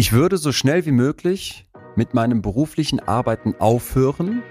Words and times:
Ich 0.00 0.12
würde 0.12 0.38
so 0.38 0.52
schnell 0.52 0.86
wie 0.86 0.92
möglich 0.92 1.66
mit 1.96 2.14
meinem 2.14 2.40
beruflichen 2.40 3.00
Arbeiten 3.00 3.56
aufhören, 3.58 4.44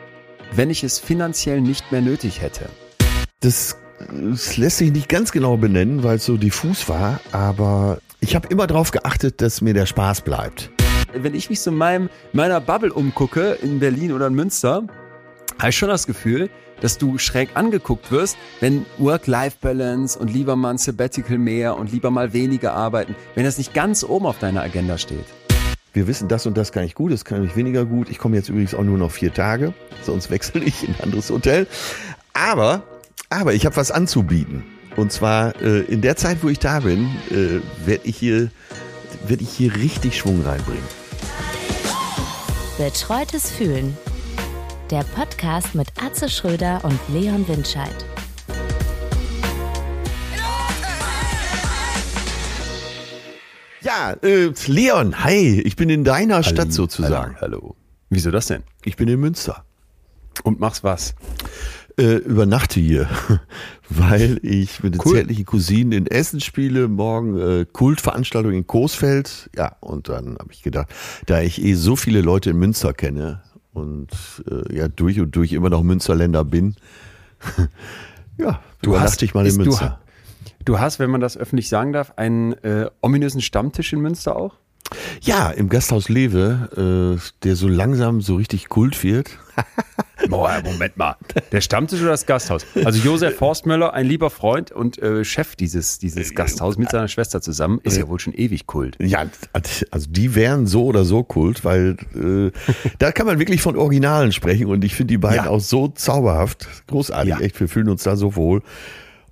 wenn 0.52 0.70
ich 0.70 0.84
es 0.84 1.00
finanziell 1.00 1.62
nicht 1.62 1.90
mehr 1.90 2.02
nötig 2.02 2.42
hätte. 2.42 2.68
Das, 3.40 3.78
das 4.12 4.58
lässt 4.58 4.80
sich 4.80 4.92
nicht 4.92 5.08
ganz 5.08 5.32
genau 5.32 5.56
benennen, 5.56 6.04
weil 6.04 6.18
es 6.18 6.26
so 6.26 6.36
diffus 6.36 6.90
war, 6.90 7.22
aber 7.32 8.00
ich 8.20 8.36
habe 8.36 8.50
immer 8.50 8.68
darauf 8.68 8.92
geachtet, 8.92 9.42
dass 9.42 9.62
mir 9.62 9.74
der 9.74 9.86
Spaß 9.86 10.20
bleibt. 10.20 10.70
Wenn 11.14 11.34
ich 11.34 11.50
mich 11.50 11.62
so 11.62 11.72
in 11.72 11.78
meinem, 11.78 12.10
meiner 12.34 12.60
Bubble 12.60 12.92
umgucke, 12.92 13.58
in 13.62 13.80
Berlin 13.80 14.12
oder 14.12 14.28
in 14.28 14.34
Münster, 14.34 14.84
habe 15.60 15.70
ich 15.70 15.78
schon 15.78 15.88
das 15.88 16.08
Gefühl, 16.08 16.50
dass 16.82 16.98
du 16.98 17.18
schräg 17.18 17.52
angeguckt 17.56 18.12
wirst, 18.12 18.38
wenn 18.60 18.86
Work-Life-Balance 18.98 20.20
und 20.20 20.30
lieber 20.32 20.58
mal 20.58 20.72
ein 20.72 20.78
Sabbatical 20.78 21.38
mehr 21.38 21.78
und 21.78 21.90
lieber 21.90 22.12
mal 22.12 22.34
weniger 22.34 22.74
arbeiten, 22.74 23.16
wenn 23.34 23.46
das 23.46 23.58
nicht 23.58 23.74
ganz 23.74 24.04
oben 24.04 24.26
auf 24.26 24.40
deiner 24.40 24.62
Agenda 24.62 24.98
steht. 24.98 25.37
Wir 25.98 26.06
wissen, 26.06 26.28
das 26.28 26.46
und 26.46 26.56
das 26.56 26.72
kann 26.72 26.84
ich 26.84 26.94
gut, 26.94 27.12
das 27.12 27.26
kann 27.26 27.44
ich 27.44 27.56
weniger 27.56 27.84
gut. 27.84 28.08
Ich 28.12 28.20
komme 28.20 28.36
jetzt 28.36 28.50
übrigens 28.50 28.76
auch 28.76 28.84
nur 28.84 29.00
noch 29.00 29.10
vier 29.10 29.34
Tage, 29.34 29.74
sonst 30.04 30.30
wechsle 30.30 30.62
ich 30.64 30.88
in 30.88 30.94
ein 30.94 31.02
anderes 31.02 31.32
Hotel. 31.32 31.66
Aber, 32.34 32.84
aber 33.32 33.56
ich 33.56 33.66
habe 33.66 33.76
was 33.78 33.90
anzubieten. 33.90 34.64
Und 34.96 35.12
zwar 35.12 35.60
äh, 35.60 35.80
in 35.80 36.04
der 36.04 36.16
Zeit, 36.16 36.44
wo 36.44 36.50
ich 36.50 36.60
da 36.60 36.82
bin, 36.82 37.10
äh, 37.32 37.62
werde 37.88 38.02
ich 38.04 38.16
hier 38.16 38.52
werde 39.26 39.42
ich 39.42 39.50
hier 39.50 39.74
richtig 39.74 40.20
Schwung 40.20 40.44
reinbringen. 40.46 40.84
Betreutes 42.78 43.50
Fühlen. 43.50 43.98
Der 44.92 45.04
Podcast 45.04 45.74
mit 45.74 45.88
Atze 46.00 46.30
Schröder 46.30 46.82
und 46.84 47.00
Leon 47.12 47.48
Windscheid. 47.48 48.06
Ja, 53.88 54.18
äh, 54.22 54.52
Leon, 54.66 55.24
hi, 55.24 55.62
ich 55.62 55.78
bin 55.78 55.90
in 55.90 56.04
deiner 56.04 56.44
Stadt 56.44 56.74
sozusagen. 56.74 57.38
Hallo, 57.40 57.58
hallo. 57.62 57.76
Wieso 58.10 58.32
das 58.32 58.48
denn? 58.48 58.64
Ich 58.84 58.98
bin 58.98 59.08
in 59.08 59.18
Münster. 59.18 59.64
Und 60.44 60.60
machst 60.60 60.84
was? 60.84 61.16
Äh, 61.98 62.16
übernachte 62.18 62.82
hier, 62.82 63.08
weil 63.90 64.42
ich 64.44 64.84
mit 64.84 64.94
den 64.96 65.02
Cool. 65.06 65.14
zärtlichen 65.16 65.46
Cousinen 65.46 65.94
in 65.94 66.06
Essen 66.06 66.42
spiele, 66.42 66.90
morgen 66.90 67.40
äh, 67.40 67.66
Kultveranstaltung 67.72 68.52
in 68.52 68.68
Coesfeld. 68.68 69.50
Ja, 69.56 69.78
und 69.80 70.10
dann 70.10 70.38
habe 70.38 70.52
ich 70.52 70.64
gedacht, 70.64 70.90
da 71.26 71.40
ich 71.40 71.64
eh 71.64 71.74
so 71.76 71.96
viele 71.96 72.20
Leute 72.20 72.50
in 72.50 72.58
Münster 72.58 72.92
kenne 72.92 73.42
und 73.72 74.10
äh, 74.52 74.76
ja 74.76 74.90
durch 74.90 75.22
und 75.22 75.34
durch 75.34 75.54
immer 75.54 75.70
noch 75.70 75.82
Münsterländer 75.84 76.44
bin, 76.44 76.76
ja, 78.38 78.60
übernachte 78.82 79.24
ich 79.24 79.34
mal 79.34 79.44
in 79.46 79.48
ist- 79.48 79.58
Münster. 79.58 80.02
Du, 80.68 80.80
hast, 80.80 81.00
wenn 81.00 81.10
man 81.10 81.22
das 81.22 81.38
öffentlich 81.38 81.70
sagen 81.70 81.94
darf, 81.94 82.12
einen 82.18 82.52
äh, 82.62 82.90
ominösen 83.02 83.40
Stammtisch 83.40 83.94
in 83.94 84.02
Münster 84.02 84.36
auch? 84.36 84.56
Ja, 85.22 85.50
im 85.50 85.70
Gasthaus 85.70 86.10
Lewe, 86.10 87.18
äh, 87.18 87.44
der 87.46 87.56
so 87.56 87.70
langsam 87.70 88.20
so 88.20 88.36
richtig 88.36 88.68
Kult 88.68 89.02
wird. 89.02 89.30
Boah, 90.30 90.62
Moment 90.66 90.98
mal. 90.98 91.16
Der 91.54 91.62
Stammtisch 91.62 92.02
oder 92.02 92.10
das 92.10 92.26
Gasthaus? 92.26 92.66
Also 92.84 93.00
Josef 93.00 93.38
Forstmöller, 93.38 93.94
ein 93.94 94.06
lieber 94.08 94.30
Freund 94.30 94.74
und 94.74 95.02
äh, 95.02 95.24
Chef 95.24 95.56
dieses, 95.56 96.00
dieses 96.00 96.36
Gasthaus 96.36 96.78
mit 96.78 96.90
seiner 96.90 97.08
Schwester 97.08 97.40
zusammen, 97.42 97.80
ist 97.84 97.96
ja 97.96 98.10
wohl 98.10 98.20
schon 98.20 98.34
ewig 98.34 98.68
Kult. 98.68 98.98
Ja, 99.02 99.24
also 99.92 100.08
die 100.10 100.36
wären 100.36 100.68
so 100.68 100.84
oder 100.84 101.06
so 101.06 101.24
Kult, 101.24 101.64
weil 101.64 101.96
äh, 102.14 102.52
da 103.00 103.14
kann 103.14 103.26
man 103.26 103.40
wirklich 103.40 103.62
von 103.62 103.78
Originalen 103.78 104.34
sprechen 104.34 104.66
und 104.68 104.84
ich 104.84 104.96
finde 104.96 105.14
die 105.14 105.18
beiden 105.18 105.46
Ja. 105.46 105.50
auch 105.50 105.62
so 105.62 105.88
zauberhaft, 105.88 106.68
großartig, 106.88 107.30
Ja. 107.30 107.40
echt, 107.40 107.58
wir 107.58 107.70
fühlen 107.70 107.88
uns 107.88 108.04
da 108.04 108.18
so 108.18 108.36
wohl. 108.36 108.62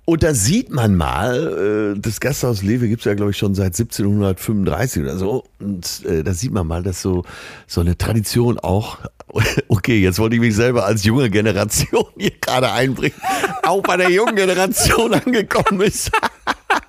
Und 0.06 0.22
da 0.22 0.34
sieht 0.34 0.70
man 0.70 0.94
mal, 0.94 1.94
äh, 1.96 2.00
das 2.00 2.20
Gasthaus 2.20 2.62
Lewe 2.62 2.86
gibt's 2.88 3.04
ja, 3.04 3.14
glaube 3.14 3.32
ich, 3.32 3.36
schon 3.36 3.56
seit 3.56 3.76
1735 3.76 5.02
oder 5.02 5.18
so. 5.18 5.44
Und 5.58 6.04
äh, 6.04 6.22
da 6.22 6.32
sieht 6.32 6.52
man 6.52 6.64
mal, 6.64 6.84
dass 6.84 7.02
so, 7.02 7.24
so 7.66 7.80
eine 7.80 7.98
Tradition 7.98 8.60
auch, 8.60 8.98
okay, 9.68 10.00
jetzt 10.00 10.20
wollte 10.20 10.36
ich 10.36 10.40
mich 10.40 10.54
selber 10.54 10.86
als 10.86 11.02
junge 11.02 11.28
Generation 11.28 12.06
hier 12.16 12.30
gerade 12.40 12.70
einbringen, 12.70 13.20
auch 13.64 13.82
bei 13.82 13.96
der 13.96 14.10
jungen 14.10 14.36
Generation 14.36 15.12
angekommen 15.26 15.80
ist. 15.80 16.12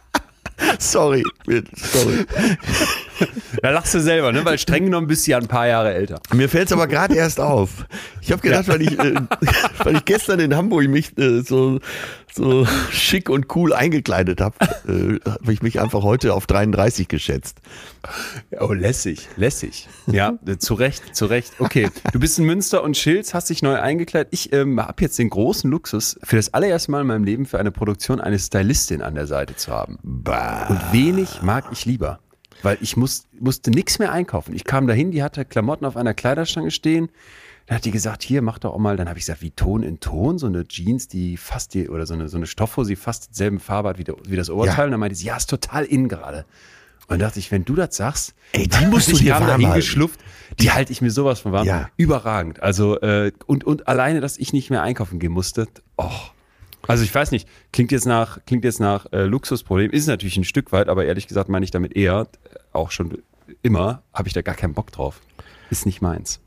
sorry, 0.80 1.24
sorry. 1.76 2.26
Da 3.62 3.72
lachst 3.72 3.94
du 3.94 4.00
selber, 4.00 4.32
ne? 4.32 4.46
Weil 4.46 4.58
streng 4.58 4.86
genommen 4.86 5.08
bist 5.08 5.26
du 5.26 5.32
ja 5.32 5.38
ein 5.38 5.48
paar 5.48 5.68
Jahre 5.68 5.94
älter. 5.94 6.20
Mir 6.34 6.48
fällt 6.50 6.68
es 6.68 6.74
aber 6.74 6.88
gerade 6.88 7.16
erst 7.16 7.40
auf. 7.40 7.86
Ich 8.22 8.32
habe 8.32 8.42
gedacht, 8.42 8.68
weil, 8.68 8.82
ich, 8.82 9.00
äh, 9.00 9.16
weil 9.84 9.96
ich 9.96 10.06
gestern 10.06 10.40
in 10.40 10.56
Hamburg 10.56 10.88
mich 10.88 11.18
äh, 11.18 11.42
so, 11.42 11.80
so 12.34 12.66
schick 12.92 13.30
und 13.30 13.56
cool 13.56 13.74
eingekleidet 13.74 14.42
habe, 14.42 14.56
äh, 14.88 15.20
habe 15.30 15.54
ich 15.54 15.62
mich 15.62 15.80
einfach 15.80 16.04
heute 16.04 16.34
auf 16.34 16.46
33 16.46 17.08
geschätzt. 17.08 17.60
Oh, 18.60 18.74
lässig, 18.74 19.28
lässig. 19.38 19.90
Ja, 20.06 20.38
äh, 20.46 20.58
zu 20.58 20.76
Recht, 20.76 21.16
zu 21.16 21.26
Recht. 21.26 21.54
Okay, 21.60 21.90
du 22.14 22.20
bist 22.20 22.38
in 22.40 22.46
Münster 22.46 22.84
und 22.84 22.96
Schilz, 22.96 23.34
hast 23.34 23.50
dich 23.50 23.62
neu 23.62 23.80
eingekleidet. 23.80 24.30
Ich 24.32 24.54
ähm, 24.54 24.80
habe 24.80 25.02
jetzt 25.02 25.18
den 25.20 25.30
großen 25.30 25.70
Luxus, 25.70 26.20
für 26.24 26.36
das 26.36 26.54
allererste 26.54 26.92
Mal 26.92 27.02
in 27.02 27.08
meinem 27.08 27.24
Leben 27.24 27.46
für 27.46 27.60
eine 27.60 27.72
Produktion 27.72 28.22
eine 28.22 28.40
Stylistin 28.40 29.02
an 29.02 29.16
der 29.16 29.28
Seite 29.28 29.56
zu 29.56 29.72
haben. 29.72 29.98
Und 30.04 30.94
wenig 30.94 31.42
mag 31.42 31.66
ich 31.72 31.86
lieber. 31.86 32.20
Weil 32.64 32.78
ich 32.82 32.98
muss, 32.98 33.28
musste 33.40 33.72
nichts 33.72 34.00
mehr 34.00 34.12
einkaufen. 34.12 34.56
Ich 34.56 34.64
kam 34.64 34.88
dahin, 34.88 35.12
die 35.12 35.24
hatte 35.24 35.46
Klamotten 35.46 35.86
auf 35.86 35.96
einer 35.96 36.14
Kleiderstange 36.14 36.72
stehen. 36.72 37.10
Dann 37.68 37.78
hat 37.78 37.86
die 37.86 37.92
gesagt, 37.92 38.24
hier, 38.24 38.42
mach 38.42 38.60
doch 38.60 38.74
auch 38.74 38.80
mal. 38.80 38.96
Dann 38.96 39.10
habe 39.10 39.20
ich 39.20 39.26
gesagt, 39.26 39.42
wie 39.42 39.52
Ton 39.52 39.84
in 39.84 40.00
Ton, 40.00 40.38
so 40.38 40.48
eine 40.48 40.68
Jeans, 40.68 41.08
die 41.08 41.38
fast 41.38 41.74
die, 41.74 41.90
oder 41.90 42.06
so 42.06 42.14
eine, 42.14 42.30
so 42.30 42.38
eine 42.38 42.48
Stoffhose, 42.48 42.90
die 42.90 42.96
fast 42.96 43.32
dieselben 43.32 43.60
Farbe 43.60 43.90
hat 43.90 43.98
wie, 43.98 44.06
der, 44.06 44.16
wie 44.26 44.38
das 44.38 44.50
Oberteil. 44.50 44.78
Ja. 44.78 44.86
Und 44.86 44.92
dann 44.92 45.00
meinte 45.00 45.16
sie, 45.16 45.26
ja, 45.26 45.36
ist 45.38 45.50
total 45.50 45.84
in 45.84 46.08
gerade. 46.08 46.46
Und 47.10 47.20
dann 47.20 47.20
dachte 47.20 47.40
ich, 47.40 47.52
wenn 47.52 47.64
du 47.64 47.76
das 47.76 47.96
sagst, 47.96 48.36
Ey, 48.52 48.68
die 48.68 48.86
musst 48.86 49.12
du 49.12 49.18
dir 49.18 49.34
warm 49.34 49.46
halten. 49.48 49.62
hingeschlupft, 49.62 50.20
die 50.60 50.72
halte 50.72 50.92
ich 50.92 51.02
mir 51.02 51.12
sowas 51.12 51.40
von 51.40 51.52
warm. 51.52 51.66
Ja. 51.66 51.90
Überragend. 51.96 52.62
Also, 52.62 53.00
äh, 53.00 53.32
und, 53.46 53.64
und 53.64 53.88
alleine, 53.88 54.20
dass 54.20 54.38
ich 54.38 54.52
nicht 54.52 54.70
mehr 54.70 54.82
einkaufen 54.82 55.20
gehen 55.20 55.32
musste, 55.32 55.68
oh. 55.98 56.10
Also 56.88 57.04
ich 57.04 57.14
weiß 57.14 57.32
nicht, 57.32 57.48
klingt 57.74 57.92
jetzt 57.92 58.06
nach, 58.06 58.40
klingt 58.46 58.64
jetzt 58.64 58.80
nach 58.80 59.06
äh, 59.12 59.24
Luxusproblem, 59.26 59.92
ist 59.92 60.08
natürlich 60.08 60.38
ein 60.38 60.44
Stück 60.46 60.72
weit, 60.72 60.88
aber 60.90 61.06
ehrlich 61.06 61.28
gesagt 61.28 61.50
meine 61.50 61.64
ich 61.66 61.72
damit 61.72 61.96
eher, 61.96 62.28
äh, 62.52 62.58
auch 62.74 62.92
schon 62.92 63.18
immer, 63.62 64.04
habe 64.14 64.28
ich 64.28 64.34
da 64.34 64.42
gar 64.42 64.56
keinen 64.56 64.74
Bock 64.74 64.92
drauf. 64.92 65.22
Ist 65.70 65.86
nicht 65.86 66.02
meins. 66.02 66.40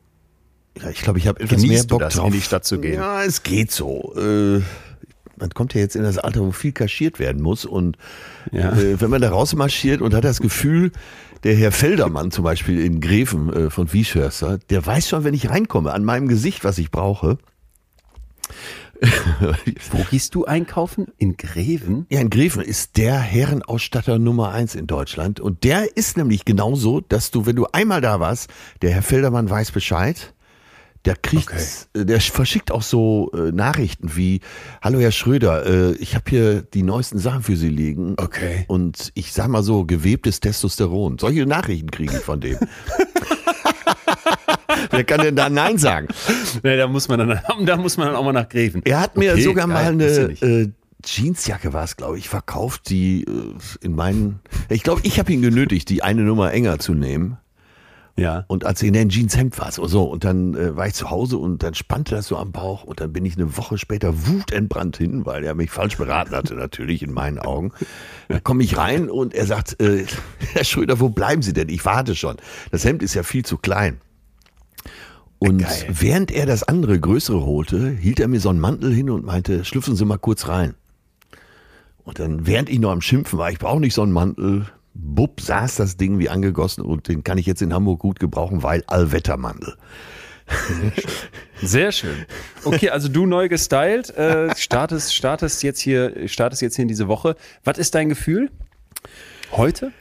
Ja, 0.80 0.88
ich 0.90 1.02
glaube, 1.02 1.18
ich 1.18 1.26
habe 1.26 1.40
etwas 1.40 1.60
Genießt 1.60 1.72
mehr 1.72 1.88
Bock 1.88 2.00
das, 2.00 2.14
drauf. 2.14 2.26
in 2.28 2.32
die 2.32 2.40
Stadt 2.40 2.64
zu 2.64 2.78
gehen? 2.80 2.94
Ja, 2.94 3.22
es 3.24 3.42
geht 3.42 3.70
so. 3.70 4.14
Äh, 4.16 4.62
man 5.36 5.50
kommt 5.50 5.74
ja 5.74 5.80
jetzt 5.80 5.96
in 5.96 6.02
das 6.02 6.18
Alter, 6.18 6.40
wo 6.40 6.52
viel 6.52 6.72
kaschiert 6.72 7.18
werden 7.18 7.42
muss. 7.42 7.64
Und 7.64 7.96
Ja. 8.52 8.72
äh, 8.72 9.00
wenn 9.00 9.10
man 9.10 9.20
da 9.20 9.30
rausmarschiert 9.30 10.00
und 10.00 10.14
hat 10.14 10.24
das 10.24 10.40
Gefühl, 10.40 10.92
der 11.42 11.54
Herr 11.54 11.72
Feldermann 11.72 12.30
zum 12.30 12.44
Beispiel 12.44 12.80
in 12.84 13.00
Greven 13.00 13.52
äh, 13.52 13.70
von 13.70 13.92
Wieschhörster, 13.92 14.58
der 14.68 14.84
weiß 14.84 15.08
schon, 15.08 15.24
wenn 15.24 15.34
ich 15.34 15.48
reinkomme, 15.50 15.92
an 15.92 16.04
meinem 16.04 16.28
Gesicht, 16.28 16.62
was 16.64 16.76
ich 16.78 16.90
brauche. 16.90 17.38
Wo 19.91 20.05
gehst 20.11 20.34
du 20.34 20.44
einkaufen? 20.44 21.09
In 21.16 21.37
Greven? 21.37 22.06
Ja, 22.11 22.21
in 22.21 22.31
Greven 22.31 22.62
ist 22.62 22.97
der 22.97 23.19
Herrenausstatter 23.19 24.19
Nummer 24.19 24.53
eins 24.53 24.75
in 24.75 24.87
Deutschland. 24.87 25.41
Und 25.41 25.65
der 25.65 25.97
ist 25.97 26.16
nämlich 26.16 26.44
genauso, 26.44 27.00
dass 27.00 27.31
du, 27.31 27.47
wenn 27.47 27.56
du 27.56 27.66
einmal 27.72 28.00
da 28.00 28.21
warst, 28.21 28.50
der 28.83 28.91
Herr 28.91 29.03
Feldermann 29.03 29.49
weiß 29.49 29.72
Bescheid. 29.72 30.34
Der 31.06 31.16
kriegt, 31.16 31.88
äh, 31.94 32.05
der 32.05 32.21
verschickt 32.21 32.71
auch 32.71 32.83
so 32.83 33.31
äh, 33.33 33.53
Nachrichten 33.53 34.16
wie, 34.16 34.41
hallo 34.83 35.00
Herr 35.00 35.12
Schröder, 35.12 35.65
äh, 35.65 35.93
ich 35.93 36.15
habe 36.15 36.28
hier 36.28 36.61
die 36.61 36.82
neuesten 36.82 37.19
Sachen 37.19 37.43
für 37.43 37.56
Sie 37.56 37.71
liegen. 37.71 38.17
Okay. 38.19 38.67
Und 38.69 39.11
ich 39.15 39.32
sag 39.32 39.49
mal 39.49 39.62
so, 39.62 39.87
gewebtes 39.87 40.41
Testosteron. 40.41 41.19
Solche 41.19 41.47
Nachrichten 41.47 41.91
kriege 41.91 42.17
ich 42.17 42.22
von 42.22 42.43
dem. 42.43 42.59
Wer 44.91 45.04
kann 45.04 45.20
denn 45.20 45.36
da 45.36 45.48
Nein 45.48 45.78
sagen? 45.78 46.08
Nee, 46.62 46.76
da 46.76 46.88
muss 46.88 47.08
man 47.08 47.19
dann, 47.19 47.41
da 47.64 47.76
muss 47.76 47.97
man 47.97 48.08
dann 48.08 48.16
auch 48.16 48.25
mal 48.25 48.32
nach 48.32 48.48
Greven. 48.48 48.82
Er 48.84 49.00
hat 49.00 49.16
mir 49.16 49.32
Okay, 49.32 49.42
sogar 49.42 49.66
geil, 49.66 49.75
mal 49.75 49.92
eine 49.92 50.31
ich 50.32 50.42
äh, 50.42 50.69
Jeansjacke 51.04 51.72
war 51.72 51.84
es, 51.84 51.97
glaube 51.97 52.19
ich, 52.19 52.28
verkauft, 52.28 52.91
die 52.91 53.25
äh, 53.25 53.54
in 53.81 53.94
meinen. 53.94 54.41
Ich 54.69 54.82
glaube, 54.82 55.00
ich 55.04 55.19
habe 55.19 55.32
ihn 55.32 55.42
genötigt, 55.42 55.88
die 55.88 56.03
eine 56.03 56.22
Nummer 56.22 56.53
enger 56.53 56.78
zu 56.78 56.94
nehmen. 56.94 57.38
Ja. 58.16 58.44
Und 58.48 58.66
als 58.66 58.82
in 58.82 58.93
den 58.93 59.08
Jeanshemd 59.08 59.58
war 59.58 59.72
so, 59.72 59.87
so 59.87 60.05
und 60.05 60.25
dann 60.25 60.55
äh, 60.55 60.76
war 60.76 60.87
ich 60.87 60.94
zu 60.94 61.11
Hause 61.11 61.38
und 61.38 61.62
dann 61.62 61.75
spannte 61.75 62.17
das 62.17 62.26
so 62.26 62.37
am 62.37 62.52
Bauch 62.52 62.84
und 62.84 63.00
dann 63.00 63.12
bin 63.12 63.25
ich 63.25 63.37
eine 63.37 63.56
Woche 63.56 63.78
später 63.78 64.26
wutentbrannt 64.26 64.99
hin, 64.99 65.25
weil 65.25 65.43
er 65.43 65.55
mich 65.55 65.70
falsch 65.70 65.96
beraten 65.96 66.34
hatte, 66.34 66.55
natürlich 66.55 67.02
in 67.02 67.12
meinen 67.12 67.38
Augen. 67.38 67.72
Da 68.28 68.38
komme 68.40 68.62
ich 68.62 68.76
rein 68.76 69.08
und 69.08 69.32
er 69.32 69.46
sagt, 69.46 69.81
äh, 69.81 70.05
Herr 70.52 70.64
Schröder, 70.64 71.00
wo 71.00 71.08
bleiben 71.08 71.40
Sie 71.40 71.55
denn? 71.55 71.70
Ich 71.70 71.84
warte 71.87 72.14
schon. 72.14 72.37
Das 72.70 72.84
Hemd 72.84 73.02
ist 73.02 73.14
ja 73.14 73.22
viel 73.22 73.44
zu 73.44 73.56
klein. 73.56 74.00
Und 75.40 75.62
Geil. 75.62 75.87
während 75.88 76.31
er 76.31 76.44
das 76.44 76.62
andere 76.62 77.00
größere 77.00 77.46
holte, 77.46 77.88
hielt 77.88 78.20
er 78.20 78.28
mir 78.28 78.40
so 78.40 78.50
einen 78.50 78.60
Mantel 78.60 78.92
hin 78.92 79.08
und 79.08 79.25
meinte, 79.25 79.64
schlüpfen 79.64 79.96
Sie 79.96 80.04
mal 80.04 80.19
kurz 80.19 80.48
rein. 80.48 80.75
Und 82.04 82.19
dann, 82.19 82.46
während 82.46 82.69
ich 82.69 82.78
noch 82.78 82.90
am 82.90 83.00
Schimpfen 83.00 83.38
war, 83.38 83.50
ich 83.50 83.58
brauche 83.58 83.81
nicht 83.81 83.94
so 83.94 84.02
einen 84.02 84.12
Mantel, 84.12 84.66
bupp, 84.92 85.40
saß 85.40 85.76
das 85.76 85.96
Ding 85.96 86.19
wie 86.19 86.28
angegossen 86.28 86.84
und 86.84 87.08
den 87.08 87.25
kann 87.25 87.38
ich 87.38 87.46
jetzt 87.46 87.62
in 87.62 87.72
Hamburg 87.72 88.00
gut 88.00 88.20
gebrauchen, 88.20 88.62
weil 88.62 88.84
Allwettermantel. 88.87 89.76
Sehr 91.62 91.90
schön. 91.90 92.26
Okay, 92.64 92.90
also 92.90 93.08
du 93.08 93.25
neu 93.25 93.48
gestylt, 93.48 94.10
äh, 94.10 94.54
startest, 94.54 95.14
startest 95.14 95.62
jetzt 95.62 95.81
hier, 95.81 96.28
startest 96.28 96.60
jetzt 96.60 96.76
hier 96.76 96.82
in 96.82 96.88
diese 96.88 97.08
Woche. 97.08 97.34
Was 97.64 97.78
ist 97.78 97.94
dein 97.94 98.10
Gefühl? 98.10 98.50
Heute? 99.52 99.93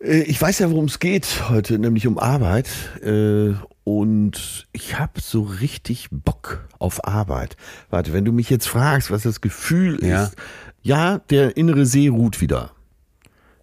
Äh, 0.00 0.22
Ich 0.22 0.40
weiß 0.40 0.58
ja, 0.60 0.70
worum 0.70 0.86
es 0.86 0.98
geht 0.98 1.48
heute, 1.48 1.78
nämlich 1.78 2.06
um 2.06 2.18
Arbeit. 2.18 2.68
Äh, 3.02 3.54
Und 3.84 4.66
ich 4.72 4.98
habe 4.98 5.18
so 5.20 5.42
richtig 5.42 6.08
Bock 6.10 6.68
auf 6.78 7.06
Arbeit. 7.06 7.56
Warte, 7.88 8.12
wenn 8.12 8.24
du 8.26 8.32
mich 8.32 8.50
jetzt 8.50 8.68
fragst, 8.68 9.10
was 9.10 9.22
das 9.22 9.40
Gefühl 9.40 10.04
Ja. 10.04 10.24
ist, 10.24 10.36
ja, 10.82 11.18
der 11.30 11.56
innere 11.56 11.86
See 11.86 12.08
ruht 12.08 12.40
wieder. 12.40 12.72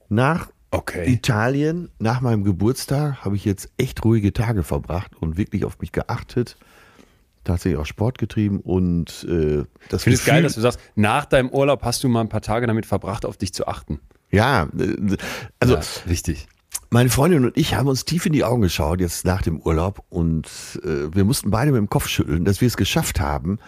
Nach 0.09 0.49
Okay. 0.71 1.09
Italien, 1.09 1.89
nach 1.99 2.19
meinem 2.21 2.43
Geburtstag, 2.43 3.23
habe 3.23 3.35
ich 3.37 3.45
jetzt 3.45 3.69
echt 3.77 4.03
ruhige 4.03 4.33
Tage 4.33 4.63
verbracht 4.63 5.11
und 5.21 5.37
wirklich 5.37 5.63
auf 5.63 5.79
mich 5.79 5.91
geachtet. 5.93 6.57
Tatsächlich 7.45 7.79
auch 7.79 7.85
Sport 7.85 8.17
getrieben 8.17 8.59
und 8.59 9.25
äh, 9.29 9.63
das 9.89 10.01
Ich 10.01 10.03
finde 10.03 10.17
es 10.17 10.25
geil, 10.25 10.41
dass 10.43 10.55
du 10.55 10.61
sagst, 10.61 10.79
nach 10.95 11.25
deinem 11.25 11.49
Urlaub 11.49 11.83
hast 11.83 12.03
du 12.03 12.09
mal 12.09 12.21
ein 12.21 12.29
paar 12.29 12.41
Tage 12.41 12.65
damit 12.67 12.85
verbracht, 12.87 13.25
auf 13.25 13.37
dich 13.37 13.53
zu 13.53 13.67
achten. 13.67 13.99
Ja, 14.35 14.63
äh, 14.77 15.17
also 15.59 15.75
ja, 15.75 15.81
wichtig. 16.05 16.47
Meine 16.89 17.09
Freundin 17.09 17.45
und 17.45 17.57
ich 17.57 17.75
haben 17.75 17.87
uns 17.87 18.05
tief 18.05 18.25
in 18.25 18.33
die 18.33 18.43
Augen 18.43 18.61
geschaut, 18.61 19.01
jetzt 19.01 19.25
nach 19.25 19.41
dem 19.41 19.59
Urlaub, 19.59 20.03
und 20.09 20.47
äh, 20.83 21.13
wir 21.13 21.25
mussten 21.25 21.49
beide 21.49 21.71
mit 21.71 21.79
dem 21.79 21.89
Kopf 21.89 22.07
schütteln, 22.07 22.45
dass 22.45 22.61
wir 22.61 22.67
es 22.67 22.77
geschafft 22.77 23.19
haben, 23.19 23.59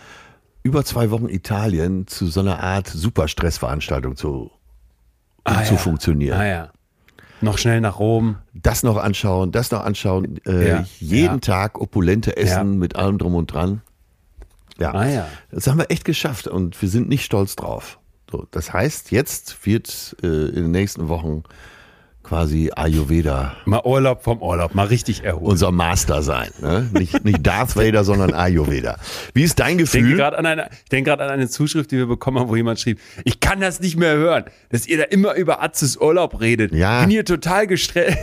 über 0.64 0.86
zwei 0.86 1.10
Wochen 1.12 1.28
Italien 1.30 2.08
zu 2.08 2.28
so 2.28 2.40
einer 2.42 2.62
Art 2.62 2.88
Superstressveranstaltung 2.88 4.16
zu, 4.16 4.52
zu 5.46 5.54
ja. 5.74 5.78
funktionieren. 5.78 6.40
Ah 6.40 6.46
ja. 6.48 6.70
Noch 7.42 7.58
schnell 7.58 7.82
nach 7.82 8.00
Rom. 8.00 8.38
Das 8.54 8.84
noch 8.84 8.98
anschauen, 8.98 9.52
das 9.52 9.72
noch 9.72 9.84
anschauen, 9.84 10.40
äh, 10.46 10.68
Ja, 10.70 10.86
jeden 11.00 11.36
ja. 11.36 11.38
Tag 11.40 11.80
opulente 11.80 12.36
Essen 12.38 12.74
Ja. 12.74 12.78
mit 12.80 12.96
allem 12.96 13.18
drum 13.18 13.36
und 13.36 13.48
dran. 13.54 13.82
Ja, 14.80 14.92
Ah 14.92 15.08
ja. 15.08 15.28
das 15.52 15.68
haben 15.68 15.80
wir 15.80 15.90
echt 15.90 16.06
geschafft 16.06 16.48
und 16.48 16.80
wir 16.82 16.90
sind 16.90 17.10
nicht 17.10 17.26
stolz 17.26 17.56
drauf. 17.56 18.00
So, 18.32 18.46
das 18.52 18.74
heißt, 18.74 19.12
jetzt 19.12 19.66
wird 19.66 20.16
äh, 20.22 20.28
in 20.28 20.56
den 20.56 20.72
nächsten 20.72 21.08
Wochen 21.08 21.44
quasi 22.24 22.70
Ayurveda 22.76 23.56
Mal 23.64 23.82
Urlaub 23.86 24.22
vom 24.22 24.42
Urlaub, 24.42 24.76
mal 24.76 24.88
richtig 24.88 25.24
erholen. 25.24 25.46
unser 25.52 25.72
Master 25.72 26.22
sein. 26.22 26.50
Ne? 26.62 26.90
Nicht, 26.92 27.24
nicht 27.24 27.48
Darth 27.48 27.78
Vader, 27.78 28.04
sondern 28.04 28.34
Ayurveda. 28.34 28.98
Wie 29.34 29.44
ist 29.44 29.58
dein 29.62 29.80
Ich 29.80 29.90
denke 29.92 30.10
Gefühl? 30.10 30.18
gerade 30.18 30.38
an 30.38 30.46
eine, 30.46 30.68
ich 30.84 30.90
denke 30.90 31.10
gerade 31.12 31.24
an 31.24 31.30
eine 31.30 31.48
Zuschrift, 31.48 31.90
die 31.92 31.96
wir 31.98 32.06
bekommen 32.06 32.38
haben, 32.40 32.50
wo 32.50 32.58
jemand 32.58 32.82
schrieb, 32.82 33.00
ich 33.24 33.40
kann 33.40 33.62
das 33.62 33.80
nicht 33.80 33.96
mehr 33.96 34.18
hören, 34.18 34.44
dass 34.72 34.86
ihr 34.88 34.98
da 34.98 35.04
immer 35.06 35.36
über 35.36 35.64
Atzes 35.64 35.96
Urlaub 35.96 36.42
redet. 36.42 36.74
Ja. 36.74 37.00
Bin 37.00 37.12
hier 37.12 37.24
total 37.24 37.66
gestresst. 37.66 38.18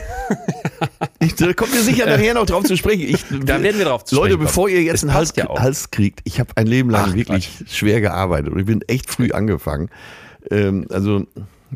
Da 1.38 1.52
kommt 1.54 1.74
ihr 1.74 1.82
sicher 1.82 2.06
nachher 2.06 2.34
noch 2.34 2.46
drauf 2.46 2.64
zu 2.64 2.76
sprechen. 2.76 3.02
Ich, 3.02 3.24
Da 3.44 3.62
werden 3.62 3.78
wir 3.78 3.84
drauf 3.86 4.04
zu 4.04 4.14
Leute, 4.16 4.32
sprechen 4.34 4.46
bevor 4.46 4.68
ihr 4.68 4.82
jetzt 4.82 5.02
einen 5.04 5.14
Hals, 5.14 5.32
ja. 5.36 5.48
Hals 5.48 5.90
kriegt, 5.90 6.20
ich 6.24 6.40
habe 6.40 6.50
ein 6.56 6.66
Leben 6.66 6.90
lang 6.90 7.10
Ach, 7.10 7.14
wirklich 7.14 7.50
schwer 7.68 8.00
gearbeitet 8.00 8.52
und 8.52 8.58
ich 8.58 8.66
bin 8.66 8.82
echt 8.88 9.10
früh 9.10 9.30
angefangen. 9.32 9.90
Ähm, 10.50 10.86
also 10.90 11.26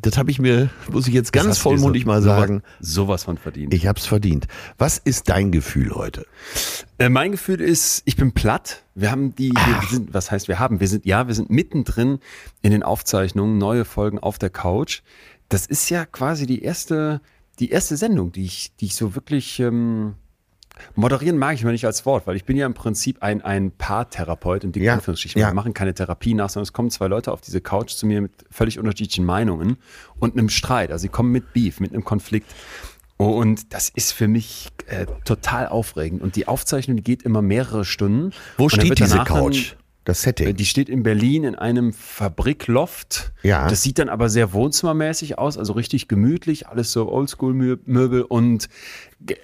das 0.00 0.16
habe 0.16 0.30
ich 0.30 0.38
mir, 0.38 0.70
muss 0.92 1.08
ich 1.08 1.14
jetzt 1.14 1.32
ganz 1.32 1.58
vollmundig 1.58 2.02
so- 2.04 2.08
mal 2.08 2.22
sagen, 2.22 2.62
Sowas 2.78 3.24
von 3.24 3.36
verdient. 3.36 3.74
ich 3.74 3.86
habe 3.88 3.98
es 3.98 4.06
verdient. 4.06 4.46
Was 4.76 4.98
ist 4.98 5.28
dein 5.28 5.50
Gefühl 5.50 5.92
heute? 5.94 6.24
Äh, 6.98 7.08
mein 7.08 7.32
Gefühl 7.32 7.60
ist, 7.60 8.02
ich 8.04 8.14
bin 8.14 8.30
platt. 8.32 8.84
Wir 8.94 9.10
haben 9.10 9.34
die, 9.34 9.50
wir 9.50 9.88
sind, 9.90 10.14
was 10.14 10.30
heißt 10.30 10.46
wir 10.46 10.58
haben? 10.60 10.78
Wir 10.78 10.86
sind, 10.86 11.04
ja, 11.04 11.26
wir 11.26 11.34
sind 11.34 11.50
mittendrin 11.50 12.20
in 12.62 12.70
den 12.70 12.82
Aufzeichnungen, 12.84 13.58
neue 13.58 13.84
Folgen 13.84 14.18
auf 14.20 14.38
der 14.38 14.50
Couch. 14.50 15.00
Das 15.48 15.66
ist 15.66 15.88
ja 15.90 16.04
quasi 16.04 16.46
die 16.46 16.62
erste, 16.62 17.20
die 17.58 17.70
erste 17.70 17.96
Sendung, 17.96 18.32
die 18.32 18.44
ich, 18.44 18.74
die 18.76 18.86
ich 18.86 18.94
so 18.96 19.14
wirklich, 19.14 19.58
ähm, 19.60 20.14
moderieren 20.94 21.38
mag 21.38 21.54
ich 21.54 21.64
mal 21.64 21.72
nicht 21.72 21.86
als 21.86 22.06
Wort, 22.06 22.26
weil 22.26 22.36
ich 22.36 22.44
bin 22.44 22.56
ja 22.56 22.66
im 22.66 22.74
Prinzip 22.74 23.22
ein, 23.22 23.42
ein 23.42 23.72
Paartherapeut 23.72 24.64
in 24.64 24.72
dicken 24.72 24.86
Ja, 24.86 24.94
Anführungsstrichen. 24.94 25.40
ja. 25.40 25.48
Wir 25.48 25.54
machen 25.54 25.74
keine 25.74 25.92
Therapie 25.94 26.34
nach, 26.34 26.50
sondern 26.50 26.64
es 26.64 26.72
kommen 26.72 26.90
zwei 26.90 27.08
Leute 27.08 27.32
auf 27.32 27.40
diese 27.40 27.60
Couch 27.60 27.90
zu 27.92 28.06
mir 28.06 28.20
mit 28.20 28.32
völlig 28.50 28.78
unterschiedlichen 28.78 29.24
Meinungen 29.24 29.76
und 30.18 30.34
einem 30.34 30.48
Streit. 30.48 30.92
Also 30.92 31.02
sie 31.02 31.08
kommen 31.08 31.32
mit 31.32 31.52
Beef, 31.52 31.80
mit 31.80 31.92
einem 31.92 32.04
Konflikt. 32.04 32.54
Und 33.16 33.74
das 33.74 33.88
ist 33.88 34.12
für 34.12 34.28
mich 34.28 34.68
äh, 34.86 35.06
total 35.24 35.66
aufregend. 35.66 36.22
Und 36.22 36.36
die 36.36 36.46
Aufzeichnung 36.46 36.96
die 36.98 37.02
geht 37.02 37.24
immer 37.24 37.42
mehrere 37.42 37.84
Stunden. 37.84 38.30
Wo 38.56 38.64
Und 38.64 38.76
dann 38.76 38.86
steht 38.86 39.00
diese 39.00 39.18
Couch? 39.24 39.74
Das 40.04 40.22
Setting. 40.22 40.56
die 40.56 40.64
steht 40.64 40.88
in 40.88 41.02
Berlin 41.02 41.44
in 41.44 41.54
einem 41.54 41.92
Fabrikloft. 41.92 43.32
Ja. 43.42 43.68
Das 43.68 43.82
sieht 43.82 43.98
dann 43.98 44.08
aber 44.08 44.30
sehr 44.30 44.54
wohnzimmermäßig 44.54 45.38
aus, 45.38 45.58
also 45.58 45.74
richtig 45.74 46.08
gemütlich, 46.08 46.66
alles 46.66 46.92
so 46.92 47.12
Oldschool-Möbel 47.12 48.22
und 48.22 48.68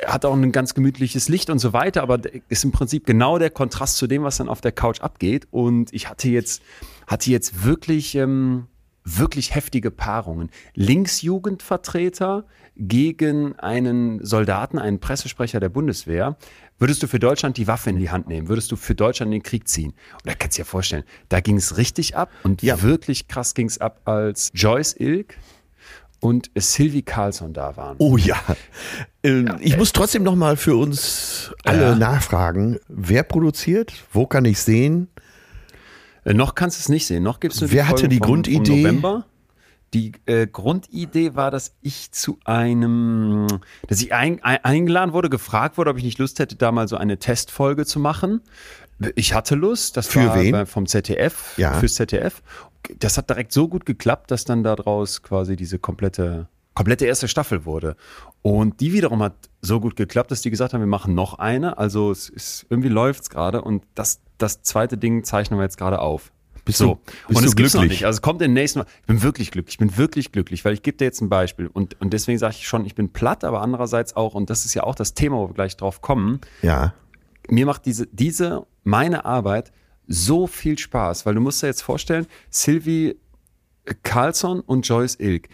hat 0.06 0.24
auch 0.24 0.32
ein 0.32 0.52
ganz 0.52 0.72
gemütliches 0.74 1.28
Licht 1.28 1.50
und 1.50 1.58
so 1.58 1.72
weiter, 1.72 2.02
aber 2.02 2.20
ist 2.48 2.64
im 2.64 2.72
Prinzip 2.72 3.04
genau 3.04 3.38
der 3.38 3.50
Kontrast 3.50 3.98
zu 3.98 4.06
dem, 4.06 4.22
was 4.22 4.38
dann 4.38 4.48
auf 4.48 4.60
der 4.62 4.72
Couch 4.72 5.00
abgeht. 5.00 5.48
Und 5.50 5.92
ich 5.92 6.08
hatte 6.08 6.28
jetzt, 6.28 6.62
hatte 7.06 7.30
jetzt 7.30 7.64
wirklich, 7.64 8.14
ähm, 8.14 8.66
wirklich 9.04 9.54
heftige 9.54 9.90
Paarungen. 9.90 10.50
Linksjugendvertreter 10.74 12.46
gegen 12.76 13.58
einen 13.58 14.24
Soldaten, 14.24 14.78
einen 14.78 14.98
Pressesprecher 14.98 15.60
der 15.60 15.68
Bundeswehr. 15.68 16.36
Würdest 16.78 17.02
du 17.02 17.06
für 17.06 17.18
Deutschland 17.20 17.56
die 17.56 17.66
Waffe 17.66 17.90
in 17.90 17.98
die 17.98 18.10
Hand 18.10 18.26
nehmen? 18.28 18.48
Würdest 18.48 18.70
du 18.72 18.76
für 18.76 18.94
Deutschland 18.94 19.32
den 19.32 19.42
Krieg 19.42 19.68
ziehen? 19.68 19.90
Und 20.14 20.26
da 20.26 20.34
kannst 20.34 20.58
du 20.58 20.62
dir 20.62 20.66
vorstellen, 20.66 21.04
da 21.28 21.40
ging 21.40 21.56
es 21.56 21.76
richtig 21.76 22.16
ab 22.16 22.30
und 22.42 22.62
Ja. 22.62 22.82
wirklich 22.82 23.28
krass 23.28 23.54
ging 23.54 23.68
es 23.68 23.78
ab, 23.80 24.00
als 24.04 24.50
Joyce 24.54 24.94
Ilk 24.98 25.36
und 26.20 26.50
Sylvie 26.56 27.02
Carlson 27.02 27.52
da 27.52 27.76
waren. 27.76 27.96
Oh 27.98 28.16
ja. 28.16 28.36
Ähm, 29.22 29.56
ich 29.60 29.76
muss 29.76 29.92
trotzdem 29.92 30.22
noch 30.24 30.34
mal 30.34 30.56
für 30.56 30.74
uns 30.76 31.52
alle 31.64 31.82
Ja. 31.90 31.94
nachfragen, 31.94 32.78
wer 32.88 33.22
produziert? 33.22 33.92
Wo 34.12 34.26
kann 34.26 34.44
ich 34.44 34.58
sehen? 34.58 35.08
Äh, 36.24 36.34
noch 36.34 36.54
kannst 36.54 36.78
du 36.78 36.80
es 36.80 36.88
nicht 36.88 37.06
sehen. 37.06 37.22
Noch 37.22 37.38
gibt 37.40 37.54
es 37.54 37.70
Wer 37.70 37.86
hatte 37.86 38.08
die 38.08 38.18
Grundidee? 38.20 38.82
November. 38.82 39.26
Die 39.94 40.12
äh, 40.26 40.46
Grundidee 40.49 41.37
war, 41.37 41.50
dass 41.52 41.76
ich 41.81 42.11
zu 42.11 42.38
einem, 42.44 43.46
dass 43.87 44.02
ich 44.02 44.12
ein, 44.12 44.43
ein, 44.43 44.58
eingeladen 44.64 45.12
wurde, 45.12 45.31
gefragt 45.31 45.79
wurde, 45.79 45.91
ob 45.91 45.99
ich 45.99 46.05
nicht 46.05 46.19
Lust 46.19 46.41
hätte, 46.41 46.56
da 46.56 46.73
mal 46.73 46.88
so 46.88 46.96
eine 46.96 47.19
Testfolge 47.19 47.87
zu 47.87 48.00
machen. 48.00 48.41
Ich 49.14 49.35
hatte 49.35 49.55
Lust. 49.55 49.96
Das 49.96 50.08
Für 50.08 50.26
war 50.26 50.37
wen? 50.37 50.52
bei- 50.52 50.67
vom 50.67 50.87
ZDF. 50.87 51.56
Ja. 51.56 51.75
Fürs 51.75 51.94
ZDF. 51.94 52.43
Das 52.99 53.17
hat 53.17 53.31
direkt 53.31 53.52
so 53.52 53.69
gut 53.69 53.87
geklappt, 53.87 54.31
dass 54.31 54.44
dann 54.44 54.62
daraus 54.64 55.23
quasi 55.23 55.56
diese 55.56 55.79
komplette 55.79 56.49
komplette 56.75 57.06
erste 57.06 57.29
Staffel 57.29 57.64
wurde. 57.64 57.94
Und 58.43 58.81
die 58.81 58.93
wiederum 58.93 59.23
hat 59.23 59.35
so 59.62 59.79
gut 59.79 59.94
geklappt, 59.94 60.32
dass 60.32 60.43
die 60.43 60.50
gesagt 60.50 60.75
haben, 60.75 60.81
wir 60.81 60.88
machen 60.88 61.14
noch 61.14 61.38
eine. 61.38 61.79
Also 61.79 62.11
es 62.11 62.29
ist, 62.29 62.67
irgendwie 62.69 62.88
läuft's 62.88 63.31
gerade 63.31 63.62
und 63.62 63.85
das, 63.94 64.20
das 64.38 64.62
zweite 64.62 64.99
Ding 64.99 65.23
zeichnen 65.23 65.58
wir 65.58 65.62
jetzt 65.62 65.79
gerade 65.79 66.00
auf. 66.00 66.32
Bist 66.64 66.78
so. 66.78 66.94
du- 66.94 67.00
bist 67.28 67.38
und 67.40 67.44
es 67.46 67.56
gibt's 67.56 67.75
noch 67.75 67.81
glücklich? 67.82 68.00
nicht. 68.00 68.06
Also 68.06 68.16
es 68.19 68.22
kommt 68.22 68.40
in 68.43 68.49
den 68.50 68.55
nächsten 68.55 68.78
Mal. 68.81 68.87
Ich 69.00 69.06
bin 69.06 69.22
wirklich 69.22 69.50
glücklich. 69.50 69.75
Ich 69.75 69.78
bin 69.78 69.96
wirklich 69.96 70.32
glücklich, 70.32 70.64
weil 70.64 70.72
ich 70.75 70.82
gebe 70.82 70.96
dir 70.96 71.05
jetzt 71.05 71.20
ein 71.20 71.28
Beispiel. 71.28 71.66
Und, 71.66 72.00
und 72.00 72.12
deswegen 72.12 72.38
sage 72.38 72.55
ich 72.58 72.66
schon, 72.66 72.84
ich 72.87 72.94
bin 72.94 73.11
platt, 73.12 73.44
aber 73.44 73.61
andererseits 73.61 74.16
auch, 74.16 74.34
und 74.34 74.49
das 74.50 74.64
ist 74.64 74.75
ja 74.75 74.82
auch 74.84 74.94
das 74.94 75.14
Thema, 75.14 75.37
wo 75.37 75.49
wir 75.49 75.55
gleich 75.55 75.76
drauf 75.76 76.00
kommen, 76.00 76.40
Ja. 76.62 76.94
mir 77.50 77.67
macht 77.67 77.84
diese, 77.86 78.06
diese, 78.06 78.67
meine 78.82 79.24
Arbeit 79.24 79.72
so 80.06 80.46
viel 80.46 80.79
Spaß, 80.79 81.24
weil 81.27 81.34
du 81.34 81.41
musst 81.41 81.62
dir 81.62 81.67
jetzt 81.67 81.82
vorstellen, 81.82 82.27
Sylvie 82.50 83.17
Carlson 84.03 84.60
und 84.60 84.86
Joyce 84.88 85.17
Ilk, 85.20 85.48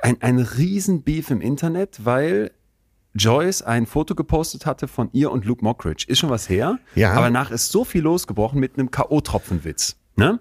ein, 0.00 0.20
ein 0.20 0.38
Riesenbeef 0.38 1.30
im 1.30 1.40
Internet, 1.40 2.04
weil 2.04 2.52
Joyce 3.14 3.62
ein 3.62 3.86
Foto 3.86 4.14
gepostet 4.14 4.64
hatte 4.66 4.88
von 4.88 5.10
ihr 5.12 5.30
und 5.30 5.44
Luke 5.44 5.62
Mockridge. 5.64 6.06
Ist 6.08 6.18
schon 6.20 6.30
was 6.30 6.48
her, 6.48 6.78
Ja. 6.94 7.12
aber 7.12 7.22
danach 7.26 7.50
ist 7.50 7.70
so 7.70 7.84
viel 7.84 8.02
losgebrochen 8.02 8.58
mit 8.58 8.78
einem 8.78 8.90
K.O.-Tropfenwitz. 8.90 9.96
Ne? 10.16 10.40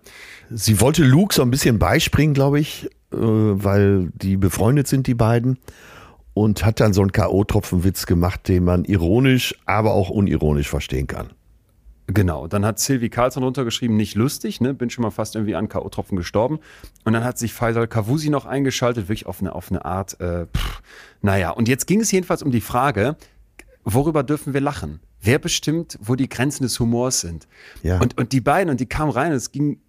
Sie 0.49 0.81
wollte 0.81 1.03
Luke 1.03 1.33
so 1.33 1.41
ein 1.41 1.51
bisschen 1.51 1.79
beispringen, 1.79 2.33
glaube 2.33 2.59
ich, 2.59 2.89
äh, 3.13 3.17
weil 3.17 4.09
die 4.13 4.37
befreundet 4.37 4.87
sind, 4.87 5.07
die 5.07 5.15
beiden. 5.15 5.57
Und 6.33 6.65
hat 6.65 6.79
dann 6.79 6.93
so 6.93 7.01
einen 7.01 7.11
K.O.-Tropfenwitz 7.11 8.05
gemacht, 8.05 8.47
den 8.47 8.63
man 8.63 8.85
ironisch, 8.85 9.53
aber 9.65 9.93
auch 9.93 10.09
unironisch 10.09 10.69
verstehen 10.69 11.05
kann. 11.05 11.27
Genau, 12.07 12.47
dann 12.47 12.65
hat 12.65 12.79
Sylvie 12.79 13.09
Carlson 13.09 13.43
runtergeschrieben, 13.43 13.95
nicht 13.95 14.15
lustig, 14.15 14.59
ne? 14.59 14.73
bin 14.73 14.89
schon 14.89 15.03
mal 15.03 15.11
fast 15.11 15.35
irgendwie 15.35 15.55
an 15.55 15.69
K.O.-Tropfen 15.69 16.15
gestorben. 16.15 16.59
Und 17.05 17.13
dann 17.13 17.23
hat 17.23 17.37
sich 17.37 17.53
Faisal 17.53 17.87
Kavusi 17.87 18.29
noch 18.29 18.45
eingeschaltet, 18.45 19.07
wirklich 19.07 19.25
auf 19.25 19.41
eine, 19.41 19.53
auf 19.53 19.71
eine 19.71 19.85
Art, 19.85 20.19
äh, 20.19 20.45
pff, 20.45 20.81
naja. 21.21 21.51
Und 21.51 21.67
jetzt 21.67 21.87
ging 21.87 22.01
es 22.01 22.11
jedenfalls 22.11 22.43
um 22.43 22.51
die 22.51 22.61
Frage, 22.61 23.15
worüber 23.83 24.23
dürfen 24.23 24.53
wir 24.53 24.61
lachen? 24.61 24.99
Wer 25.21 25.39
bestimmt, 25.39 25.97
wo 26.01 26.15
die 26.15 26.29
Grenzen 26.29 26.63
des 26.63 26.79
Humors 26.79 27.21
sind? 27.21 27.47
Ja. 27.83 27.99
Und, 27.99 28.17
und 28.17 28.31
die 28.31 28.41
beiden, 28.41 28.69
und 28.69 28.79
die 28.79 28.87
kamen 28.87 29.11
rein, 29.11 29.31
und 29.31 29.37
es 29.37 29.51
ging 29.51 29.79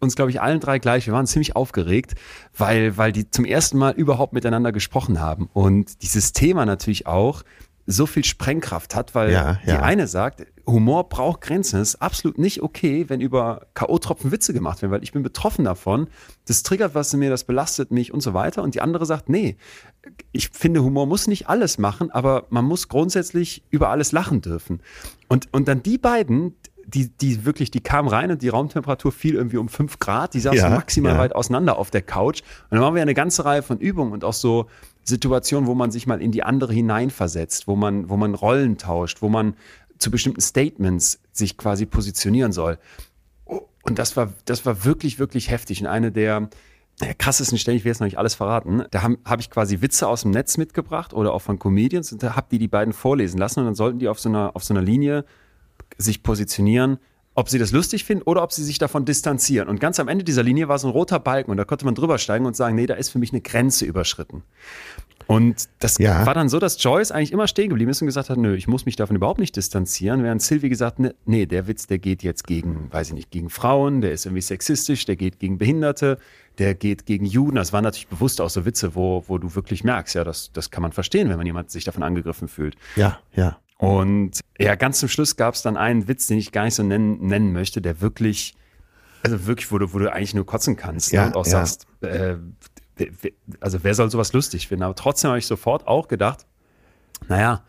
uns, 0.00 0.14
glaube 0.14 0.30
ich, 0.30 0.40
allen 0.40 0.60
drei 0.60 0.78
gleich. 0.78 1.06
Wir 1.06 1.14
waren 1.14 1.26
ziemlich 1.26 1.56
aufgeregt, 1.56 2.14
weil, 2.56 2.96
weil 2.96 3.10
die 3.10 3.30
zum 3.30 3.44
ersten 3.44 3.78
Mal 3.78 3.94
überhaupt 3.94 4.32
miteinander 4.32 4.70
gesprochen 4.70 5.20
haben. 5.20 5.48
Und 5.52 6.02
dieses 6.02 6.32
Thema 6.32 6.64
natürlich 6.66 7.06
auch 7.06 7.42
so 7.86 8.06
viel 8.06 8.24
Sprengkraft 8.24 8.94
hat, 8.94 9.14
weil 9.14 9.32
Ja, 9.32 9.58
die 9.64 9.70
ja. 9.70 9.82
eine 9.82 10.06
sagt, 10.06 10.46
Humor 10.66 11.08
braucht 11.08 11.42
Grenzen. 11.42 11.80
Es 11.80 11.90
ist 11.90 12.02
absolut 12.02 12.38
nicht 12.38 12.62
okay, 12.62 13.04
wenn 13.08 13.20
über 13.20 13.66
K.O.-Tropfen 13.74 14.30
Witze 14.30 14.54
gemacht 14.54 14.80
werden, 14.80 14.92
weil 14.92 15.02
ich 15.02 15.12
bin 15.12 15.22
betroffen 15.22 15.64
davon. 15.66 16.08
Das 16.46 16.62
triggert 16.62 16.94
was 16.94 17.12
in 17.12 17.20
mir, 17.20 17.28
das 17.28 17.44
belastet 17.44 17.90
mich 17.90 18.14
und 18.14 18.20
so 18.22 18.32
weiter. 18.32 18.62
Und 18.62 18.74
die 18.74 18.80
andere 18.80 19.04
sagt, 19.04 19.28
nee, 19.28 19.56
ich 20.32 20.48
finde, 20.48 20.82
Humor 20.82 21.06
muss 21.06 21.26
nicht 21.26 21.48
alles 21.48 21.76
machen, 21.76 22.10
aber 22.10 22.46
man 22.48 22.64
muss 22.64 22.88
grundsätzlich 22.88 23.62
über 23.70 23.90
alles 23.90 24.12
lachen 24.12 24.40
dürfen. 24.40 24.80
Und, 25.28 25.52
und 25.52 25.68
dann 25.68 25.82
die 25.82 25.98
beiden, 25.98 26.56
die, 26.86 27.08
die 27.08 27.44
wirklich, 27.44 27.70
die 27.70 27.80
kamen 27.80 28.08
rein 28.08 28.30
und 28.30 28.40
die 28.40 28.48
Raumtemperatur 28.48 29.12
fiel 29.12 29.34
irgendwie 29.34 29.58
um 29.58 29.68
fünf 29.68 29.98
Grad, 29.98 30.32
die 30.32 30.40
saßen 30.40 30.58
Ja, 30.58 30.70
maximal 30.70 31.12
ja. 31.12 31.18
weit 31.18 31.34
auseinander 31.34 31.78
auf 31.78 31.90
der 31.90 32.02
Couch. 32.02 32.40
Und 32.64 32.72
dann 32.72 32.80
machen 32.80 32.94
wir 32.94 33.02
eine 33.02 33.14
ganze 33.14 33.44
Reihe 33.44 33.62
von 33.62 33.78
Übungen 33.78 34.12
und 34.12 34.24
auch 34.24 34.32
so 34.32 34.66
Situationen, 35.04 35.68
wo 35.68 35.74
man 35.74 35.90
sich 35.90 36.06
mal 36.06 36.20
in 36.20 36.32
die 36.32 36.42
andere 36.42 36.72
hineinversetzt, 36.72 37.68
wo 37.68 37.76
man, 37.76 38.08
wo 38.08 38.16
man 38.16 38.34
Rollen 38.34 38.78
tauscht, 38.78 39.22
wo 39.22 39.28
man 39.28 39.54
zu 39.98 40.10
bestimmten 40.10 40.40
Statements 40.40 41.20
sich 41.32 41.56
quasi 41.56 41.86
positionieren 41.86 42.52
soll. 42.52 42.78
Und 43.82 43.98
das 43.98 44.16
war, 44.16 44.32
das 44.46 44.64
war 44.66 44.84
wirklich, 44.84 45.18
wirklich 45.18 45.50
heftig. 45.50 45.80
Und 45.80 45.86
eine 45.86 46.10
der, 46.10 46.48
der 47.00 47.14
krassesten 47.14 47.58
Stellen, 47.58 47.76
ich 47.76 47.84
will 47.84 47.90
jetzt 47.90 48.00
noch 48.00 48.06
nicht 48.06 48.18
alles 48.18 48.34
verraten, 48.34 48.84
da 48.90 49.02
habe 49.02 49.18
hab 49.24 49.40
ich 49.40 49.50
quasi 49.50 49.82
Witze 49.82 50.08
aus 50.08 50.22
dem 50.22 50.30
Netz 50.30 50.56
mitgebracht 50.56 51.12
oder 51.12 51.32
auch 51.32 51.42
von 51.42 51.58
Comedians 51.58 52.12
und 52.12 52.22
da 52.22 52.34
habe 52.34 52.46
die 52.50 52.58
die 52.58 52.68
beiden 52.68 52.94
vorlesen 52.94 53.38
lassen 53.38 53.60
und 53.60 53.66
dann 53.66 53.74
sollten 53.74 53.98
die 53.98 54.08
auf 54.08 54.18
so 54.18 54.28
einer, 54.28 54.54
auf 54.54 54.64
so 54.64 54.74
einer 54.74 54.82
Linie 54.82 55.24
sich 55.98 56.22
positionieren, 56.22 56.98
ob 57.34 57.48
sie 57.48 57.58
das 57.58 57.72
lustig 57.72 58.04
finden 58.04 58.22
oder 58.24 58.42
ob 58.42 58.52
sie 58.52 58.64
sich 58.64 58.78
davon 58.78 59.04
distanzieren. 59.04 59.68
Und 59.68 59.80
ganz 59.80 59.98
am 59.98 60.08
Ende 60.08 60.24
dieser 60.24 60.42
Linie 60.42 60.68
war 60.68 60.78
so 60.78 60.88
ein 60.88 60.92
roter 60.92 61.18
Balken 61.18 61.50
und 61.50 61.56
da 61.56 61.64
konnte 61.64 61.84
man 61.84 61.94
drüber 61.94 62.18
steigen 62.18 62.46
und 62.46 62.56
sagen, 62.56 62.76
nee, 62.76 62.86
da 62.86 62.94
ist 62.94 63.10
für 63.10 63.18
mich 63.18 63.32
eine 63.32 63.40
Grenze 63.40 63.84
überschritten. 63.84 64.42
Und 65.26 65.68
das 65.78 65.98
ja. 65.98 66.26
war 66.26 66.34
dann 66.34 66.48
so, 66.48 66.58
dass 66.58 66.82
Joyce 66.82 67.10
eigentlich 67.10 67.32
immer 67.32 67.48
stehen 67.48 67.70
geblieben 67.70 67.90
ist 67.90 68.02
und 68.02 68.06
gesagt 68.06 68.28
hat, 68.28 68.36
nö, 68.36 68.54
ich 68.54 68.68
muss 68.68 68.84
mich 68.84 68.96
davon 68.96 69.16
überhaupt 69.16 69.40
nicht 69.40 69.56
distanzieren, 69.56 70.22
während 70.22 70.42
Sylvie 70.42 70.68
gesagt, 70.68 70.98
hat, 70.98 71.14
nee, 71.24 71.46
der 71.46 71.66
Witz, 71.66 71.86
der 71.86 71.98
geht 71.98 72.22
jetzt 72.22 72.46
gegen, 72.46 72.92
weiß 72.92 73.08
ich 73.08 73.14
nicht, 73.14 73.30
gegen 73.30 73.48
Frauen, 73.48 74.00
der 74.02 74.12
ist 74.12 74.26
irgendwie 74.26 74.42
sexistisch, 74.42 75.06
der 75.06 75.16
geht 75.16 75.38
gegen 75.38 75.56
Behinderte, 75.56 76.18
der 76.58 76.74
geht 76.74 77.06
gegen 77.06 77.24
Juden. 77.24 77.56
Das 77.56 77.72
waren 77.72 77.84
natürlich 77.84 78.08
bewusst 78.08 78.40
auch 78.40 78.50
so 78.50 78.66
Witze, 78.66 78.94
wo, 78.94 79.24
wo 79.26 79.38
du 79.38 79.54
wirklich 79.54 79.82
merkst, 79.82 80.14
ja, 80.14 80.24
das, 80.24 80.52
das 80.52 80.70
kann 80.70 80.82
man 80.82 80.92
verstehen, 80.92 81.30
wenn 81.30 81.38
man 81.38 81.46
jemand 81.46 81.70
sich 81.70 81.84
davon 81.84 82.02
angegriffen 82.02 82.48
fühlt. 82.48 82.76
Ja, 82.96 83.18
ja. 83.34 83.58
Und 83.78 84.40
ja, 84.58 84.74
ganz 84.76 85.00
zum 85.00 85.08
Schluss 85.08 85.36
gab 85.36 85.54
es 85.54 85.62
dann 85.62 85.76
einen 85.76 86.08
Witz, 86.08 86.26
den 86.26 86.38
ich 86.38 86.52
gar 86.52 86.64
nicht 86.64 86.74
so 86.74 86.82
nennen, 86.82 87.26
nennen 87.26 87.52
möchte, 87.52 87.80
der 87.82 88.00
wirklich, 88.00 88.54
also 89.22 89.46
wirklich, 89.46 89.70
wo 89.72 89.78
du, 89.78 89.92
wo 89.92 89.98
du 89.98 90.12
eigentlich 90.12 90.34
nur 90.34 90.46
kotzen 90.46 90.76
kannst 90.76 91.12
ja, 91.12 91.22
ne? 91.22 91.26
und 91.28 91.36
auch 91.36 91.46
ja. 91.46 91.50
sagst, 91.50 91.86
äh, 92.02 92.36
also 93.60 93.82
wer 93.82 93.94
soll 93.94 94.10
sowas 94.10 94.32
lustig 94.32 94.68
finden? 94.68 94.84
Aber 94.84 94.94
trotzdem 94.94 95.30
habe 95.30 95.38
ich 95.38 95.46
sofort 95.46 95.86
auch 95.86 96.08
gedacht, 96.08 96.46
naja. 97.28 97.64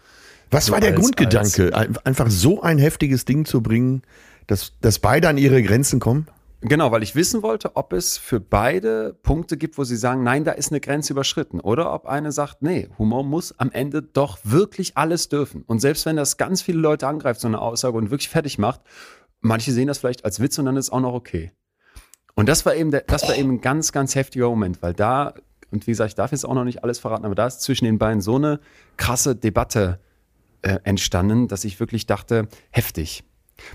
Was 0.51 0.67
so 0.67 0.73
war 0.73 0.79
der 0.79 0.91
als, 0.91 0.99
Grundgedanke? 0.99 1.73
Als, 1.73 1.97
Einfach 2.05 2.29
so 2.29 2.61
ein 2.61 2.77
heftiges 2.77 3.25
Ding 3.25 3.45
zu 3.45 3.61
bringen, 3.61 4.03
dass, 4.47 4.73
dass 4.81 4.99
beide 4.99 5.27
an 5.27 5.37
ihre 5.37 5.63
Grenzen 5.63 5.99
kommen? 5.99 6.27
Genau, 6.67 6.91
weil 6.91 7.03
ich 7.03 7.13
wissen 7.13 7.43
wollte, 7.43 7.75
ob 7.75 7.93
es 7.93 8.17
für 8.17 8.39
beide 8.39 9.13
Punkte 9.21 9.55
gibt, 9.55 9.77
wo 9.77 9.83
sie 9.83 9.95
sagen, 9.95 10.23
nein, 10.23 10.43
da 10.45 10.51
ist 10.51 10.71
eine 10.71 10.79
Grenze 10.79 11.13
überschritten. 11.13 11.59
Oder 11.59 11.93
ob 11.93 12.07
eine 12.07 12.31
sagt, 12.31 12.63
nee, 12.63 12.89
Humor 12.97 13.23
muss 13.23 13.53
am 13.59 13.71
Ende 13.71 14.01
doch 14.01 14.39
wirklich 14.43 14.97
alles 14.97 15.29
dürfen. 15.29 15.61
Und 15.67 15.79
selbst 15.79 16.07
wenn 16.07 16.15
das 16.15 16.37
ganz 16.37 16.63
viele 16.63 16.79
Leute 16.79 17.07
angreift, 17.07 17.39
so 17.39 17.47
eine 17.47 17.61
Aussage 17.61 17.95
und 17.95 18.09
wirklich 18.09 18.29
fertig 18.29 18.57
macht, 18.57 18.81
manche 19.41 19.71
sehen 19.71 19.87
das 19.87 19.99
vielleicht 19.99 20.25
als 20.25 20.39
Witz 20.39 20.57
und 20.57 20.65
dann 20.65 20.75
ist 20.75 20.85
es 20.85 20.91
auch 20.91 21.01
noch 21.01 21.13
okay. 21.13 21.51
Und 22.33 22.49
das 22.49 22.65
war 22.65 22.73
eben, 22.73 22.89
der, 22.89 23.01
das 23.01 23.27
war 23.27 23.35
eben 23.35 23.51
ein 23.51 23.61
ganz, 23.61 23.91
ganz 23.91 24.15
heftiger 24.15 24.49
Moment, 24.49 24.81
weil 24.81 24.95
da, 24.95 25.35
und 25.69 25.85
wie 25.85 25.91
gesagt, 25.91 26.09
ich 26.09 26.15
darf 26.15 26.31
jetzt 26.31 26.45
auch 26.45 26.55
noch 26.55 26.65
nicht 26.65 26.83
alles 26.83 26.97
verraten, 26.97 27.25
aber 27.25 27.35
da 27.35 27.45
ist 27.45 27.61
zwischen 27.61 27.85
den 27.85 27.99
beiden 27.99 28.21
so 28.21 28.37
eine 28.37 28.59
krasse 28.97 29.35
Debatte 29.35 29.99
äh, 30.63 30.79
entstanden, 30.83 31.47
dass 31.47 31.63
ich 31.63 31.79
wirklich 31.79 32.07
dachte, 32.07 32.47
heftig. 32.71 33.23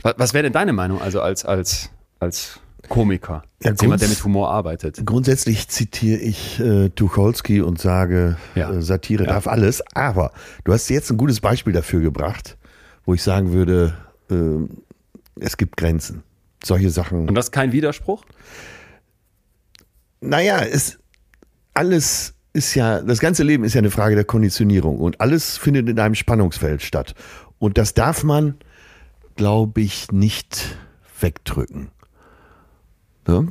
Was, 0.03 0.15
was 0.17 0.35
wäre 0.35 0.43
denn 0.43 0.53
deine 0.53 0.73
Meinung, 0.73 1.01
also 1.01 1.21
als, 1.21 1.45
als, 1.45 1.91
als 2.19 2.59
Komiker, 2.89 3.43
ja, 3.63 3.73
jemand, 3.81 4.03
der 4.03 4.09
mit 4.09 4.23
Humor 4.25 4.51
arbeitet? 4.51 5.05
Grundsätzlich 5.05 5.69
zitiere 5.69 6.21
ich 6.21 6.59
äh, 6.61 6.89
Tucholsky 6.91 7.61
und 7.61 7.81
sage, 7.81 8.37
ja. 8.55 8.71
äh, 8.71 8.83
Satire 8.83 9.25
ja. 9.25 9.33
darf 9.33 9.47
alles, 9.47 9.83
aber 9.95 10.33
du 10.65 10.73
hast 10.73 10.89
jetzt 10.89 11.11
ein 11.11 11.17
gutes 11.17 11.41
Beispiel 11.41 11.73
dafür 11.73 12.01
gebracht, 12.01 12.57
wo 13.05 13.15
ich 13.15 13.23
sagen 13.23 13.53
würde, 13.53 13.95
äh, 14.31 14.35
es 15.41 15.57
gibt 15.57 15.77
Grenzen 15.77 16.23
solche 16.65 16.91
Sachen. 16.91 17.29
Und 17.29 17.35
das 17.35 17.47
ist 17.47 17.53
kein 17.53 17.73
Widerspruch? 17.73 18.25
Naja, 20.21 20.61
es 20.61 20.99
alles 21.75 22.35
ist 22.53 22.75
ja, 22.75 23.01
das 23.01 23.21
ganze 23.21 23.43
Leben 23.43 23.65
ist 23.65 23.75
ja 23.75 23.79
eine 23.79 23.91
Frage 23.91 24.17
der 24.17 24.25
Konditionierung 24.25 24.99
und 24.99 25.21
alles 25.21 25.57
findet 25.57 25.89
in 25.89 25.99
einem 25.99 26.15
Spannungsfeld 26.15 26.83
statt. 26.83 27.15
Und 27.59 27.79
das 27.79 27.95
darf 27.95 28.25
man, 28.25 28.57
glaube 29.37 29.81
ich, 29.81 30.11
nicht 30.11 30.77
wegdrücken. 31.21 31.89
Ne? 33.27 33.49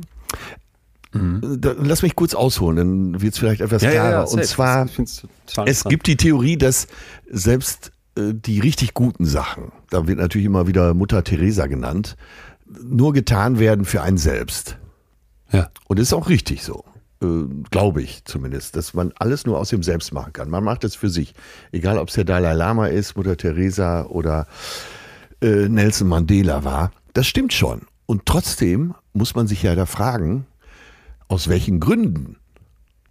Mhm. 1.12 1.60
Da, 1.60 1.74
lass 1.76 2.02
mich 2.02 2.14
kurz 2.14 2.34
ausholen, 2.34 2.76
dann 2.76 3.22
wird 3.22 3.34
es 3.34 3.38
vielleicht 3.38 3.60
etwas 3.60 3.82
ja, 3.82 3.90
klarer. 3.90 4.10
Ja, 4.10 4.18
ja, 4.20 4.24
und 4.24 4.44
zwar, 4.44 4.86
es 5.66 5.84
gibt 5.84 6.06
die 6.06 6.16
Theorie, 6.16 6.56
dass 6.56 6.86
selbst 7.28 7.92
äh, 8.16 8.32
die 8.32 8.60
richtig 8.60 8.94
guten 8.94 9.24
Sachen, 9.24 9.72
da 9.90 10.06
wird 10.06 10.18
natürlich 10.18 10.46
immer 10.46 10.66
wieder 10.66 10.94
Mutter 10.94 11.24
Teresa 11.24 11.66
genannt, 11.66 12.16
nur 12.82 13.12
getan 13.12 13.58
werden 13.58 13.84
für 13.84 14.02
einen 14.02 14.18
selbst. 14.18 14.76
Ja. 15.52 15.70
Und 15.88 15.98
das 15.98 16.08
ist 16.08 16.12
auch 16.12 16.28
richtig 16.28 16.62
so. 16.62 16.84
Äh, 17.22 17.26
Glaube 17.70 18.02
ich 18.02 18.24
zumindest, 18.24 18.76
dass 18.76 18.94
man 18.94 19.12
alles 19.18 19.46
nur 19.46 19.58
aus 19.58 19.70
dem 19.70 19.82
Selbst 19.82 20.12
machen 20.12 20.32
kann. 20.32 20.48
Man 20.48 20.62
macht 20.62 20.84
es 20.84 20.94
für 20.94 21.10
sich. 21.10 21.34
Egal, 21.72 21.98
ob 21.98 22.08
es 22.08 22.14
der 22.14 22.24
Dalai 22.24 22.52
Lama 22.52 22.86
ist, 22.86 23.16
Mutter 23.16 23.36
Teresa 23.36 24.04
oder 24.04 24.46
äh, 25.42 25.68
Nelson 25.68 26.08
Mandela 26.08 26.64
war. 26.64 26.92
Das 27.12 27.26
stimmt 27.26 27.52
schon. 27.52 27.82
Und 28.10 28.26
trotzdem 28.26 28.96
muss 29.12 29.36
man 29.36 29.46
sich 29.46 29.62
ja 29.62 29.76
da 29.76 29.86
fragen, 29.86 30.44
aus 31.28 31.46
welchen 31.46 31.78
Gründen. 31.78 32.38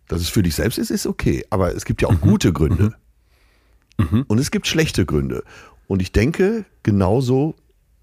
Dass 0.10 0.20
es 0.20 0.28
für 0.28 0.44
dich 0.44 0.56
selbst 0.56 0.78
ist, 0.78 0.92
ist 0.92 1.08
okay. 1.08 1.46
Aber 1.52 1.74
es 1.74 1.86
gibt 1.86 2.02
ja 2.02 2.10
auch 2.10 2.16
mhm. 2.16 2.20
gute 2.20 2.52
Gründe. 2.52 2.96
Mhm. 3.98 4.08
mhm. 4.12 4.26
Und 4.28 4.40
es 4.40 4.52
gibt 4.52 4.68
schlechte 4.68 5.06
Gründe. 5.06 5.46
Und 5.88 6.02
ich 6.02 6.12
denke, 6.12 6.66
genauso 6.84 7.56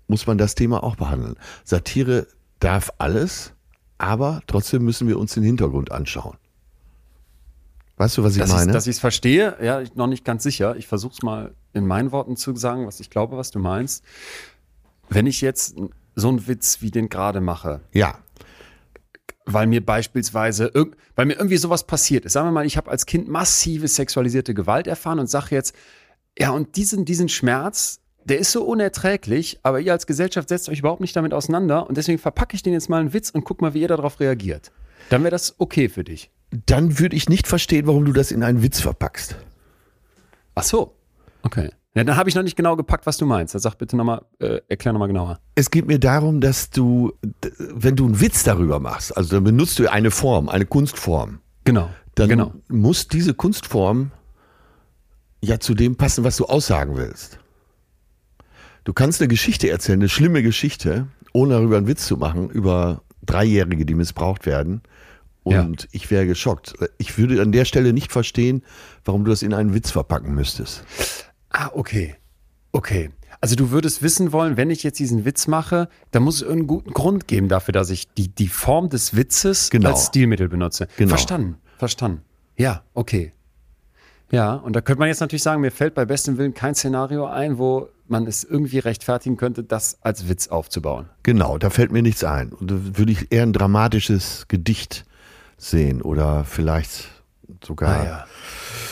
muss 0.09 0.27
man 0.27 0.39
das 0.39 0.55
Thema 0.55 0.83
auch 0.83 0.97
behandeln. 0.97 1.35
Satire 1.65 2.29
darf 2.61 2.91
alles, 2.97 3.53
aber 3.99 4.41
trotzdem 4.47 4.83
müssen 4.83 5.07
wir 5.07 5.19
uns 5.19 5.35
den 5.35 5.43
Hintergrund 5.43 5.93
anschauen. 5.93 6.39
Weißt 7.99 8.17
du, 8.17 8.25
was 8.25 8.37
ich 8.37 8.39
dass 8.41 8.49
meine? 8.49 8.71
Ich, 8.71 8.73
dass 8.73 8.87
ich 8.87 8.97
es 8.97 9.01
verstehe, 9.01 9.55
ja, 9.63 9.83
noch 9.97 10.07
nicht 10.07 10.25
ganz 10.25 10.45
sicher. 10.45 10.77
Ich 10.77 10.87
versuche 10.87 11.13
es 11.13 11.23
mal 11.23 11.53
in 11.75 11.87
meinen 11.87 12.11
Worten 12.11 12.39
zu 12.39 12.57
sagen, 12.57 12.87
was 12.87 13.01
ich 13.01 13.11
glaube, 13.11 13.37
was 13.37 13.51
du 13.51 13.59
meinst. 13.59 14.03
Wenn 15.11 15.27
ich 15.27 15.43
jetzt 15.43 15.77
so 16.17 16.29
einen 16.29 16.49
Witz 16.49 16.79
wie 16.81 16.91
den 16.91 17.09
gerade 17.09 17.41
mache. 17.41 17.81
Ja. 17.93 18.19
Weil 19.45 19.69
mir 19.69 19.85
beispielsweise, 19.85 20.73
weil 21.15 21.27
mir 21.27 21.35
irgendwie 21.35 21.59
sowas 21.59 21.85
passiert 21.87 22.25
ist. 22.25 22.33
Sagen 22.33 22.49
wir 22.49 22.53
mal, 22.53 22.67
ich 22.67 22.77
habe 22.77 22.91
als 22.91 23.07
Kind 23.07 23.29
massive 23.29 23.87
sexualisierte 23.87 24.55
Gewalt 24.55 24.89
erfahren 24.89 25.21
und 25.21 25.31
sage 25.31 25.55
jetzt, 25.55 25.77
ja, 26.37 26.51
und 26.51 26.77
diesen, 26.77 27.05
diesen 27.05 27.29
Schmerz, 27.29 28.01
der 28.25 28.39
ist 28.39 28.51
so 28.51 28.65
unerträglich, 28.65 29.61
aber 29.63 29.79
ihr 29.81 29.93
als 29.93 30.07
Gesellschaft 30.07 30.49
setzt 30.49 30.69
euch 30.69 30.81
überhaupt 30.81 31.01
nicht 31.01 31.15
damit 31.15 31.33
auseinander 31.33 31.87
und 31.87 31.97
deswegen 31.97 32.19
verpacke 32.19 32.57
ich 32.57 32.63
den 32.63 32.73
jetzt 32.73 32.89
mal 32.91 32.99
einen 32.99 33.13
Witz 33.13 33.31
und 33.31 33.45
guck 33.45 33.63
mal, 33.63 33.73
wie 33.73 33.83
ihr 33.83 33.89
darauf 33.89 34.19
reagiert. 34.19 34.73
Dann 35.11 35.23
wäre 35.23 35.31
das 35.31 35.55
okay 35.59 35.89
für 35.89 36.03
dich. 36.03 36.31
Dann 36.51 36.99
würde 36.99 37.15
ich 37.15 37.29
nicht 37.29 37.47
verstehen, 37.47 37.87
warum 37.87 38.05
du 38.05 38.13
das 38.13 38.33
in 38.33 38.43
einen 38.43 38.63
Witz 38.63 38.81
verpackst. 38.81 39.37
Ach 40.55 40.63
so. 40.65 40.97
Okay. 41.43 41.71
Ja, 41.97 42.05
dann 42.05 42.17
habe 42.17 42.29
ich 42.29 42.35
noch 42.35 42.43
nicht 42.43 42.57
genau 42.57 42.77
gepackt, 42.77 43.07
was 43.07 43.17
du 43.17 43.25
meinst. 43.25 43.55
Dann 43.55 43.63
sag 43.63 43.77
bitte 43.77 43.97
nochmal, 43.97 44.21
äh, 44.39 44.61
erklär 44.69 44.93
nochmal 44.93 45.09
genauer. 45.09 45.41
Es 45.55 45.71
geht 45.71 45.87
mir 45.87 45.99
darum, 45.99 46.43
dass 46.43 46.69
du, 46.69 47.15
wenn 47.59 47.97
du 47.97 48.05
einen 48.05 48.21
Witz 48.21 48.45
darüber 48.45 48.81
machst, 48.81 49.17
also 49.17 49.37
dann 49.37 49.45
benutzt 49.45 49.79
du 49.79 49.91
eine 49.91 50.11
Form, 50.11 50.51
eine 50.51 50.67
Kunstform. 50.67 51.41
Genau. 51.65 51.89
Dann 52.15 52.29
genau. 52.29 52.53
muss 52.69 53.09
diese 53.09 53.33
Kunstform 53.33 54.11
ja 55.43 55.59
zu 55.59 55.73
dem 55.73 55.97
passen, 55.97 56.23
was 56.23 56.37
du 56.37 56.45
aussagen 56.45 56.97
willst. 56.97 57.39
Du 58.85 58.93
kannst 58.93 59.23
eine 59.23 59.29
Geschichte 59.29 59.71
erzählen, 59.71 59.99
eine 59.99 60.11
schlimme 60.11 60.43
Geschichte, 60.43 61.07
ohne 61.33 61.55
darüber 61.55 61.79
einen 61.79 61.87
Witz 61.87 62.07
zu 62.07 62.19
machen, 62.19 62.51
über 62.51 63.03
Dreijährige, 63.25 63.87
die 63.87 63.95
missbraucht 63.95 64.45
werden. 64.45 64.83
Und 65.45 65.83
ja. 65.83 65.89
ich 65.93 66.11
wäre 66.11 66.27
geschockt. 66.27 66.75
Ich 66.99 67.17
würde 67.17 67.41
an 67.41 67.53
der 67.53 67.65
Stelle 67.65 67.95
nicht 67.95 68.13
verstehen, 68.13 68.63
warum 69.05 69.25
du 69.25 69.31
das 69.31 69.43
in 69.43 69.55
einen 69.55 69.73
Witz 69.73 69.91
verpacken 69.91 70.35
müsstest. 70.35 70.85
Ah, 71.51 71.71
okay. 71.75 72.17
Okay. 72.73 73.11
Also 73.41 73.55
du 73.55 73.71
würdest 73.71 74.03
wissen 74.03 74.33
wollen, 74.33 74.57
wenn 74.57 74.71
ich 74.71 74.83
jetzt 74.83 74.99
diesen 74.99 75.25
Witz 75.25 75.47
mache, 75.47 75.89
dann 76.11 76.23
muss 76.23 76.37
es 76.37 76.43
irgendeinen 76.43 76.67
guten 76.67 76.93
Grund 76.93 77.29
geben 77.29 77.49
dafür, 77.49 77.73
dass 77.73 77.91
ich 77.91 78.13
die, 78.15 78.29
die 78.29 78.49
Form 78.49 78.89
des 78.89 79.15
Witzes 79.15 79.71
genau. 79.71 79.91
als 79.91 80.07
Stilmittel 80.07 80.49
benutze. 80.49 80.89
Genau. 80.97 81.11
Verstanden, 81.11 81.57
verstanden. 81.79 82.23
Ja, 82.57 82.83
okay. 82.95 83.33
Ja, 84.31 84.55
und 84.55 84.75
da 84.75 84.81
könnte 84.81 84.99
man 84.99 85.09
jetzt 85.09 85.21
natürlich 85.21 85.43
sagen, 85.43 85.61
mir 85.61 85.71
fällt 85.71 85.95
bei 85.95 86.05
bestem 86.05 86.37
Willen 86.39 86.55
kein 86.55 86.75
Szenario 86.75 87.27
ein, 87.27 87.59
wo 87.59 87.89
man 88.09 88.27
es 88.27 88.43
irgendwie 88.43 88.79
rechtfertigen 88.79 89.37
könnte, 89.37 89.63
das 89.63 89.99
als 90.03 90.29
Witz 90.29 90.49
aufzubauen. 90.49 91.09
Genau, 91.23 91.59
da 91.59 91.71
fällt 91.71 91.93
mir 91.93 92.03
nichts 92.03 92.25
ein. 92.25 92.53
Und 92.53 92.71
da 92.71 92.75
würde 92.99 93.13
ich 93.13 93.31
eher 93.31 93.45
ein 93.45 93.53
dramatisches 93.53 94.47
Gedicht 94.49 95.05
sehen 95.59 96.03
oder 96.03 96.45
vielleicht 96.45 97.09
sogar. 97.65 98.01
Ah, 98.01 98.05
ja. 98.05 98.27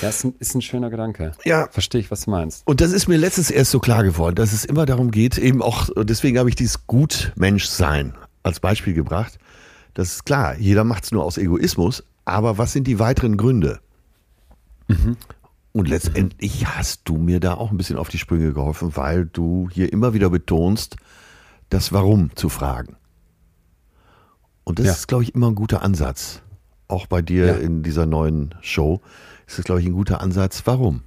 Ja, 0.03 0.09
ist 0.09 0.25
ein, 0.25 0.35
ist 0.39 0.55
ein 0.55 0.63
schöner 0.63 0.91
Gedanke. 0.91 1.33
Ja. 1.45 1.69
Verstehe 1.71 2.01
ich, 2.01 2.11
was 2.11 2.23
du 2.23 2.31
meinst. 2.31 2.67
Und 2.67 2.81
das 2.81 2.93
ist 2.93 3.09
mir 3.09 3.17
letztens 3.17 3.51
erst 3.51 3.71
so 3.71 3.81
klar 3.81 4.05
geworden, 4.05 4.37
dass 4.37 4.53
es 4.53 4.65
immer 4.65 4.87
darum 4.87 5.11
geht, 5.11 5.39
eben 5.39 5.63
auch, 5.63 5.89
deswegen 5.97 6.39
habe 6.39 6.49
ich 6.49 6.57
dieses 6.57 6.87
Gutmenschsein 6.87 8.15
als 8.43 8.61
Beispiel 8.61 8.95
gebracht. 8.95 9.39
Das 9.95 10.09
ist 10.13 10.25
klar, 10.27 10.57
jeder 10.59 10.85
macht 10.85 11.05
es 11.05 11.13
nur 11.13 11.25
aus 11.25 11.39
Egoismus, 11.39 12.05
aber 12.25 12.59
was 12.59 12.73
sind 12.73 12.87
die 12.87 12.99
weiteren 12.99 13.37
Gründe? 13.37 13.81
Mhm. 14.89 15.17
Und 15.73 15.89
letztendlich 15.89 16.67
hast 16.67 17.03
du 17.05 17.17
mir 17.17 17.41
da 17.41 17.55
auch 17.55 17.71
ein 17.71 17.77
bisschen 17.77 17.97
auf 17.97 18.09
die 18.09 18.19
Sprünge 18.19 18.53
geholfen, 18.53 18.97
weil 18.97 19.27
du 19.27 19.69
hier 19.73 19.93
immer 19.93 20.15
wieder 20.15 20.31
betonst, 20.31 20.97
das 21.69 21.93
Warum 21.93 22.31
zu 22.37 22.49
fragen. 22.49 22.97
Und 24.63 24.79
das 24.79 24.87
ja. 24.87 24.93
ist, 24.93 25.09
glaube 25.09 25.25
ich, 25.25 25.35
immer 25.35 25.49
ein 25.49 25.55
guter 25.55 25.83
Ansatz. 25.83 26.43
Auch 26.87 27.07
bei 27.07 27.23
dir 27.23 27.47
ja. 27.47 27.55
in 27.55 27.83
dieser 27.83 28.07
neuen 28.07 28.55
Show. 28.61 29.01
Ist 29.47 29.59
das, 29.59 29.65
glaube 29.65 29.81
ich, 29.81 29.87
ein 29.87 29.93
guter 29.95 30.21
Ansatz. 30.21 30.63
Warum? 30.65 31.03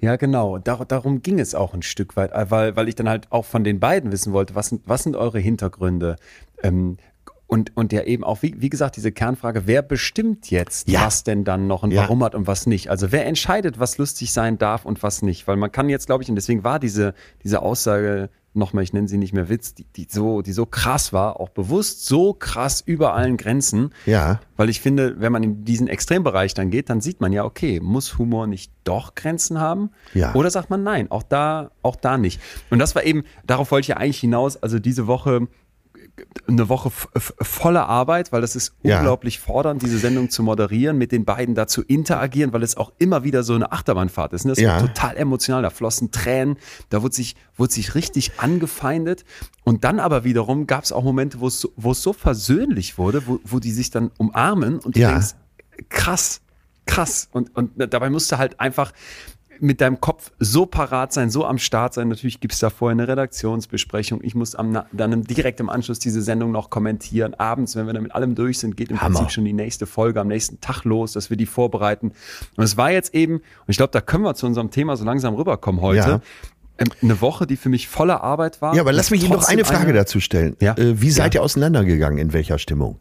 Ja, 0.00 0.16
genau. 0.16 0.58
Dar 0.58 0.84
darum 0.84 1.22
ging 1.22 1.38
es 1.38 1.54
auch 1.54 1.74
ein 1.74 1.82
Stück 1.82 2.16
weit, 2.16 2.32
äh, 2.32 2.50
weil, 2.50 2.74
weil 2.74 2.88
ich 2.88 2.96
dann 2.96 3.08
halt 3.08 3.30
auch 3.30 3.44
von 3.44 3.62
den 3.62 3.78
beiden 3.78 4.10
wissen 4.10 4.32
wollte, 4.32 4.54
was 4.56 4.68
sind, 4.68 4.82
was 4.86 5.04
sind 5.04 5.14
eure 5.14 5.38
Hintergründe? 5.38 6.16
Ähm, 6.62 6.96
und, 7.46 7.76
und 7.76 7.92
ja 7.92 8.02
eben 8.04 8.24
auch, 8.24 8.42
wie, 8.42 8.54
wie 8.60 8.70
gesagt, 8.70 8.96
diese 8.96 9.12
Kernfrage, 9.12 9.66
wer 9.66 9.82
bestimmt 9.82 10.50
jetzt, 10.50 10.88
Ja. 10.88 11.02
was 11.04 11.22
denn 11.22 11.44
dann 11.44 11.66
noch 11.66 11.82
und 11.82 11.90
Ja. 11.92 12.02
warum 12.02 12.24
hat 12.24 12.34
und 12.34 12.46
was 12.46 12.66
nicht? 12.66 12.90
Also 12.90 13.12
wer 13.12 13.26
entscheidet, 13.26 13.78
was 13.78 13.98
lustig 13.98 14.32
sein 14.32 14.56
darf 14.58 14.84
und 14.86 15.02
was 15.02 15.22
nicht? 15.22 15.46
Weil 15.46 15.56
man 15.56 15.70
kann 15.70 15.88
jetzt, 15.90 16.06
glaube 16.06 16.22
ich, 16.24 16.30
und 16.30 16.34
deswegen 16.36 16.64
war 16.64 16.80
diese, 16.80 17.14
diese 17.44 17.60
Aussage, 17.62 18.30
nochmal, 18.54 18.84
ich 18.84 18.92
nenne 18.92 19.08
sie 19.08 19.18
nicht 19.18 19.32
mehr 19.32 19.48
Witz, 19.48 19.74
die, 19.74 19.84
die, 19.96 20.06
so, 20.10 20.42
die 20.42 20.52
so 20.52 20.66
krass 20.66 21.12
war, 21.12 21.40
auch 21.40 21.48
bewusst 21.48 22.06
so 22.06 22.34
krass 22.34 22.82
über 22.84 23.14
allen 23.14 23.36
Grenzen, 23.36 23.90
Ja. 24.06 24.40
weil 24.56 24.68
ich 24.68 24.80
finde, 24.80 25.16
wenn 25.20 25.32
man 25.32 25.42
in 25.42 25.64
diesen 25.64 25.88
Extrembereich 25.88 26.52
dann 26.54 26.70
geht, 26.70 26.90
dann 26.90 27.00
sieht 27.00 27.20
man 27.20 27.32
ja, 27.32 27.44
okay, 27.44 27.80
muss 27.80 28.18
Humor 28.18 28.46
nicht 28.46 28.70
doch 28.84 29.14
Grenzen 29.14 29.58
haben? 29.60 29.90
Ja. 30.12 30.34
Oder 30.34 30.50
sagt 30.50 30.68
man 30.70 30.82
nein, 30.82 31.10
auch 31.10 31.22
da, 31.22 31.70
auch 31.82 31.96
da 31.96 32.18
nicht. 32.18 32.40
Und 32.70 32.78
das 32.78 32.94
war 32.94 33.04
eben, 33.04 33.22
darauf 33.46 33.70
wollte 33.70 33.84
ich 33.84 33.88
ja 33.88 33.96
eigentlich 33.96 34.20
hinaus, 34.20 34.56
also 34.62 34.78
diese 34.78 35.06
Woche 35.06 35.48
eine 36.46 36.68
Woche 36.68 36.90
voller 36.90 37.88
Arbeit, 37.88 38.32
weil 38.32 38.40
das 38.42 38.54
ist 38.54 38.74
Ja. 38.82 38.98
unglaublich 38.98 39.40
fordernd, 39.40 39.82
diese 39.82 39.98
Sendung 39.98 40.28
zu 40.28 40.42
moderieren, 40.42 40.98
mit 40.98 41.10
den 41.10 41.24
beiden 41.24 41.54
da 41.54 41.66
zu 41.66 41.82
interagieren, 41.82 42.52
weil 42.52 42.62
es 42.62 42.76
auch 42.76 42.92
immer 42.98 43.24
wieder 43.24 43.42
so 43.42 43.54
eine 43.54 43.72
Achterbahnfahrt 43.72 44.32
ist. 44.34 44.44
Ne? 44.44 44.52
Das 44.52 44.60
Ja. 44.60 44.74
war 44.74 44.80
total 44.80 45.16
emotional, 45.16 45.62
da 45.62 45.70
flossen 45.70 46.10
Tränen, 46.10 46.56
da 46.90 47.02
wurde 47.02 47.14
sich, 47.14 47.34
wurde 47.56 47.72
sich 47.72 47.94
richtig 47.94 48.38
angefeindet. 48.38 49.24
Und 49.64 49.84
dann 49.84 50.00
aber 50.00 50.24
wiederum 50.24 50.66
gab 50.66 50.84
es 50.84 50.92
auch 50.92 51.02
Momente, 51.04 51.40
wo 51.40 51.46
es 51.46 51.60
so, 51.60 51.72
wo 51.76 51.92
es 51.92 52.02
so 52.02 52.12
versöhnlich 52.12 52.98
wurde, 52.98 53.26
wo, 53.26 53.40
wo 53.44 53.58
die 53.58 53.72
sich 53.72 53.90
dann 53.90 54.10
umarmen 54.18 54.78
und 54.80 54.96
du 54.96 55.00
Ja. 55.00 55.12
denkst, 55.12 55.34
krass, 55.88 56.42
krass. 56.86 57.28
Und, 57.32 57.56
und 57.56 57.72
dabei 57.76 58.10
musst 58.10 58.30
du 58.30 58.38
halt 58.38 58.60
einfach 58.60 58.92
mit 59.62 59.80
deinem 59.80 60.00
Kopf 60.00 60.32
so 60.40 60.66
parat 60.66 61.12
sein, 61.12 61.30
so 61.30 61.46
am 61.46 61.56
Start 61.58 61.94
sein. 61.94 62.08
Natürlich 62.08 62.40
gibt 62.40 62.52
es 62.52 62.58
da 62.60 62.68
vorher 62.68 62.92
eine 62.92 63.06
Redaktionsbesprechung. 63.06 64.20
Ich 64.24 64.34
muss 64.34 64.54
am, 64.56 64.82
dann 64.92 65.22
direkt 65.22 65.60
im 65.60 65.70
Anschluss 65.70 66.00
diese 66.00 66.20
Sendung 66.20 66.50
noch 66.50 66.68
kommentieren. 66.68 67.34
Abends, 67.34 67.76
wenn 67.76 67.86
wir 67.86 67.92
dann 67.92 68.02
mit 68.02 68.12
allem 68.14 68.34
durch 68.34 68.58
sind, 68.58 68.76
geht 68.76 68.90
im 68.90 69.00
Hammer. 69.00 69.20
Prinzip 69.20 69.32
schon 69.34 69.44
die 69.44 69.52
nächste 69.52 69.86
Folge 69.86 70.20
am 70.20 70.26
nächsten 70.28 70.60
Tag 70.60 70.82
los, 70.84 71.12
dass 71.12 71.30
wir 71.30 71.36
die 71.36 71.46
vorbereiten. 71.46 72.12
Und 72.56 72.64
es 72.64 72.76
war 72.76 72.90
jetzt 72.90 73.14
eben, 73.14 73.36
und 73.36 73.42
ich 73.68 73.76
glaube, 73.76 73.92
da 73.92 74.00
können 74.00 74.24
wir 74.24 74.34
zu 74.34 74.46
unserem 74.46 74.70
Thema 74.72 74.96
so 74.96 75.04
langsam 75.04 75.34
rüberkommen 75.34 75.80
heute. 75.80 75.98
Ja. 76.08 76.20
ähm, 76.78 76.88
Eine 77.00 77.20
Woche, 77.20 77.46
die 77.46 77.56
für 77.56 77.68
mich 77.68 77.86
voller 77.86 78.22
Arbeit 78.24 78.60
war. 78.60 78.74
Ja, 78.74 78.80
aber 78.82 78.92
lass 78.92 79.10
mich 79.12 79.22
Ihnen 79.22 79.32
noch 79.32 79.48
eine 79.48 79.64
Frage 79.64 79.92
dazu 79.92 80.18
stellen. 80.18 80.56
Ja. 80.60 80.76
Äh, 80.76 81.00
wie 81.00 81.10
seid 81.12 81.34
Ja. 81.34 81.40
ihr 81.40 81.44
auseinandergegangen? 81.44 82.18
In 82.18 82.32
welcher 82.32 82.58
Stimmung? 82.58 82.98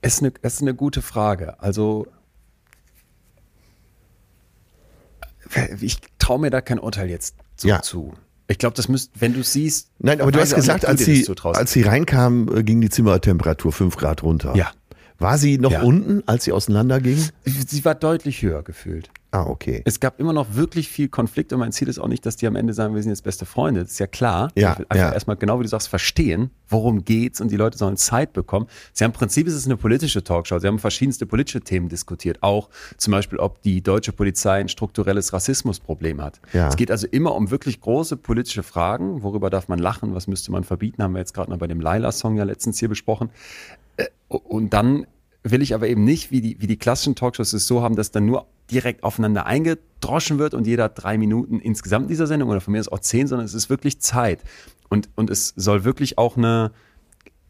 Ist 0.00 0.22
eine, 0.22 0.32
ist 0.42 0.62
eine 0.62 0.74
gute 0.74 1.02
Frage. 1.02 1.60
Also, 1.60 2.06
ich 5.80 5.98
traue 6.18 6.38
mir 6.40 6.50
da 6.50 6.60
kein 6.60 6.78
Urteil 6.78 7.08
jetzt 7.10 7.34
so 7.56 7.68
Ja. 7.68 7.82
zu. 7.82 8.14
Ich 8.50 8.58
glaube, 8.58 8.74
das 8.76 8.88
müsst, 8.88 9.10
wenn 9.18 9.34
du 9.34 9.42
siehst. 9.42 9.88
Nein, 9.98 10.20
aber 10.22 10.32
du 10.32 10.40
hast 10.40 10.54
gesagt, 10.54 10.86
als 10.86 11.04
sie, 11.04 11.22
zutraust. 11.22 11.58
als 11.60 11.72
sie 11.72 11.82
reinkam, 11.82 12.48
äh, 12.56 12.62
ging 12.62 12.80
die 12.80 12.88
Zimmertemperatur 12.88 13.72
fünf 13.72 13.96
Grad 13.96 14.22
runter. 14.22 14.54
Ja. 14.56 14.70
War 15.18 15.36
sie 15.36 15.58
noch 15.58 15.72
Ja. 15.72 15.82
unten, 15.82 16.22
als 16.26 16.44
sie 16.44 16.52
auseinanderging? 16.52 17.28
sie 17.44 17.84
war 17.84 17.94
deutlich 17.94 18.40
höher 18.42 18.62
gefühlt. 18.62 19.10
Ah, 19.30 19.42
okay. 19.42 19.82
Es 19.84 20.00
gab 20.00 20.18
immer 20.20 20.32
noch 20.32 20.54
wirklich 20.54 20.88
viel 20.88 21.08
Konflikt 21.08 21.52
und 21.52 21.58
mein 21.58 21.70
Ziel 21.70 21.88
ist 21.88 21.98
auch 21.98 22.08
nicht, 22.08 22.24
dass 22.24 22.36
die 22.36 22.46
am 22.46 22.56
Ende 22.56 22.72
sagen, 22.72 22.94
wir 22.94 23.02
sind 23.02 23.10
jetzt 23.10 23.24
beste 23.24 23.44
Freunde. 23.44 23.82
Das 23.82 23.92
ist 23.92 23.98
ja 23.98 24.06
klar. 24.06 24.50
Ja, 24.54 24.72
ich 24.72 24.78
will 24.78 24.86
einfach 24.88 25.08
ja. 25.08 25.12
erstmal 25.12 25.36
genau 25.36 25.58
wie 25.58 25.64
du 25.64 25.68
sagst, 25.68 25.88
verstehen, 25.88 26.50
worum 26.66 27.04
geht's 27.04 27.42
und 27.42 27.50
die 27.50 27.56
Leute 27.56 27.76
sollen 27.76 27.98
Zeit 27.98 28.32
bekommen. 28.32 28.68
Sie 28.94 29.04
haben 29.04 29.10
im 29.10 29.14
Prinzip 29.14 29.46
ist 29.46 29.52
es 29.52 29.66
eine 29.66 29.76
politische 29.76 30.24
Talkshow. 30.24 30.58
Sie 30.58 30.66
haben 30.66 30.78
verschiedenste 30.78 31.26
politische 31.26 31.60
Themen 31.60 31.90
diskutiert. 31.90 32.42
Auch 32.42 32.70
zum 32.96 33.10
Beispiel, 33.10 33.38
ob 33.38 33.60
die 33.60 33.82
deutsche 33.82 34.12
Polizei 34.12 34.60
ein 34.60 34.68
strukturelles 34.70 35.34
Rassismusproblem 35.34 36.22
hat. 36.22 36.40
Ja. 36.54 36.68
Es 36.68 36.76
geht 36.76 36.90
also 36.90 37.06
immer 37.06 37.34
um 37.34 37.50
wirklich 37.50 37.82
große 37.82 38.16
politische 38.16 38.62
Fragen. 38.62 39.22
Worüber 39.22 39.50
darf 39.50 39.68
man 39.68 39.78
lachen? 39.78 40.14
Was 40.14 40.26
müsste 40.26 40.52
man 40.52 40.64
verbieten? 40.64 41.02
Haben 41.02 41.12
wir 41.12 41.18
jetzt 41.18 41.34
gerade 41.34 41.50
noch 41.50 41.58
bei 41.58 41.66
dem 41.66 41.82
Laila-Song 41.82 42.38
ja 42.38 42.44
letztens 42.44 42.78
hier 42.78 42.88
besprochen. 42.88 43.28
Äh, 43.98 44.06
Und 44.28 44.72
dann 44.72 45.06
will 45.44 45.62
ich 45.62 45.74
aber 45.74 45.88
eben 45.88 46.04
nicht, 46.04 46.30
wie 46.30 46.40
die, 46.40 46.56
wie 46.60 46.66
die 46.66 46.76
klassischen 46.76 47.14
Talkshows 47.14 47.52
es 47.52 47.66
so 47.66 47.82
haben, 47.82 47.96
dass 47.96 48.10
dann 48.10 48.26
nur 48.26 48.46
direkt 48.70 49.02
aufeinander 49.02 49.46
eingedroschen 49.46 50.38
wird 50.38 50.52
und 50.54 50.66
jeder 50.66 50.88
drei 50.88 51.16
Minuten 51.16 51.60
insgesamt 51.60 52.04
in 52.04 52.08
dieser 52.08 52.26
Sendung 52.26 52.50
oder 52.50 52.60
von 52.60 52.72
mir 52.72 52.80
ist 52.80 52.92
auch 52.92 52.98
zehn, 52.98 53.26
sondern 53.26 53.46
es 53.46 53.54
ist 53.54 53.70
wirklich 53.70 54.00
Zeit. 54.00 54.40
Und, 54.88 55.08
und 55.16 55.30
es 55.30 55.54
soll 55.56 55.84
wirklich 55.84 56.18
auch 56.18 56.36
eine, 56.36 56.72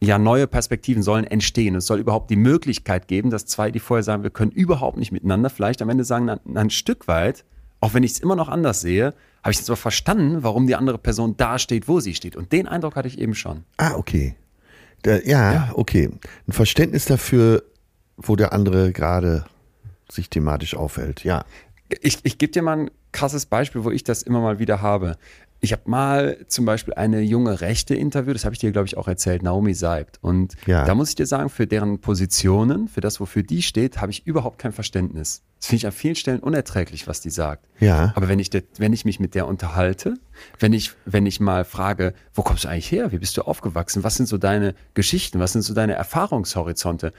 ja, 0.00 0.18
neue 0.18 0.46
Perspektiven 0.46 1.02
sollen 1.02 1.24
entstehen. 1.24 1.74
Es 1.74 1.86
soll 1.86 1.98
überhaupt 1.98 2.30
die 2.30 2.36
Möglichkeit 2.36 3.08
geben, 3.08 3.30
dass 3.30 3.46
zwei, 3.46 3.70
die 3.70 3.80
vorher 3.80 4.04
sagen, 4.04 4.22
wir 4.22 4.30
können 4.30 4.52
überhaupt 4.52 4.96
nicht 4.96 5.10
miteinander, 5.10 5.50
vielleicht 5.50 5.82
am 5.82 5.88
Ende 5.88 6.04
sagen, 6.04 6.26
na, 6.26 6.60
ein 6.60 6.70
Stück 6.70 7.08
weit, 7.08 7.44
auch 7.80 7.94
wenn 7.94 8.02
ich 8.02 8.12
es 8.12 8.20
immer 8.20 8.36
noch 8.36 8.48
anders 8.48 8.80
sehe, 8.80 9.14
habe 9.42 9.52
ich 9.52 9.58
jetzt 9.58 9.70
aber 9.70 9.76
verstanden, 9.76 10.42
warum 10.42 10.66
die 10.66 10.76
andere 10.76 10.98
Person 10.98 11.36
da 11.36 11.58
steht, 11.58 11.88
wo 11.88 12.00
sie 12.00 12.14
steht. 12.14 12.36
Und 12.36 12.52
den 12.52 12.68
Eindruck 12.68 12.96
hatte 12.96 13.08
ich 13.08 13.18
eben 13.18 13.34
schon. 13.34 13.64
Ah, 13.76 13.94
okay. 13.94 14.34
Da, 15.02 15.16
ja, 15.18 15.52
Ja. 15.52 15.70
okay. 15.74 16.10
Ein 16.46 16.52
Verständnis 16.52 17.04
dafür, 17.04 17.62
wo 18.18 18.36
der 18.36 18.52
andere 18.52 18.92
gerade 18.92 19.44
sich 20.10 20.28
thematisch 20.28 20.74
aufhält. 20.74 21.24
Ja. 21.24 21.44
Ich, 22.02 22.18
ich 22.24 22.36
gebe 22.38 22.52
dir 22.52 22.62
mal 22.62 22.78
ein 22.78 22.90
krasses 23.12 23.46
Beispiel, 23.46 23.84
wo 23.84 23.90
ich 23.90 24.04
das 24.04 24.22
immer 24.22 24.40
mal 24.40 24.58
wieder 24.58 24.82
habe. 24.82 25.16
Ich 25.60 25.72
habe 25.72 25.82
mal 25.86 26.36
zum 26.46 26.66
Beispiel 26.66 26.94
eine 26.94 27.20
junge 27.20 27.60
Rechte 27.60 27.94
interviewt, 27.94 28.36
das 28.36 28.44
habe 28.44 28.54
ich 28.54 28.60
dir, 28.60 28.70
glaube 28.70 28.86
ich, 28.86 28.96
auch 28.96 29.08
erzählt, 29.08 29.42
Naomi 29.42 29.74
Seibt. 29.74 30.18
Und 30.22 30.54
Ja. 30.66 30.84
da 30.84 30.94
muss 30.94 31.08
ich 31.08 31.14
dir 31.16 31.26
sagen, 31.26 31.48
für 31.48 31.66
deren 31.66 31.98
Positionen, 32.00 32.86
für 32.86 33.00
das, 33.00 33.18
wofür 33.18 33.42
die 33.42 33.62
steht, 33.62 34.00
habe 34.00 34.12
ich 34.12 34.24
überhaupt 34.26 34.58
kein 34.58 34.70
Verständnis. 34.72 35.42
Das 35.58 35.66
finde 35.66 35.78
ich 35.78 35.86
an 35.86 35.92
vielen 35.92 36.14
Stellen 36.14 36.38
unerträglich, 36.40 37.08
was 37.08 37.20
die 37.22 37.30
sagt. 37.30 37.66
Ja. 37.80 38.12
Aber 38.14 38.28
wenn 38.28 38.38
ich, 38.38 38.50
wenn 38.78 38.92
ich 38.92 39.04
mich 39.04 39.18
mit 39.18 39.34
der 39.34 39.48
unterhalte, 39.48 40.14
wenn 40.60 40.72
ich, 40.72 40.92
wenn 41.06 41.26
ich 41.26 41.40
mal 41.40 41.64
frage, 41.64 42.14
wo 42.34 42.42
kommst 42.42 42.62
du 42.64 42.68
eigentlich 42.68 42.92
her? 42.92 43.10
Wie 43.10 43.18
bist 43.18 43.36
du 43.36 43.42
aufgewachsen? 43.42 44.04
Was 44.04 44.14
sind 44.14 44.26
so 44.26 44.38
deine 44.38 44.74
Geschichten? 44.94 45.40
Was 45.40 45.52
sind 45.54 45.62
so 45.62 45.74
deine 45.74 45.94
Erfahrungshorizonte? 45.94 47.12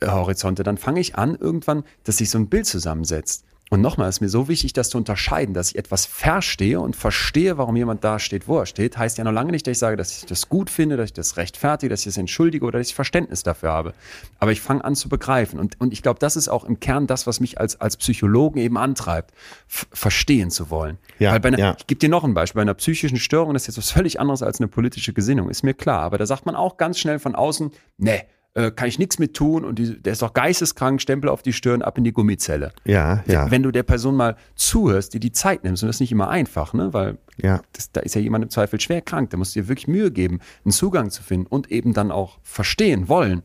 Äh, 0.00 0.06
Horizonte, 0.08 0.62
dann 0.62 0.78
fange 0.78 1.00
ich 1.00 1.16
an, 1.16 1.34
irgendwann, 1.34 1.84
dass 2.04 2.18
sich 2.18 2.30
so 2.30 2.38
ein 2.38 2.48
Bild 2.48 2.66
zusammensetzt. 2.66 3.44
Und 3.70 3.82
nochmal, 3.82 4.08
es 4.08 4.16
ist 4.16 4.20
mir 4.22 4.30
so 4.30 4.48
wichtig, 4.48 4.72
das 4.72 4.88
zu 4.88 4.96
unterscheiden, 4.96 5.52
dass 5.52 5.70
ich 5.70 5.76
etwas 5.76 6.06
verstehe 6.06 6.80
und 6.80 6.96
verstehe, 6.96 7.58
warum 7.58 7.76
jemand 7.76 8.02
da 8.02 8.18
steht, 8.18 8.48
wo 8.48 8.58
er 8.58 8.66
steht, 8.66 8.96
heißt 8.96 9.18
ja 9.18 9.24
noch 9.24 9.32
lange 9.32 9.50
nicht, 9.50 9.66
dass 9.66 9.72
ich 9.72 9.78
sage, 9.78 9.96
dass 9.96 10.16
ich 10.16 10.26
das 10.26 10.48
gut 10.48 10.70
finde, 10.70 10.96
dass 10.96 11.06
ich 11.06 11.12
das 11.12 11.36
rechtfertige, 11.36 11.90
dass 11.90 12.00
ich 12.00 12.06
das 12.06 12.16
entschuldige 12.16 12.64
oder 12.64 12.78
dass 12.78 12.88
ich 12.88 12.94
Verständnis 12.94 13.42
dafür 13.42 13.70
habe. 13.70 13.94
Aber 14.38 14.52
ich 14.52 14.62
fange 14.62 14.84
an 14.84 14.94
zu 14.94 15.10
begreifen. 15.10 15.60
Und, 15.60 15.78
und 15.80 15.92
ich 15.92 16.02
glaube, 16.02 16.18
das 16.18 16.36
ist 16.36 16.48
auch 16.48 16.64
im 16.64 16.80
Kern 16.80 17.06
das, 17.06 17.26
was 17.26 17.40
mich 17.40 17.60
als, 17.60 17.78
als 17.78 17.98
Psychologen 17.98 18.58
eben 18.58 18.78
antreibt, 18.78 19.34
verstehen 19.66 20.50
zu 20.50 20.70
wollen. 20.70 20.96
Ja, 21.18 21.32
Weil 21.32 21.40
bei 21.40 21.48
einer, 21.48 21.58
ja. 21.58 21.76
Ich 21.78 21.86
gebe 21.86 21.98
dir 21.98 22.08
noch 22.08 22.24
ein 22.24 22.32
Beispiel. 22.32 22.60
Bei 22.60 22.62
einer 22.62 22.74
psychischen 22.74 23.18
Störung 23.18 23.52
das 23.52 23.64
ist 23.64 23.68
jetzt 23.68 23.78
was 23.78 23.90
völlig 23.90 24.18
anderes 24.18 24.42
als 24.42 24.60
eine 24.60 24.68
politische 24.68 25.12
Gesinnung, 25.12 25.50
ist 25.50 25.62
mir 25.62 25.74
klar. 25.74 26.00
Aber 26.00 26.16
da 26.16 26.24
sagt 26.24 26.46
man 26.46 26.54
auch 26.54 26.78
ganz 26.78 26.98
schnell 26.98 27.18
von 27.18 27.34
außen, 27.34 27.70
nee, 27.98 28.22
äh, 28.58 28.72
kann 28.72 28.88
ich 28.88 28.98
nichts 28.98 29.20
mit 29.20 29.34
tun 29.34 29.64
und 29.64 29.78
die, 29.78 30.02
der 30.02 30.12
ist 30.14 30.20
doch 30.22 30.34
geisteskrank, 30.34 31.00
Stempel 31.00 31.30
auf 31.30 31.42
die 31.42 31.52
Stirn, 31.52 31.80
ab 31.80 31.96
in 31.96 32.02
die 32.02 32.12
Gummizelle. 32.12 32.72
Ja, 32.84 33.22
ja. 33.26 33.48
Wenn 33.52 33.62
du 33.62 33.70
der 33.70 33.84
Person 33.84 34.16
mal 34.16 34.36
zuhörst, 34.56 35.14
die 35.14 35.20
die 35.20 35.30
Zeit 35.30 35.62
nimmst, 35.62 35.84
und 35.84 35.86
das 35.86 35.96
ist 35.96 36.00
nicht 36.00 36.10
immer 36.10 36.28
einfach, 36.28 36.74
ne? 36.74 36.92
weil 36.92 37.18
Ja. 37.40 37.62
das, 37.72 37.92
da 37.92 38.00
ist 38.00 38.16
ja 38.16 38.20
jemand 38.20 38.42
im 38.42 38.50
Zweifel 38.50 38.80
schwer 38.80 39.00
krank, 39.00 39.30
da 39.30 39.36
musst 39.36 39.54
du 39.54 39.60
dir 39.60 39.68
wirklich 39.68 39.86
Mühe 39.86 40.10
geben, 40.10 40.40
einen 40.64 40.72
Zugang 40.72 41.10
zu 41.10 41.22
finden 41.22 41.46
und 41.46 41.70
eben 41.70 41.94
dann 41.94 42.10
auch 42.10 42.38
verstehen 42.42 43.08
wollen, 43.08 43.42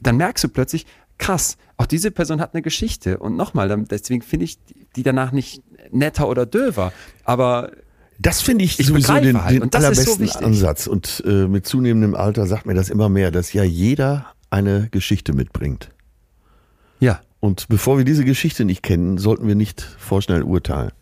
dann 0.00 0.16
merkst 0.16 0.44
du 0.44 0.48
plötzlich, 0.50 0.86
krass, 1.18 1.56
auch 1.76 1.86
diese 1.86 2.12
Person 2.12 2.40
hat 2.40 2.54
eine 2.54 2.62
Geschichte. 2.62 3.18
Und 3.18 3.34
nochmal, 3.36 3.68
deswegen 3.90 4.22
finde 4.22 4.44
ich 4.44 4.58
die 4.94 5.02
danach 5.02 5.32
nicht 5.32 5.62
netter 5.90 6.28
oder 6.28 6.46
döver. 6.46 6.92
Aber 7.24 7.72
Das 8.18 8.40
finde 8.42 8.64
ich, 8.64 8.80
Ich 8.80 8.86
sowieso 8.86 9.14
den, 9.20 9.42
halt. 9.44 9.62
den 9.62 9.70
so 9.70 9.78
allerbesten 9.78 10.20
wichtig. 10.24 10.42
Ansatz. 10.44 10.86
Und 10.86 11.22
äh, 11.26 11.46
mit 11.48 11.66
zunehmendem 11.66 12.14
Alter 12.14 12.46
sagt 12.46 12.66
mir 12.66 12.74
das 12.74 12.88
immer 12.88 13.08
mehr, 13.08 13.30
dass 13.30 13.52
ja 13.52 13.62
jeder 13.62 14.26
eine 14.50 14.88
Geschichte 14.90 15.32
mitbringt. 15.34 15.90
ja, 17.00 17.20
Und 17.40 17.68
bevor 17.68 17.98
wir 17.98 18.04
diese 18.04 18.24
Geschichte 18.24 18.64
nicht 18.64 18.82
kennen, 18.82 19.18
sollten 19.18 19.46
wir 19.46 19.54
nicht 19.54 19.82
vorschnell 19.82 20.42
urteilen. 20.42 20.92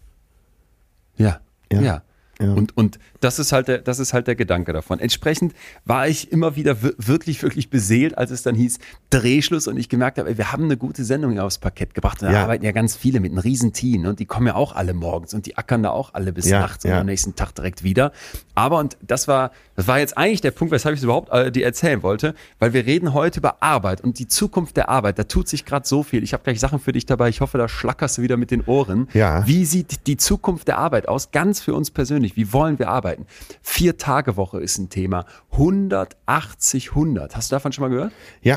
Ja, 1.16 1.40
Ja. 1.72 1.80
ja. 1.80 2.02
Ja. 2.40 2.52
Und, 2.52 2.76
und 2.76 2.98
das 3.20 3.38
ist 3.38 3.52
halt 3.52 3.68
der, 3.68 3.78
das 3.78 3.98
ist 3.98 4.12
halt 4.12 4.26
der 4.26 4.34
Gedanke 4.34 4.72
davon. 4.72 4.98
Entsprechend 4.98 5.54
war 5.84 6.08
ich 6.08 6.32
immer 6.32 6.56
wieder 6.56 6.82
wir- 6.82 6.94
wirklich, 6.98 7.42
wirklich 7.42 7.70
beseelt, 7.70 8.18
als 8.18 8.30
es 8.30 8.42
dann 8.42 8.54
hieß 8.54 8.78
Drehschluss 9.10 9.68
und 9.68 9.76
ich 9.76 9.88
gemerkt 9.88 10.18
habe, 10.18 10.28
ey, 10.28 10.38
wir 10.38 10.52
haben 10.52 10.64
eine 10.64 10.76
gute 10.76 11.04
Sendung 11.04 11.32
hier 11.32 11.44
aufs 11.44 11.58
Parkett 11.58 11.94
gebracht. 11.94 12.22
Da 12.22 12.32
Ja. 12.32 12.42
arbeiten 12.42 12.64
ja 12.64 12.72
ganz 12.72 12.96
viele 12.96 13.20
mit 13.20 13.30
einem 13.32 13.38
riesen 13.38 13.72
Team 13.72 14.02
ne? 14.02 14.08
und 14.10 14.18
die 14.18 14.26
kommen 14.26 14.46
ja 14.46 14.54
auch 14.54 14.74
alle 14.74 14.94
morgens 14.94 15.34
und 15.34 15.46
die 15.46 15.56
ackern 15.56 15.82
da 15.82 15.90
auch 15.90 16.14
alle 16.14 16.32
bis 16.32 16.48
Ja, 16.48 16.60
nachts 16.60 16.84
und 16.84 16.92
am 16.92 17.06
nächsten 17.06 17.34
Tag 17.36 17.54
direkt 17.54 17.84
wieder. 17.84 18.12
Aber 18.54 18.78
und 18.78 18.96
das 19.02 19.28
war, 19.28 19.52
das 19.76 19.86
war 19.86 19.98
jetzt 19.98 20.16
eigentlich 20.18 20.40
der 20.40 20.50
Punkt, 20.50 20.72
weshalb 20.72 20.94
ich 20.94 21.00
es 21.00 21.04
überhaupt 21.04 21.30
äh, 21.32 21.50
dir 21.52 21.64
erzählen 21.64 22.02
wollte, 22.02 22.34
weil 22.58 22.72
wir 22.72 22.84
reden 22.86 23.12
heute 23.14 23.40
über 23.40 23.62
Arbeit 23.62 24.00
und 24.00 24.18
die 24.18 24.26
Zukunft 24.28 24.76
der 24.76 24.88
Arbeit. 24.88 25.18
Da 25.18 25.24
tut 25.24 25.48
sich 25.48 25.64
gerade 25.64 25.86
so 25.86 26.02
viel. 26.02 26.22
Ich 26.22 26.32
habe 26.32 26.42
gleich 26.42 26.60
Sachen 26.60 26.78
für 26.78 26.92
dich 26.92 27.06
dabei. 27.06 27.28
Ich 27.28 27.40
hoffe, 27.40 27.58
da 27.58 27.68
schlackerst 27.68 28.18
du 28.18 28.22
wieder 28.22 28.36
mit 28.36 28.50
den 28.50 28.62
Ohren. 28.64 29.08
Ja. 29.14 29.46
Wie 29.46 29.64
sieht 29.64 30.06
die 30.06 30.16
Zukunft 30.16 30.68
der 30.68 30.78
Arbeit 30.78 31.08
aus? 31.08 31.30
Ganz 31.30 31.60
für 31.60 31.74
uns 31.74 31.90
persönlich. 31.90 32.23
Persönlich, 32.24 32.36
wie 32.36 32.52
wollen 32.52 32.78
wir 32.78 32.88
arbeiten? 32.88 33.26
Vier 33.62 33.98
Tage 33.98 34.36
Woche 34.36 34.60
ist 34.60 34.78
ein 34.78 34.88
Thema. 34.88 35.26
180, 35.52 36.90
100. 36.90 37.36
Hast 37.36 37.50
du 37.50 37.56
davon 37.56 37.72
schon 37.72 37.82
mal 37.82 37.88
gehört? 37.88 38.12
Ja, 38.42 38.56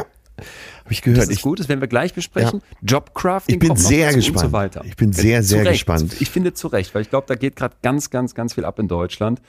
habe 0.83 0.91
ich 0.91 1.01
gehört. 1.01 1.23
Das 1.23 1.29
ist 1.29 1.37
ich, 1.37 1.41
gut, 1.41 1.59
das 1.59 1.67
werden 1.67 1.81
wir 1.81 1.87
gleich 1.87 2.13
besprechen. 2.13 2.61
Ja. 2.63 2.77
Jobcrafting 2.81 3.55
ich 3.55 3.59
bin 3.59 3.75
sehr 3.75 4.13
gespannt. 4.13 4.37
und 4.37 4.49
so 4.49 4.51
weiter. 4.51 4.85
Ich 4.85 4.95
bin 4.95 5.11
sehr, 5.11 5.41
sehr 5.41 5.63
zu 5.63 5.67
Recht. 5.69 5.79
gespannt. 5.79 6.21
Ich 6.21 6.29
finde 6.29 6.53
zu 6.53 6.67
Recht, 6.67 6.93
weil 6.93 7.01
ich 7.01 7.09
glaube, 7.09 7.25
da 7.27 7.35
geht 7.35 7.55
gerade 7.55 7.75
ganz, 7.81 8.11
ganz, 8.11 8.35
ganz 8.35 8.53
viel 8.53 8.63
ab 8.63 8.77
in 8.77 8.87
Deutschland. 8.87 9.41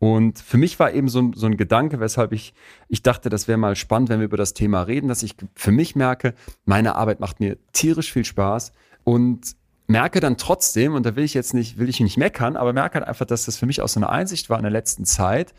Und 0.00 0.40
für 0.40 0.58
mich 0.58 0.80
war 0.80 0.92
eben 0.92 1.08
so 1.08 1.20
ein, 1.20 1.32
so 1.32 1.46
ein 1.46 1.56
Gedanke, 1.56 2.00
weshalb 2.00 2.32
ich, 2.32 2.54
ich 2.88 3.04
dachte, 3.04 3.28
das 3.28 3.46
wäre 3.46 3.56
mal 3.56 3.76
spannend, 3.76 4.08
wenn 4.08 4.18
wir 4.18 4.24
über 4.24 4.36
das 4.36 4.52
Thema 4.52 4.82
reden, 4.82 5.06
dass 5.06 5.22
ich 5.22 5.36
für 5.54 5.70
mich 5.70 5.94
merke, 5.94 6.34
meine 6.64 6.96
Arbeit 6.96 7.20
macht 7.20 7.38
mir 7.38 7.56
tierisch 7.72 8.12
viel 8.12 8.24
Spaß 8.24 8.72
und 9.04 9.54
merke 9.86 10.20
dann 10.20 10.36
trotzdem, 10.36 10.94
und 10.94 11.04
da 11.04 11.16
will 11.16 11.24
ich 11.24 11.34
jetzt 11.34 11.54
nicht, 11.54 11.78
will 11.78 11.88
ich 11.88 12.00
nicht 12.00 12.16
meckern, 12.16 12.56
aber 12.56 12.72
merke 12.72 12.98
halt 12.98 13.06
einfach, 13.06 13.26
dass 13.26 13.44
das 13.44 13.56
für 13.56 13.66
mich 13.66 13.80
auch 13.80 13.88
so 13.88 13.98
eine 13.98 14.08
Einsicht 14.08 14.50
war 14.50 14.58
in 14.58 14.62
der 14.62 14.72
letzten 14.72 15.04
Zeit, 15.04 15.54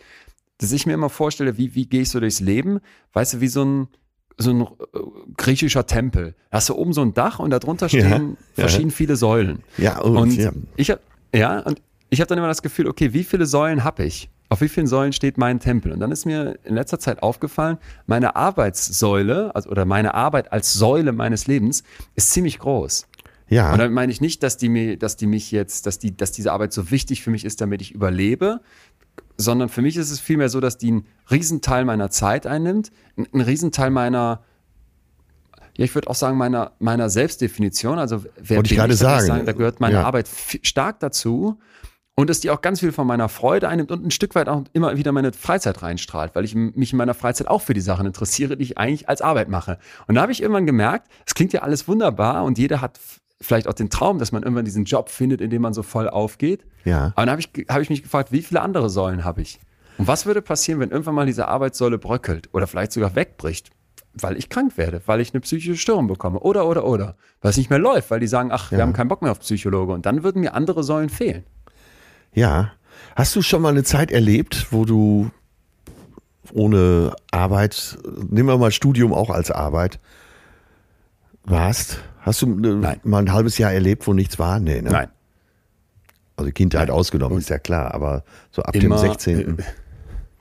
dass 0.57 0.71
ich 0.71 0.85
mir 0.85 0.93
immer 0.93 1.09
vorstelle, 1.09 1.57
wie, 1.57 1.75
wie 1.75 1.85
gehe 1.85 2.01
ich 2.01 2.09
so 2.09 2.19
durchs 2.19 2.39
Leben, 2.39 2.79
weißt 3.13 3.35
du, 3.35 3.41
wie 3.41 3.47
so 3.47 3.63
ein, 3.63 3.87
so 4.37 4.51
ein 4.51 4.61
äh, 4.61 4.65
griechischer 5.37 5.85
Tempel. 5.85 6.35
Da 6.49 6.57
hast 6.57 6.69
du 6.69 6.75
oben 6.75 6.93
so 6.93 7.01
ein 7.01 7.13
Dach 7.13 7.39
und 7.39 7.51
darunter 7.51 7.89
stehen 7.89 8.37
Ja, 8.55 8.63
verschieden 8.63 8.91
viele 8.91 9.15
Säulen. 9.15 9.63
Ja, 9.77 10.01
oh, 10.03 10.19
und 10.19 10.35
ja. 10.35 10.51
ich 10.75 10.89
habe 10.89 11.01
ja 11.33 11.59
und 11.59 11.81
ich 12.09 12.19
habe 12.21 12.27
dann 12.27 12.37
immer 12.37 12.47
das 12.47 12.61
Gefühl, 12.61 12.87
okay, 12.87 13.13
wie 13.13 13.23
viele 13.23 13.45
Säulen 13.45 13.83
habe 13.83 14.03
ich? 14.03 14.29
Auf 14.49 14.61
wie 14.61 14.69
vielen 14.69 14.85
Säulen 14.85 15.13
steht 15.13 15.39
mein 15.39 15.59
Tempel? 15.59 15.91
Und 15.91 15.99
dann 15.99 16.11
ist 16.11 16.25
mir 16.25 16.59
in 16.63 16.75
letzter 16.75 16.99
Zeit 16.99 17.23
aufgefallen, 17.23 17.79
meine 18.05 18.35
Arbeitssäule, 18.35 19.55
also 19.55 19.69
oder 19.69 19.85
meine 19.85 20.13
Arbeit 20.13 20.51
als 20.51 20.73
Säule 20.73 21.11
meines 21.11 21.47
Lebens 21.47 21.83
ist 22.13 22.31
ziemlich 22.31 22.59
groß. 22.59 23.07
Ja. 23.53 23.71
Und 23.71 23.77
damit 23.79 23.93
meine 23.93 24.11
ich 24.11 24.21
nicht, 24.21 24.43
dass 24.43 24.57
die 24.57 24.69
mir, 24.69 24.97
dass 24.97 25.15
die 25.15 25.27
mich 25.27 25.51
jetzt, 25.51 25.85
dass 25.85 25.99
die, 25.99 26.15
dass 26.15 26.31
diese 26.31 26.51
Arbeit 26.51 26.73
so 26.73 26.91
wichtig 26.91 27.23
für 27.23 27.29
mich 27.29 27.45
ist, 27.45 27.61
damit 27.61 27.81
ich 27.81 27.91
überlebe, 27.93 28.61
sondern 29.37 29.69
für 29.69 29.81
mich 29.81 29.97
ist 29.97 30.11
es 30.11 30.19
vielmehr 30.19 30.49
so, 30.49 30.59
dass 30.59 30.77
die 30.77 30.89
einen 30.89 31.07
Riesenteil 31.29 31.85
meiner 31.85 32.09
Zeit 32.09 32.47
einnimmt, 32.47 32.91
einen 33.17 33.41
Riesenteil 33.41 33.89
meiner, 33.89 34.43
ja, 35.77 35.85
ich 35.85 35.95
würde 35.95 36.09
auch 36.09 36.15
sagen, 36.15 36.37
meiner, 36.37 36.73
meiner 36.79 37.09
Selbstdefinition. 37.09 37.97
Also 37.97 38.23
wer 38.37 38.57
Wollte 38.57 38.73
ich 38.73 38.77
gerade 38.77 38.99
würde 38.99 39.25
sagen. 39.25 39.45
da 39.45 39.51
gehört 39.53 39.79
meine 39.79 39.95
Ja. 39.95 40.03
Arbeit 40.03 40.29
stark 40.61 40.99
dazu. 40.99 41.59
Und 42.15 42.29
dass 42.29 42.39
die 42.41 42.51
auch 42.51 42.61
ganz 42.61 42.79
viel 42.79 42.91
von 42.91 43.07
meiner 43.07 43.27
Freude 43.27 43.67
einnimmt 43.67 43.91
und 43.91 44.05
ein 44.05 44.11
Stück 44.11 44.35
weit 44.35 44.47
auch 44.47 44.65
immer 44.73 44.95
wieder 44.97 45.11
meine 45.11 45.33
Freizeit 45.33 45.81
reinstrahlt, 45.81 46.35
weil 46.35 46.45
ich 46.45 46.53
mich 46.53 46.91
in 46.91 46.97
meiner 46.97 47.15
Freizeit 47.15 47.47
auch 47.47 47.61
für 47.63 47.73
die 47.73 47.81
Sachen 47.81 48.05
interessiere, 48.05 48.55
die 48.55 48.63
ich 48.63 48.77
eigentlich 48.77 49.09
als 49.09 49.23
Arbeit 49.23 49.49
mache. 49.49 49.79
Und 50.05 50.13
da 50.13 50.21
habe 50.21 50.31
ich 50.31 50.39
irgendwann 50.39 50.67
gemerkt, 50.67 51.07
es 51.25 51.33
klingt 51.33 51.53
ja 51.53 51.63
alles 51.63 51.87
wunderbar 51.87 52.43
und 52.43 52.59
jeder 52.59 52.81
hat 52.81 52.99
vielleicht 53.41 53.67
auch 53.67 53.73
den 53.73 53.89
Traum, 53.89 54.19
dass 54.19 54.31
man 54.31 54.43
irgendwann 54.43 54.65
diesen 54.65 54.85
Job 54.85 55.09
findet, 55.09 55.41
in 55.41 55.49
dem 55.49 55.61
man 55.61 55.73
so 55.73 55.83
voll 55.83 56.09
aufgeht. 56.09 56.65
Ja. 56.85 57.11
Aber 57.15 57.25
dann 57.25 57.29
habe 57.31 57.41
ich, 57.41 57.49
habe 57.69 57.81
ich 57.81 57.89
mich 57.89 58.03
gefragt, 58.03 58.31
wie 58.31 58.41
viele 58.41 58.61
andere 58.61 58.89
Säulen 58.89 59.23
habe 59.23 59.41
ich? 59.41 59.59
Und 59.97 60.07
was 60.07 60.25
würde 60.25 60.41
passieren, 60.41 60.79
wenn 60.79 60.89
irgendwann 60.91 61.15
mal 61.15 61.25
diese 61.25 61.47
Arbeitssäule 61.47 61.97
bröckelt 61.97 62.49
oder 62.53 62.67
vielleicht 62.67 62.91
sogar 62.93 63.15
wegbricht? 63.15 63.69
Weil 64.15 64.37
ich 64.37 64.49
krank 64.49 64.77
werde, 64.77 65.01
weil 65.07 65.21
ich 65.21 65.33
eine 65.33 65.41
psychische 65.41 65.75
Störung 65.75 66.07
bekomme 66.07 66.39
oder, 66.39 66.67
oder, 66.67 66.85
oder. 66.85 67.15
Weil 67.41 67.51
es 67.51 67.57
nicht 67.57 67.69
mehr 67.69 67.79
läuft, 67.79 68.11
weil 68.11 68.19
die 68.19 68.27
sagen, 68.27 68.49
ach, 68.51 68.69
wir 68.71 68.77
Ja. 68.77 68.85
haben 68.85 68.93
keinen 68.93 69.07
Bock 69.07 69.21
mehr 69.21 69.31
auf 69.31 69.39
Psychologe. 69.39 69.91
Und 69.93 70.05
dann 70.05 70.23
würden 70.23 70.39
mir 70.41 70.53
andere 70.53 70.83
Säulen 70.83 71.09
fehlen. 71.09 71.43
Ja. 72.33 72.71
Hast 73.15 73.35
du 73.35 73.41
schon 73.41 73.61
mal 73.61 73.69
eine 73.69 73.83
Zeit 73.83 74.11
erlebt, 74.11 74.67
wo 74.71 74.85
du 74.85 75.31
ohne 76.51 77.15
Arbeit, 77.31 77.97
nehmen 78.29 78.49
wir 78.49 78.57
mal 78.57 78.71
Studium 78.71 79.13
auch 79.13 79.29
als 79.31 79.49
Arbeit, 79.51 79.99
warst? 81.43 81.99
Hast 82.23 82.41
du 82.41 82.47
ne, 82.47 82.75
Nein. 82.75 82.99
mal 83.03 83.19
ein 83.19 83.33
halbes 83.33 83.57
Jahr 83.57 83.71
erlebt, 83.71 84.07
wo 84.07 84.13
nichts 84.13 84.39
war? 84.39 84.59
Nee, 84.59 84.81
ne? 84.81 84.89
Nein. 84.89 85.07
Also 86.35 86.51
Kindheit 86.51 86.89
ausgenommen, 86.89 87.37
ist 87.37 87.49
ja 87.49 87.59
klar, 87.59 87.93
aber 87.93 88.23
so 88.49 88.63
ab 88.63 88.75
Immer, 88.75 88.95
dem 88.95 89.11
16. 89.11 89.59
äh, 89.59 89.63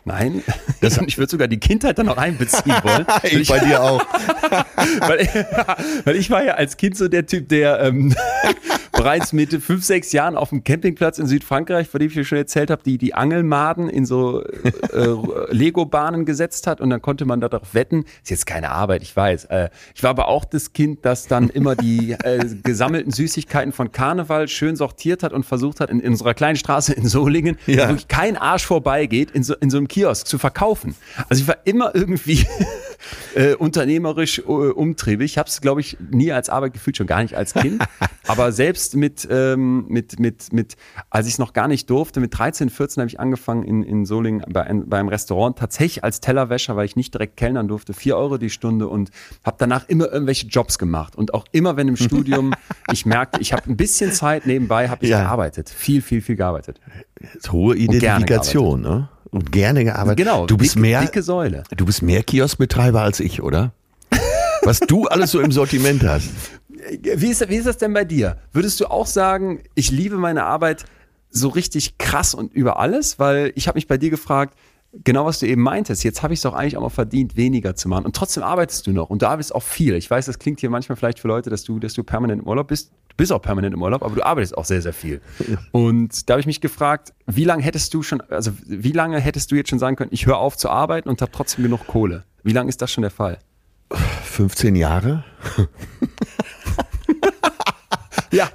Nein, 0.04 0.42
ich 1.06 1.18
würde 1.18 1.30
sogar 1.30 1.48
die 1.48 1.60
Kindheit 1.60 1.98
dann 1.98 2.06
noch 2.06 2.16
einbeziehen 2.16 2.74
wollen. 2.82 3.06
Ich 3.22 3.48
bei 3.48 3.58
dir 3.58 3.82
auch. 3.82 4.00
weil, 5.00 5.28
weil 6.04 6.16
ich 6.16 6.30
war 6.30 6.42
ja 6.44 6.54
als 6.54 6.76
Kind 6.76 6.96
so 6.96 7.08
der 7.08 7.26
Typ, 7.26 7.48
der 7.48 7.80
ähm, 7.80 8.14
bereits 9.02 9.32
mit 9.32 9.52
fünf, 9.62 9.84
sechs 9.84 10.12
Jahren 10.12 10.36
auf 10.36 10.50
dem 10.50 10.62
Campingplatz 10.62 11.18
in 11.18 11.26
Südfrankreich, 11.26 11.88
von 11.88 11.98
dem 11.98 12.08
ich 12.08 12.14
dir 12.14 12.24
schon 12.24 12.38
erzählt 12.38 12.70
habe, 12.70 12.82
die 12.84 12.98
die 12.98 13.14
Angelmaden 13.14 13.88
in 13.88 14.06
so 14.06 14.42
äh, 14.44 15.06
Lego-Bahnen 15.50 16.24
gesetzt 16.24 16.68
hat 16.68 16.80
und 16.80 16.90
dann 16.90 17.02
konnte 17.02 17.24
man 17.24 17.40
darauf 17.40 17.74
wetten. 17.74 18.04
Ist 18.22 18.30
jetzt 18.30 18.46
keine 18.46 18.70
Arbeit, 18.70 19.02
ich 19.02 19.14
weiß. 19.14 19.46
Äh, 19.46 19.70
ich 19.94 20.02
war 20.04 20.10
aber 20.10 20.28
auch 20.28 20.44
das 20.44 20.72
Kind, 20.72 21.04
das 21.04 21.26
dann 21.26 21.48
immer 21.48 21.74
die 21.74 22.12
äh, 22.22 22.44
gesammelten 22.62 23.10
Süßigkeiten 23.10 23.72
von 23.72 23.90
Karneval 23.90 24.46
schön 24.46 24.76
sortiert 24.76 25.24
hat 25.24 25.32
und 25.32 25.44
versucht 25.44 25.80
hat, 25.80 25.90
in, 25.90 25.98
in 25.98 26.12
unserer 26.12 26.34
kleinen 26.34 26.56
Straße 26.56 26.92
in 26.92 27.06
Solingen, 27.06 27.58
Ja. 27.66 27.90
wo 27.90 27.96
kein 28.06 28.36
Arsch 28.36 28.66
vorbeigeht, 28.66 29.32
in 29.32 29.42
so, 29.42 29.54
in 29.56 29.70
so 29.70 29.78
einem 29.78 29.88
Kiosk 29.88 30.26
zu 30.28 30.38
verkaufen. 30.38 30.94
Also 31.28 31.42
ich 31.42 31.48
war 31.48 31.56
immer 31.64 31.92
irgendwie 31.94 32.46
äh, 33.34 33.54
unternehmerisch 33.54 34.38
äh, 34.38 34.42
umtriebig. 34.42 35.32
Ich 35.32 35.38
habe 35.38 35.48
es, 35.48 35.60
glaube 35.60 35.80
ich, 35.80 35.96
nie 36.10 36.30
als 36.30 36.48
Arbeit 36.48 36.72
gefühlt, 36.74 36.96
schon 36.96 37.06
gar 37.08 37.22
nicht 37.22 37.36
als 37.36 37.54
Kind. 37.54 37.82
Aber 38.28 38.52
selbst 38.52 38.91
mit, 38.94 39.26
ähm, 39.30 39.86
mit, 39.88 40.18
mit, 40.18 40.52
mit, 40.52 40.76
als 41.10 41.26
ich 41.26 41.34
es 41.34 41.38
noch 41.38 41.52
gar 41.52 41.68
nicht 41.68 41.88
durfte, 41.90 42.20
mit 42.20 42.36
13, 42.38 42.70
14 42.70 43.00
habe 43.00 43.08
ich 43.08 43.20
angefangen 43.20 43.62
in, 43.64 43.82
in 43.82 44.04
Solingen 44.06 44.44
bei, 44.52 44.62
ein, 44.64 44.88
bei 44.88 44.98
einem 44.98 45.08
Restaurant, 45.08 45.58
tatsächlich 45.58 46.04
als 46.04 46.20
Tellerwäscher, 46.20 46.76
weil 46.76 46.86
ich 46.86 46.96
nicht 46.96 47.14
direkt 47.14 47.36
kellnern 47.36 47.68
durfte, 47.68 47.92
4 47.94 48.16
Euro 48.16 48.38
die 48.38 48.50
Stunde 48.50 48.88
und 48.88 49.10
habe 49.44 49.56
danach 49.58 49.88
immer 49.88 50.10
irgendwelche 50.12 50.46
Jobs 50.46 50.78
gemacht. 50.78 51.16
Und 51.16 51.34
auch 51.34 51.44
immer, 51.52 51.76
wenn 51.76 51.88
im 51.88 51.96
Studium 52.02 52.54
ich 52.90 53.06
merkte, 53.06 53.40
ich 53.40 53.52
habe 53.52 53.62
ein 53.70 53.76
bisschen 53.76 54.12
Zeit 54.12 54.46
nebenbei, 54.46 54.88
habe 54.88 55.04
ich 55.04 55.10
Ja. 55.10 55.22
gearbeitet. 55.22 55.68
Viel, 55.70 56.02
viel, 56.02 56.20
viel 56.20 56.36
gearbeitet. 56.36 56.80
Hohe 57.50 57.74
gerne 57.76 57.96
Identifikation, 57.96 58.80
ne? 58.80 59.08
Und 59.30 59.50
gerne 59.50 59.84
gearbeitet. 59.84 60.18
Genau, 60.18 60.46
du 60.46 60.56
bist 60.58 60.74
dicke, 60.74 60.80
mehr, 60.82 61.00
dicke 61.00 61.22
Säule. 61.22 61.62
du 61.74 61.86
bist 61.86 62.02
mehr 62.02 62.22
Kioskbetreiber 62.22 63.00
als 63.00 63.18
ich, 63.20 63.42
oder? 63.42 63.72
Was 64.64 64.80
du 64.80 65.06
alles 65.06 65.30
so 65.30 65.40
im 65.40 65.50
Sortiment 65.52 66.04
hast. 66.04 66.28
Wie 67.00 67.28
ist, 67.28 67.48
wie 67.48 67.56
ist 67.56 67.66
das 67.66 67.78
denn 67.78 67.92
bei 67.92 68.04
dir? 68.04 68.38
Würdest 68.52 68.80
du 68.80 68.86
auch 68.86 69.06
sagen, 69.06 69.62
ich 69.74 69.90
liebe 69.90 70.16
meine 70.16 70.44
Arbeit 70.44 70.84
so 71.30 71.48
richtig 71.48 71.98
krass 71.98 72.34
und 72.34 72.52
über 72.52 72.78
alles? 72.78 73.18
Weil 73.18 73.52
ich 73.54 73.68
habe 73.68 73.76
mich 73.76 73.86
bei 73.86 73.98
dir 73.98 74.10
gefragt, 74.10 74.56
genau 75.04 75.24
was 75.24 75.38
du 75.38 75.46
eben 75.46 75.62
meintest, 75.62 76.04
jetzt 76.04 76.22
habe 76.22 76.34
ich 76.34 76.38
es 76.38 76.42
doch 76.42 76.54
eigentlich 76.54 76.76
auch 76.76 76.82
mal 76.82 76.90
verdient, 76.90 77.36
weniger 77.36 77.74
zu 77.74 77.88
machen. 77.88 78.04
Und 78.04 78.14
trotzdem 78.14 78.42
arbeitest 78.42 78.86
du 78.86 78.92
noch 78.92 79.10
und 79.10 79.22
du 79.22 79.28
arbeitest 79.28 79.54
auch 79.54 79.62
viel. 79.62 79.94
Ich 79.94 80.10
weiß, 80.10 80.26
das 80.26 80.38
klingt 80.38 80.60
hier 80.60 80.70
manchmal 80.70 80.96
vielleicht 80.96 81.18
für 81.18 81.28
Leute, 81.28 81.50
dass 81.50 81.64
du, 81.64 81.78
dass 81.78 81.94
du 81.94 82.02
permanent 82.02 82.42
im 82.42 82.48
Urlaub 82.48 82.68
bist. 82.68 82.92
Du 83.08 83.16
bist 83.16 83.32
auch 83.32 83.42
permanent 83.42 83.74
im 83.74 83.82
Urlaub, 83.82 84.02
aber 84.02 84.14
du 84.14 84.24
arbeitest 84.24 84.56
auch 84.56 84.64
sehr, 84.64 84.82
sehr 84.82 84.92
viel. 84.92 85.20
Und 85.70 86.28
da 86.28 86.34
habe 86.34 86.40
ich 86.40 86.46
mich 86.46 86.60
gefragt, 86.60 87.12
wie 87.26 87.44
lange 87.44 87.62
hättest 87.62 87.92
du 87.94 88.02
schon, 88.02 88.20
also 88.22 88.52
wie 88.66 88.92
lange 88.92 89.20
hättest 89.20 89.50
du 89.50 89.54
jetzt 89.54 89.70
schon 89.70 89.78
sagen 89.78 89.96
können, 89.96 90.10
ich 90.12 90.26
höre 90.26 90.38
auf 90.38 90.56
zu 90.56 90.70
arbeiten 90.70 91.08
und 91.08 91.20
habe 91.20 91.32
trotzdem 91.32 91.64
genug 91.64 91.86
Kohle? 91.86 92.24
Wie 92.42 92.52
lange 92.52 92.68
ist 92.68 92.80
das 92.82 92.90
schon 92.90 93.02
der 93.02 93.10
Fall? 93.10 93.38
15 94.24 94.76
Jahre? 94.76 95.24
Ja. 98.32 98.50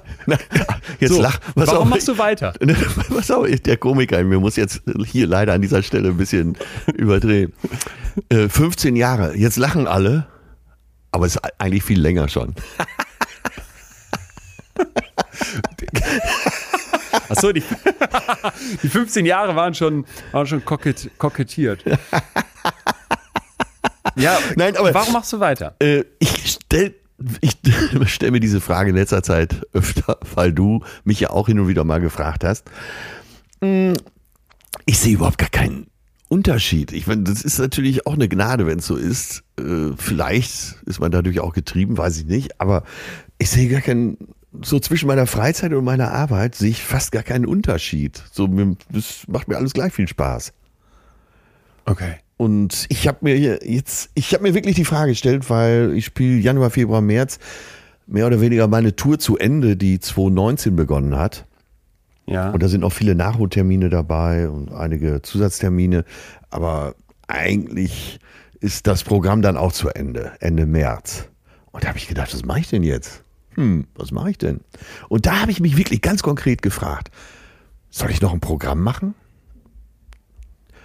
Jetzt 1.00 1.12
So, 1.14 1.22
lach. 1.22 1.38
Was 1.54 1.68
warum 1.68 1.86
auch, 1.86 1.90
machst 1.94 2.08
du 2.08 2.18
weiter? 2.18 2.52
Was 3.08 3.30
auch, 3.30 3.46
der 3.46 3.76
Komiker 3.76 4.18
in 4.18 4.28
mir 4.28 4.38
muss 4.40 4.56
jetzt 4.56 4.82
hier 5.06 5.26
leider 5.26 5.52
an 5.54 5.62
dieser 5.62 5.82
Stelle 5.82 6.08
ein 6.10 6.16
bisschen 6.16 6.56
überdrehen. 6.94 7.52
Äh, 8.28 8.48
15 8.48 8.96
Jahre, 8.96 9.36
jetzt 9.36 9.56
lachen 9.56 9.86
alle, 9.86 10.26
aber 11.12 11.26
es 11.26 11.36
ist 11.36 11.42
eigentlich 11.58 11.84
viel 11.84 12.00
länger 12.00 12.28
schon. 12.28 12.54
Achso, 17.28 17.52
die, 17.52 17.62
die 18.82 18.88
15 18.88 19.26
Jahre 19.26 19.54
waren 19.54 19.74
schon, 19.74 20.06
waren 20.32 20.46
schon 20.46 20.64
kokett, 20.64 21.10
kokettiert. 21.18 21.84
Ja, 24.16 24.36
Nein, 24.56 24.76
aber- 24.76 24.92
warum 24.94 25.12
machst 25.12 25.32
du 25.32 25.38
weiter? 25.38 25.76
Äh, 25.80 26.02
ich 26.18 26.50
stell, 26.58 26.94
ich 27.40 27.56
stelle 28.12 28.32
mir 28.32 28.40
diese 28.40 28.60
Frage 28.60 28.90
in 28.90 28.96
letzter 28.96 29.22
Zeit 29.22 29.66
öfter, 29.72 30.18
weil 30.34 30.52
du 30.52 30.84
mich 31.04 31.20
ja 31.20 31.30
auch 31.30 31.46
hin 31.48 31.58
und 31.60 31.68
wieder 31.68 31.84
mal 31.84 32.00
gefragt 32.00 32.44
hast. 32.44 32.70
Mm, 33.60 33.92
Ich 34.86 34.98
sehe 34.98 35.14
überhaupt 35.14 35.38
gar 35.38 35.48
keinen 35.50 35.86
Unterschied. 36.28 36.92
Ich 36.92 37.06
meine, 37.06 37.22
das 37.22 37.42
ist 37.42 37.58
natürlich 37.58 38.06
auch 38.06 38.14
eine 38.14 38.28
Gnade, 38.28 38.66
wenn 38.66 38.78
es 38.80 38.86
so 38.86 38.96
ist. 38.96 39.42
Äh, 39.58 39.92
Vielleicht 39.96 40.76
ist 40.86 41.00
man 41.00 41.10
dadurch 41.10 41.40
auch 41.40 41.54
getrieben, 41.54 41.96
weiß 41.96 42.18
ich 42.18 42.26
nicht. 42.26 42.60
Aber 42.60 42.84
ich 43.38 43.48
sehe 43.50 43.68
gar 43.68 43.80
keinen, 43.80 44.18
so 44.62 44.78
zwischen 44.78 45.06
meiner 45.06 45.26
Freizeit 45.26 45.72
und 45.72 45.84
meiner 45.84 46.12
Arbeit 46.12 46.54
sehe 46.54 46.70
ich 46.70 46.82
fast 46.82 47.12
gar 47.12 47.22
keinen 47.22 47.46
Unterschied. 47.46 48.22
So, 48.30 48.46
das 48.92 49.22
macht 49.26 49.48
mir 49.48 49.56
alles 49.56 49.72
gleich 49.72 49.92
viel 49.92 50.08
Spaß. 50.08 50.52
Okay. 51.86 52.16
Und 52.38 52.86
ich 52.88 53.06
habe 53.08 53.18
mir 53.22 53.36
jetzt, 53.36 54.10
ich 54.14 54.32
habe 54.32 54.44
mir 54.44 54.54
wirklich 54.54 54.76
die 54.76 54.84
Frage 54.84 55.10
gestellt, 55.10 55.50
weil 55.50 55.92
ich 55.94 56.06
spiele 56.06 56.38
Januar, 56.38 56.70
Februar, 56.70 57.00
März 57.00 57.38
mehr 58.06 58.26
oder 58.26 58.40
weniger 58.40 58.68
meine 58.68 58.96
Tour 58.96 59.18
zu 59.18 59.36
Ende, 59.36 59.76
die 59.76 60.00
2019 60.00 60.76
begonnen 60.76 61.16
hat. 61.16 61.44
Ja. 62.26 62.50
Und 62.50 62.62
da 62.62 62.68
sind 62.68 62.84
auch 62.84 62.92
viele 62.92 63.14
Nachholtermine 63.14 63.90
dabei 63.90 64.48
und 64.48 64.72
einige 64.72 65.20
Zusatztermine. 65.20 66.04
Aber 66.48 66.94
eigentlich 67.26 68.20
ist 68.60 68.86
das 68.86 69.02
Programm 69.02 69.42
dann 69.42 69.56
auch 69.56 69.72
zu 69.72 69.88
Ende, 69.88 70.32
Ende 70.40 70.64
März. 70.64 71.28
Und 71.72 71.84
da 71.84 71.88
habe 71.88 71.98
ich 71.98 72.08
gedacht, 72.08 72.32
was 72.32 72.44
mache 72.44 72.60
ich 72.60 72.68
denn 72.68 72.82
jetzt? 72.82 73.22
Hm, 73.54 73.86
was 73.96 74.12
mache 74.12 74.30
ich 74.30 74.38
denn? 74.38 74.60
Und 75.08 75.26
da 75.26 75.40
habe 75.40 75.50
ich 75.50 75.60
mich 75.60 75.76
wirklich 75.76 76.02
ganz 76.02 76.22
konkret 76.22 76.62
gefragt, 76.62 77.10
soll 77.90 78.10
ich 78.10 78.20
noch 78.20 78.32
ein 78.32 78.40
Programm 78.40 78.80
machen? 78.80 79.14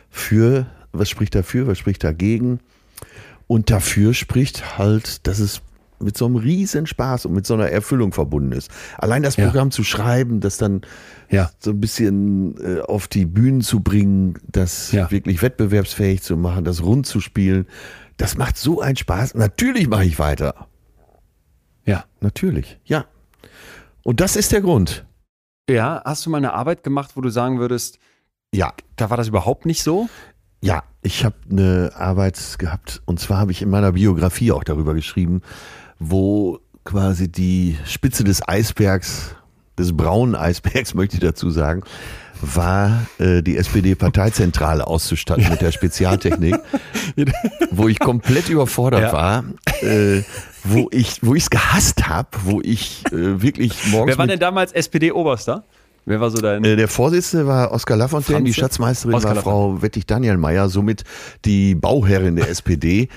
Für, 0.10 0.66
was 0.94 1.10
spricht 1.10 1.36
dafür, 1.36 1.68
was 1.68 1.78
spricht 1.78 2.04
dagegen? 2.04 2.60
Und 3.48 3.70
dafür 3.70 4.14
spricht 4.14 4.78
halt, 4.78 5.28
dass 5.28 5.40
es 5.40 5.62
mit 6.00 6.18
so 6.18 6.26
einem 6.26 6.36
riesen 6.36 6.86
Spaß 6.86 7.26
und 7.26 7.34
mit 7.34 7.46
so 7.46 7.54
einer 7.54 7.70
Erfüllung 7.70 8.12
verbunden 8.12 8.52
ist. 8.52 8.70
Allein 8.98 9.24
das 9.24 9.38
Ja. 9.38 9.46
Programm 9.46 9.72
zu 9.72 9.84
schreiben, 9.84 10.40
das 10.42 10.58
dann 10.58 10.82
Ja. 11.30 11.50
so 11.60 11.72
ein 11.72 11.80
bisschen 11.80 12.58
äh, 12.62 12.82
auf 12.82 13.08
die 13.08 13.26
Bühnen 13.26 13.62
zu 13.62 13.80
bringen, 13.82 14.36
das 14.48 14.92
Ja. 14.92 15.10
wirklich 15.12 15.42
wettbewerbsfähig 15.42 16.22
zu 16.22 16.36
machen, 16.36 16.66
das 16.66 16.84
rund 16.84 17.06
zu 17.06 17.20
spielen, 17.22 17.68
das 18.18 18.38
macht 18.38 18.58
so 18.58 18.82
einen 18.82 18.98
Spaß. 18.98 19.36
Natürlich 19.36 19.88
mache 19.88 20.06
ich 20.06 20.20
weiter. 20.20 20.68
Ja. 21.86 22.06
Natürlich, 22.22 22.80
ja. 22.86 23.06
Und 24.04 24.20
das 24.20 24.36
ist 24.36 24.52
der 24.52 24.62
Grund. 24.62 25.06
Ja, 25.70 26.02
hast 26.04 26.26
du 26.26 26.30
mal 26.30 26.38
eine 26.38 26.54
Arbeit 26.54 26.84
gemacht, 26.84 27.12
wo 27.16 27.22
du 27.22 27.30
sagen 27.30 27.60
würdest, 27.60 28.00
Ja, 28.54 28.74
da 28.98 29.10
war 29.10 29.18
das 29.18 29.30
überhaupt 29.30 29.66
nicht 29.66 29.82
so? 29.84 30.10
Ja, 30.64 30.84
ich 31.02 31.26
habe 31.26 31.36
eine 31.52 31.92
Arbeit 31.98 32.40
gehabt 32.58 33.02
und 33.04 33.20
zwar 33.20 33.38
habe 33.38 33.52
ich 33.52 33.62
in 33.62 33.70
meiner 33.70 33.92
Biografie 33.92 34.54
auch 34.54 34.64
darüber 34.64 34.94
geschrieben, 34.94 35.42
wo 36.00 36.60
quasi 36.86 37.30
die 37.30 37.78
Spitze 37.86 38.24
des 38.24 38.48
Eisbergs, 38.48 39.36
des 39.78 39.92
braunen 39.96 40.36
Eisbergs 40.36 40.94
möchte 40.94 41.18
ich 41.18 41.20
dazu 41.20 41.50
sagen, 41.50 41.84
war 42.42 43.06
äh, 43.20 43.42
die 43.42 43.58
SPD-Parteizentrale 43.58 44.88
auszustatten 44.88 45.50
mit 45.50 45.60
der 45.60 45.74
Spezialtechnik, 45.74 46.56
wo 47.72 47.90
ich 47.90 48.00
komplett 48.00 48.48
überfordert 48.48 49.02
Ja. 49.02 49.12
war, 49.12 49.44
äh, 49.82 50.22
wo 50.64 50.88
ich 50.92 51.20
wo 51.24 51.36
ich 51.36 51.44
es 51.44 51.50
gehasst 51.50 52.08
habe, 52.08 52.30
wo 52.44 52.62
ich 52.62 53.04
äh, 53.08 53.42
wirklich 53.42 53.88
morgens 53.92 54.12
Wer 54.14 54.18
war 54.18 54.28
denn 54.28 54.40
damals 54.40 54.72
SPD-Oberster? 54.72 55.66
Wer 56.06 56.20
war 56.20 56.30
so 56.32 56.38
dein. 56.42 56.64
äh, 56.64 56.76
Der 56.76 56.88
Vorsitzende 56.88 57.48
war 57.48 57.72
Oskar 57.72 57.96
Lafontaine, 57.98 58.38
Franze? 58.40 58.44
die 58.46 58.54
Schatzmeisterin 58.54 59.16
Oskar 59.16 59.36
war 59.38 59.44
Frau 59.44 59.82
Wettig-Danielmeier, 59.82 60.68
somit 60.70 61.04
die 61.46 61.76
Bauherrin 61.76 62.36
der 62.36 62.50
SPD. 62.52 63.08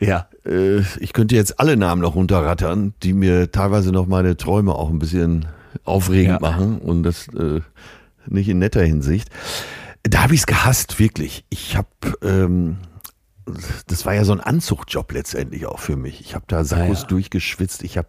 ja. 0.00 0.28
Äh, 0.44 0.82
Ich 1.00 1.12
könnte 1.12 1.34
jetzt 1.34 1.58
alle 1.58 1.76
Namen 1.76 2.02
noch 2.02 2.14
runterrattern, 2.14 2.94
die 3.02 3.12
mir 3.14 3.50
teilweise 3.50 3.90
noch 3.92 4.06
meine 4.06 4.36
Träume 4.36 4.74
auch 4.74 4.90
ein 4.90 4.98
bisschen 5.00 5.46
aufregend 5.84 6.34
Ja. 6.34 6.38
machen 6.40 6.78
und 6.78 7.02
das 7.02 7.26
äh, 7.34 7.60
nicht 8.26 8.48
in 8.48 8.58
netter 8.60 8.82
Hinsicht. 8.82 9.28
Da 10.04 10.22
habe 10.22 10.34
ich 10.34 10.40
es 10.40 10.46
gehasst, 10.46 10.98
wirklich. 11.00 11.44
Ich 11.50 11.76
habe, 11.76 11.88
ähm, 12.22 12.76
das 13.88 14.06
war 14.06 14.14
ja 14.14 14.24
so 14.24 14.32
ein 14.32 14.40
Anzuchtjob 14.40 15.12
letztendlich 15.12 15.66
auch 15.66 15.80
für 15.80 15.96
mich. 15.96 16.20
Ich 16.20 16.34
habe 16.34 16.44
da 16.48 16.64
Sackos 16.64 16.98
Ah, 16.98 17.02
ja. 17.02 17.06
durchgeschwitzt. 17.08 17.82
Ich 17.82 17.98
habe 17.98 18.08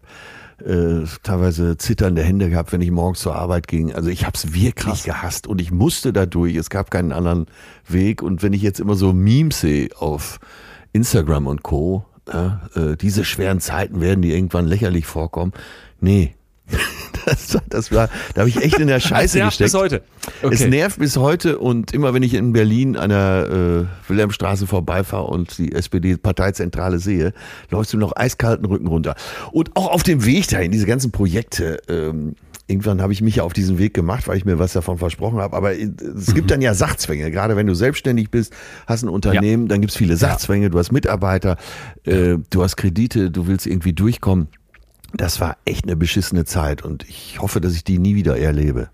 äh, 0.65 1.05
teilweise 1.23 1.77
zitternde 1.77 2.23
Hände 2.23 2.49
gehabt, 2.49 2.71
wenn 2.71 2.81
ich 2.81 2.91
morgens 2.91 3.19
zur 3.19 3.35
Arbeit 3.35 3.67
ging. 3.67 3.93
Also 3.93 4.09
ich 4.09 4.25
habe 4.25 4.35
es 4.35 4.53
wirklich 4.53 4.75
Krass. 4.75 5.03
gehasst 5.03 5.47
und 5.47 5.61
ich 5.61 5.71
musste 5.71 6.13
da 6.13 6.25
durch. 6.25 6.55
Es 6.55 6.69
gab 6.69 6.91
keinen 6.91 7.11
anderen 7.11 7.45
Weg. 7.87 8.21
Und 8.21 8.43
wenn 8.43 8.53
ich 8.53 8.61
jetzt 8.61 8.79
immer 8.79 8.95
so 8.95 9.13
Memes 9.13 9.61
sehe 9.61 9.89
auf 9.97 10.39
Instagram 10.93 11.47
und 11.47 11.63
Co., 11.63 12.05
ja, 12.31 12.69
äh, 12.75 12.97
diese 12.97 13.23
schweren 13.23 13.59
Zeiten 13.59 14.01
werden 14.01 14.21
die 14.21 14.33
irgendwann 14.33 14.65
lächerlich 14.65 15.05
vorkommen. 15.05 15.53
Nee. 16.01 16.35
Das, 17.27 17.57
das 17.69 17.91
war, 17.91 18.09
da 18.33 18.41
habe 18.41 18.49
ich 18.49 18.57
echt 18.63 18.79
in 18.79 18.87
der 18.87 19.01
Scheiße 19.01 19.37
nervt 19.37 19.57
gesteckt. 19.57 19.71
bis 19.73 19.79
heute. 19.79 20.01
Es 20.49 20.65
nervt 20.65 20.97
bis 20.97 21.17
heute 21.17 21.59
und 21.59 21.93
immer 21.93 22.13
wenn 22.13 22.23
ich 22.23 22.33
in 22.33 22.53
Berlin 22.53 22.95
an 22.95 23.09
der 23.09 23.87
äh, 24.07 24.09
Wilhelmstraße 24.09 24.65
vorbeifahre 24.65 25.25
und 25.25 25.57
die 25.57 25.73
SPD-Parteizentrale 25.73 26.99
sehe, 26.99 27.33
läufst 27.69 27.93
du 27.93 27.97
noch 27.97 28.15
eiskalten 28.15 28.65
Rücken 28.65 28.87
runter. 28.87 29.15
Und 29.51 29.75
auch 29.75 29.91
auf 29.91 30.03
dem 30.03 30.25
Weg 30.25 30.47
dahin, 30.47 30.71
diese 30.71 30.85
ganzen 30.85 31.11
Projekte, 31.11 31.81
ähm, 31.89 32.35
irgendwann 32.67 33.01
habe 33.01 33.11
ich 33.11 33.21
mich 33.21 33.37
ja 33.37 33.43
auf 33.43 33.53
diesen 33.53 33.77
Weg 33.77 33.93
gemacht, 33.93 34.27
weil 34.27 34.37
ich 34.37 34.45
mir 34.45 34.57
was 34.57 34.71
davon 34.73 34.97
versprochen 34.97 35.39
habe. 35.39 35.55
Aber 35.55 35.73
äh, 35.73 35.89
es 36.15 36.33
gibt 36.33 36.49
dann 36.49 36.61
ja 36.61 36.73
Sachzwänge, 36.73 37.29
gerade 37.29 37.57
wenn 37.57 37.67
du 37.67 37.73
selbstständig 37.73 38.31
bist, 38.31 38.53
hast 38.85 39.03
ein 39.03 39.09
Unternehmen, 39.09 39.67
dann 39.67 39.81
gibt 39.81 39.91
es 39.91 39.97
viele 39.97 40.15
Sachzwänge, 40.15 40.69
du 40.69 40.79
hast 40.79 40.93
Mitarbeiter, 40.93 41.57
äh, 42.05 42.35
du 42.49 42.63
hast 42.63 42.77
Kredite, 42.77 43.31
du 43.31 43.47
willst 43.47 43.67
irgendwie 43.67 43.93
durchkommen. 43.93 44.47
Das 45.13 45.39
war 45.39 45.57
echt 45.65 45.85
eine 45.85 45.95
beschissene 45.95 46.45
Zeit 46.45 46.83
und 46.83 47.07
ich 47.07 47.39
hoffe, 47.41 47.61
dass 47.61 47.73
ich 47.73 47.83
die 47.83 47.97
nie 47.99 48.15
wieder 48.15 48.37
erlebe. 48.37 48.89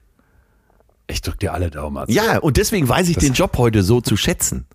Ich 1.08 1.22
drück 1.22 1.40
dir 1.40 1.54
alle 1.54 1.70
Daumen. 1.70 1.98
Arzt. 1.98 2.12
Ja, 2.14 2.38
und 2.40 2.58
deswegen 2.58 2.88
weiß 2.88 3.10
ich 3.10 3.18
den 3.18 3.34
Job 3.34 3.58
heute 3.58 3.84
so 3.84 4.00
zu 4.00 4.16
schätzen. 4.16 4.66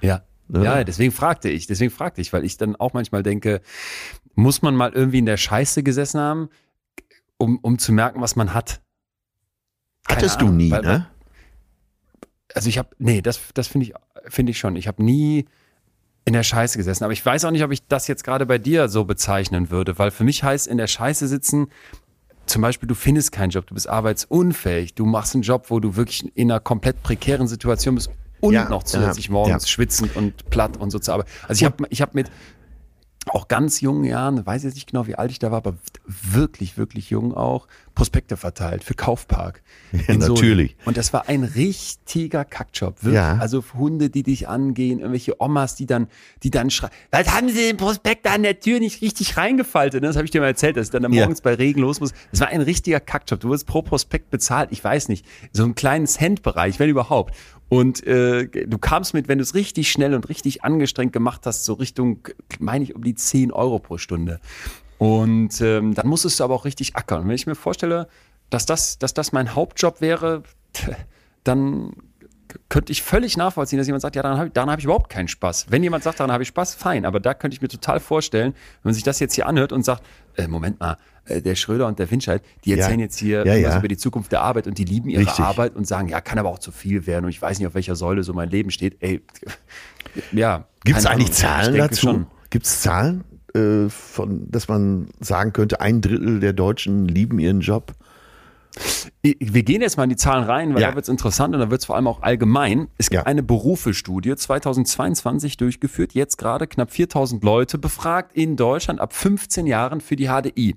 Ja. 0.00 0.22
Ne? 0.46 0.62
Ja, 0.64 0.84
deswegen 0.84 1.10
fragte 1.10 1.48
ich, 1.48 1.66
deswegen 1.66 1.90
fragte 1.90 2.20
ich, 2.20 2.32
weil 2.32 2.44
ich 2.44 2.58
dann 2.58 2.76
auch 2.76 2.92
manchmal 2.92 3.22
denke, 3.22 3.60
muss 4.34 4.60
man 4.62 4.76
mal 4.76 4.92
irgendwie 4.92 5.18
in 5.18 5.26
der 5.26 5.38
Scheiße 5.38 5.82
gesessen 5.82 6.20
haben, 6.20 6.48
um, 7.38 7.58
um 7.58 7.78
zu 7.78 7.92
merken, 7.92 8.20
was 8.20 8.36
man 8.36 8.52
hat. 8.52 8.82
Keine 10.06 10.18
Hattest 10.18 10.40
du 10.40 10.46
Ahnung, 10.46 10.58
nie, 10.58 10.70
weil- 10.70 10.82
ne? 10.82 11.06
Also 12.54 12.68
ich 12.68 12.78
habe, 12.78 12.90
nee, 12.98 13.20
das, 13.22 13.40
das 13.54 13.66
finde 13.66 13.86
ich, 13.86 13.94
finde 14.32 14.50
ich 14.50 14.58
schon. 14.58 14.76
Ich 14.76 14.86
habe 14.86 15.02
nie 15.02 15.46
in 16.24 16.32
der 16.32 16.42
Scheiße 16.42 16.78
gesessen. 16.78 17.04
Aber 17.04 17.12
ich 17.12 17.24
weiß 17.24 17.44
auch 17.44 17.50
nicht, 17.50 17.64
ob 17.64 17.70
ich 17.70 17.86
das 17.86 18.08
jetzt 18.08 18.24
gerade 18.24 18.46
bei 18.46 18.58
dir 18.58 18.88
so 18.88 19.04
bezeichnen 19.04 19.70
würde, 19.70 19.98
weil 19.98 20.10
für 20.10 20.24
mich 20.24 20.42
heißt 20.42 20.66
in 20.66 20.78
der 20.78 20.86
Scheiße 20.86 21.28
sitzen, 21.28 21.68
zum 22.46 22.62
Beispiel, 22.62 22.86
du 22.86 22.94
findest 22.94 23.32
keinen 23.32 23.50
Job, 23.50 23.66
du 23.66 23.74
bist 23.74 23.88
arbeitsunfähig, 23.88 24.94
du 24.94 25.06
machst 25.06 25.34
einen 25.34 25.42
Job, 25.42 25.66
wo 25.70 25.80
du 25.80 25.96
wirklich 25.96 26.30
in 26.36 26.50
einer 26.50 26.60
komplett 26.60 27.02
prekären 27.02 27.46
Situation 27.46 27.94
bist 27.94 28.10
und 28.40 28.52
Ja, 28.52 28.68
noch 28.68 28.82
zusätzlich 28.82 29.26
ja, 29.26 29.32
morgens 29.32 29.64
ja. 29.64 29.68
schwitzend 29.68 30.14
und 30.16 30.50
platt 30.50 30.76
und 30.76 30.90
so 30.90 30.98
zu 30.98 31.12
arbeiten. 31.12 31.30
Also 31.48 31.60
ich 31.60 31.64
habe 31.64 31.84
ich 31.88 32.02
hab 32.02 32.14
mit 32.14 32.30
auch 33.26 33.48
ganz 33.48 33.80
jungen 33.80 34.04
Jahren, 34.04 34.44
weiß 34.44 34.64
jetzt 34.64 34.74
nicht 34.74 34.88
genau, 34.90 35.06
wie 35.06 35.14
alt 35.14 35.30
ich 35.30 35.38
da 35.38 35.50
war, 35.50 35.58
aber 35.58 35.74
wirklich, 36.06 36.76
wirklich 36.76 37.10
jung 37.10 37.34
auch, 37.34 37.66
Prospekte 37.94 38.36
verteilt 38.36 38.82
für 38.84 38.94
Kaufpark. 38.94 39.62
Solingen. 39.92 40.18
natürlich. 40.18 40.76
Und 40.84 40.96
das 40.96 41.12
war 41.12 41.28
ein 41.28 41.44
richtiger 41.44 42.44
Kackjob. 42.44 42.96
Wirklich. 43.02 43.14
Ja. 43.14 43.36
Also 43.38 43.62
Hunde, 43.74 44.10
die 44.10 44.24
dich 44.24 44.48
angehen, 44.48 44.98
irgendwelche 44.98 45.40
Omas, 45.40 45.76
die 45.76 45.86
dann, 45.86 46.08
die 46.42 46.50
dann 46.50 46.70
schreien, 46.70 46.92
was 47.12 47.32
haben 47.32 47.48
sie 47.48 47.54
den 47.68 47.76
Prospekt 47.76 48.26
an 48.26 48.42
der 48.42 48.58
Tür 48.58 48.80
nicht 48.80 49.00
richtig 49.00 49.36
reingefaltet? 49.36 50.02
ne? 50.02 50.08
Das 50.08 50.16
habe 50.16 50.24
ich 50.24 50.32
dir 50.32 50.40
mal 50.40 50.48
erzählt, 50.48 50.76
dass 50.76 50.88
ich 50.88 50.92
dann 50.92 51.04
am 51.04 51.12
Ja. 51.12 51.22
morgens 51.22 51.40
bei 51.40 51.54
Regen 51.54 51.80
los 51.80 52.00
muss. 52.00 52.12
Das 52.32 52.40
war 52.40 52.48
ein 52.48 52.60
richtiger 52.60 52.98
Kackjob. 53.00 53.38
Du 53.40 53.48
wurdest 53.48 53.66
pro 53.66 53.82
Prospekt 53.82 54.30
bezahlt, 54.30 54.70
ich 54.72 54.82
weiß 54.82 55.08
nicht, 55.08 55.24
so 55.52 55.62
einen 55.62 55.74
kleinen 55.76 56.06
Centbereich, 56.08 56.80
wenn 56.80 56.90
überhaupt. 56.90 57.34
Und 57.74 58.06
äh, 58.06 58.46
du 58.46 58.78
kamst 58.78 59.14
mit, 59.14 59.26
wenn 59.26 59.38
du 59.38 59.42
es 59.42 59.56
richtig 59.56 59.90
schnell 59.90 60.14
und 60.14 60.28
richtig 60.28 60.62
angestrengt 60.62 61.12
gemacht 61.12 61.40
hast, 61.44 61.64
so 61.64 61.72
Richtung, 61.72 62.20
meine 62.60 62.84
ich, 62.84 62.94
um 62.94 63.02
die 63.02 63.16
10 63.16 63.50
Euro 63.50 63.80
pro 63.80 63.98
Stunde. 63.98 64.38
Und 64.98 65.60
ähm, 65.60 65.92
dann 65.92 66.06
musstest 66.06 66.38
du 66.38 66.44
aber 66.44 66.54
auch 66.54 66.64
richtig 66.64 66.94
ackern. 66.94 67.22
Und 67.22 67.28
wenn 67.28 67.34
ich 67.34 67.48
mir 67.48 67.56
vorstelle, 67.56 68.06
dass 68.48 68.64
das, 68.64 69.00
dass 69.00 69.12
das 69.12 69.32
mein 69.32 69.56
Hauptjob 69.56 70.00
wäre, 70.00 70.44
dann 71.42 71.96
könnte 72.68 72.92
ich 72.92 73.02
völlig 73.02 73.36
nachvollziehen, 73.36 73.78
dass 73.78 73.86
jemand 73.86 74.02
sagt, 74.02 74.16
ja, 74.16 74.22
daran 74.22 74.38
habe 74.38 74.46
ich, 74.48 74.52
daran 74.52 74.70
hab 74.70 74.78
ich 74.78 74.84
überhaupt 74.84 75.10
keinen 75.10 75.28
Spaß. 75.28 75.66
Wenn 75.70 75.82
jemand 75.82 76.04
sagt, 76.04 76.20
daran 76.20 76.32
habe 76.32 76.42
ich 76.42 76.48
Spaß, 76.48 76.74
fein. 76.74 77.04
Aber 77.04 77.20
da 77.20 77.34
könnte 77.34 77.54
ich 77.54 77.62
mir 77.62 77.68
total 77.68 78.00
vorstellen, 78.00 78.52
wenn 78.52 78.90
man 78.90 78.94
sich 78.94 79.02
das 79.02 79.20
jetzt 79.20 79.34
hier 79.34 79.46
anhört 79.46 79.72
und 79.72 79.84
sagt, 79.84 80.02
äh, 80.36 80.46
Moment 80.48 80.80
mal, 80.80 80.96
äh, 81.26 81.40
der 81.40 81.54
Schröder 81.54 81.86
und 81.86 81.98
der 81.98 82.10
Winscheid, 82.10 82.42
die 82.64 82.70
Ja. 82.70 82.76
erzählen 82.76 83.00
jetzt 83.00 83.18
hier 83.18 83.46
Ja, 83.46 83.54
ja. 83.54 83.78
über 83.78 83.88
die 83.88 83.96
Zukunft 83.96 84.32
der 84.32 84.42
Arbeit 84.42 84.66
und 84.66 84.76
die 84.78 84.84
lieben 84.84 85.08
ihre 85.08 85.22
Richtig. 85.22 85.44
Arbeit 85.44 85.74
und 85.76 85.86
sagen, 85.86 86.08
ja, 86.08 86.20
kann 86.20 86.38
aber 86.38 86.50
auch 86.50 86.58
zu 86.58 86.72
viel 86.72 87.06
werden 87.06 87.24
und 87.24 87.30
ich 87.30 87.40
weiß 87.40 87.58
nicht, 87.58 87.66
auf 87.66 87.74
welcher 87.74 87.96
Säule 87.96 88.22
so 88.22 88.32
mein 88.32 88.50
Leben 88.50 88.70
steht. 88.70 88.96
Ey, 89.00 89.22
ja. 90.32 90.66
Gibt 90.84 90.98
es 90.98 91.06
eigentlich. 91.06 91.32
Zahlen 91.32 91.76
dazu? 91.76 92.26
Gibt 92.50 92.66
es 92.66 92.82
Zahlen, 92.82 93.24
äh, 93.54 93.88
von, 93.88 94.50
dass 94.50 94.68
man 94.68 95.08
sagen 95.20 95.52
könnte, 95.52 95.80
ein 95.80 96.00
Drittel 96.00 96.40
der 96.40 96.52
Deutschen 96.52 97.06
lieben 97.06 97.38
ihren 97.38 97.60
Job? 97.60 97.92
Wir 99.22 99.62
gehen 99.62 99.80
jetzt 99.80 99.96
mal 99.96 100.04
in 100.04 100.10
die 100.10 100.16
Zahlen 100.16 100.44
rein, 100.44 100.74
weil 100.74 100.82
Ja. 100.82 100.90
da 100.90 100.94
wird 100.96 101.04
es 101.04 101.08
interessant 101.08 101.54
und 101.54 101.60
da 101.60 101.70
wird 101.70 101.80
es 101.80 101.86
vor 101.86 101.96
allem 101.96 102.06
auch 102.08 102.20
allgemein. 102.22 102.88
Es 102.98 103.08
gibt 103.08 103.22
Ja. 103.22 103.26
eine 103.26 103.42
Berufestudie 103.42 104.34
2022 104.36 105.56
durchgeführt, 105.56 106.12
jetzt 106.12 106.36
gerade 106.36 106.66
knapp 106.66 106.90
4000 106.90 107.42
Leute 107.42 107.78
befragt 107.78 108.36
in 108.36 108.56
Deutschland 108.56 109.00
ab 109.00 109.14
15 109.14 109.66
Jahren 109.66 110.00
für 110.00 110.16
die 110.16 110.26
HDI. 110.26 110.76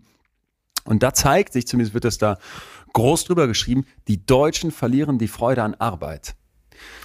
Und 0.86 1.04
da 1.04 1.14
zeigt 1.14 1.52
sich, 1.52 1.68
zumindest 1.68 1.94
wird 1.94 2.06
das 2.06 2.18
da 2.18 2.38
groß 2.94 3.26
drüber 3.26 3.48
geschrieben, 3.48 3.86
die 4.08 4.26
Deutschen 4.26 4.72
verlieren 4.72 5.18
die 5.18 5.28
Freude 5.28 5.64
an 5.64 5.74
Arbeit. 5.76 6.37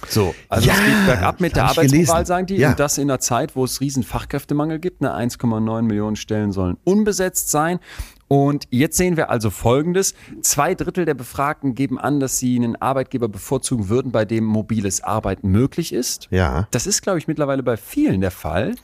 So, 0.07 0.35
also 0.49 0.67
Ja, 0.67 0.73
es 0.73 0.79
geht 0.79 1.05
bergab 1.05 1.39
mit 1.39 1.55
der 1.55 1.65
Arbeitsmoral, 1.65 2.25
sagen 2.25 2.47
die. 2.47 2.57
Ja. 2.57 2.71
Und 2.71 2.79
das 2.79 2.97
in 2.97 3.09
einer 3.09 3.19
Zeit, 3.19 3.55
wo 3.55 3.63
es 3.63 3.81
riesen 3.81 4.03
Fachkräftemangel 4.03 4.79
gibt. 4.79 5.01
Ne, 5.01 5.13
1,9 5.13 5.81
Millionen 5.83 6.15
Stellen 6.15 6.51
sollen 6.51 6.77
unbesetzt 6.83 7.49
sein. 7.49 7.79
Und 8.27 8.65
jetzt 8.71 8.97
sehen 8.97 9.15
wir 9.15 9.29
also 9.29 9.49
Folgendes. 9.49 10.15
Zwei 10.41 10.73
Drittel 10.73 11.05
der 11.05 11.13
Befragten 11.13 11.75
geben 11.75 11.99
an, 11.99 12.19
dass 12.19 12.39
sie 12.39 12.55
einen 12.55 12.75
Arbeitgeber 12.75 13.29
bevorzugen 13.29 13.89
würden, 13.89 14.11
bei 14.11 14.25
dem 14.25 14.43
mobiles 14.43 15.01
Arbeiten 15.01 15.49
möglich 15.49 15.93
ist. 15.93 16.29
Ja. 16.31 16.67
Das 16.71 16.87
ist, 16.87 17.03
glaube 17.03 17.19
ich, 17.19 17.27
mittlerweile 17.27 17.61
bei 17.61 17.77
vielen 17.77 18.21
der 18.21 18.31
Fall. 18.31 18.75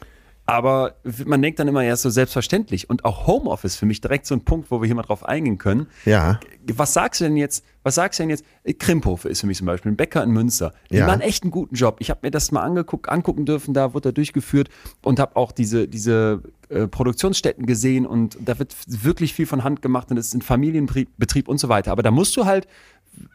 Aber 0.49 0.95
man 1.25 1.41
denkt 1.41 1.59
dann 1.59 1.67
immer, 1.67 1.83
ja, 1.83 1.93
ist 1.93 2.01
so 2.01 2.09
selbstverständlich. 2.09 2.89
Und 2.89 3.05
auch 3.05 3.27
Homeoffice 3.27 3.75
für 3.75 3.85
mich 3.85 4.01
direkt 4.01 4.25
so 4.25 4.33
ein 4.33 4.41
Punkt, 4.41 4.71
wo 4.71 4.81
wir 4.81 4.85
hier 4.87 4.95
mal 4.95 5.03
drauf 5.03 5.23
eingehen 5.23 5.57
können. 5.57 5.87
Ja. 6.05 6.39
Was 6.73 6.93
sagst 6.93 7.21
du 7.21 7.25
denn 7.25 7.37
jetzt? 7.37 7.63
Was 7.83 7.95
sagst 7.95 8.19
du 8.19 8.23
denn 8.23 8.29
jetzt? 8.31 8.43
Krimphofe 8.79 9.29
ist 9.29 9.41
für 9.41 9.47
mich 9.47 9.57
zum 9.57 9.67
Beispiel 9.67 9.91
ein 9.91 9.95
Bäcker 9.95 10.23
in 10.23 10.31
Münster. 10.31 10.73
Die 10.89 10.97
Ja. 10.97 11.07
machen 11.07 11.21
echt 11.21 11.43
einen 11.43 11.51
guten 11.51 11.75
Job. 11.75 11.97
Ich 11.99 12.09
habe 12.09 12.21
mir 12.23 12.31
das 12.31 12.51
mal 12.51 12.61
angeguckt, 12.61 13.09
angucken 13.09 13.45
dürfen, 13.45 13.73
da 13.73 13.93
wurde 13.93 14.09
er 14.09 14.13
durchgeführt 14.13 14.69
und 15.03 15.19
habe 15.19 15.35
auch 15.35 15.51
diese, 15.51 15.87
diese 15.87 16.41
äh, 16.69 16.87
Produktionsstätten 16.87 17.65
gesehen 17.65 18.05
und 18.05 18.37
da 18.41 18.57
wird 18.59 18.75
wirklich 18.87 19.33
viel 19.33 19.45
von 19.45 19.63
Hand 19.63 19.81
gemacht 19.81 20.09
und 20.11 20.17
es 20.17 20.27
ist 20.27 20.33
ein 20.33 20.41
Familienbetrieb 20.41 21.47
und 21.47 21.59
so 21.59 21.69
weiter. 21.69 21.91
Aber 21.91 22.03
da 22.03 22.11
musst 22.11 22.35
du 22.37 22.45
halt 22.45 22.67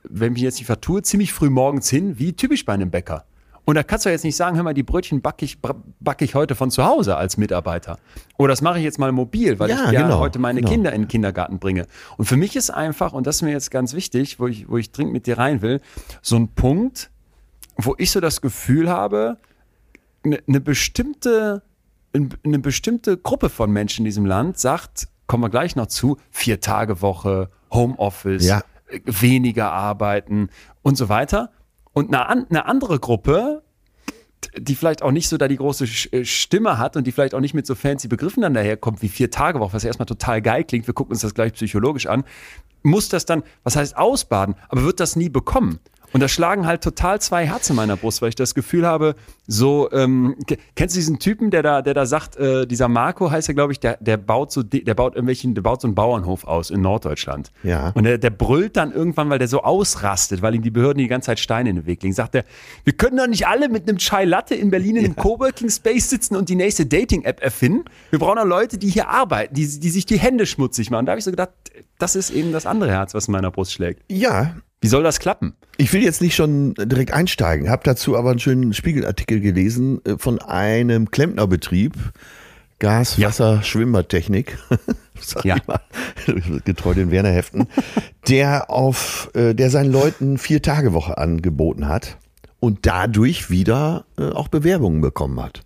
wenn 0.04 0.34
ich 0.36 0.42
jetzt 0.42 0.56
nicht 0.58 0.66
vertue, 0.66 1.02
ziemlich 1.02 1.32
früh 1.32 1.50
morgens 1.50 1.90
hin, 1.90 2.18
wie 2.18 2.32
typisch 2.32 2.64
bei 2.64 2.72
einem 2.72 2.90
Bäcker. 2.90 3.24
Und 3.66 3.76
da 3.76 3.82
kannst 3.82 4.04
du 4.04 4.10
jetzt 4.10 4.24
nicht 4.24 4.36
sagen, 4.36 4.56
hör 4.56 4.62
mal, 4.62 4.74
die 4.74 4.82
Brötchen 4.82 5.22
backe 5.22 5.44
ich, 5.44 5.58
backe 6.00 6.24
ich 6.24 6.34
heute 6.34 6.54
von 6.54 6.70
zu 6.70 6.84
Hause 6.84 7.16
als 7.16 7.36
Mitarbeiter. 7.38 7.98
Oder 8.36 8.52
das 8.52 8.60
mache 8.60 8.78
ich 8.78 8.84
jetzt 8.84 8.98
mal 8.98 9.10
mobil, 9.10 9.58
weil 9.58 9.70
Ja, 9.70 9.86
ich 9.86 9.92
ja 9.92 10.02
genau, 10.02 10.18
heute 10.18 10.38
meine 10.38 10.60
genau. 10.60 10.70
Kinder 10.70 10.92
in 10.92 11.02
den 11.02 11.08
Kindergarten 11.08 11.58
bringe. 11.58 11.86
Und 12.18 12.26
für 12.26 12.36
mich 12.36 12.56
ist 12.56 12.70
einfach, 12.70 13.12
und 13.14 13.26
das 13.26 13.36
ist 13.36 13.42
mir 13.42 13.52
jetzt 13.52 13.70
ganz 13.70 13.94
wichtig, 13.94 14.38
wo 14.38 14.46
ich, 14.48 14.68
wo 14.68 14.76
ich 14.76 14.92
dringend 14.92 15.14
mit 15.14 15.26
dir 15.26 15.38
rein 15.38 15.62
will, 15.62 15.80
so 16.20 16.36
ein 16.36 16.48
Punkt, 16.48 17.10
wo 17.76 17.94
ich 17.96 18.10
so 18.10 18.20
das 18.20 18.40
Gefühl 18.42 18.90
habe, 18.90 19.38
eine, 20.24 20.40
eine 20.46 20.60
bestimmte, 20.60 21.62
eine 22.12 22.58
bestimmte 22.58 23.16
Gruppe 23.16 23.48
von 23.48 23.70
Menschen 23.70 24.00
in 24.00 24.04
diesem 24.04 24.26
Land 24.26 24.58
sagt, 24.58 25.08
kommen 25.26 25.42
wir 25.42 25.50
gleich 25.50 25.74
noch 25.74 25.86
zu, 25.86 26.18
vier 26.30 26.60
Tage 26.60 27.00
Woche, 27.00 27.50
Homeoffice, 27.72 28.46
Ja. 28.46 28.62
äh, 28.88 29.00
weniger 29.06 29.72
arbeiten 29.72 30.50
und 30.82 30.96
so 30.96 31.08
weiter. 31.08 31.50
Und 31.94 32.14
eine, 32.14 32.46
eine 32.50 32.66
andere 32.66 32.98
Gruppe, 32.98 33.62
die 34.58 34.74
vielleicht 34.74 35.02
auch 35.02 35.10
nicht 35.10 35.28
so 35.28 35.36
da 35.36 35.48
die 35.48 35.56
große 35.56 35.86
äh, 36.12 36.24
Stimme 36.24 36.78
hat 36.78 36.96
und 36.96 37.06
die 37.06 37.12
vielleicht 37.12 37.34
auch 37.34 37.40
nicht 37.40 37.54
mit 37.54 37.66
so 37.66 37.74
fancy 37.74 38.08
Begriffen 38.08 38.42
dann 38.42 38.52
daherkommt 38.54 39.00
wie 39.00 39.08
vier 39.08 39.30
Tage 39.30 39.60
Woche, 39.60 39.72
was 39.72 39.84
ja 39.84 39.88
erstmal 39.88 40.06
total 40.06 40.42
geil 40.42 40.64
klingt, 40.64 40.86
wir 40.86 40.94
gucken 40.94 41.12
uns 41.12 41.22
das 41.22 41.34
gleich 41.34 41.54
psychologisch 41.54 42.06
an, 42.06 42.24
muss 42.82 43.08
das 43.08 43.24
dann, 43.24 43.42
was 43.62 43.76
heißt 43.76 43.96
ausbaden, 43.96 44.56
aber 44.68 44.84
wird 44.84 45.00
das 45.00 45.16
nie 45.16 45.30
bekommen. 45.30 45.80
Und 46.14 46.20
da 46.20 46.28
schlagen 46.28 46.64
halt 46.66 46.82
total 46.82 47.20
zwei 47.20 47.44
Herzen 47.44 47.72
in 47.72 47.76
meiner 47.76 47.96
Brust, 47.96 48.22
weil 48.22 48.28
ich 48.30 48.34
das 48.36 48.54
Gefühl 48.54 48.86
habe, 48.86 49.16
so, 49.48 49.90
ähm, 49.92 50.36
ke- 50.46 50.56
kennst 50.76 50.94
du 50.94 50.98
diesen 51.00 51.18
Typen, 51.18 51.50
der 51.50 51.62
da, 51.62 51.82
der 51.82 51.92
da 51.92 52.06
sagt, 52.06 52.36
äh, 52.36 52.66
dieser 52.66 52.88
Marco 52.88 53.30
heißt 53.30 53.48
er, 53.48 53.54
glaube 53.54 53.72
ich, 53.72 53.80
der, 53.80 53.98
der 54.00 54.16
baut 54.16 54.52
so, 54.52 54.62
de- 54.62 54.84
der 54.84 54.94
baut 54.94 55.14
irgendwelchen, 55.16 55.54
der 55.54 55.62
baut 55.62 55.80
so 55.80 55.88
einen 55.88 55.96
Bauernhof 55.96 56.44
aus 56.44 56.70
in 56.70 56.80
Norddeutschland. 56.80 57.50
Ja. 57.64 57.90
Und 57.94 58.04
der, 58.04 58.18
der 58.18 58.30
brüllt 58.30 58.76
dann 58.76 58.92
irgendwann, 58.92 59.28
weil 59.28 59.38
der 59.40 59.48
so 59.48 59.62
ausrastet, 59.62 60.40
weil 60.40 60.54
ihm 60.54 60.62
die 60.62 60.70
Behörden 60.70 60.98
die 60.98 61.08
ganze 61.08 61.26
Zeit 61.26 61.40
Steine 61.40 61.70
in 61.70 61.76
den 61.76 61.86
Weg 61.86 62.02
legen. 62.02 62.14
Sagt 62.14 62.36
er, 62.36 62.44
wir 62.84 62.92
können 62.92 63.16
doch 63.16 63.26
nicht 63.26 63.46
alle 63.48 63.68
mit 63.68 63.88
einem 63.88 63.98
Chai 63.98 64.24
Latte 64.24 64.54
in 64.54 64.70
Berlin 64.70 64.94
in 64.94 65.04
einem 65.06 65.16
Coworking 65.16 65.68
Space 65.68 66.08
sitzen 66.10 66.36
und 66.36 66.48
die 66.48 66.54
nächste 66.54 66.86
Dating-App 66.86 67.42
erfinden. 67.42 67.84
Wir 68.10 68.20
brauchen 68.20 68.36
doch 68.36 68.46
Leute, 68.46 68.78
die 68.78 68.88
hier 68.88 69.08
arbeiten, 69.08 69.52
die, 69.54 69.80
die 69.80 69.90
sich 69.90 70.06
die 70.06 70.20
Hände 70.20 70.46
schmutzig 70.46 70.90
machen. 70.90 71.06
Da 71.06 71.10
habe 71.12 71.18
ich 71.18 71.24
so 71.24 71.32
gedacht, 71.32 71.50
das 71.98 72.14
ist 72.14 72.30
eben 72.30 72.52
das 72.52 72.66
andere 72.66 72.92
Herz, 72.92 73.14
was 73.14 73.26
in 73.26 73.32
meiner 73.32 73.50
Brust 73.50 73.72
schlägt. 73.72 74.02
Ja, 74.08 74.54
Wie 74.84 74.88
soll 74.88 75.02
das 75.02 75.18
klappen? 75.18 75.54
Ich 75.78 75.94
will 75.94 76.02
jetzt 76.02 76.20
nicht 76.20 76.34
schon 76.36 76.74
direkt 76.74 77.10
einsteigen, 77.14 77.70
habe 77.70 77.80
dazu 77.84 78.18
aber 78.18 78.30
einen 78.32 78.38
schönen 78.38 78.74
Spiegelartikel 78.74 79.40
gelesen 79.40 80.04
äh, 80.04 80.18
von 80.18 80.38
einem 80.42 81.10
Klempnerbetrieb, 81.10 81.94
Gas, 82.80 83.16
Ja. 83.16 83.28
Wasser, 83.28 83.62
Schwimmbadtechnik, 83.62 84.58
sag 85.20 85.42
Ja. 85.46 85.56
ich 85.56 85.66
mal, 85.66 85.80
getreu 86.66 86.92
den 86.92 87.10
Werner 87.10 87.30
Heften, 87.30 87.66
der 88.28 88.68
auf, 88.68 89.30
äh, 89.32 89.54
der 89.54 89.70
seinen 89.70 89.90
Leuten 89.90 90.36
vier 90.36 90.60
Tage 90.60 90.92
Woche 90.92 91.16
angeboten 91.16 91.88
hat 91.88 92.18
und 92.60 92.80
dadurch 92.84 93.48
wieder 93.48 94.04
äh, 94.18 94.28
auch 94.32 94.48
Bewerbungen 94.48 95.00
bekommen 95.00 95.42
hat. 95.42 95.62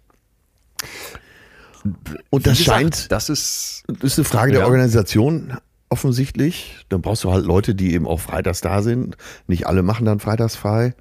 Und 2.30 2.46
das 2.46 2.58
gesagt, 2.58 2.78
scheint, 2.80 3.10
das 3.12 3.30
ist, 3.30 3.82
ist 4.00 4.16
eine 4.18 4.24
Frage 4.24 4.52
der 4.52 4.60
Ja. 4.60 4.66
Organisation 4.66 5.54
offensichtlich. 5.88 6.84
Dann 6.88 7.02
brauchst 7.02 7.24
du 7.24 7.32
halt 7.32 7.44
Leute, 7.44 7.74
die 7.74 7.94
eben 7.94 8.06
auch 8.06 8.20
freitags 8.20 8.60
da 8.60 8.82
sind. 8.82 9.16
Nicht 9.46 9.66
alle 9.66 9.82
machen 9.82 10.06
dann 10.06 10.20
freitags 10.20 10.56
frei, 10.56 10.94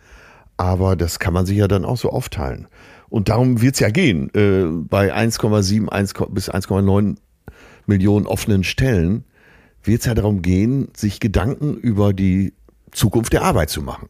aber 0.57 0.95
das 0.95 1.19
kann 1.19 1.33
man 1.33 1.45
sich 1.45 1.57
ja 1.57 1.67
dann 1.67 1.85
auch 1.85 1.97
so 1.97 2.09
aufteilen. 2.09 2.67
Und 3.09 3.29
darum 3.29 3.61
wird's 3.61 3.79
ja 3.79 3.89
gehen. 3.89 4.29
Äh, 4.33 4.65
bei 4.65 5.13
1,7 5.13 5.87
1, 5.87 6.13
bis 6.29 6.49
1,9 6.49 7.17
Millionen 7.85 8.27
offenen 8.27 8.63
Stellen 8.63 9.23
wird's 9.83 10.05
ja 10.05 10.13
darum 10.13 10.41
gehen, 10.41 10.89
sich 10.95 11.19
Gedanken 11.19 11.75
über 11.75 12.13
die 12.13 12.53
Zukunft 12.91 13.33
der 13.33 13.43
Arbeit 13.43 13.69
zu 13.69 13.81
machen. 13.81 14.09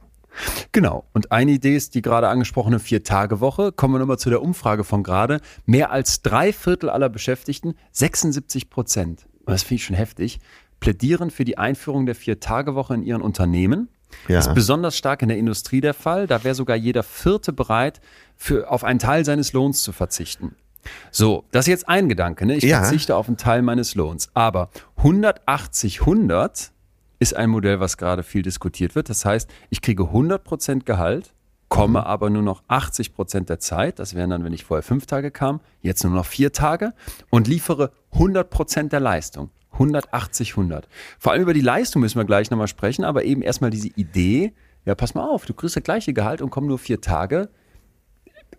Genau. 0.72 1.06
Und 1.14 1.32
eine 1.32 1.52
Idee 1.52 1.76
ist 1.76 1.96
die 1.96 2.02
gerade 2.02 2.28
angesprochene 2.28 2.80
Vier-Tage-Woche. 2.80 3.72
Kommen 3.72 3.96
wir 3.96 4.00
nochmal 4.00 4.20
zu 4.20 4.30
der 4.30 4.42
Umfrage 4.42 4.84
von 4.84 5.04
gerade. 5.04 5.42
Mehr 5.66 5.92
als 5.92 6.22
drei 6.22 6.54
Viertel 6.54 6.90
aller 6.90 7.10
Beschäftigten, 7.10 7.76
76 7.92 8.70
Prozent, 8.70 9.28
das 9.46 9.64
finde 9.64 9.76
ich 9.76 9.86
schon 9.86 9.96
heftig, 9.96 10.40
plädieren 10.80 11.32
für 11.32 11.46
die 11.46 11.58
Einführung 11.58 12.06
der 12.06 12.16
Vier-Tage-Woche 12.16 12.94
in 12.94 13.04
ihren 13.04 13.22
Unternehmen. 13.22 13.90
Ja. 14.28 14.36
Das 14.38 14.48
ist 14.48 14.54
besonders 14.54 14.98
stark 14.98 15.22
in 15.22 15.28
der 15.30 15.38
Industrie 15.38 15.82
der 15.82 15.94
Fall. 15.94 16.28
Da 16.28 16.44
wäre 16.44 16.56
sogar 16.56 16.78
jeder 16.78 17.04
Vierte 17.04 17.52
bereit, 17.54 18.00
für, 18.36 18.72
auf 18.72 18.84
einen 18.84 19.00
Teil 19.00 19.26
seines 19.26 19.54
Lohns 19.54 19.84
zu 19.84 19.92
verzichten. 19.92 20.56
So, 21.12 21.44
das 21.52 21.66
ist 21.66 21.70
jetzt 21.72 21.90
ein 21.90 22.08
Gedanke. 22.08 22.46
Ne? 22.46 22.56
Ich 22.56 22.64
Ja. 22.64 22.82
verzichte 22.82 23.16
auf 23.18 23.28
einen 23.28 23.36
Teil 23.38 23.62
meines 23.62 23.96
Lohns. 23.96 24.30
Aber 24.34 24.70
180-100 24.98 26.72
ist 27.20 27.36
ein 27.36 27.50
Modell, 27.50 27.80
was 27.80 27.98
gerade 27.98 28.24
viel 28.24 28.42
diskutiert 28.44 28.96
wird. 28.96 29.10
Das 29.10 29.26
heißt, 29.26 29.50
ich 29.70 29.82
kriege 29.82 30.04
100% 30.04 30.86
Gehalt, 30.86 31.34
komme 31.68 32.06
aber 32.06 32.30
nur 32.30 32.44
noch 32.44 32.64
80% 32.70 33.46
der 33.50 33.60
Zeit, 33.60 34.00
das 34.00 34.14
wären 34.16 34.30
dann, 34.30 34.44
wenn 34.44 34.54
ich 34.54 34.64
vorher 34.64 34.84
fünf 34.84 35.06
Tage 35.06 35.32
kam, 35.32 35.60
jetzt 35.82 36.04
nur 36.04 36.14
noch 36.14 36.26
vier 36.26 36.54
Tage 36.54 36.94
und 37.30 37.48
liefere 37.48 37.92
100% 38.14 38.90
der 38.90 39.00
Leistung. 39.00 39.50
180, 39.78 40.52
100. 40.52 40.88
Vor 41.20 41.32
allem 41.32 41.44
über 41.44 41.54
die 41.54 41.62
Leistung 41.62 42.02
müssen 42.02 42.20
wir 42.20 42.26
gleich 42.26 42.50
nochmal 42.52 42.68
sprechen, 42.68 43.04
aber 43.04 43.24
eben 43.24 43.42
erstmal 43.42 43.70
diese 43.70 43.90
Idee, 43.90 44.54
ja, 44.86 44.96
pass 44.96 45.16
mal 45.16 45.28
auf, 45.28 45.46
du 45.46 45.54
kriegst 45.54 45.76
das 45.76 45.84
gleiche 45.84 46.14
Gehalt 46.14 46.42
und 46.42 46.50
komm 46.50 46.68
nur 46.68 46.80
vier 46.80 47.02
Tage, 47.02 47.50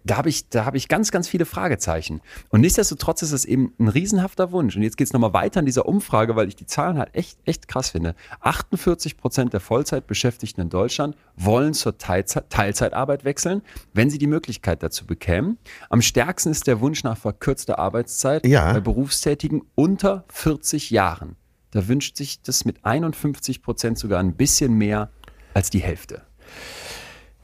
da 0.04 0.16
habe 0.16 0.28
ich, 0.28 0.48
da 0.48 0.64
habe 0.64 0.76
ich 0.76 0.88
ganz, 0.88 1.10
ganz 1.10 1.28
viele 1.28 1.44
Fragezeichen. 1.44 2.20
Und 2.50 2.60
nichtsdestotrotz 2.62 3.22
ist 3.22 3.32
es 3.32 3.44
eben 3.44 3.72
ein 3.78 3.88
riesenhafter 3.88 4.52
Wunsch. 4.52 4.76
Und 4.76 4.82
jetzt 4.82 4.96
geht 4.96 5.06
es 5.06 5.12
nochmal 5.12 5.32
weiter 5.32 5.60
in 5.60 5.66
dieser 5.66 5.86
Umfrage, 5.86 6.36
weil 6.36 6.48
ich 6.48 6.56
die 6.56 6.66
Zahlen 6.66 6.98
halt 6.98 7.14
echt, 7.14 7.38
echt 7.44 7.68
krass 7.68 7.90
finde. 7.90 8.14
48 8.40 9.16
Prozent 9.16 9.52
der 9.52 9.60
Vollzeitbeschäftigten 9.60 10.62
in 10.62 10.70
Deutschland 10.70 11.16
wollen 11.36 11.74
zur 11.74 11.98
Teilzeit, 11.98 12.50
Teilzeitarbeit 12.50 13.24
wechseln, 13.24 13.62
wenn 13.92 14.10
sie 14.10 14.18
die 14.18 14.26
Möglichkeit 14.26 14.82
dazu 14.82 15.06
bekämen. 15.06 15.58
Am 15.90 16.02
stärksten 16.02 16.50
ist 16.50 16.66
der 16.66 16.80
Wunsch 16.80 17.04
nach 17.04 17.16
verkürzter 17.18 17.78
Arbeitszeit 17.78 18.46
Ja. 18.46 18.72
bei 18.72 18.80
Berufstätigen 18.80 19.62
unter 19.74 20.24
40 20.28 20.90
Jahren. 20.90 21.36
Da 21.70 21.86
wünscht 21.86 22.16
sich 22.16 22.40
das 22.42 22.64
mit 22.64 22.84
51 22.84 23.62
Prozent 23.62 23.98
sogar 23.98 24.20
ein 24.20 24.34
bisschen 24.36 24.72
mehr 24.74 25.10
als 25.54 25.70
die 25.70 25.80
Hälfte. 25.80 26.22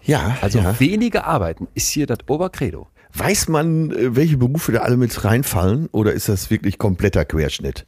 Ja, 0.04 0.36
Also 0.40 0.58
ja. 0.58 0.78
weniger 0.80 1.26
arbeiten 1.26 1.68
ist 1.74 1.88
hier 1.88 2.06
das 2.06 2.18
Obercredo. 2.28 2.88
Weiß 3.14 3.48
man, 3.48 3.90
äh, 3.92 4.16
welche 4.16 4.36
Berufe 4.36 4.72
da 4.72 4.80
alle 4.80 4.96
mit 4.96 5.24
reinfallen 5.24 5.88
oder 5.92 6.12
ist 6.12 6.28
das 6.28 6.50
wirklich 6.50 6.78
kompletter 6.78 7.24
Querschnitt? 7.24 7.86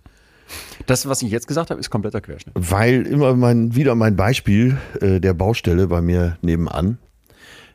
Das, 0.87 1.09
was 1.09 1.23
ich 1.23 1.31
jetzt 1.33 1.49
gesagt 1.49 1.71
habe, 1.71 1.81
ist 1.81 1.91
kompletter 1.91 2.21
Querschnitt. 2.21 2.55
Weil 2.57 3.03
immer 3.07 3.35
mein, 3.35 3.75
wieder 3.75 3.95
mein 3.97 4.15
Beispiel 4.17 4.77
äh, 5.01 5.19
der 5.21 5.35
Baustelle 5.35 5.89
bei 5.89 6.01
mir 6.01 6.39
nebenan. 6.43 6.99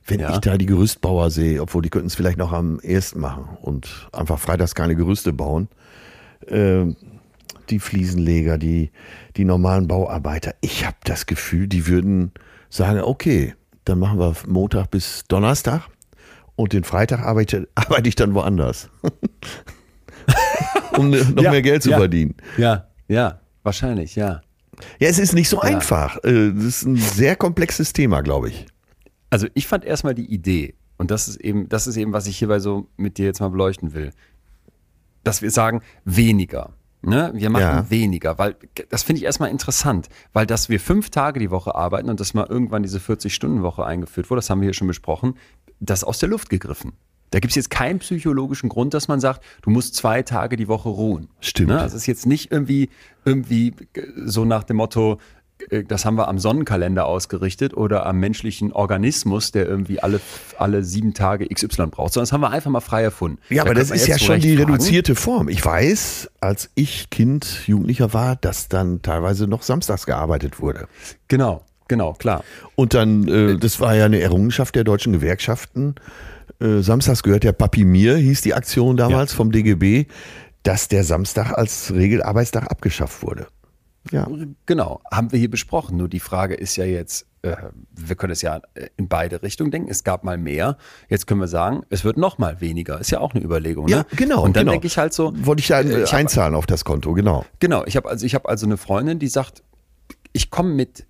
Wenn 0.07 0.21
Ja. 0.21 0.31
ich 0.31 0.37
da 0.39 0.57
die 0.57 0.65
Gerüstbauer 0.65 1.29
sehe, 1.29 1.61
obwohl 1.61 1.81
die 1.81 1.89
könnten 1.89 2.07
es 2.07 2.15
vielleicht 2.15 2.37
noch 2.37 2.53
am 2.53 2.79
ersten 2.79 3.19
machen 3.19 3.45
und 3.61 4.09
einfach 4.13 4.39
freitags 4.39 4.73
keine 4.73 4.95
Gerüste 4.95 5.33
bauen. 5.33 5.67
Äh, 6.47 6.85
die 7.69 7.79
Fliesenleger, 7.79 8.57
die, 8.57 8.91
die 9.37 9.45
normalen 9.45 9.87
Bauarbeiter. 9.87 10.55
Ich 10.61 10.85
habe 10.85 10.97
das 11.03 11.25
Gefühl, 11.25 11.67
die 11.67 11.87
würden 11.87 12.31
sagen, 12.69 13.01
okay, 13.01 13.53
dann 13.85 13.99
machen 13.99 14.19
wir 14.19 14.35
Montag 14.47 14.91
bis 14.91 15.23
Donnerstag 15.27 15.83
und 16.55 16.73
den 16.73 16.83
Freitag 16.83 17.19
arbeite, 17.21 17.67
arbeite 17.75 18.09
ich 18.09 18.15
dann 18.15 18.33
woanders. 18.33 18.89
um 20.97 21.09
ne- 21.09 21.25
noch 21.35 21.43
Ja, 21.43 21.51
mehr 21.51 21.61
Geld 21.61 21.83
zu 21.83 21.89
ja. 21.91 21.97
verdienen. 21.97 22.35
Ja, 22.57 22.87
ja, 23.07 23.39
wahrscheinlich, 23.63 24.15
ja. 24.15 24.41
Ja, 24.99 25.09
es 25.09 25.19
ist 25.19 25.33
nicht 25.33 25.49
so 25.49 25.57
Ja. 25.57 25.63
einfach. 25.63 26.17
Äh, 26.23 26.51
Das 26.53 26.63
ist 26.65 26.83
ein 26.83 26.95
sehr 26.95 27.35
komplexes 27.35 27.93
Thema, 27.93 28.21
glaube 28.21 28.49
ich. 28.49 28.65
Also 29.29 29.47
ich 29.53 29.67
fand 29.67 29.85
erstmal 29.85 30.13
die 30.15 30.25
Idee, 30.31 30.75
und 30.97 31.11
das 31.11 31.27
ist 31.27 31.37
eben, 31.37 31.69
das 31.69 31.87
ist 31.87 31.97
eben, 31.97 32.13
was 32.13 32.27
ich 32.27 32.37
hierbei 32.37 32.59
so 32.59 32.87
mit 32.97 33.17
dir 33.17 33.25
jetzt 33.25 33.39
mal 33.39 33.49
beleuchten 33.49 33.93
will, 33.93 34.11
dass 35.23 35.41
wir 35.41 35.51
sagen, 35.51 35.81
weniger. 36.05 36.73
Ne? 37.03 37.31
Wir 37.33 37.49
machen 37.49 37.61
Ja. 37.61 37.89
weniger, 37.89 38.37
weil 38.37 38.55
das 38.89 39.03
finde 39.03 39.19
ich 39.19 39.25
erstmal 39.25 39.49
interessant, 39.49 40.07
weil 40.33 40.45
dass 40.45 40.69
wir 40.69 40.79
fünf 40.79 41.09
Tage 41.09 41.39
die 41.39 41.49
Woche 41.49 41.73
arbeiten 41.73 42.09
und 42.09 42.19
dass 42.19 42.33
mal 42.33 42.45
irgendwann 42.47 42.83
diese 42.83 42.99
40-Stunden-Woche 42.99 43.83
eingeführt 43.83 44.29
wurde, 44.29 44.39
das 44.39 44.49
haben 44.49 44.61
wir 44.61 44.67
hier 44.67 44.73
schon 44.73 44.87
besprochen, 44.87 45.35
das 45.79 46.03
aus 46.03 46.19
der 46.19 46.29
Luft 46.29 46.49
gegriffen. 46.49 46.93
Da 47.31 47.39
gibt 47.39 47.51
es 47.51 47.55
jetzt 47.55 47.69
keinen 47.69 47.99
psychologischen 47.99 48.67
Grund, 48.69 48.93
dass 48.93 49.07
man 49.07 49.19
sagt, 49.21 49.41
du 49.61 49.69
musst 49.69 49.95
zwei 49.95 50.21
Tage 50.21 50.57
die 50.57 50.67
Woche 50.67 50.89
ruhen. 50.89 51.29
Stimmt. 51.39 51.69
Ne? 51.69 51.77
Das 51.77 51.93
ist 51.93 52.05
jetzt 52.05 52.25
nicht 52.25 52.51
irgendwie, 52.51 52.89
irgendwie 53.25 53.73
so 54.25 54.43
nach 54.45 54.63
dem 54.63 54.77
Motto, 54.77 55.17
das 55.87 56.05
haben 56.05 56.15
wir 56.15 56.27
am 56.27 56.39
Sonnenkalender 56.39 57.05
ausgerichtet 57.05 57.75
oder 57.75 58.05
am 58.05 58.19
menschlichen 58.19 58.71
Organismus, 58.71 59.51
der 59.51 59.67
irgendwie 59.67 59.99
alle, 59.99 60.19
alle 60.57 60.83
sieben 60.83 61.13
Tage 61.13 61.47
XY 61.47 61.87
braucht, 61.87 62.13
sondern 62.13 62.23
das 62.23 62.33
haben 62.33 62.41
wir 62.41 62.51
einfach 62.51 62.71
mal 62.71 62.81
frei 62.81 63.03
erfunden. 63.03 63.39
Ja, 63.49 63.63
Da 63.63 63.69
aber 63.69 63.79
das 63.79 63.91
ist 63.91 64.07
ja 64.07 64.17
schon 64.17 64.39
die 64.39 64.55
fragen, 64.55 64.71
reduzierte 64.71 65.15
Form. 65.15 65.49
Ich 65.49 65.63
weiß, 65.63 66.29
als 66.39 66.69
ich 66.75 67.09
Kind, 67.09 67.67
Jugendlicher 67.67 68.13
war, 68.13 68.35
dass 68.35 68.67
dann 68.67 69.01
teilweise 69.01 69.47
noch 69.47 69.63
samstags 69.63 70.05
gearbeitet 70.05 70.59
wurde. 70.59 70.87
Genau, 71.27 71.63
genau, 71.87 72.13
klar. 72.13 72.43
Und 72.75 72.93
dann, 72.93 73.27
äh, 73.27 73.57
das 73.57 73.79
war 73.79 73.95
ja 73.95 74.05
eine 74.05 74.19
Errungenschaft 74.19 74.75
der 74.75 74.83
deutschen 74.83 75.13
Gewerkschaften. 75.13 75.95
Äh, 76.59 76.81
samstags 76.81 77.23
gehört 77.23 77.43
der 77.43 77.53
Papi 77.53 77.85
mir, 77.85 78.17
hieß 78.17 78.41
die 78.41 78.53
Aktion 78.53 78.97
damals 78.97 79.33
vom 79.33 79.51
DGB, 79.51 80.05
dass 80.63 80.87
der 80.87 81.03
Samstag 81.03 81.53
als 81.53 81.93
Regelarbeitstag 81.93 82.69
abgeschafft 82.69 83.23
wurde. 83.23 83.47
Ja. 84.09 84.27
Genau, 84.65 85.01
haben 85.11 85.31
wir 85.31 85.37
hier 85.37 85.51
besprochen. 85.51 85.97
Nur 85.97 86.09
die 86.09 86.19
Frage 86.19 86.55
ist 86.55 86.75
ja 86.75 86.85
jetzt, 86.85 87.27
äh, 87.43 87.55
wir 87.95 88.15
können 88.15 88.33
es 88.33 88.41
ja 88.41 88.59
äh, 88.73 88.87
in 88.97 89.07
beide 89.07 89.43
Richtungen 89.43 89.69
denken. 89.69 89.91
Es 89.91 90.03
gab 90.03 90.23
mal 90.23 90.37
mehr. 90.39 90.77
Jetzt 91.07 91.27
können 91.27 91.39
wir 91.39 91.47
sagen, 91.47 91.83
es 91.89 92.03
wird 92.03 92.17
noch 92.17 92.39
mal 92.39 92.61
weniger. 92.61 92.99
Ist 92.99 93.11
ja 93.11 93.19
auch 93.19 93.35
eine 93.35 93.43
Überlegung. 93.43 93.85
Ne? 93.85 93.91
Ja, 93.91 94.05
genau. 94.15 94.43
Und 94.43 94.55
dann 94.55 94.61
genau. 94.63 94.71
denke 94.71 94.87
ich 94.87 94.97
halt 94.97 95.13
so. 95.13 95.33
Wollte 95.45 95.59
ich 95.59 95.69
ja 95.69 95.81
äh, 95.81 96.03
ich 96.03 96.11
hab- 96.13 96.19
einzahlen 96.19 96.55
auf 96.55 96.65
das 96.65 96.83
Konto, 96.83 97.13
genau. 97.13 97.45
Genau. 97.59 97.83
Ich 97.85 97.95
habe 97.95 98.09
also, 98.09 98.25
ich 98.25 98.33
habe 98.33 98.49
also 98.49 98.65
eine 98.65 98.77
Freundin, 98.77 99.19
die 99.19 99.27
sagt, 99.27 99.61
ich 100.33 100.49
komme 100.49 100.73
mit 100.73 101.05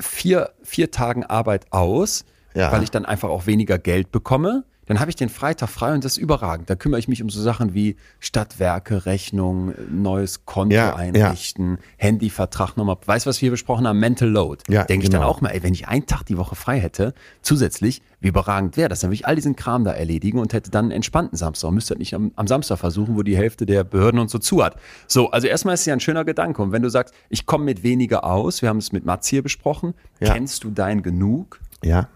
vier, 0.00 0.50
vier 0.62 0.90
Tagen 0.92 1.24
Arbeit 1.24 1.66
aus, 1.72 2.24
Ja. 2.54 2.70
weil 2.70 2.82
ich 2.84 2.90
dann 2.90 3.04
einfach 3.04 3.28
auch 3.28 3.46
weniger 3.46 3.78
Geld 3.78 4.12
bekomme. 4.12 4.64
Dann 4.90 4.98
habe 4.98 5.08
ich 5.08 5.14
den 5.14 5.28
Freitag 5.28 5.68
frei 5.68 5.94
und 5.94 6.04
das 6.04 6.14
ist 6.16 6.18
überragend. 6.18 6.68
Da 6.68 6.74
kümmere 6.74 6.98
ich 6.98 7.06
mich 7.06 7.22
um 7.22 7.30
so 7.30 7.40
Sachen 7.40 7.74
wie 7.74 7.94
Stadtwerke, 8.18 9.06
Rechnung, 9.06 9.72
neues 9.88 10.44
Konto 10.46 10.74
Ja, 10.74 10.86
ja. 10.86 10.96
einrichten, 10.96 11.78
Handyvertrag 11.96 12.76
nochmal. 12.76 12.96
Weißt 13.06 13.24
du, 13.24 13.28
was 13.30 13.40
wir 13.40 13.52
besprochen 13.52 13.86
haben? 13.86 14.00
Mental 14.00 14.28
Load. 14.28 14.64
Ja, 14.68 14.82
Denke 14.82 15.04
ich 15.04 15.10
dann 15.10 15.20
genau. 15.20 15.30
auch 15.30 15.40
mal, 15.42 15.50
ey, 15.50 15.62
wenn 15.62 15.74
ich 15.74 15.86
einen 15.86 16.06
Tag 16.06 16.24
die 16.26 16.36
Woche 16.36 16.56
frei 16.56 16.80
hätte, 16.80 17.14
zusätzlich, 17.40 18.02
wie 18.20 18.26
überragend 18.28 18.76
wäre 18.76 18.88
das? 18.88 18.98
Dann 18.98 19.10
würde 19.10 19.14
ich 19.14 19.26
all 19.28 19.36
diesen 19.36 19.54
Kram 19.54 19.84
da 19.84 19.92
erledigen 19.92 20.40
und 20.40 20.52
hätte 20.52 20.72
dann 20.72 20.86
einen 20.86 20.90
entspannten 20.92 21.38
Samstag. 21.38 21.68
Und 21.68 21.76
müsste 21.76 21.90
halt 21.90 22.00
nicht 22.00 22.14
am, 22.14 22.32
am 22.34 22.48
Samstag 22.48 22.78
versuchen, 22.78 23.16
wo 23.16 23.22
die 23.22 23.36
Hälfte 23.36 23.66
der 23.66 23.84
Behörden 23.84 24.18
und 24.18 24.28
so 24.28 24.38
zu 24.38 24.64
hat. 24.64 24.74
So, 25.06 25.30
also 25.30 25.46
erstmal 25.46 25.74
ist 25.74 25.80
es 25.80 25.86
ja 25.86 25.94
ein 25.94 26.00
schöner 26.00 26.24
Gedanke. 26.24 26.62
Und 26.62 26.72
wenn 26.72 26.82
du 26.82 26.88
sagst, 26.88 27.14
ich 27.28 27.46
komme 27.46 27.64
mit 27.64 27.84
weniger 27.84 28.24
aus, 28.24 28.60
wir 28.60 28.68
haben 28.68 28.78
es 28.78 28.90
mit 28.90 29.04
Mats 29.04 29.28
hier 29.28 29.42
besprochen, 29.44 29.94
Ja. 30.18 30.32
kennst 30.32 30.64
du 30.64 30.70
dein 30.70 31.02
Genug? 31.02 31.60
Ja, 31.84 32.08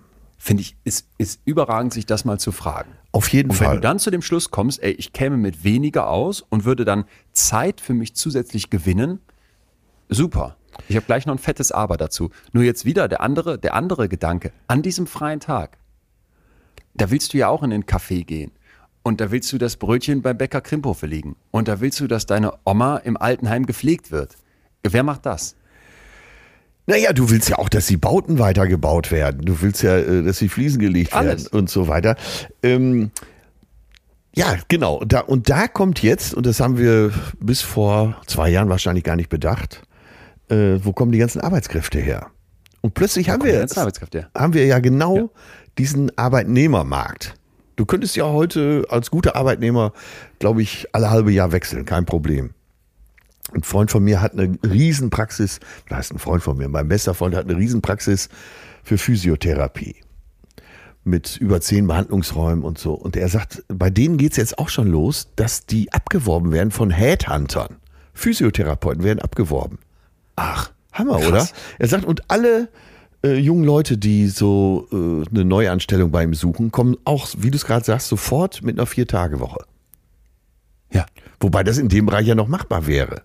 Finde 0.45 0.61
ich, 0.61 0.76
ist, 0.84 1.09
ist 1.16 1.40
überragend, 1.47 1.95
sich 1.95 2.05
das 2.05 2.26
mal 2.26 2.38
zu 2.38 2.53
fragen. 2.53 2.90
auf 3.12 3.28
jeden 3.28 3.49
Und 3.49 3.61
wenn 3.61 3.66
Fall. 3.66 3.76
du 3.76 3.80
dann 3.80 3.99
zu 3.99 4.11
dem 4.11 4.20
Schluss 4.20 4.51
kommst, 4.51 4.82
ey, 4.82 4.92
ich 4.92 5.14
käme 5.14 5.38
mit 5.38 5.64
weniger 5.64 6.11
aus 6.11 6.42
und 6.42 6.66
würde 6.66 6.84
dann 6.84 7.07
Zeit 7.32 7.80
für 7.80 7.95
mich 7.95 8.14
zusätzlich 8.14 8.68
gewinnen, 8.68 9.20
super. 10.11 10.59
Ich 10.86 10.97
habe 10.97 11.07
gleich 11.07 11.24
noch 11.24 11.34
ein 11.34 11.38
fettes 11.38 11.72
Aber 11.72 11.97
dazu. 11.97 12.28
Nur 12.53 12.62
jetzt 12.62 12.84
wieder 12.84 13.09
der 13.09 13.22
andere, 13.22 13.59
der 13.59 13.72
andere 13.72 14.07
Gedanke. 14.07 14.53
An 14.66 14.82
diesem 14.82 15.07
freien 15.07 15.40
Tag, 15.40 15.78
da 16.92 17.11
willst 17.11 17.32
du 17.32 17.38
ja 17.38 17.49
auch 17.49 17.62
in 17.62 17.70
den 17.70 17.84
Café 17.84 18.22
gehen. 18.26 18.53
Und 19.03 19.22
da 19.22 19.30
willst 19.30 19.51
du 19.51 19.57
das 19.57 19.76
Brötchen 19.78 20.20
beim 20.20 20.36
Bäcker 20.36 20.61
Krimphofe 20.61 21.07
liegen. 21.07 21.36
Und 21.53 21.68
da 21.68 21.80
willst 21.80 22.01
du, 22.01 22.07
dass 22.07 22.26
deine 22.26 22.53
Oma 22.66 22.99
im 22.99 23.16
Altenheim 23.16 23.64
gepflegt 23.64 24.11
wird. 24.11 24.36
Wer 24.82 25.05
macht 25.05 25.24
das? 25.24 25.57
Naja, 26.87 27.12
du 27.12 27.30
willst 27.30 27.49
ja 27.49 27.59
auch, 27.59 27.68
dass 27.68 27.87
die 27.87 27.97
Bauten 27.97 28.39
weitergebaut 28.39 29.11
werden. 29.11 29.43
Du 29.45 29.62
willst 29.62 29.82
ja, 29.82 29.97
äh, 29.97 30.22
dass 30.22 30.39
die 30.39 30.49
Fliesen 30.49 30.78
gelegt 30.80 31.14
Alles. 31.14 31.45
werden 31.47 31.59
und 31.59 31.70
so 31.70 31.89
weiter. 31.89 32.16
Ähm, 32.62 33.11
ja, 34.35 34.57
genau. 34.68 35.03
Da, 35.05 35.20
und 35.20 35.49
da 35.49 35.68
kommt 35.68 36.03
jetzt, 36.03 36.35
und 36.35 36.45
das 36.45 36.61
haben 36.61 36.76
wir 36.76 37.12
bis 37.41 37.62
vor 37.62 38.20
zwei 38.26 38.51
Jahren 38.51 38.68
wahrscheinlich 38.68 39.05
gar 39.05 39.16
nicht 39.16 39.28
bedacht, 39.30 39.82
äh, 40.51 40.78
wo 40.82 40.93
kommen 40.93 41.12
die 41.12 41.18
ganzen 41.18 41.41
Arbeitskräfte 41.41 42.01
her? 42.01 42.26
Und 42.82 42.93
plötzlich 42.93 43.30
haben 43.30 43.43
wir 43.45 43.55
jetzt, 43.55 43.76
her? 43.76 44.28
haben 44.37 44.53
wir 44.53 44.66
ja 44.66 44.78
genau 44.78 45.16
Ja. 45.16 45.24
diesen 45.78 46.16
Arbeitnehmermarkt. 46.18 47.35
Du 47.76 47.87
könntest 47.87 48.14
ja 48.14 48.26
heute 48.26 48.85
als 48.91 49.11
guter 49.11 49.37
Arbeitnehmer, 49.37 49.93
glaube 50.39 50.61
ich, 50.62 50.87
alle 50.93 51.11
halbe 51.11 51.32
Jahr 51.32 51.51
wechseln, 51.53 51.87
kein 51.87 52.05
Problem. 52.05 52.51
Ein 53.53 53.62
Freund 53.62 53.90
von 53.90 54.03
mir 54.03 54.20
hat 54.22 54.32
eine 54.32 54.59
Riesenpraxis, 54.64 55.61
da 55.88 55.97
heißt 55.97 56.12
ein 56.12 56.18
Freund 56.18 56.42
von 56.42 56.57
mir, 56.57 56.68
mein 56.68 56.88
bester 56.88 57.14
Freund 57.14 57.34
hat 57.34 57.45
eine 57.45 57.57
Riesenpraxis 57.57 58.28
für 58.82 58.99
Physiotherapie. 58.99 59.97
Mit 61.05 61.36
über 61.36 61.61
zehn 61.61 61.86
Behandlungsräumen 61.86 62.64
und 62.64 62.78
so. 62.78 62.95
Und 62.95 63.14
er 63.14 63.28
sagt, 63.28 63.62
bei 63.68 63.90
denen 63.90 64.16
geht's 64.16 64.38
jetzt 64.38 64.59
auch 64.59 64.70
schon 64.70 64.88
los, 64.88 65.28
dass 65.36 65.66
die 65.66 65.92
abgeworben 65.92 66.51
werden 66.51 66.70
von 66.70 66.90
Headhuntern. 66.90 67.76
Physiotherapeuten 68.14 69.05
werden 69.05 69.18
abgeworben. 69.18 69.78
Ach, 70.36 70.70
Hammer, 70.92 71.18
Krass. 71.18 71.28
oder? 71.28 71.49
Er 71.78 71.88
sagt, 71.88 72.07
und 72.07 72.30
alle 72.30 72.70
äh, 73.22 73.36
jungen 73.36 73.64
Leute, 73.64 73.99
die 73.99 74.28
so 74.28 74.88
äh, 74.90 75.28
eine 75.30 75.45
Neuanstellung 75.45 76.11
bei 76.11 76.24
ihm 76.24 76.32
suchen, 76.32 76.72
kommen 76.72 76.97
auch, 77.05 77.28
wie 77.36 77.51
du 77.51 77.57
es 77.57 77.66
gerade 77.66 77.84
sagst, 77.84 78.09
sofort 78.09 78.62
mit 78.62 78.78
einer 78.78 78.86
Vier-Tage-Woche. 78.86 79.64
Ja. 80.90 81.05
Wobei 81.40 81.64
das 81.64 81.76
in 81.76 81.88
dem 81.88 82.07
Bereich 82.07 82.26
ja 82.26 82.34
noch 82.34 82.49
machbar 82.49 82.86
wäre. 82.86 83.22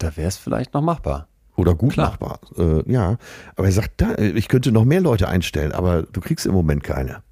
Da 0.00 0.16
wäre 0.16 0.28
es 0.28 0.38
vielleicht 0.38 0.74
noch 0.74 0.82
machbar. 0.82 1.28
Oder 1.56 1.74
gut 1.74 1.92
Klar. 1.92 2.10
machbar. 2.10 2.40
Äh, 2.56 2.90
ja. 2.90 3.18
Aber 3.54 3.66
er 3.66 3.72
sagt, 3.72 4.00
da, 4.00 4.16
ich 4.16 4.48
könnte 4.48 4.72
noch 4.72 4.84
mehr 4.84 5.02
Leute 5.02 5.28
einstellen, 5.28 5.72
aber 5.72 6.02
du 6.04 6.20
kriegst 6.20 6.46
im 6.46 6.54
Moment 6.54 6.82
keine. 6.82 7.22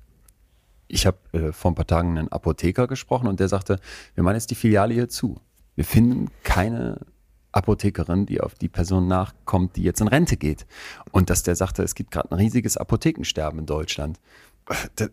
Ich 0.87 1.07
habe 1.07 1.19
äh, 1.33 1.53
vor 1.53 1.71
ein 1.71 1.75
paar 1.75 1.87
Tagen 1.87 2.17
einen 2.17 2.29
Apotheker 2.31 2.87
gesprochen 2.87 3.27
und 3.27 3.41
der 3.41 3.49
sagte, 3.49 3.81
wir 4.15 4.23
machen 4.23 4.37
jetzt 4.37 4.51
die 4.51 4.55
Filiale 4.55 4.93
hier 4.93 5.09
zu. 5.09 5.41
Wir 5.77 5.85
finden 5.85 6.29
keine 6.45 6.99
Apothekerin, 7.53 8.27
die 8.27 8.41
auf 8.43 8.55
die 8.55 8.69
Person 8.69 9.09
nachkommt, 9.09 9.77
die 9.77 9.83
jetzt 9.83 10.01
in 10.03 10.09
Rente 10.09 10.37
geht. 10.37 10.67
Und 11.11 11.31
dass 11.31 11.43
der 11.43 11.57
sagte, 11.57 11.83
es 11.83 11.95
gibt 11.95 12.11
gerade 12.11 12.31
ein 12.31 12.39
riesiges 12.39 12.77
Apothekensterben 12.77 13.61
in 13.61 13.67
Deutschland. 13.67 14.21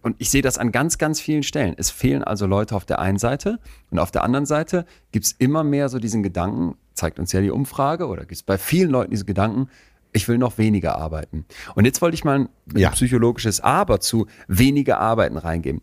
Und 0.01 0.15
ich 0.19 0.29
sehe 0.29 0.41
das 0.41 0.57
an 0.57 0.71
ganz, 0.71 0.97
ganz 0.97 1.21
vielen 1.21 1.43
Stellen. 1.43 1.75
Es 1.77 1.89
fehlen 1.89 2.23
also 2.23 2.45
Leute 2.45 2.75
auf 2.75 2.85
der 2.85 2.99
einen 2.99 3.17
Seite 3.17 3.59
und 3.89 3.99
auf 3.99 4.11
der 4.11 4.23
anderen 4.23 4.45
Seite 4.45 4.85
gibt 5.11 5.25
es 5.25 5.31
immer 5.31 5.63
mehr 5.63 5.87
so 5.89 5.99
diesen 5.99 6.23
Gedanken, 6.23 6.75
zeigt 6.93 7.19
uns 7.19 7.31
ja 7.31 7.41
die 7.41 7.51
Umfrage, 7.51 8.07
oder 8.07 8.21
gibt 8.21 8.33
es 8.33 8.43
bei 8.43 8.57
vielen 8.57 8.89
Leuten 8.89 9.11
diese 9.11 9.25
Gedanken, 9.25 9.69
ich 10.11 10.27
will 10.27 10.37
noch 10.37 10.57
weniger 10.57 10.97
arbeiten. 10.97 11.45
Und 11.75 11.85
jetzt 11.85 12.01
wollte 12.01 12.15
ich 12.15 12.23
mal 12.23 12.39
ein 12.39 12.49
Ja. 12.73 12.89
psychologisches 12.91 13.61
Aber 13.61 13.99
zu 13.99 14.27
weniger 14.47 14.99
Arbeiten 14.99 15.37
reingeben. 15.37 15.81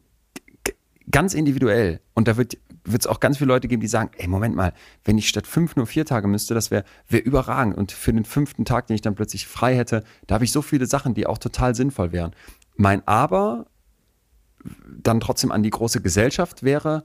Ganz 1.10 1.34
individuell. 1.34 2.00
Und 2.14 2.28
da 2.28 2.36
wird 2.36 2.56
es 2.86 3.06
auch 3.06 3.20
ganz 3.20 3.38
viele 3.38 3.48
Leute 3.48 3.68
geben, 3.68 3.80
die 3.80 3.88
sagen, 3.88 4.10
ey, 4.16 4.28
Moment 4.28 4.54
mal, 4.54 4.72
wenn 5.04 5.18
ich 5.18 5.28
statt 5.28 5.46
fünf 5.46 5.76
nur 5.76 5.86
vier 5.86 6.06
Tage 6.06 6.28
müsste, 6.28 6.54
das 6.54 6.70
wäre 6.70 6.84
wär 7.08 7.24
überragend. 7.24 7.76
Und 7.76 7.92
für 7.92 8.12
den 8.12 8.24
fünften 8.24 8.64
Tag, 8.64 8.86
den 8.86 8.94
ich 8.94 9.02
dann 9.02 9.14
plötzlich 9.14 9.46
frei 9.46 9.76
hätte, 9.76 10.02
da 10.26 10.36
habe 10.36 10.44
ich 10.44 10.52
so 10.52 10.62
viele 10.62 10.86
Sachen, 10.86 11.14
die 11.14 11.26
auch 11.26 11.38
total 11.38 11.74
sinnvoll 11.74 12.12
wären. 12.12 12.32
Mein 12.76 13.06
Aber 13.06 13.66
dann 15.02 15.20
trotzdem 15.20 15.52
an 15.52 15.62
die 15.62 15.70
große 15.70 16.00
Gesellschaft 16.00 16.62
wäre, 16.62 17.04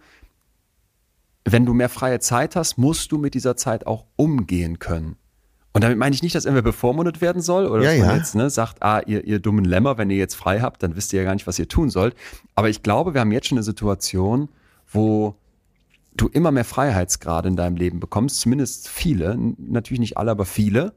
wenn 1.45 1.65
du 1.65 1.74
mehr 1.74 1.89
freie 1.89 2.20
Zeit 2.20 2.55
hast, 2.55 2.78
musst 2.78 3.11
du 3.11 3.18
mit 3.18 3.34
dieser 3.34 3.55
Zeit 3.55 3.88
auch 3.88 4.05
umgehen 4.15 4.80
können. 4.80 5.15
Und 5.74 5.84
damit 5.84 5.97
meine 5.97 6.13
ich 6.13 6.24
nicht, 6.24 6.34
dass 6.34 6.45
irgendwer 6.45 6.63
bevormundet 6.63 7.22
werden 7.22 7.41
soll 7.41 7.68
oder 7.68 7.84
Ja, 7.84 7.91
dass 7.91 7.99
man 7.99 8.09
ja. 8.09 8.15
jetzt 8.18 8.36
ne, 8.36 8.49
sagt, 8.49 8.82
ah, 8.82 9.01
ihr, 9.05 9.24
ihr 9.26 9.39
dummen 9.39 9.63
Lämmer, 9.63 9.97
wenn 9.97 10.09
ihr 10.09 10.18
jetzt 10.18 10.36
frei 10.36 10.59
habt, 10.59 10.82
dann 10.82 10.95
wisst 10.95 11.13
ihr 11.13 11.20
ja 11.20 11.26
gar 11.26 11.36
nicht, 11.36 11.47
was 11.47 11.59
ihr 11.59 11.68
tun 11.68 11.89
sollt. 11.89 12.15
Aber 12.55 12.70
ich 12.70 12.84
glaube, 12.84 13.13
wir 13.13 13.22
haben 13.22 13.32
jetzt 13.32 13.47
schon 13.47 13.57
eine 13.57 13.63
Situation, 13.63 14.49
wo 14.91 15.36
du 16.15 16.28
immer 16.28 16.51
mehr 16.51 16.65
Freiheitsgrade 16.65 17.47
in 17.47 17.55
deinem 17.55 17.76
Leben 17.76 17.99
bekommst, 17.99 18.39
zumindest 18.41 18.89
viele, 18.89 19.38
natürlich 19.57 19.99
nicht 19.99 20.18
alle, 20.18 20.32
aber 20.32 20.45
viele. 20.45 20.93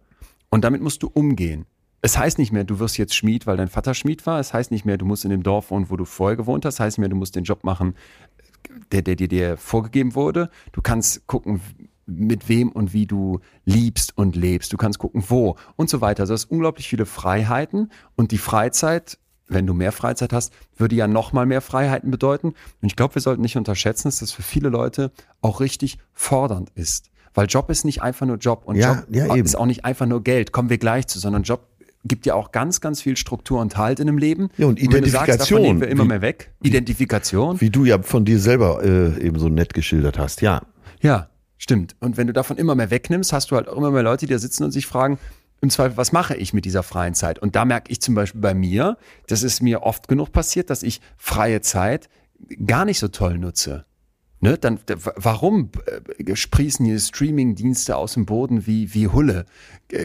Und 0.48 0.64
damit 0.64 0.80
musst 0.80 1.02
du 1.02 1.08
umgehen. 1.08 1.66
Es 2.03 2.16
heißt 2.16 2.38
nicht 2.38 2.53
mehr, 2.53 2.64
du 2.64 2.78
wirst 2.78 2.96
jetzt 2.96 3.14
Schmied, 3.14 3.46
weil 3.46 3.57
dein 3.57 3.68
Vater 3.68 3.94
Schmied 3.94 4.24
war. 4.26 4.40
Es 4.40 4.55
heißt 4.55 4.70
nicht 4.70 4.84
mehr, 4.84 4.96
du 4.96 5.05
musst 5.05 5.24
in 5.24 5.30
dem 5.30 5.42
Dorf 5.42 5.70
wohnen, 5.70 5.90
wo 5.90 5.96
du 5.96 6.05
vorher 6.05 6.36
gewohnt 6.36 6.64
hast. 6.64 6.74
Es 6.74 6.80
heißt 6.80 6.98
nicht 6.98 7.03
mehr, 7.03 7.09
du 7.11 7.16
musst 7.16 7.36
den 7.36 7.44
Job 7.44 7.62
machen, 7.62 7.94
der, 8.92 9.03
der 9.03 9.16
dir 9.16 9.28
dir 9.28 9.57
vorgegeben 9.57 10.14
wurde. 10.14 10.51
Du 10.72 10.80
kannst 10.80 11.26
gucken, 11.26 11.61
mit 12.07 12.48
wem 12.48 12.70
und 12.70 12.92
wie 12.92 13.07
du 13.07 13.40
liebst 13.64 14.16
und 14.16 14.36
lebst. 14.36 14.72
Du 14.72 14.76
kannst 14.76 14.98
gucken, 14.98 15.24
wo 15.28 15.57
und 15.76 15.88
so 15.88 16.01
weiter. 16.01 16.22
Also 16.22 16.32
du 16.32 16.34
hast 16.34 16.51
unglaublich 16.51 16.88
viele 16.88 17.07
Freiheiten 17.07 17.90
und 18.16 18.32
die 18.32 18.38
Freizeit, 18.38 19.18
wenn 19.46 19.66
du 19.66 19.74
mehr 19.74 19.92
Freizeit 19.92 20.32
hast, 20.32 20.53
würde 20.76 20.96
ja 20.96 21.07
noch 21.07 21.32
mal 21.32 21.46
mehr 21.46 21.61
Freiheiten 21.61 22.11
bedeuten. 22.11 22.48
Und 22.48 22.57
ich 22.88 22.96
glaube, 22.96 23.14
wir 23.14 23.22
sollten 23.22 23.42
nicht 23.42 23.57
unterschätzen, 23.57 24.09
dass 24.09 24.20
das 24.20 24.32
für 24.32 24.42
viele 24.42 24.68
Leute 24.68 25.12
auch 25.40 25.61
richtig 25.61 25.98
fordernd 26.12 26.70
ist. 26.74 27.11
Weil 27.32 27.46
Job 27.46 27.70
ist 27.70 27.84
nicht 27.84 28.03
einfach 28.03 28.26
nur 28.26 28.36
Job 28.38 28.62
und 28.64 28.76
Ja, 28.76 29.05
Job 29.09 29.14
ja, 29.14 29.34
ist 29.36 29.57
auch 29.57 29.66
nicht 29.66 29.84
einfach 29.84 30.07
nur 30.07 30.22
Geld. 30.24 30.51
Kommen 30.53 30.68
wir 30.68 30.78
gleich 30.78 31.07
zu, 31.07 31.20
sondern 31.20 31.44
Job 31.44 31.69
gibt 32.05 32.26
ja 32.26 32.34
auch 32.34 32.51
ganz, 32.53 32.80
ganz 32.80 33.03
viel 33.03 33.16
Struktur 33.16 33.61
und 33.61 33.76
Halt 33.76 34.01
in 34.01 34.07
dem 34.07 34.18
Leben. 34.18 34.48
Ja, 34.57 34.66
und 34.66 34.80
wenn 34.80 35.03
du 35.03 35.09
sagst, 35.11 35.28
davon 35.40 35.59
Identifikation. 35.59 35.80
wir 35.80 35.88
immer 35.88 36.05
Wie- 36.05 36.09
mehr 36.09 36.22
weg. 36.22 36.51
Identifikation. 36.62 37.61
Wie 37.61 37.70
du 37.70 37.84
ja 37.84 38.01
von 38.03 38.24
dir 38.24 38.38
selber 38.38 38.82
äh, 38.82 39.20
eben 39.24 39.38
so 39.38 39.48
nett 39.48 39.74
geschildert 39.74 40.18
hast. 40.18 40.40
Ja. 40.40 40.62
Ja, 41.01 41.28
stimmt. 41.59 41.96
Und 42.01 42.16
wenn 42.16 42.26
du 42.26 42.32
davon 42.32 42.57
immer 42.57 42.74
mehr 42.74 42.90
wegnimmst, 42.90 43.32
hast 43.32 43.51
du 43.51 43.57
halt 43.57 43.68
auch 43.68 43.76
immer 43.76 43.90
mehr 43.90 44.03
Leute, 44.03 44.26
die 44.26 44.32
da 44.32 44.38
sitzen 44.38 44.64
und 44.64 44.70
sich 44.72 44.86
fragen, 44.86 45.18
im 45.62 45.68
Zweifel, 45.68 45.98
was 45.98 46.12
mache 46.12 46.34
ich 46.36 46.55
mit 46.55 46.64
dieser 46.64 46.82
freien 46.82 47.12
Zeit? 47.14 47.38
Und 47.38 47.55
da 47.55 47.66
merke 47.66 47.92
ich 47.92 48.01
zum 48.01 48.14
Beispiel 48.14 48.40
bei 48.40 48.55
mir, 48.55 48.96
das 49.26 49.42
ist 49.42 49.61
mir 49.62 49.82
oft 49.82 50.09
genug 50.09 50.32
passiert, 50.32 50.70
dass 50.70 50.82
ich 50.82 51.03
freie 51.18 51.61
Zeit 51.61 52.09
gar 52.66 52.86
nicht 52.86 52.98
so 52.98 53.09
toll 53.09 53.36
nutze. 53.38 53.84
Ne, 54.43 54.57
dann, 54.57 54.80
warum 55.16 55.68
äh, 56.18 56.34
sprießen 56.34 56.86
hier 56.86 56.99
Streaming-Dienste 56.99 57.95
aus 57.95 58.14
dem 58.14 58.24
Boden 58.24 58.66
wie, 58.66 58.95
wie 58.95 59.07
Hulle? 59.07 59.45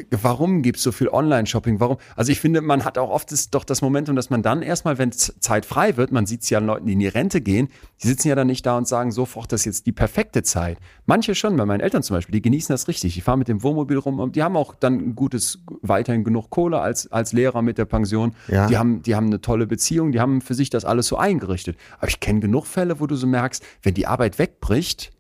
Warum 0.10 0.62
gibt's 0.62 0.84
so 0.84 0.92
viel 0.92 1.08
Online-Shopping? 1.08 1.80
Warum? 1.80 1.98
Also 2.18 2.34
ich 2.34 2.42
finde, 2.42 2.60
man 2.62 2.84
hat 2.84 2.98
auch 2.98 3.10
oft 3.12 3.32
das, 3.32 3.50
doch 3.50 3.64
das 3.64 3.82
Momentum, 3.82 4.16
dass 4.16 4.30
man 4.30 4.42
dann 4.42 4.62
erstmal, 4.62 4.98
wenn 4.98 5.14
Zeit 5.14 5.66
frei 5.66 5.96
wird, 5.96 6.12
man 6.12 6.26
sieht's 6.26 6.50
ja 6.50 6.58
an 6.58 6.66
Leuten, 6.66 6.88
die 6.88 6.94
in 6.94 7.00
die 7.00 7.08
Rente 7.08 7.40
gehen, 7.40 7.70
die 8.04 8.08
sitzen 8.08 8.28
ja 8.28 8.36
dann 8.36 8.48
nicht 8.48 8.66
da 8.66 8.78
und 8.78 8.90
sagen, 8.90 9.12
sofort, 9.12 9.54
das 9.54 9.62
ist 9.62 9.66
jetzt 9.66 9.86
die 9.86 9.94
perfekte 9.94 10.44
Zeit. 10.44 10.80
Manche 11.06 11.34
schon, 11.34 11.56
bei 11.56 11.66
meinen 11.66 11.80
Eltern 11.80 12.04
zum 12.04 12.18
Beispiel, 12.18 12.34
die 12.34 12.42
genießen 12.42 12.74
das 12.74 12.90
richtig. 12.90 13.14
Die 13.14 13.22
fahren 13.22 13.40
mit 13.40 13.48
dem 13.48 13.64
Wohnmobil 13.64 13.98
rum 14.00 14.20
und 14.20 14.36
die 14.36 14.44
haben 14.44 14.58
auch 14.58 14.76
dann 14.76 14.96
ein 14.96 15.16
gutes, 15.16 15.60
weiterhin 15.82 16.26
genug 16.26 16.50
Kohle 16.50 16.82
als, 16.82 17.10
als 17.12 17.32
Lehrer 17.32 17.62
mit 17.62 17.78
der 17.78 17.86
Pension. 17.86 18.36
Ja. 18.50 18.68
Die 18.68 18.78
haben, 18.78 19.02
die 19.04 19.16
haben 19.16 19.28
eine 19.28 19.40
tolle 19.40 19.68
Beziehung, 19.68 20.12
die 20.12 20.20
haben 20.20 20.42
für 20.42 20.56
sich 20.56 20.70
das 20.70 20.84
alles 20.84 21.08
so 21.08 21.16
eingerichtet. 21.16 21.78
Aber 22.00 22.10
ich 22.10 22.20
kenne 22.20 22.42
genug 22.42 22.66
Fälle, 22.66 23.00
wo 23.00 23.08
du 23.08 23.16
so 23.16 23.28
merkst, 23.28 23.64
wenn 23.84 23.94
die 23.94 24.08
Arbeit 24.08 24.25
wegbricht 24.34 25.12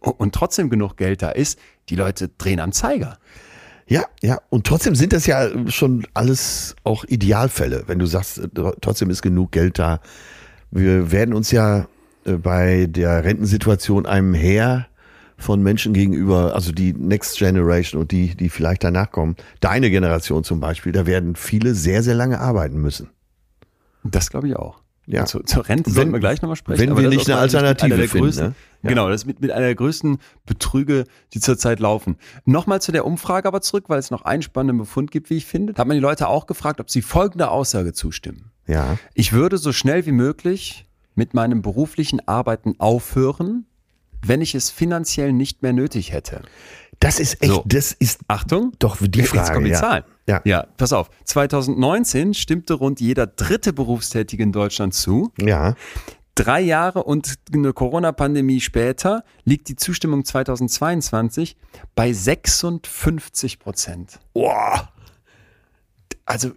und, 0.00 0.12
und 0.12 0.34
trotzdem 0.34 0.70
genug 0.70 0.96
Geld 0.96 1.22
da 1.22 1.30
ist, 1.30 1.58
die 1.88 1.96
Leute 1.96 2.28
drehen 2.28 2.60
am 2.60 2.72
Zeiger. 2.72 3.18
Ja, 3.86 4.04
ja. 4.22 4.38
Und 4.50 4.66
trotzdem 4.66 4.94
sind 4.94 5.12
das 5.12 5.26
ja 5.26 5.48
schon 5.70 6.06
alles 6.12 6.76
auch 6.84 7.04
Idealfälle, 7.04 7.84
wenn 7.86 7.98
du 7.98 8.06
sagst, 8.06 8.38
äh, 8.38 8.48
trotzdem 8.80 9.08
ist 9.10 9.22
genug 9.22 9.52
Geld 9.52 9.78
da. 9.78 10.00
Wir 10.70 11.10
werden 11.10 11.34
uns 11.34 11.50
ja 11.50 11.86
äh, 12.24 12.32
bei 12.32 12.86
der 12.86 13.24
Rentensituation 13.24 14.04
einem 14.04 14.34
Heer 14.34 14.86
von 15.38 15.62
Menschen 15.62 15.94
gegenüber, 15.94 16.54
also 16.54 16.72
die 16.72 16.92
Next 16.92 17.38
Generation 17.38 18.02
und 18.02 18.10
die, 18.10 18.34
die 18.34 18.50
vielleicht 18.50 18.84
danach 18.84 19.10
kommen, 19.10 19.36
deine 19.60 19.88
Generation 19.88 20.44
zum 20.44 20.60
Beispiel, 20.60 20.92
da 20.92 21.06
werden 21.06 21.36
viele 21.36 21.74
sehr, 21.74 22.02
sehr 22.02 22.16
lange 22.16 22.40
arbeiten 22.40 22.78
müssen. 22.82 23.08
Das 24.04 24.30
glaube 24.30 24.48
ich 24.48 24.56
auch. 24.56 24.80
Ja. 25.10 25.24
Zu, 25.24 25.40
zur 25.40 25.66
Rente 25.66 25.86
Wenn- 25.86 25.94
sollten 25.94 26.12
wir 26.12 26.20
gleich 26.20 26.42
nochmal 26.42 26.56
sprechen. 26.56 26.80
wenn 26.94 26.96
wir 27.02 27.08
nicht 27.08 27.28
eine 27.30 27.38
Alternative 27.40 27.94
einer 27.94 28.02
finden, 28.08 28.26
größten, 28.26 28.46
ne? 28.48 28.54
Ja. 28.82 28.90
Genau, 28.90 29.08
das 29.08 29.22
ist 29.22 29.26
mit, 29.26 29.40
mit 29.40 29.50
einer 29.50 29.64
der 29.64 29.74
größten 29.74 30.18
Betrüge, 30.44 31.04
die 31.32 31.40
zurzeit 31.40 31.80
laufen. 31.80 32.16
Nochmal 32.44 32.82
zu 32.82 32.92
der 32.92 33.06
Umfrage 33.06 33.48
aber 33.48 33.62
zurück, 33.62 33.84
weil 33.88 33.98
es 33.98 34.10
noch 34.10 34.22
einen 34.22 34.42
spannenden 34.42 34.76
Befund 34.78 35.10
gibt, 35.10 35.30
wie 35.30 35.36
ich 35.38 35.46
finde. 35.46 35.72
Da 35.72 35.80
hat 35.80 35.88
man 35.88 35.96
die 35.96 36.02
Leute 36.02 36.28
auch 36.28 36.46
gefragt, 36.46 36.78
ob 36.78 36.90
sie 36.90 37.00
folgender 37.00 37.50
Aussage 37.50 37.94
zustimmen. 37.94 38.50
Ja. 38.66 38.98
Ich 39.14 39.32
würde 39.32 39.56
so 39.56 39.72
schnell 39.72 40.04
wie 40.04 40.12
möglich 40.12 40.86
mit 41.14 41.32
meinem 41.32 41.62
beruflichen 41.62 42.28
Arbeiten 42.28 42.74
aufhören, 42.78 43.64
wenn 44.24 44.42
ich 44.42 44.54
es 44.54 44.68
finanziell 44.70 45.32
nicht 45.32 45.62
mehr 45.62 45.72
nötig 45.72 46.12
hätte. 46.12 46.42
Das 47.00 47.20
ist 47.20 47.42
echt, 47.42 47.52
So. 47.52 47.62
das 47.66 47.92
ist 47.92 48.20
Achtung. 48.28 48.72
doch 48.78 48.96
die 49.00 49.20
Jetzt 49.20 49.30
Frage. 49.30 49.52
kommen 49.52 49.64
die 49.66 49.70
ja. 49.72 49.80
Zahlen. 49.80 50.04
Ja. 50.26 50.40
ja, 50.44 50.66
pass 50.76 50.92
auf. 50.92 51.08
2019 51.24 52.34
stimmte 52.34 52.74
rund 52.74 53.00
jeder 53.00 53.26
dritte 53.26 53.72
Berufstätige 53.72 54.42
in 54.42 54.52
Deutschland 54.52 54.94
zu. 54.94 55.32
Ja. 55.40 55.74
Drei 56.34 56.60
Jahre 56.60 57.02
und 57.04 57.34
eine 57.52 57.72
Corona-Pandemie 57.72 58.60
später 58.60 59.24
liegt 59.44 59.68
die 59.68 59.76
Zustimmung 59.76 60.24
2022 60.24 61.56
bei 61.94 62.12
56 62.12 63.58
Prozent. 63.58 64.20
Boah. 64.34 64.92
Also 66.26 66.50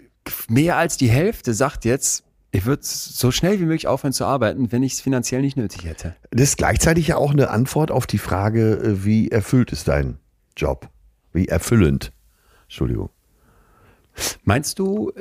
mehr 0.50 0.78
als 0.78 0.98
die 0.98 1.10
Hälfte 1.10 1.54
sagt 1.54 1.86
jetzt, 1.86 2.24
ich 2.52 2.66
würde 2.66 2.82
so 2.84 3.32
schnell 3.32 3.60
wie 3.60 3.64
möglich 3.64 3.88
aufhören 3.88 4.12
zu 4.14 4.26
arbeiten, 4.26 4.72
wenn 4.72 4.84
ich 4.84 4.94
es 4.94 5.02
finanziell 5.02 5.42
nicht 5.42 5.56
nötig 5.56 5.86
hätte. 5.86 6.16
Das 6.32 6.42
ist 6.50 6.58
gleichzeitig 6.58 7.08
ja 7.08 7.16
auch 7.18 7.32
eine 7.32 7.50
Antwort 7.50 7.90
auf 7.92 8.06
die 8.06 8.18
Frage, 8.18 8.74
äh, 8.74 9.06
wie 9.06 9.30
erfüllt 9.30 9.72
ist 9.72 9.88
dein 9.88 10.18
Job? 10.58 10.90
Wie 11.34 11.48
erfüllend? 11.48 12.12
Entschuldigung. 12.64 13.10
Meinst 14.44 14.80
du, 14.80 15.12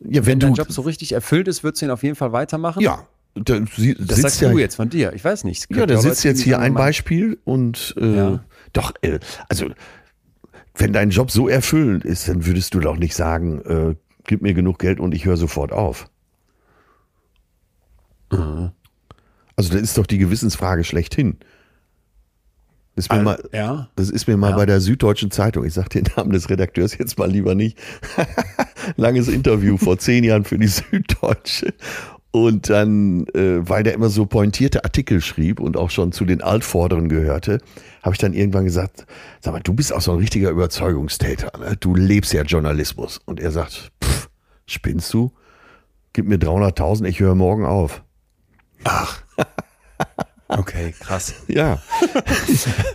Ja, 0.00 0.24
wenn 0.26 0.40
dein 0.40 0.54
Job 0.54 0.70
so 0.72 0.82
richtig 0.82 1.12
erfüllt 1.12 1.48
ist, 1.48 1.62
würdest 1.64 1.82
du 1.82 1.86
ihn 1.86 1.90
auf 1.90 2.02
jeden 2.02 2.14
Fall 2.16 2.32
weitermachen? 2.32 2.80
Ja, 2.82 3.06
da 3.34 3.60
sie, 3.76 3.94
Das 3.94 4.20
sagst 4.20 4.40
ja, 4.40 4.50
du 4.50 4.58
jetzt 4.58 4.76
von 4.76 4.88
dir. 4.88 5.12
Ich 5.12 5.24
weiß 5.24 5.44
nicht. 5.44 5.66
Ja, 5.74 5.86
da 5.86 5.98
sitzt 5.98 6.24
jetzt 6.24 6.40
hier 6.40 6.58
ein 6.58 6.74
Beispiel 6.74 7.38
und 7.44 7.94
äh, 7.98 8.16
Ja. 8.16 8.44
doch, 8.72 8.92
äh, 9.02 9.18
also 9.48 9.66
wenn 10.74 10.92
dein 10.92 11.10
Job 11.10 11.30
so 11.30 11.48
erfüllend 11.48 12.04
ist, 12.04 12.28
dann 12.28 12.46
würdest 12.46 12.72
du 12.74 12.80
doch 12.80 12.96
nicht 12.96 13.14
sagen, 13.14 13.60
äh, 13.62 13.94
gib 14.24 14.42
mir 14.42 14.54
genug 14.54 14.78
Geld 14.78 15.00
und 15.00 15.14
ich 15.14 15.24
höre 15.24 15.36
sofort 15.36 15.72
auf. 15.72 16.08
Mhm. 18.32 18.70
Also 19.56 19.72
das 19.72 19.82
ist 19.82 19.98
doch 19.98 20.06
die 20.06 20.18
Gewissensfrage 20.18 20.84
schlechthin. 20.84 21.38
Das 22.98 23.04
ist 23.04 23.12
mir, 23.12 23.18
Al- 23.18 23.22
mal, 23.24 23.38
ja. 23.52 23.88
das 23.94 24.10
ist 24.10 24.26
mir 24.26 24.36
mal 24.36 24.50
Ja. 24.50 24.56
bei 24.56 24.66
der 24.66 24.80
Süddeutschen 24.80 25.30
Zeitung, 25.30 25.64
ich 25.64 25.72
sage 25.72 25.88
den 26.00 26.04
Namen 26.16 26.30
des 26.32 26.50
Redakteurs 26.50 26.98
jetzt 26.98 27.16
mal 27.16 27.30
lieber 27.30 27.54
nicht, 27.54 27.78
langes 28.96 29.28
Interview 29.28 29.76
vor 29.76 29.98
zehn 30.00 30.24
Jahren 30.24 30.42
für 30.44 30.58
die 30.58 30.66
Süddeutsche. 30.66 31.74
Und 32.32 32.68
dann, 32.70 33.26
äh, 33.28 33.60
weil 33.68 33.84
der 33.84 33.94
immer 33.94 34.08
so 34.08 34.26
pointierte 34.26 34.82
Artikel 34.84 35.20
schrieb 35.20 35.60
und 35.60 35.76
auch 35.76 35.90
schon 35.90 36.10
zu 36.10 36.24
den 36.24 36.42
Altvorderen 36.42 37.08
gehörte, 37.08 37.60
habe 38.02 38.14
ich 38.14 38.18
dann 38.18 38.32
irgendwann 38.32 38.64
gesagt, 38.64 39.06
sag 39.40 39.52
mal, 39.54 39.60
du 39.60 39.74
bist 39.74 39.92
auch 39.92 40.00
so 40.00 40.10
ein 40.10 40.18
richtiger 40.18 40.50
Überzeugungstäter. 40.50 41.56
Ne? 41.58 41.76
Du 41.78 41.94
lebst 41.94 42.32
ja 42.32 42.42
Journalismus. 42.42 43.20
Und 43.24 43.38
er 43.38 43.52
sagt, 43.52 43.92
pff, 44.02 44.28
spinnst 44.66 45.14
du? 45.14 45.30
Gib 46.14 46.26
mir 46.26 46.38
300.000, 46.38 47.04
ich 47.06 47.20
höre 47.20 47.36
morgen 47.36 47.64
auf. 47.64 48.02
Okay, 50.48 50.94
krass. 50.98 51.34
Ja. 51.48 51.82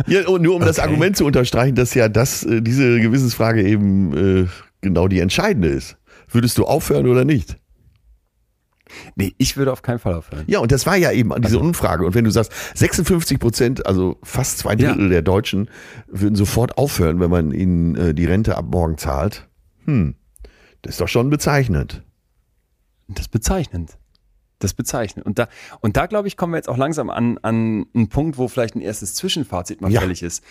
ja 0.07 0.27
und 0.27 0.41
nur 0.41 0.55
um 0.55 0.61
das 0.61 0.79
Okay. 0.79 0.87
Argument 0.87 1.15
zu 1.17 1.25
unterstreichen, 1.25 1.75
dass 1.75 1.93
ja 1.93 2.09
das, 2.09 2.43
äh, 2.43 2.61
diese 2.61 2.99
Gewissensfrage 2.99 3.63
eben 3.63 4.43
äh, 4.45 4.47
genau 4.81 5.07
die 5.07 5.19
entscheidende 5.19 5.69
ist. 5.69 5.97
Würdest 6.29 6.57
du 6.57 6.65
aufhören 6.65 7.07
oder 7.07 7.25
nicht? 7.25 7.57
Nee, 9.15 9.33
ich 9.37 9.57
würde 9.57 9.71
auf 9.71 9.81
keinen 9.81 9.97
Fall 9.99 10.13
aufhören. 10.13 10.43
Ja, 10.47 10.59
und 10.59 10.71
das 10.71 10.85
war 10.85 10.95
ja 10.95 11.11
eben 11.11 11.31
diese 11.41 11.57
Umfrage. 11.59 12.05
Und 12.05 12.13
wenn 12.15 12.25
du 12.25 12.31
sagst, 12.31 12.51
56 12.75 13.39
Prozent, 13.39 13.85
also 13.87 14.17
fast 14.23 14.59
zwei 14.59 14.75
Drittel 14.75 15.03
Ja. 15.03 15.09
der 15.09 15.21
Deutschen, 15.23 15.69
würden 16.07 16.35
sofort 16.35 16.77
aufhören, 16.77 17.19
wenn 17.19 17.29
man 17.31 17.51
ihnen 17.51 17.95
äh, 17.95 18.13
die 18.13 18.25
Rente 18.25 18.55
ab 18.57 18.65
morgen 18.69 18.97
zahlt. 18.97 19.47
Hm, 19.85 20.15
das 20.83 20.93
ist 20.95 21.01
doch 21.01 21.07
schon 21.07 21.29
bezeichnend. 21.29 22.03
Das 23.07 23.25
ist 23.25 23.31
bezeichnend. 23.31 23.97
Das 24.63 24.71
ist 24.71 24.75
bezeichnend. 24.77 25.25
Und 25.25 25.37
da, 25.39 25.47
und 25.81 25.97
da 25.97 26.05
glaube 26.07 26.27
ich, 26.27 26.37
kommen 26.37 26.53
wir 26.53 26.57
jetzt 26.57 26.69
auch 26.69 26.77
langsam 26.77 27.09
an, 27.09 27.37
an 27.41 27.85
einen 27.93 28.09
Punkt, 28.09 28.37
wo 28.37 28.47
vielleicht 28.47 28.75
ein 28.75 28.81
erstes 28.81 29.13
Zwischenfazit 29.15 29.81
mal 29.81 29.91
Ja. 29.91 30.01
fällig 30.01 30.23
ist. 30.23 30.43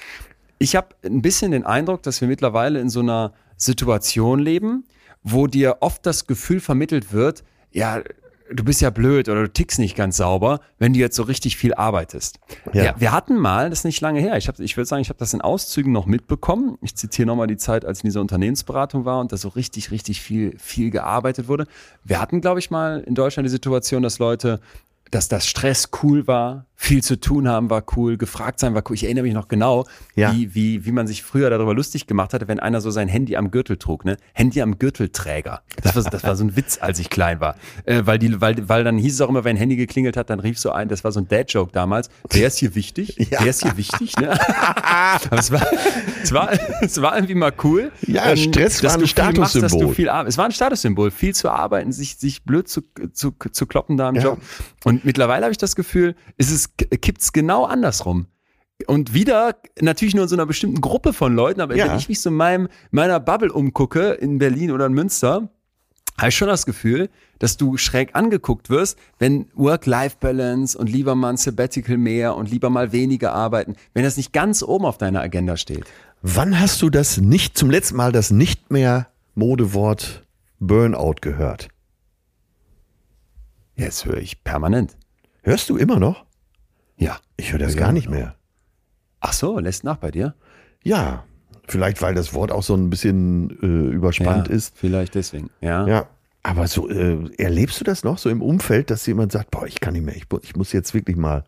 Ich 0.58 0.76
habe 0.76 0.88
ein 1.04 1.22
bisschen 1.22 1.50
den 1.50 1.64
Eindruck, 1.66 2.02
dass 2.02 2.20
wir 2.20 2.28
mittlerweile 2.28 2.78
in 2.80 2.88
so 2.90 3.00
einer 3.00 3.32
Situation 3.56 4.38
leben, 4.38 4.84
wo 5.22 5.46
dir 5.46 5.78
oft 5.80 6.04
das 6.06 6.26
Gefühl 6.26 6.60
vermittelt 6.60 7.12
wird, 7.12 7.42
ja, 7.72 8.02
du 8.55 8.64
bist 8.64 8.80
ja 8.80 8.90
blöd 8.90 9.28
oder 9.28 9.42
du 9.42 9.53
tickst 9.53 9.78
nicht 9.78 9.96
ganz 9.96 10.16
sauber, 10.16 10.61
wenn 10.78 10.92
du 10.92 10.98
jetzt 10.98 11.16
so 11.16 11.22
richtig 11.22 11.57
viel 11.57 11.74
arbeitest. 11.74 12.38
Ja. 12.72 12.84
Ja. 12.84 12.94
Wir, 12.98 13.12
hatten 13.12 13.36
mal, 13.36 13.70
das 13.70 13.80
ist 13.80 13.84
nicht 13.84 14.00
lange 14.00 14.20
her, 14.20 14.36
ich, 14.36 14.48
hab, 14.48 14.59
ich 14.59 14.76
würde 14.76 14.86
sagen, 14.86 15.03
ich 15.03 15.09
habe 15.09 15.18
das 15.18 15.34
in 15.34 15.40
Auszügen 15.40 15.92
noch 15.92 16.07
mitbekommen. 16.07 16.78
Ich 16.80 16.96
zitiere 16.96 17.26
nochmal 17.26 17.46
die 17.46 17.57
Zeit, 17.57 17.84
als 17.84 17.98
ich 17.98 18.05
in 18.05 18.09
dieser 18.09 18.20
Unternehmensberatung 18.20 19.05
war 19.05 19.20
und 19.20 19.32
da 19.32 19.36
so 19.36 19.48
richtig, 19.48 19.90
richtig 19.90 20.20
viel, 20.20 20.57
viel 20.59 20.90
gearbeitet 20.90 21.48
wurde. 21.48 21.66
Wir 22.05 22.20
hatten, 22.20 22.40
glaube 22.40 22.61
ich, 22.61 22.70
mal 22.70 23.00
in 23.00 23.14
Deutschland 23.14 23.46
die 23.46 23.50
Situation, 23.50 24.03
dass 24.03 24.18
Leute, 24.18 24.61
dass 25.11 25.28
das 25.28 25.46
Stress 25.46 25.90
cool 26.03 26.26
war, 26.26 26.66
viel 26.82 27.00
zu 27.00 27.20
tun 27.20 27.46
haben 27.46 27.70
war 27.70 27.84
cool, 27.96 28.16
gefragt 28.16 28.58
sein 28.58 28.74
war 28.74 28.82
cool. 28.88 28.96
Ich 28.96 29.04
erinnere 29.04 29.22
mich 29.22 29.34
noch 29.34 29.46
genau, 29.46 29.86
Ja. 30.16 30.34
wie, 30.34 30.52
wie, 30.56 30.84
wie 30.84 30.90
man 30.90 31.06
sich 31.06 31.22
früher 31.22 31.48
darüber 31.48 31.74
lustig 31.74 32.08
gemacht 32.08 32.34
hatte, 32.34 32.48
wenn 32.48 32.58
einer 32.58 32.80
so 32.80 32.90
sein 32.90 33.06
Handy 33.06 33.36
am 33.36 33.52
Gürtel 33.52 33.76
trug, 33.76 34.04
ne? 34.04 34.16
Handy 34.32 34.60
am 34.62 34.80
Gürtelträger. 34.80 35.62
Das 35.80 35.94
war, 35.94 36.02
das 36.02 36.24
war 36.24 36.34
so 36.34 36.42
ein 36.42 36.56
Witz, 36.56 36.78
als 36.80 36.98
ich 36.98 37.08
klein 37.08 37.38
war. 37.38 37.54
Äh, 37.84 38.02
weil, 38.04 38.18
die, 38.18 38.40
weil, 38.40 38.68
weil 38.68 38.82
dann 38.82 38.98
hieß 38.98 39.14
es 39.14 39.20
auch 39.20 39.28
immer, 39.28 39.44
wenn 39.44 39.54
ein 39.54 39.58
Handy 39.60 39.76
geklingelt 39.76 40.16
hat, 40.16 40.28
dann 40.28 40.40
rief 40.40 40.58
so 40.58 40.72
ein, 40.72 40.88
das 40.88 41.04
war 41.04 41.12
so 41.12 41.20
ein 41.20 41.28
Dad-Joke 41.28 41.70
damals, 41.72 42.10
der 42.34 42.48
ist 42.48 42.58
hier 42.58 42.74
wichtig, 42.74 43.14
der 43.30 43.46
ist 43.46 43.62
hier 43.62 43.76
wichtig, 43.76 44.16
ne? 44.16 44.36
Aber 45.30 45.38
es 45.38 45.52
war, 45.52 45.64
es 46.24 46.32
war, 46.32 46.50
es 46.80 47.00
war 47.00 47.14
irgendwie 47.14 47.36
mal 47.36 47.52
cool. 47.62 47.92
Ja, 48.08 48.36
Stress 48.36 48.80
dass 48.80 48.94
war 48.94 49.00
ein 49.00 49.06
Statussymbol. 49.06 49.94
Es 50.26 50.36
war 50.36 50.46
ein 50.46 50.52
Statussymbol, 50.52 51.12
viel 51.12 51.32
zu 51.32 51.48
arbeiten, 51.48 51.92
sich, 51.92 52.16
sich 52.16 52.42
blöd 52.42 52.66
zu, 52.68 52.82
zu, 53.12 53.32
zu 53.52 53.66
kloppen 53.66 53.96
da 53.96 54.08
im 54.08 54.16
Ja. 54.16 54.22
Job. 54.22 54.40
Und 54.84 55.04
mittlerweile 55.04 55.44
habe 55.44 55.52
ich 55.52 55.58
das 55.58 55.76
Gefühl, 55.76 56.16
ist 56.38 56.50
es 56.50 56.71
kippt's 56.78 57.32
genau 57.32 57.64
andersrum. 57.64 58.26
Und 58.86 59.14
wieder 59.14 59.56
natürlich 59.80 60.14
nur 60.14 60.24
in 60.24 60.28
so 60.28 60.34
einer 60.36 60.46
bestimmten 60.46 60.80
Gruppe 60.80 61.12
von 61.12 61.34
Leuten, 61.34 61.60
aber 61.60 61.76
Ja. 61.76 61.88
wenn 61.88 61.98
ich 61.98 62.08
mich 62.08 62.20
so 62.20 62.30
in 62.30 62.36
meinem, 62.36 62.68
meiner 62.90 63.20
Bubble 63.20 63.52
umgucke, 63.52 64.10
in 64.12 64.38
Berlin 64.38 64.72
oder 64.72 64.86
in 64.86 64.92
Münster, 64.92 65.50
habe 66.18 66.28
ich 66.28 66.36
schon 66.36 66.48
das 66.48 66.66
Gefühl, 66.66 67.08
dass 67.38 67.56
du 67.56 67.76
schräg 67.76 68.14
angeguckt 68.14 68.70
wirst, 68.70 68.98
wenn 69.18 69.46
Work-Life-Balance 69.54 70.76
und 70.76 70.88
lieber 70.88 71.14
mal 71.14 71.30
ein 71.30 71.36
Sabbatical 71.36 71.96
mehr 71.96 72.36
und 72.36 72.50
lieber 72.50 72.70
mal 72.70 72.92
weniger 72.92 73.32
arbeiten, 73.32 73.74
wenn 73.94 74.02
das 74.04 74.16
nicht 74.16 74.32
ganz 74.32 74.62
oben 74.62 74.84
auf 74.84 74.98
deiner 74.98 75.20
Agenda 75.20 75.56
steht. 75.56 75.84
Wann 76.22 76.58
hast 76.60 76.82
du 76.82 76.90
das 76.90 77.18
nicht, 77.18 77.56
zum 77.56 77.70
letzten 77.70 77.96
Mal 77.96 78.12
das 78.12 78.30
nicht 78.30 78.70
mehr 78.70 79.08
Modewort 79.34 80.24
Burnout 80.60 81.16
gehört? 81.20 81.68
Jetzt 83.74 84.04
höre 84.04 84.18
ich 84.18 84.44
permanent. 84.44 84.96
Hörst 85.42 85.70
du 85.70 85.76
immer 85.76 85.98
noch? 85.98 86.24
Ja. 87.03 87.18
Ich 87.36 87.53
höre 87.53 87.59
das 87.59 87.74
Ja, 87.74 87.80
gar 87.80 87.92
nicht 87.92 88.07
genau. 88.07 88.18
mehr. 88.18 88.34
Ach 89.20 89.32
so, 89.32 89.59
lässt 89.59 89.84
nach 89.84 89.96
bei 89.96 90.11
dir? 90.11 90.34
Ja, 90.82 91.24
vielleicht 91.68 92.03
weil 92.03 92.14
das 92.14 92.34
Wort 92.34 92.50
auch 92.53 92.62
so 92.62 92.74
ein 92.74 92.90
bisschen 92.90 93.50
äh, 93.62 93.94
überspannt 93.94 94.48
ja, 94.48 94.55
ist. 94.55 94.76
Vielleicht 94.76 95.14
deswegen. 95.14 95.50
Ja. 95.61 95.86
Ja, 95.86 96.07
aber 96.42 96.66
so 96.66 96.88
äh, 96.88 97.30
erlebst 97.38 97.80
du 97.80 97.84
das 97.84 98.03
noch 98.05 98.18
so 98.18 98.28
im 98.30 98.42
Umfeld, 98.42 98.90
dass 98.90 99.07
jemand 99.07 99.32
sagt, 99.32 99.50
boah, 99.50 99.66
ich 99.66 99.80
kann 99.80 99.94
nicht 99.94 100.05
mehr, 100.05 100.16
ich, 100.16 100.26
ich 100.42 100.57
muss 100.57 100.72
jetzt 100.72 100.92
wirklich 100.94 101.16
mal 101.16 101.44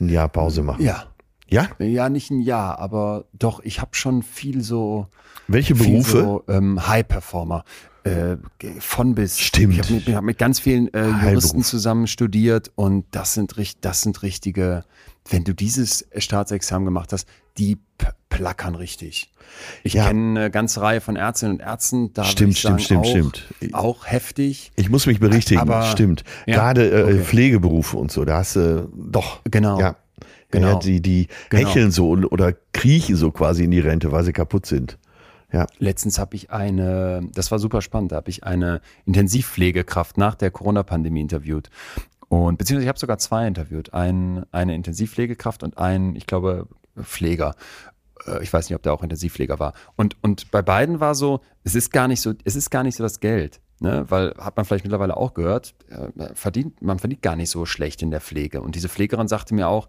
ein 0.00 0.08
Jahr 0.08 0.28
Pause 0.28 0.62
machen. 0.62 0.82
Ja. 0.84 1.04
Ja? 1.48 1.68
Ja, 1.78 2.08
nicht 2.08 2.30
ein 2.30 2.40
Jahr, 2.40 2.78
aber 2.78 3.26
doch, 3.34 3.60
ich 3.62 3.80
habe 3.80 3.94
schon 3.94 4.22
viel 4.22 4.62
so, 4.62 5.08
Welche 5.48 5.74
Berufe? 5.74 6.10
so 6.22 6.44
ähm, 6.48 6.86
High-Performer. 6.88 7.64
Äh, 8.04 8.36
von 8.80 9.14
bis. 9.14 9.38
Stimmt. 9.38 9.74
Ich 9.74 9.80
habe 9.80 9.92
mit, 9.94 10.08
hab 10.08 10.24
mit 10.24 10.38
ganz 10.38 10.58
vielen 10.60 10.92
äh, 10.92 11.06
Juristen 11.30 11.62
zusammen 11.62 12.06
studiert 12.06 12.70
und 12.74 13.04
das 13.12 13.34
sind, 13.34 13.54
das 13.82 14.02
sind 14.02 14.22
richtige, 14.22 14.84
wenn 15.30 15.44
du 15.44 15.54
dieses 15.54 16.06
Staatsexamen 16.16 16.84
gemacht 16.84 17.12
hast, 17.12 17.28
die 17.58 17.78
plackern 18.28 18.74
richtig. 18.74 19.30
Ich 19.84 19.92
Ja. 19.92 20.06
kenne 20.08 20.40
eine 20.40 20.50
ganze 20.50 20.80
Reihe 20.80 21.00
von 21.00 21.16
Ärztinnen 21.16 21.56
und 21.56 21.60
Ärzten, 21.60 22.12
da 22.14 22.24
Stimmt, 22.24 22.54
ich 22.54 22.62
sagen, 22.62 22.78
stimmt, 22.78 23.00
auch, 23.04 23.10
stimmt, 23.10 23.44
stimmt. 23.56 23.74
Auch 23.74 24.06
heftig. 24.06 24.72
Ich 24.74 24.88
muss 24.88 25.06
mich 25.06 25.20
berichtigen, 25.20 25.60
Aber- 25.60 25.84
stimmt. 25.84 26.24
Ja, 26.46 26.56
Gerade 26.56 26.90
äh, 26.90 27.02
okay. 27.04 27.18
Pflegeberufe 27.24 27.96
und 27.98 28.10
so, 28.10 28.24
da 28.24 28.38
hast 28.38 28.56
du 28.56 28.88
doch. 28.96 29.40
Genau. 29.50 29.78
Ja. 29.78 29.96
Genau. 30.50 30.72
Ja, 30.72 30.78
die, 30.78 31.00
die 31.00 31.28
Genau. 31.50 31.68
hecheln 31.68 31.90
so 31.92 32.08
oder 32.10 32.52
kriechen 32.72 33.16
so 33.16 33.30
quasi 33.30 33.64
in 33.64 33.70
die 33.70 33.80
Rente, 33.80 34.12
weil 34.12 34.24
sie 34.24 34.32
kaputt 34.32 34.66
sind. 34.66 34.98
Ja. 35.52 35.66
Letztens 35.78 36.18
habe 36.18 36.34
ich 36.34 36.50
eine, 36.50 37.28
das 37.34 37.50
war 37.50 37.58
super 37.58 37.82
spannend, 37.82 38.12
da 38.12 38.16
habe 38.16 38.30
ich 38.30 38.44
eine 38.44 38.80
Intensivpflegekraft 39.04 40.16
nach 40.16 40.34
der 40.34 40.50
Corona-Pandemie 40.50 41.20
interviewt. 41.20 41.68
Und 42.28 42.56
beziehungsweise 42.56 42.84
ich 42.84 42.88
habe 42.88 42.98
sogar 42.98 43.18
zwei 43.18 43.46
interviewt. 43.46 43.92
Ein, 43.92 44.46
eine 44.52 44.74
Intensivpflegekraft 44.74 45.62
und 45.62 45.76
einen, 45.76 46.16
ich 46.16 46.26
glaube, 46.26 46.66
Pfleger. 46.98 47.54
Äh, 48.26 48.42
Ich 48.42 48.52
weiß 48.52 48.68
nicht, 48.68 48.76
ob 48.76 48.82
der 48.82 48.94
auch 48.94 49.02
Intensivpfleger 49.02 49.58
war. 49.58 49.74
Und, 49.96 50.16
und 50.22 50.50
bei 50.50 50.62
beiden 50.62 51.00
war 51.00 51.14
so, 51.14 51.40
es 51.64 51.74
ist 51.74 51.92
gar 51.92 52.08
nicht 52.08 52.22
so, 52.22 52.32
es 52.44 52.56
ist 52.56 52.70
gar 52.70 52.82
nicht 52.82 52.96
so 52.96 53.02
das 53.02 53.20
Geld. 53.20 53.60
Ne, 53.80 54.04
weil 54.08 54.32
hat 54.38 54.56
man 54.56 54.64
vielleicht 54.64 54.84
mittlerweile 54.84 55.16
auch 55.16 55.34
gehört, 55.34 55.74
äh, 55.88 56.34
verdient, 56.34 56.80
man 56.82 57.00
verdient 57.00 57.20
gar 57.20 57.34
nicht 57.34 57.50
so 57.50 57.66
schlecht 57.66 58.00
in 58.00 58.12
der 58.12 58.20
Pflege. 58.20 58.62
Und 58.62 58.76
diese 58.76 58.88
Pflegerin 58.88 59.26
sagte 59.26 59.56
mir 59.56 59.66
auch, 59.66 59.88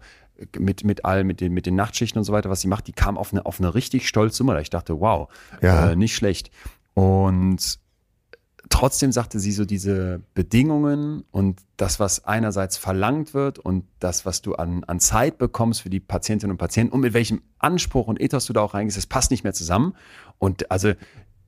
mit, 0.58 0.84
mit 0.84 1.04
all, 1.04 1.24
mit 1.24 1.40
den, 1.40 1.52
mit 1.52 1.66
den 1.66 1.74
Nachtschichten 1.76 2.18
und 2.18 2.24
so 2.24 2.32
weiter, 2.32 2.50
was 2.50 2.60
sie 2.60 2.68
macht, 2.68 2.86
die 2.86 2.92
kam 2.92 3.16
auf 3.16 3.32
eine, 3.32 3.46
auf 3.46 3.60
eine 3.60 3.74
richtig 3.74 4.08
stolze 4.08 4.38
Summe. 4.38 4.60
Ich 4.60 4.70
dachte, 4.70 5.00
wow, 5.00 5.28
Ja. 5.62 5.90
äh, 5.90 5.96
nicht 5.96 6.14
schlecht. 6.14 6.50
Und 6.94 7.78
trotzdem 8.70 9.12
sagte 9.12 9.38
sie 9.38 9.52
so 9.52 9.64
diese 9.64 10.22
Bedingungen 10.34 11.24
und 11.30 11.60
das, 11.76 12.00
was 12.00 12.24
einerseits 12.24 12.76
verlangt 12.76 13.34
wird 13.34 13.58
und 13.58 13.84
das, 13.98 14.24
was 14.26 14.42
du 14.42 14.54
an, 14.54 14.84
an 14.84 15.00
Zeit 15.00 15.38
bekommst 15.38 15.82
für 15.82 15.90
die 15.90 16.00
Patientinnen 16.00 16.52
und 16.52 16.58
Patienten 16.58 16.92
und 16.94 17.00
mit 17.00 17.12
welchem 17.14 17.42
Anspruch 17.58 18.06
und 18.06 18.20
Ethos 18.20 18.46
du 18.46 18.52
da 18.52 18.62
auch 18.62 18.74
reingehst, 18.74 18.96
das 18.96 19.06
passt 19.06 19.30
nicht 19.30 19.44
mehr 19.44 19.52
zusammen. 19.52 19.94
Und 20.38 20.70
also, 20.70 20.92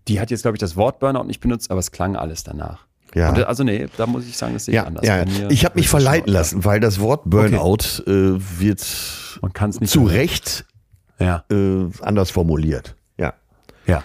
die 0.09 0.21
hat 0.21 0.31
jetzt, 0.31 0.43
glaube 0.43 0.57
ich, 0.57 0.61
das 0.61 0.77
Wort 0.77 1.01
Burnout 1.01 1.25
nicht 1.25 1.41
benutzt, 1.41 1.71
aber 1.71 1.81
es 1.81 1.91
klang 1.91 2.17
alles 2.17 2.45
danach. 2.45 2.87
Ja. 3.15 3.31
Und, 3.31 3.45
also, 3.45 3.65
nee, 3.65 3.87
da 3.97 4.07
muss 4.07 4.27
ich 4.27 4.37
sagen, 4.37 4.55
das 4.55 4.67
sehe 4.67 4.73
ich 4.73 4.77
Ja, 4.77 4.85
anders. 4.85 5.07
ja. 5.07 5.25
Ich 5.49 5.65
habe 5.65 5.77
mich 5.77 5.89
verleiten 5.89 6.33
lassen, 6.33 6.65
weil 6.65 6.81
das 6.81 7.01
Wort 7.01 7.23
Burnout 7.25 8.03
äh, 8.07 8.39
wird 8.61 8.81
zu 8.81 10.05
Recht 10.05 10.65
äh, 11.19 11.39
anders 12.03 12.31
formuliert. 12.31 12.95
Ja. 13.19 13.35
Ja. 13.87 14.03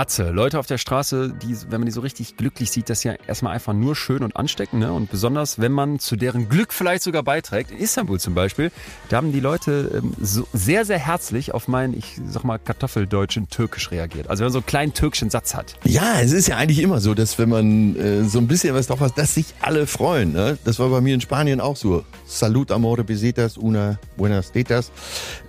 Atze, 0.00 0.30
Leute 0.30 0.58
auf 0.58 0.66
der 0.66 0.78
Straße, 0.78 1.30
die, 1.42 1.54
wenn 1.68 1.80
man 1.80 1.84
die 1.84 1.92
so 1.92 2.00
richtig 2.00 2.38
glücklich 2.38 2.70
sieht, 2.70 2.88
das 2.88 3.00
ist 3.00 3.04
ja 3.04 3.12
erstmal 3.26 3.52
einfach 3.52 3.74
nur 3.74 3.94
schön 3.94 4.22
und 4.22 4.34
ansteckend. 4.34 4.80
Ne? 4.80 4.90
Und 4.90 5.10
besonders, 5.10 5.58
wenn 5.58 5.72
man 5.72 5.98
zu 5.98 6.16
deren 6.16 6.48
Glück 6.48 6.72
vielleicht 6.72 7.02
sogar 7.02 7.22
beiträgt. 7.22 7.70
In 7.70 7.76
Istanbul 7.76 8.18
zum 8.18 8.34
Beispiel, 8.34 8.72
da 9.10 9.18
haben 9.18 9.30
die 9.30 9.40
Leute 9.40 10.00
ähm, 10.02 10.14
so 10.18 10.48
sehr, 10.54 10.86
sehr 10.86 10.98
herzlich 10.98 11.52
auf 11.52 11.68
meinen, 11.68 11.92
ich 11.92 12.18
sag 12.26 12.44
mal, 12.44 12.58
Kartoffeldeutsch 12.58 13.36
und 13.36 13.50
Türkisch 13.50 13.90
reagiert. 13.90 14.30
Also 14.30 14.40
wenn 14.40 14.46
man 14.46 14.52
so 14.54 14.60
einen 14.60 14.66
kleinen 14.66 14.94
türkischen 14.94 15.28
Satz 15.28 15.54
hat. 15.54 15.74
Ja, 15.84 16.18
es 16.22 16.32
ist 16.32 16.48
ja 16.48 16.56
eigentlich 16.56 16.78
immer 16.78 17.00
so, 17.00 17.12
dass 17.12 17.38
wenn 17.38 17.50
man 17.50 17.94
äh, 17.96 18.24
so 18.24 18.38
ein 18.38 18.48
bisschen 18.48 18.74
was 18.74 18.86
drauf 18.86 19.00
hat, 19.00 19.18
dass 19.18 19.34
sich 19.34 19.52
alle 19.60 19.86
freuen. 19.86 20.32
Ne? 20.32 20.56
Das 20.64 20.78
war 20.78 20.88
bei 20.88 21.02
mir 21.02 21.14
in 21.14 21.20
Spanien 21.20 21.60
auch 21.60 21.76
so. 21.76 22.06
Salud, 22.26 22.72
amore, 22.72 23.04
besetas, 23.04 23.58
una, 23.58 23.98
buenas 24.16 24.50
tetas. 24.50 24.92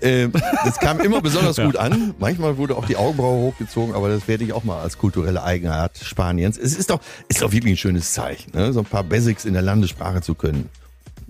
Äh, 0.01 0.27
das 0.65 0.77
kam 0.77 0.99
immer 0.99 1.21
besonders 1.21 1.55
gut 1.63 1.77
an. 1.77 2.15
Manchmal 2.19 2.57
wurde 2.57 2.75
auch 2.75 2.85
die 2.85 2.97
Augenbraue 2.97 3.37
hochgezogen, 3.37 3.95
aber 3.95 4.09
das 4.09 4.27
werde 4.41 4.51
ich 4.51 4.53
auch 4.53 4.63
mal 4.63 4.81
als 4.81 4.97
kulturelle 4.97 5.43
Eigenart 5.43 5.99
Spaniens. 6.03 6.57
Es 6.57 6.75
ist 6.75 6.89
doch, 6.89 6.99
ist 7.27 7.43
doch 7.43 7.51
wirklich 7.51 7.73
ein 7.73 7.77
schönes 7.77 8.11
Zeichen, 8.13 8.51
ne? 8.55 8.73
so 8.73 8.79
ein 8.79 8.85
paar 8.85 9.03
Basics 9.03 9.45
in 9.45 9.53
der 9.53 9.61
Landessprache 9.61 10.21
zu 10.21 10.33
können. 10.33 10.67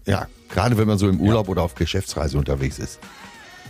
Ja, 0.05 0.28
gerade 0.49 0.78
wenn 0.78 0.88
man 0.88 0.97
so 0.97 1.09
im 1.09 1.20
Urlaub 1.20 1.49
oder 1.49 1.62
auf 1.62 1.76
Geschäftsreise 1.76 2.38
unterwegs 2.38 2.80
ist. 2.80 2.99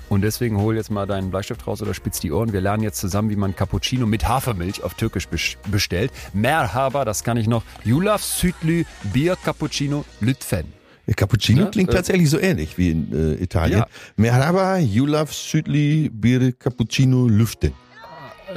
Und 0.10 0.22
deswegen 0.22 0.58
hol 0.60 0.76
jetzt 0.76 0.92
mal 0.92 1.08
deinen 1.08 1.32
Bleistift 1.32 1.66
raus 1.66 1.82
oder 1.82 1.94
spitz 1.94 2.20
die 2.20 2.32
Ohren. 2.32 2.54
Wir 2.54 2.62
lernen 2.62 2.84
jetzt 2.84 3.00
zusammen, 3.00 3.30
wie 3.32 3.36
man 3.36 3.56
Cappuccino 3.56 4.06
mit 4.06 4.28
Hafermilch 4.28 4.84
auf 4.84 4.94
Türkisch 4.94 5.28
bes- 5.28 5.56
bestellt. 5.72 6.12
Merhaba, 6.34 7.04
das 7.06 7.24
kann 7.24 7.38
ich 7.38 7.48
noch. 7.48 7.64
Yulaf 7.84 8.24
Südlü 8.24 8.84
Bier 9.14 9.38
Cappuccino 9.44 10.06
Lütfen. 10.20 10.66
Ja, 11.08 11.14
Cappuccino 11.16 11.62
Ja, 11.64 11.70
klingt 11.70 11.90
äh, 11.90 11.94
tatsächlich 11.96 12.30
so 12.30 12.38
ähnlich 12.40 12.78
wie 12.78 12.92
in 12.92 13.12
äh, 13.14 13.42
Italien. 13.42 13.80
Ja. 13.80 13.88
Merhaba, 14.18 14.78
Julaf 14.78 15.34
Südli, 15.34 16.10
Bier, 16.14 16.52
Cappuccino, 16.52 17.28
Lüften. 17.28 17.74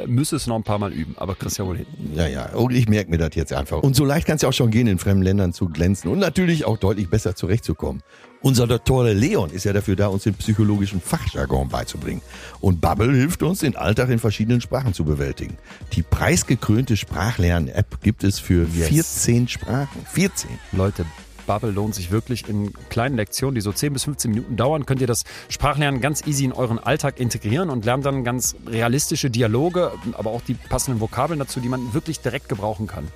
Müsste 0.07 0.37
es 0.37 0.47
noch 0.47 0.57
ein 0.57 0.63
paar 0.63 0.79
Mal 0.79 0.93
üben, 0.93 1.15
aber 1.17 1.35
kriegst 1.35 1.59
ja 1.59 1.67
wohl 1.67 1.79
hin. 1.79 1.87
Ja, 2.15 2.27
ja, 2.27 2.53
und 2.55 2.73
ich 2.73 2.89
merke 2.89 3.11
mir 3.11 3.19
das 3.19 3.35
jetzt 3.35 3.53
einfach. 3.53 3.83
Und 3.83 3.97
so 3.97 4.05
leicht 4.05 4.27
kann 4.27 4.37
es 4.37 4.43
ja 4.43 4.49
auch 4.49 4.53
schon 4.53 4.71
gehen, 4.71 4.87
in 4.87 4.99
fremden 4.99 5.23
Ländern 5.23 5.53
zu 5.53 5.69
glänzen 5.69 6.11
und 6.11 6.19
natürlich 6.19 6.65
auch 6.65 6.79
deutlich 6.79 7.09
besser 7.09 7.35
zurechtzukommen. 7.35 8.03
Unser 8.41 8.67
Doktor 8.67 9.05
Leon 9.15 9.49
ist 9.51 9.65
ja 9.65 9.73
dafür 9.73 9.97
da, 9.97 10.09
uns 10.09 10.25
den 10.25 10.35
psychologischen 10.35 11.01
Fachjargon 11.01 11.71
beizubringen. 11.71 12.21
Und 12.61 12.83
Bubble 12.83 13.11
hilft 13.15 13.43
uns, 13.43 13.61
den 13.61 13.75
Alltag 13.75 14.11
in 14.11 14.19
verschiedenen 14.19 14.61
Sprachen 14.61 14.93
zu 14.93 15.05
bewältigen. 15.05 15.57
Die 15.95 16.03
preisgekrönte 16.03 16.97
Sprachlern-App 16.99 18.03
gibt 18.03 18.23
es 18.23 18.39
für 18.39 18.67
Yes. 18.75 18.89
14 18.89 19.49
Sprachen. 19.49 20.05
14. 20.13 20.51
Leute, 20.73 21.07
Bubble 21.47 21.71
lohnt 21.71 21.95
sich 21.95 22.11
wirklich 22.11 22.49
in 22.49 22.73
kleinen 22.89 23.17
Lektionen, 23.17 23.55
die 23.55 23.61
so 23.61 23.73
10 23.73 23.93
bis 23.93 24.05
15 24.05 24.31
Minuten 24.31 24.57
dauern, 24.57 24.87
könnt 24.87 25.01
ihr 25.01 25.07
das 25.07 25.25
Sprachlernen 25.49 26.01
ganz 26.01 26.27
easy 26.27 26.45
in 26.45 26.53
euren 26.53 26.79
Alltag 26.79 27.21
integrieren 27.21 27.71
und 27.71 27.85
lernt 27.85 28.05
dann 28.05 28.25
ganz 28.25 28.57
realistische 28.67 29.31
Dialoge, 29.31 29.93
aber 30.15 30.31
auch 30.31 30.43
die 30.43 30.55
passenden 30.55 31.01
Vokabeln 31.01 31.39
dazu, 31.39 31.61
die 31.61 31.69
man 31.69 31.95
wirklich 31.95 32.21
direkt 32.21 32.49
gebrauchen 32.49 32.87
kann. 32.87 33.09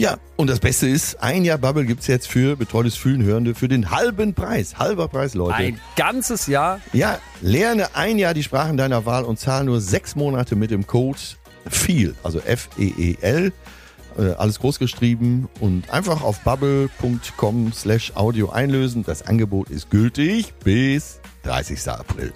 Ja, 0.00 0.16
und 0.36 0.48
das 0.48 0.60
Beste 0.60 0.88
ist, 0.88 1.22
ein 1.22 1.44
Jahr 1.44 1.58
Bubble 1.58 1.84
gibt's 1.84 2.06
jetzt 2.06 2.26
für 2.26 2.56
betreutes 2.56 2.96
Fühlen 2.96 3.22
Hörende 3.22 3.54
für 3.54 3.68
den 3.68 3.90
halben 3.90 4.32
Preis. 4.32 4.78
Halber 4.78 5.08
Preis, 5.08 5.34
Leute. 5.34 5.56
Ein 5.56 5.80
ganzes 5.94 6.46
Jahr 6.46 6.80
Ja, 6.94 7.18
lerne 7.42 7.94
ein 7.94 8.18
Jahr 8.18 8.32
die 8.32 8.42
Sprachen 8.42 8.78
deiner 8.78 9.04
Wahl 9.04 9.24
und 9.24 9.38
zahl 9.38 9.64
nur 9.64 9.82
sechs 9.82 10.16
Monate 10.16 10.56
mit 10.56 10.70
dem 10.70 10.86
Code 10.86 11.18
FEEL, 11.68 12.14
also 12.22 12.40
F-E-E-L, 12.40 13.52
äh, 14.18 14.32
alles 14.32 14.58
groß 14.58 14.78
geschrieben 14.78 15.48
und 15.60 15.90
einfach 15.90 16.22
auf 16.22 16.40
bubble.com 16.40 17.72
slash 17.72 18.12
audio 18.16 18.50
einlösen. 18.50 19.04
Das 19.04 19.26
Angebot 19.26 19.70
ist 19.70 19.90
gültig 19.90 20.54
bis 20.64 21.20
30. 21.42 21.88
April. 21.88 22.32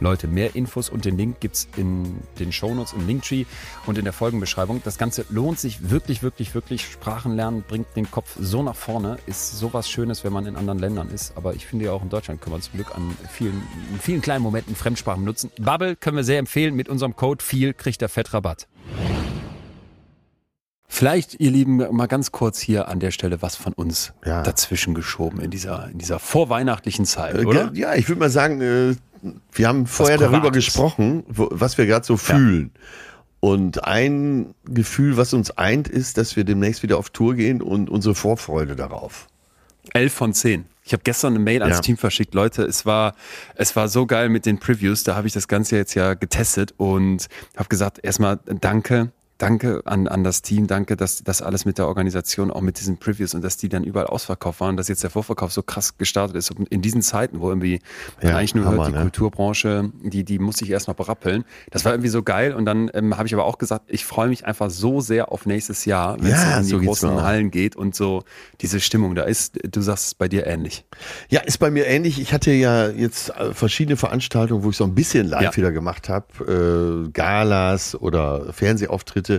Leute, 0.00 0.26
mehr 0.26 0.56
Infos 0.56 0.88
und 0.88 1.04
den 1.04 1.16
Link 1.16 1.40
gibt's 1.40 1.68
in 1.76 2.20
den 2.38 2.52
Shownotes 2.52 2.94
im 2.94 3.06
Linktree 3.06 3.44
und 3.86 3.98
in 3.98 4.04
der 4.04 4.12
Folgenbeschreibung. 4.12 4.80
Das 4.82 4.98
Ganze 4.98 5.26
lohnt 5.28 5.58
sich 5.58 5.90
wirklich, 5.90 6.22
wirklich, 6.22 6.54
wirklich. 6.54 6.86
Sprachen 6.86 7.36
lernen 7.36 7.62
bringt 7.66 7.86
den 7.96 8.10
Kopf 8.10 8.36
so 8.40 8.62
nach 8.62 8.74
vorne, 8.74 9.18
ist 9.26 9.58
sowas 9.58 9.88
Schönes, 9.90 10.24
wenn 10.24 10.32
man 10.32 10.46
in 10.46 10.56
anderen 10.56 10.78
Ländern 10.78 11.10
ist. 11.10 11.36
Aber 11.36 11.54
ich 11.54 11.66
finde 11.66 11.86
ja 11.86 11.92
auch 11.92 12.02
in 12.02 12.08
Deutschland 12.08 12.40
können 12.40 12.56
wir 12.56 12.60
zum 12.60 12.74
Glück 12.74 12.94
an 12.94 13.14
vielen, 13.30 13.62
vielen 14.00 14.22
kleinen 14.22 14.42
Momenten 14.42 14.74
Fremdsprachen 14.74 15.24
nutzen. 15.24 15.50
Bubble 15.60 15.96
können 15.96 16.16
wir 16.16 16.24
sehr 16.24 16.38
empfehlen. 16.38 16.74
Mit 16.74 16.88
unserem 16.88 17.14
Code 17.14 17.44
viel 17.44 17.74
kriegt 17.74 18.00
der 18.00 18.08
Fettrabatt. 18.08 18.66
Vielleicht, 20.92 21.38
ihr 21.38 21.52
Lieben, 21.52 21.76
mal 21.76 22.06
ganz 22.08 22.32
kurz 22.32 22.58
hier 22.58 22.88
an 22.88 22.98
der 22.98 23.12
Stelle 23.12 23.40
was 23.42 23.54
von 23.54 23.72
uns 23.72 24.12
Ja. 24.26 24.42
dazwischen 24.42 24.92
geschoben 24.92 25.40
in 25.40 25.50
dieser, 25.50 25.88
in 25.88 25.98
dieser 25.98 26.18
vorweihnachtlichen 26.18 27.04
Zeit, 27.06 27.36
Äh, 27.38 27.44
oder? 27.44 27.70
Ja, 27.74 27.94
ich 27.94 28.08
würde 28.08 28.18
mal 28.18 28.28
sagen, 28.28 28.60
äh, 28.60 28.96
wir 29.52 29.68
haben 29.68 29.86
vorher 29.86 30.18
darüber 30.18 30.50
gesprochen, 30.50 31.22
wo, 31.28 31.48
was 31.52 31.78
wir 31.78 31.86
gerade 31.86 32.04
so 32.04 32.16
fühlen. 32.16 32.72
Und 33.38 33.84
ein 33.84 34.52
Gefühl, 34.64 35.16
was 35.16 35.32
uns 35.32 35.52
eint, 35.52 35.86
ist, 35.88 36.18
dass 36.18 36.34
wir 36.34 36.42
demnächst 36.44 36.82
wieder 36.82 36.98
auf 36.98 37.08
Tour 37.10 37.36
gehen 37.36 37.62
und 37.62 37.88
unsere 37.88 38.16
Vorfreude 38.16 38.74
darauf. 38.74 39.28
11 39.94 40.12
von 40.12 40.34
10. 40.34 40.64
Ich 40.82 40.92
habe 40.92 41.04
gestern 41.04 41.34
eine 41.34 41.42
Mail 41.44 41.62
ans 41.62 41.76
Ja. 41.78 41.82
Team 41.82 41.96
verschickt. 41.98 42.34
Leute, 42.34 42.64
es 42.64 42.84
war, 42.84 43.14
es 43.54 43.76
war 43.76 43.88
so 43.88 44.06
geil 44.06 44.28
mit 44.28 44.44
den 44.44 44.58
Previews. 44.58 45.04
Da 45.04 45.14
habe 45.14 45.28
ich 45.28 45.32
das 45.32 45.46
Ganze 45.46 45.76
jetzt 45.76 45.94
ja 45.94 46.14
getestet 46.14 46.74
und 46.78 47.28
habe 47.56 47.68
gesagt, 47.68 48.00
erstmal 48.02 48.40
danke. 48.44 49.12
Danke 49.40 49.80
an, 49.86 50.06
an 50.06 50.22
das 50.22 50.42
Team, 50.42 50.66
danke, 50.66 50.96
dass 50.96 51.24
das 51.24 51.40
alles 51.40 51.64
mit 51.64 51.78
der 51.78 51.86
Organisation, 51.88 52.50
auch 52.50 52.60
mit 52.60 52.78
diesen 52.78 52.98
Previews 52.98 53.32
und 53.32 53.42
dass 53.42 53.56
die 53.56 53.70
dann 53.70 53.84
überall 53.84 54.06
ausverkauft 54.06 54.60
waren, 54.60 54.76
dass 54.76 54.88
jetzt 54.88 55.02
der 55.02 55.08
Vorverkauf 55.08 55.50
so 55.50 55.62
krass 55.62 55.96
gestartet 55.96 56.36
ist. 56.36 56.50
Und 56.50 56.68
in 56.68 56.82
diesen 56.82 57.00
Zeiten, 57.00 57.40
wo 57.40 57.48
irgendwie 57.48 57.80
man 58.20 58.32
Ja, 58.32 58.36
eigentlich 58.36 58.54
nur 58.54 58.66
Hammer, 58.66 58.76
hört, 58.84 58.88
die 58.88 58.92
ne? 58.92 59.00
Kulturbranche, 59.00 59.90
die, 60.02 60.24
die 60.24 60.38
muss 60.38 60.58
sich 60.58 60.68
erst 60.68 60.88
noch 60.88 60.94
berappeln. 60.94 61.46
Das 61.70 61.86
war 61.86 61.92
irgendwie 61.92 62.10
so 62.10 62.22
geil. 62.22 62.52
Und 62.52 62.66
dann 62.66 62.90
ähm, 62.92 63.16
habe 63.16 63.26
ich 63.28 63.32
aber 63.32 63.46
auch 63.46 63.56
gesagt, 63.56 63.86
ich 63.88 64.04
freue 64.04 64.28
mich 64.28 64.44
einfach 64.44 64.68
so 64.68 65.00
sehr 65.00 65.32
auf 65.32 65.46
nächstes 65.46 65.86
Jahr, 65.86 66.20
wenn 66.20 66.32
Ja, 66.32 66.34
es 66.34 66.56
in 66.58 66.62
die 66.64 66.68
so 66.68 66.78
großen. 66.80 67.22
Hallen 67.22 67.50
geht 67.50 67.76
und 67.76 67.94
so 67.94 68.24
diese 68.60 68.78
Stimmung 68.78 69.14
da 69.14 69.22
ist. 69.22 69.58
Du 69.74 69.80
sagst 69.80 70.04
es 70.08 70.14
bei 70.14 70.28
dir 70.28 70.46
ähnlich. 70.46 70.84
Ja, 71.30 71.40
ist 71.40 71.56
bei 71.56 71.70
mir 71.70 71.86
ähnlich. 71.86 72.20
Ich 72.20 72.34
hatte 72.34 72.50
ja 72.52 72.88
jetzt 72.90 73.30
äh, 73.30 73.54
verschiedene 73.54 73.96
Veranstaltungen, 73.96 74.64
wo 74.64 74.68
ich 74.68 74.76
so 74.76 74.84
ein 74.84 74.94
bisschen 74.94 75.26
live 75.28 75.44
Ja. 75.44 75.56
wieder 75.56 75.72
gemacht 75.72 76.10
habe. 76.10 77.06
Äh, 77.06 77.10
Galas 77.12 77.94
oder 77.94 78.52
Fernsehauftritte. 78.52 79.29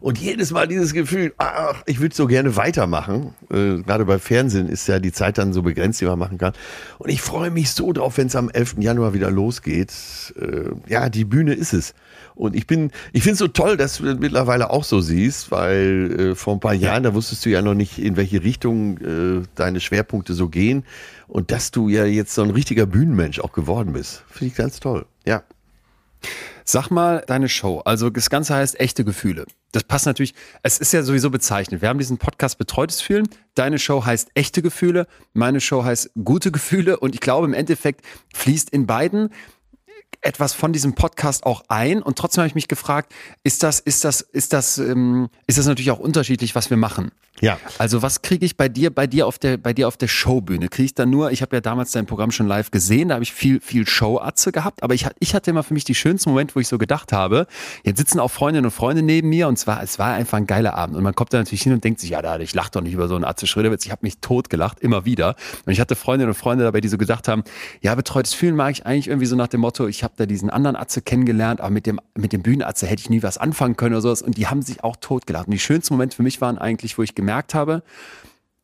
Und 0.00 0.18
jedes 0.18 0.50
Mal 0.50 0.68
dieses 0.68 0.92
Gefühl, 0.92 1.32
ach, 1.38 1.82
ich 1.86 2.00
würde 2.00 2.14
so 2.14 2.26
gerne 2.26 2.56
weitermachen. 2.56 3.34
Äh, 3.50 3.82
Gerade 3.82 4.04
bei 4.04 4.18
Fernsehen 4.18 4.68
ist 4.68 4.86
ja 4.88 4.98
die 4.98 5.12
Zeit 5.12 5.38
dann 5.38 5.52
so 5.52 5.62
begrenzt, 5.62 6.00
die 6.00 6.06
man 6.06 6.18
machen 6.18 6.38
kann. 6.38 6.52
Und 6.98 7.10
ich 7.10 7.22
freue 7.22 7.50
mich 7.50 7.70
so 7.70 7.92
drauf, 7.92 8.18
wenn 8.18 8.26
es 8.26 8.36
am 8.36 8.50
11. 8.50 8.76
Januar 8.78 9.14
wieder 9.14 9.30
losgeht. 9.30 9.92
Äh, 10.38 10.70
ja, 10.90 11.08
die 11.08 11.24
Bühne 11.24 11.54
ist 11.54 11.72
es. 11.72 11.94
Und 12.34 12.54
ich 12.54 12.66
bin, 12.66 12.90
ich 13.12 13.22
finde 13.22 13.32
es 13.32 13.38
so 13.38 13.48
toll, 13.48 13.78
dass 13.78 13.96
du 13.96 14.04
das 14.04 14.18
mittlerweile 14.18 14.68
auch 14.68 14.84
so 14.84 15.00
siehst, 15.00 15.50
weil 15.50 16.16
äh, 16.18 16.34
vor 16.34 16.54
ein 16.54 16.60
paar 16.60 16.74
Jahren, 16.74 17.02
da 17.02 17.14
wusstest 17.14 17.46
du 17.46 17.48
ja 17.48 17.62
noch 17.62 17.74
nicht, 17.74 17.98
in 17.98 18.16
welche 18.16 18.44
Richtung 18.44 18.98
äh, 18.98 19.42
deine 19.54 19.80
Schwerpunkte 19.80 20.34
so 20.34 20.48
gehen. 20.48 20.84
Und 21.28 21.50
dass 21.50 21.70
du 21.70 21.88
ja 21.88 22.04
jetzt 22.04 22.34
so 22.34 22.42
ein 22.42 22.50
richtiger 22.50 22.84
Bühnenmensch 22.86 23.40
auch 23.40 23.52
geworden 23.52 23.94
bist. 23.94 24.22
Finde 24.28 24.52
ich 24.52 24.54
ganz 24.54 24.80
toll. 24.80 25.06
Ja. 25.24 25.42
Sag 26.68 26.90
mal 26.90 27.22
deine 27.28 27.48
Show. 27.48 27.80
Also 27.84 28.10
das 28.10 28.28
Ganze 28.28 28.56
heißt 28.56 28.80
echte 28.80 29.04
Gefühle. 29.04 29.46
Das 29.70 29.84
passt 29.84 30.04
natürlich. 30.04 30.34
Es 30.64 30.78
ist 30.78 30.92
ja 30.92 31.04
sowieso 31.04 31.30
bezeichnet. 31.30 31.80
Wir 31.80 31.88
haben 31.88 31.98
diesen 31.98 32.18
Podcast 32.18 32.58
Betreutes 32.58 33.00
Fühlen. 33.00 33.28
Deine 33.54 33.78
Show 33.78 34.04
heißt 34.04 34.30
echte 34.34 34.62
Gefühle. 34.62 35.06
Meine 35.32 35.60
Show 35.60 35.84
heißt 35.84 36.10
gute 36.24 36.50
Gefühle. 36.50 36.98
Und 36.98 37.14
ich 37.14 37.20
glaube, 37.20 37.46
im 37.46 37.54
Endeffekt 37.54 38.04
fließt 38.34 38.70
in 38.70 38.86
beiden 38.86 39.30
etwas 40.22 40.54
von 40.54 40.72
diesem 40.72 40.94
Podcast 40.94 41.46
auch 41.46 41.62
ein 41.68 42.02
und 42.02 42.18
trotzdem 42.18 42.40
habe 42.40 42.48
ich 42.48 42.54
mich 42.56 42.68
gefragt, 42.68 43.14
ist 43.44 43.62
das, 43.62 43.78
ist 43.78 44.04
das, 44.04 44.20
ist 44.20 44.52
das, 44.52 44.78
ähm, 44.78 45.28
ist 45.46 45.58
das 45.58 45.66
natürlich 45.66 45.92
auch 45.92 46.00
unterschiedlich, 46.00 46.56
was 46.56 46.68
wir 46.68 46.76
machen. 46.76 47.12
Ja. 47.40 47.58
Also 47.78 48.02
was 48.02 48.22
kriege 48.22 48.44
ich 48.46 48.56
bei 48.56 48.68
dir, 48.68 48.90
bei 48.90 49.06
dir 49.06 49.26
auf 49.26 49.38
der, 49.38 49.56
bei 49.56 49.72
dir 49.72 49.88
auf 49.88 49.96
der 49.96 50.08
Showbühne? 50.08 50.68
Kriege 50.68 50.86
ich 50.86 50.94
da 50.94 51.06
nur, 51.06 51.30
ich 51.32 51.42
habe 51.42 51.56
ja 51.56 51.60
damals 51.60 51.92
dein 51.92 52.06
Programm 52.06 52.30
schon 52.30 52.46
live 52.46 52.70
gesehen, 52.70 53.08
da 53.08 53.14
habe 53.14 53.24
ich 53.24 53.32
viel, 53.32 53.60
viel 53.60 53.86
Show-Atze 53.86 54.52
gehabt, 54.52 54.82
aber 54.82 54.94
ich, 54.94 55.06
ich 55.18 55.34
hatte 55.34 55.50
immer 55.50 55.62
für 55.62 55.74
mich 55.74 55.84
die 55.84 55.94
schönsten 55.94 56.30
Momente, 56.30 56.54
wo 56.54 56.60
ich 56.60 56.68
so 56.68 56.78
gedacht 56.78 57.12
habe, 57.12 57.46
jetzt 57.84 57.98
sitzen 57.98 58.20
auch 58.20 58.30
Freundinnen 58.30 58.66
und 58.66 58.70
Freunde 58.70 59.02
neben 59.02 59.28
mir 59.28 59.48
und 59.48 59.58
zwar, 59.58 59.82
es 59.82 59.98
war 59.98 60.14
einfach 60.14 60.38
ein 60.38 60.46
geiler 60.46 60.74
Abend 60.74 60.96
und 60.96 61.02
man 61.02 61.14
kommt 61.14 61.32
da 61.32 61.38
natürlich 61.38 61.62
hin 61.62 61.72
und 61.72 61.84
denkt 61.84 62.00
sich, 62.00 62.10
ja, 62.10 62.22
da, 62.22 62.38
ich 62.38 62.54
lach 62.54 62.70
doch 62.70 62.80
nicht 62.80 62.94
über 62.94 63.08
so 63.08 63.14
einen 63.14 63.24
Atze 63.24 63.46
Schröderwitz, 63.46 63.84
ich 63.84 63.92
habe 63.92 64.00
mich 64.02 64.18
tot 64.20 64.48
gelacht, 64.48 64.80
immer 64.80 65.04
wieder. 65.04 65.36
Und 65.64 65.72
ich 65.72 65.80
hatte 65.80 65.96
Freundinnen 65.96 66.30
und 66.30 66.36
Freunde 66.36 66.64
dabei, 66.64 66.80
die 66.80 66.88
so 66.88 66.98
gedacht 66.98 67.28
haben, 67.28 67.44
ja, 67.82 67.94
betreutes 67.94 68.34
Fühlen 68.34 68.56
mag 68.56 68.72
ich 68.72 68.86
eigentlich 68.86 69.08
irgendwie 69.08 69.26
so 69.26 69.36
nach 69.36 69.48
dem 69.48 69.60
Motto, 69.60 69.86
ich 69.86 70.02
habe 70.02 70.14
da 70.16 70.26
diesen 70.26 70.50
anderen 70.50 70.76
Atze 70.76 71.02
kennengelernt, 71.02 71.60
aber 71.60 71.70
mit 71.70 71.86
dem, 71.86 72.00
mit 72.14 72.32
dem 72.32 72.42
Bühnenatze 72.42 72.86
hätte 72.86 73.00
ich 73.00 73.10
nie 73.10 73.22
was 73.22 73.38
anfangen 73.38 73.76
können 73.76 73.94
oder 73.94 74.02
sowas 74.02 74.22
und 74.22 74.36
die 74.36 74.46
haben 74.46 74.62
sich 74.62 74.82
auch 74.82 74.96
tot 74.96 75.26
gelacht. 75.26 75.46
Und 75.46 75.52
die 75.52 75.58
schönsten 75.58 75.94
Momente 75.94 76.16
für 76.16 76.22
mich 76.22 76.40
waren 76.40 76.58
eigentlich, 76.58 76.96
wo 76.98 77.02
ich 77.02 77.14
gemerkt 77.14 77.25
habe, 77.54 77.82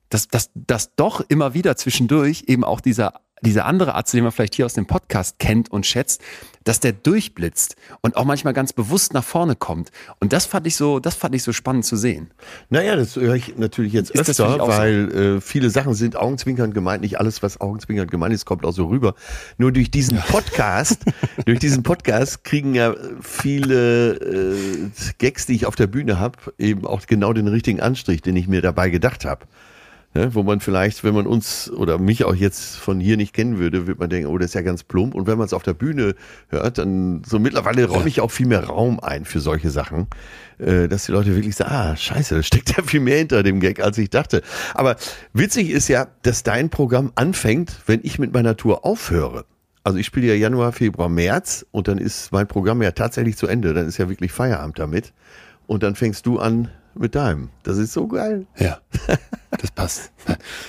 dass, 0.09 0.29
dass, 0.29 0.51
dass 0.55 0.95
doch 0.95 1.23
immer 1.29 1.55
wieder 1.55 1.77
zwischendurch 1.77 2.45
eben 2.47 2.65
auch 2.65 2.81
dieser 2.81 3.21
dieser 3.43 3.66
andere 3.66 3.95
Arzt, 3.95 4.14
den 4.14 4.22
man 4.22 4.32
vielleicht 4.32 4.55
hier 4.55 4.66
aus 4.66 4.74
dem 4.74 4.86
Podcast 4.86 5.38
kennt 5.38 5.70
und 5.70 5.86
schätzt, 5.86 6.22
dass 6.64 6.80
der 6.80 6.93
durchblitzt 6.93 7.76
und 8.01 8.16
auch 8.16 8.24
manchmal 8.24 8.53
ganz 8.53 8.72
bewusst 8.72 9.14
nach 9.14 9.24
vorne 9.24 9.57
kommt. 9.57 9.90
Und 10.20 10.32
das 10.32 10.47
fand 10.47 10.66
ich 10.66 10.76
so, 10.76 11.01
das 11.01 11.14
fand 11.14 11.34
ich 11.34 11.43
so 11.43 11.53
spannend 11.53 11.84
zu 11.84 11.97
sehen. 11.97 12.30
Naja, 12.70 12.97
das 12.97 13.16
höre 13.16 13.34
ich 13.34 13.57
natürlich 13.57 13.93
jetzt 13.93 14.11
Ist 14.11 14.30
öfter, 14.30 14.59
weil 14.66 15.11
so? 15.11 15.18
äh, 15.18 15.40
viele 15.40 15.70
Sachen 15.70 15.95
sind 15.95 16.16
augenzwinkernd 16.16 16.72
gemeint. 16.72 17.03
Nicht 17.03 17.18
alles, 17.18 17.43
was 17.43 17.61
augenzwinkernd 17.61 18.11
gemeint 18.11 18.34
ist, 18.34 18.45
kommt 18.45 18.64
auch 18.64 18.72
so 18.72 18.86
rüber. 18.86 19.14
Nur 19.59 19.72
durch 19.72 19.90
diesen 19.90 20.18
Podcast, 20.18 21.01
durch 21.45 21.59
diesen 21.59 21.82
Podcast 21.82 22.45
kriegen 22.45 22.74
ja 22.74 22.95
viele 23.20 24.14
äh, 24.14 24.90
Gags, 25.18 25.47
die 25.47 25.55
ich 25.55 25.66
auf 25.66 25.74
der 25.74 25.88
Bühne 25.88 26.20
habe, 26.20 26.38
eben 26.59 26.86
auch 26.86 27.07
genau 27.07 27.32
den 27.32 27.49
richtigen 27.49 27.80
Anstrich, 27.80 28.22
den 28.22 28.36
ich 28.36 28.47
mir 28.47 28.62
dabei 28.62 28.90
gedacht 28.90 29.24
habe. 29.24 29.47
Ne, 30.15 30.35
wo 30.35 30.43
man 30.43 30.61
vielleicht, 30.61 31.05
wenn 31.05 31.15
man 31.15 31.27
uns 31.27 31.71
oder 31.71 31.97
mich 31.97 32.25
auch 32.25 32.35
jetzt 32.35 32.77
von 32.77 33.01
hier 33.01 33.17
nicht 33.17 33.33
kennen 33.33 33.59
würde, 33.59 33.87
würde 33.87 33.99
man 33.99 34.11
denken, 34.11 34.29
oh, 34.29 34.37
das 34.37 34.51
ist 34.51 34.55
ja 34.55 34.61
ganz 34.61 34.83
plump. 34.83 35.15
Und 35.15 35.27
wenn 35.27 35.39
man 35.39 35.47
es 35.47 35.55
auf 35.55 35.63
der 35.63 35.73
Bühne 35.73 36.15
hört, 36.51 36.77
dann 36.77 37.23
so 37.25 37.39
mittlerweile 37.39 37.87
räume 37.87 38.09
ich 38.09 38.21
auch 38.21 38.31
viel 38.31 38.47
mehr 38.47 38.65
Raum 38.65 39.01
ein 39.01 39.25
für 39.25 39.41
solche 39.41 39.71
Sachen, 39.71 40.09
äh, 40.59 40.87
dass 40.87 41.07
die 41.07 41.13
Leute 41.13 41.35
wirklich 41.35 41.57
sagen, 41.57 41.71
ah, 41.73 41.97
scheiße, 41.97 42.35
da 42.35 42.43
steckt 42.43 42.77
ja 42.77 42.83
viel 42.83 43.01
mehr 43.01 43.17
hinter 43.17 43.43
dem 43.43 43.59
Gag, 43.59 43.81
als 43.81 43.97
ich 43.97 44.11
dachte. 44.11 44.43
Aber 44.75 44.97
witzig 45.33 45.71
ist 45.71 45.89
ja, 45.89 46.09
dass 46.21 46.43
dein 46.43 46.69
Programm 46.69 47.13
anfängt, 47.15 47.81
wenn 47.87 48.01
ich 48.03 48.19
mit 48.19 48.35
meiner 48.35 48.55
Tour 48.59 48.85
aufhöre. 48.85 49.47
Also 49.83 49.99
ich 49.99 50.05
spiele 50.05 50.27
ja 50.27 50.35
Januar, 50.35 50.73
Februar, 50.73 51.09
März 51.09 51.65
und 51.71 51.89
dann 51.89 51.97
ist 51.97 52.33
mein 52.33 52.47
Programm 52.47 52.83
ja 52.83 52.91
tatsächlich 52.91 53.39
zu 53.39 53.47
Ende. 53.47 53.73
Dann 53.73 53.89
ist 53.89 53.97
ja 53.97 54.11
wirklich 54.11 54.31
Feierabend 54.31 54.79
damit. 54.79 55.15
Und 55.67 55.83
dann 55.83 55.95
fängst 55.95 56.27
du 56.27 56.39
an 56.39 56.69
mit 56.95 57.15
deinem. 57.15 57.49
Das 57.63 57.79
ist 57.79 57.95
so 57.95 58.07
geil. 58.07 58.47
Ja, 58.59 58.81
das 59.59 59.71
passt. 59.71 60.13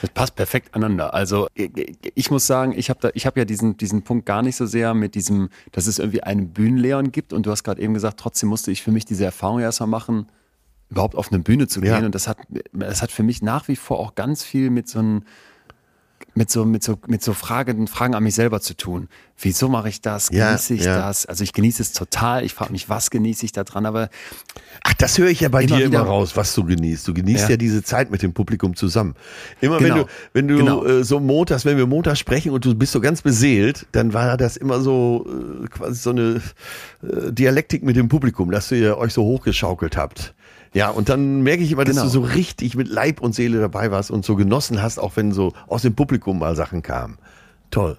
Das 0.01 0.09
passt 0.13 0.35
perfekt 0.35 0.75
aneinander. 0.75 1.13
Also 1.13 1.47
ich 1.53 2.31
muss 2.31 2.47
sagen, 2.47 2.73
ich 2.75 2.89
habe 2.89 3.11
habe 3.15 3.39
ja 3.39 3.45
diesen 3.45 3.77
diesen 3.77 4.03
Punkt 4.03 4.25
gar 4.25 4.41
nicht 4.41 4.55
so 4.55 4.65
sehr 4.65 4.93
mit 4.93 5.15
diesem, 5.15 5.49
dass 5.71 5.87
es 5.87 5.99
irgendwie 5.99 6.23
einen 6.23 6.49
Bühnenleon 6.49 7.11
gibt. 7.11 7.33
Und 7.33 7.45
du 7.45 7.51
hast 7.51 7.63
gerade 7.63 7.81
eben 7.81 7.93
gesagt, 7.93 8.19
trotzdem 8.19 8.49
musste 8.49 8.71
ich 8.71 8.81
für 8.81 8.91
mich 8.91 9.05
diese 9.05 9.25
Erfahrung 9.25 9.59
erstmal 9.59 9.89
machen, 9.89 10.27
überhaupt 10.89 11.15
auf 11.15 11.31
eine 11.31 11.41
Bühne 11.41 11.67
zu 11.67 11.81
gehen. 11.81 11.91
Ja. 11.91 12.05
Und 12.05 12.13
das 12.13 12.27
hat, 12.27 12.37
das 12.71 13.01
hat 13.01 13.11
für 13.11 13.23
mich 13.23 13.41
nach 13.41 13.67
wie 13.67 13.75
vor 13.75 13.99
auch 13.99 14.15
ganz 14.15 14.43
viel 14.43 14.69
mit 14.69 14.87
so 14.87 14.99
einem 14.99 15.23
mit 16.35 16.49
so, 16.49 16.65
mit 16.65 16.83
so, 16.83 16.97
mit 17.07 17.21
so 17.21 17.33
Fragen, 17.33 17.87
Fragen 17.87 18.15
an 18.15 18.23
mich 18.23 18.35
selber 18.35 18.59
zu 18.59 18.75
tun. 18.75 19.07
Wieso 19.37 19.69
mache 19.69 19.89
ich 19.89 20.01
das? 20.01 20.29
Genieße 20.29 20.73
ja, 20.73 20.79
ich 20.79 20.85
ja. 20.85 20.97
das? 20.97 21.25
Also 21.25 21.43
ich 21.43 21.53
genieße 21.53 21.81
es 21.81 21.93
total. 21.93 22.43
Ich 22.43 22.53
frage 22.53 22.71
mich, 22.71 22.89
was 22.89 23.11
genieße 23.11 23.45
ich 23.45 23.51
da 23.51 23.63
dran? 23.63 23.85
Aber 23.85 24.09
ach, 24.83 24.93
das 24.95 25.17
höre 25.17 25.29
ich 25.29 25.39
ja 25.39 25.49
bei 25.49 25.63
immer 25.63 25.77
dir 25.77 25.85
immer 25.85 26.01
raus, 26.01 26.35
was 26.35 26.53
du 26.53 26.63
genießt. 26.63 27.07
Du 27.07 27.13
genießt 27.13 27.43
ja. 27.43 27.49
ja. 27.51 27.57
diese 27.57 27.83
Zeit 27.83 28.11
mit 28.11 28.21
dem 28.21 28.33
Publikum 28.33 28.75
zusammen. 28.75 29.15
Immer 29.61 29.79
genau. 29.79 29.95
wenn 29.95 30.01
du, 30.01 30.07
wenn 30.33 30.47
du 30.47 30.57
genau. 30.57 30.85
äh, 30.85 31.03
so 31.03 31.19
montags, 31.19 31.65
wenn 31.65 31.77
wir 31.77 31.87
montags 31.87 32.19
sprechen 32.19 32.51
und 32.51 32.65
du 32.65 32.75
bist 32.75 32.91
so 32.91 33.01
ganz 33.01 33.21
beseelt, 33.21 33.87
dann 33.91 34.13
war 34.13 34.37
das 34.37 34.57
immer 34.57 34.81
so 34.81 35.25
äh, 35.27 35.67
quasi 35.67 35.95
so 35.95 36.09
eine 36.11 36.41
äh, 37.01 37.31
Dialektik 37.31 37.83
mit 37.83 37.95
dem 37.95 38.09
Publikum, 38.09 38.51
dass 38.51 38.71
ihr 38.71 38.97
euch 38.97 39.13
so 39.13 39.23
hochgeschaukelt 39.23 39.97
habt. 39.97 40.33
Ja, 40.73 40.89
und 40.89 41.07
dann 41.07 41.41
merke 41.43 41.63
ich 41.63 41.71
immer, 41.71 41.85
dass 41.85 41.95
genau. 41.95 42.05
du 42.05 42.11
so 42.11 42.21
richtig 42.21 42.75
mit 42.75 42.87
Leib 42.87 43.21
und 43.21 43.35
Seele 43.35 43.59
dabei 43.59 43.91
warst 43.91 44.09
und 44.09 44.25
so 44.25 44.35
genossen 44.35 44.81
hast, 44.81 44.97
auch 44.97 45.15
wenn 45.15 45.31
so 45.31 45.53
aus 45.67 45.83
dem 45.83 45.95
Publikum 45.95 46.39
mal 46.39 46.55
Sachen 46.55 46.81
kamen. 46.81 47.17
Toll. 47.69 47.97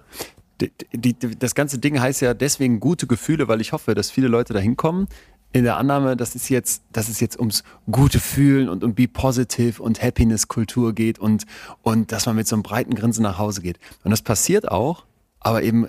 Die, 0.61 0.71
die, 0.93 1.37
das 1.37 1.53
ganze 1.53 1.79
Ding 1.79 1.99
heißt 1.99 2.21
ja 2.21 2.33
deswegen 2.33 2.79
gute 2.79 3.07
Gefühle, 3.07 3.47
weil 3.47 3.59
ich 3.59 3.73
hoffe, 3.73 3.93
dass 3.93 4.09
viele 4.09 4.27
Leute 4.27 4.53
da 4.53 4.59
hinkommen. 4.59 5.07
In 5.55 5.63
der 5.63 5.77
Annahme, 5.77 6.17
dass 6.17 6.35
es 6.35 6.49
jetzt, 6.49 6.83
dass 6.91 7.07
es 7.07 7.21
jetzt 7.21 7.39
ums 7.39 7.63
gute 7.89 8.19
Fühlen 8.19 8.67
und 8.67 8.83
um 8.83 8.93
Be 8.93 9.07
Positive 9.07 9.81
und 9.81 10.03
Happiness-Kultur 10.03 10.91
geht 10.91 11.17
und, 11.17 11.45
und 11.81 12.11
dass 12.11 12.25
man 12.25 12.35
mit 12.35 12.45
so 12.45 12.57
einem 12.57 12.63
breiten 12.63 12.93
Grinsen 12.93 13.23
nach 13.23 13.37
Hause 13.37 13.61
geht. 13.61 13.79
Und 14.03 14.11
das 14.11 14.21
passiert 14.21 14.69
auch, 14.69 15.05
aber 15.39 15.63
eben 15.63 15.87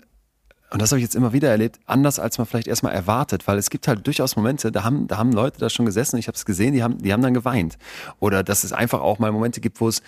und 0.70 0.82
das 0.82 0.90
habe 0.90 0.98
ich 0.98 1.04
jetzt 1.04 1.16
immer 1.16 1.32
wieder 1.32 1.48
erlebt, 1.48 1.80
anders 1.86 2.18
als 2.20 2.38
man 2.38 2.46
vielleicht 2.46 2.68
erstmal 2.68 2.92
erwartet, 2.92 3.46
weil 3.48 3.58
es 3.58 3.70
gibt 3.70 3.88
halt 3.88 4.06
durchaus 4.06 4.36
Momente, 4.36 4.70
da 4.70 4.84
haben, 4.84 5.08
da 5.08 5.16
haben 5.16 5.32
Leute 5.32 5.58
da 5.58 5.68
schon 5.68 5.86
gesessen, 5.86 6.16
ich 6.16 6.28
habe 6.28 6.36
es 6.36 6.44
gesehen, 6.44 6.72
die 6.72 6.82
haben, 6.82 6.98
die 6.98 7.12
haben 7.12 7.22
dann 7.22 7.34
geweint. 7.34 7.76
Oder 8.20 8.44
dass 8.44 8.62
es 8.62 8.72
einfach 8.72 9.00
auch 9.00 9.18
mal 9.18 9.32
Momente 9.32 9.60
gibt, 9.60 9.80
wo 9.80 9.88
es, 9.88 10.02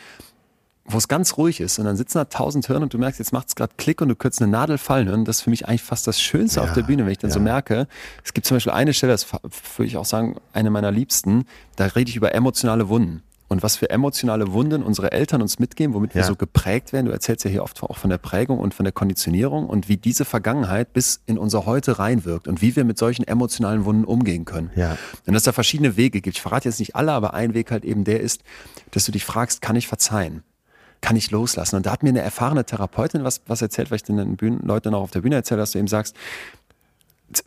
wo 0.88 0.98
es 0.98 1.08
ganz 1.08 1.36
ruhig 1.36 1.60
ist 1.60 1.78
und 1.78 1.84
dann 1.84 1.96
sitzen 1.96 2.18
da 2.18 2.24
tausend 2.24 2.66
Hirn 2.66 2.82
und 2.82 2.94
du 2.94 2.98
merkst, 2.98 3.18
jetzt 3.18 3.32
macht 3.32 3.48
es 3.48 3.54
gerade 3.54 3.72
Klick 3.76 4.00
und 4.00 4.08
du 4.08 4.16
könntest 4.16 4.42
eine 4.42 4.50
Nadel 4.50 4.78
fallen 4.78 5.08
hören. 5.08 5.24
Das 5.24 5.38
ist 5.38 5.42
für 5.42 5.50
mich 5.50 5.68
eigentlich 5.68 5.82
fast 5.82 6.06
das 6.06 6.20
Schönste 6.20 6.60
ja, 6.60 6.66
auf 6.66 6.72
der 6.72 6.82
Bühne, 6.82 7.04
wenn 7.04 7.12
ich 7.12 7.18
dann 7.18 7.30
ja. 7.30 7.34
so 7.34 7.40
merke. 7.40 7.86
Es 8.24 8.32
gibt 8.32 8.46
zum 8.46 8.56
Beispiel 8.56 8.72
eine 8.72 8.94
Stelle, 8.94 9.12
das 9.12 9.26
würde 9.32 9.86
ich 9.86 9.96
auch 9.96 10.04
sagen, 10.04 10.36
eine 10.52 10.70
meiner 10.70 10.90
Liebsten, 10.90 11.44
da 11.76 11.86
rede 11.86 12.10
ich 12.10 12.16
über 12.16 12.34
emotionale 12.34 12.88
Wunden 12.88 13.22
und 13.48 13.62
was 13.62 13.76
für 13.76 13.90
emotionale 13.90 14.52
Wunden 14.52 14.82
unsere 14.82 15.12
Eltern 15.12 15.42
uns 15.42 15.58
mitgeben, 15.58 15.94
womit 15.94 16.12
ja. 16.12 16.16
wir 16.16 16.24
so 16.24 16.36
geprägt 16.36 16.92
werden. 16.92 17.06
Du 17.06 17.12
erzählst 17.12 17.44
ja 17.44 17.50
hier 17.50 17.62
oft 17.62 17.82
auch 17.82 17.96
von 17.96 18.10
der 18.10 18.18
Prägung 18.18 18.58
und 18.58 18.74
von 18.74 18.84
der 18.84 18.92
Konditionierung 18.92 19.66
und 19.66 19.88
wie 19.88 19.96
diese 19.96 20.24
Vergangenheit 20.24 20.92
bis 20.92 21.20
in 21.26 21.38
unser 21.38 21.66
Heute 21.66 21.98
reinwirkt 21.98 22.46
und 22.46 22.62
wie 22.62 22.76
wir 22.76 22.84
mit 22.84 22.98
solchen 22.98 23.26
emotionalen 23.26 23.84
Wunden 23.84 24.04
umgehen 24.04 24.44
können. 24.44 24.70
Ja. 24.76 24.92
Und 25.26 25.32
dass 25.32 25.40
es 25.40 25.44
da 25.44 25.52
verschiedene 25.52 25.96
Wege 25.96 26.20
gibt. 26.20 26.36
Ich 26.36 26.42
verrate 26.42 26.68
jetzt 26.68 26.78
nicht 26.78 26.94
alle, 26.94 27.12
aber 27.12 27.34
ein 27.34 27.54
Weg 27.54 27.70
halt 27.70 27.84
eben 27.84 28.04
der 28.04 28.20
ist, 28.20 28.42
dass 28.90 29.04
du 29.04 29.12
dich 29.12 29.24
fragst, 29.24 29.62
kann 29.62 29.76
ich 29.76 29.88
verzeihen? 29.88 30.42
Kann 31.00 31.16
ich 31.16 31.30
loslassen? 31.30 31.76
Und 31.76 31.86
da 31.86 31.92
hat 31.92 32.02
mir 32.02 32.08
eine 32.10 32.20
erfahrene 32.20 32.64
Therapeutin 32.64 33.24
was, 33.24 33.42
was 33.46 33.62
erzählt, 33.62 33.90
weil 33.90 33.96
ich 33.96 34.02
den 34.02 34.36
Bühnen, 34.36 34.60
Leuten 34.66 34.94
auch 34.94 35.02
auf 35.02 35.10
der 35.10 35.20
Bühne 35.20 35.36
erzähle, 35.36 35.60
dass 35.60 35.72
du 35.72 35.78
eben 35.78 35.88
sagst, 35.88 36.16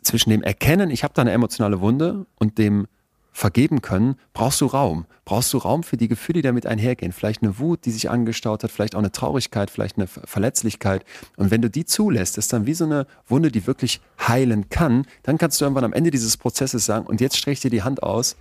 zwischen 0.02 0.30
dem 0.30 0.42
Erkennen, 0.42 0.90
ich 0.90 1.04
habe 1.04 1.14
da 1.14 1.22
eine 1.22 1.32
emotionale 1.32 1.80
Wunde 1.80 2.26
und 2.38 2.58
dem 2.58 2.86
vergeben 3.32 3.80
können, 3.80 4.16
brauchst 4.34 4.60
du 4.60 4.66
Raum. 4.66 5.06
Brauchst 5.24 5.52
du 5.52 5.58
Raum 5.58 5.82
für 5.82 5.96
die 5.96 6.08
Gefühle, 6.08 6.38
die 6.38 6.42
damit 6.42 6.66
einhergehen. 6.66 7.12
Vielleicht 7.12 7.42
eine 7.42 7.58
Wut, 7.58 7.86
die 7.86 7.90
sich 7.90 8.10
angestaut 8.10 8.62
hat, 8.62 8.70
vielleicht 8.70 8.94
auch 8.94 8.98
eine 8.98 9.10
Traurigkeit, 9.10 9.70
vielleicht 9.70 9.96
eine 9.96 10.06
Verletzlichkeit. 10.06 11.04
Und 11.36 11.50
wenn 11.50 11.62
du 11.62 11.70
die 11.70 11.86
zulässt, 11.86 12.36
ist 12.36 12.52
dann 12.52 12.66
wie 12.66 12.74
so 12.74 12.84
eine 12.84 13.06
Wunde, 13.26 13.50
die 13.50 13.66
wirklich 13.66 14.00
heilen 14.28 14.68
kann, 14.68 15.06
dann 15.22 15.38
kannst 15.38 15.60
du 15.60 15.64
irgendwann 15.64 15.84
am 15.84 15.94
Ende 15.94 16.10
dieses 16.10 16.36
Prozesses 16.36 16.84
sagen, 16.84 17.06
und 17.06 17.20
jetzt 17.20 17.38
streich 17.38 17.60
dir 17.60 17.70
die 17.70 17.82
Hand 17.82 18.02
aus, 18.02 18.36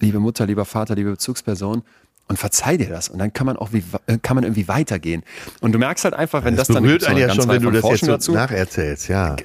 liebe 0.00 0.20
Mutter, 0.20 0.46
lieber 0.46 0.64
Vater, 0.64 0.94
liebe 0.94 1.10
Bezugsperson, 1.10 1.82
und 2.28 2.38
verzeih 2.38 2.76
dir 2.76 2.88
das. 2.88 3.08
Und 3.08 3.18
dann 3.18 3.32
kann 3.32 3.46
man 3.46 3.56
auch 3.56 3.72
wie, 3.72 3.84
äh, 4.06 4.18
kann 4.18 4.34
man 4.34 4.44
irgendwie 4.44 4.66
weitergehen. 4.66 5.22
Und 5.60 5.72
du 5.72 5.78
merkst 5.78 6.04
halt 6.04 6.14
einfach, 6.14 6.44
wenn 6.44 6.56
das, 6.56 6.68
das 6.68 6.74
dann 6.74 6.82
berührt 6.82 7.04
einen 7.04 7.18
ja 7.18 7.32
schon, 7.32 7.48
wenn 7.48 7.62
du 7.62 7.70
das 7.70 7.84
jetzt 7.88 8.00
so 8.00 8.06
dazu, 8.06 8.32
nacherzählst, 8.32 9.08
ja. 9.08 9.36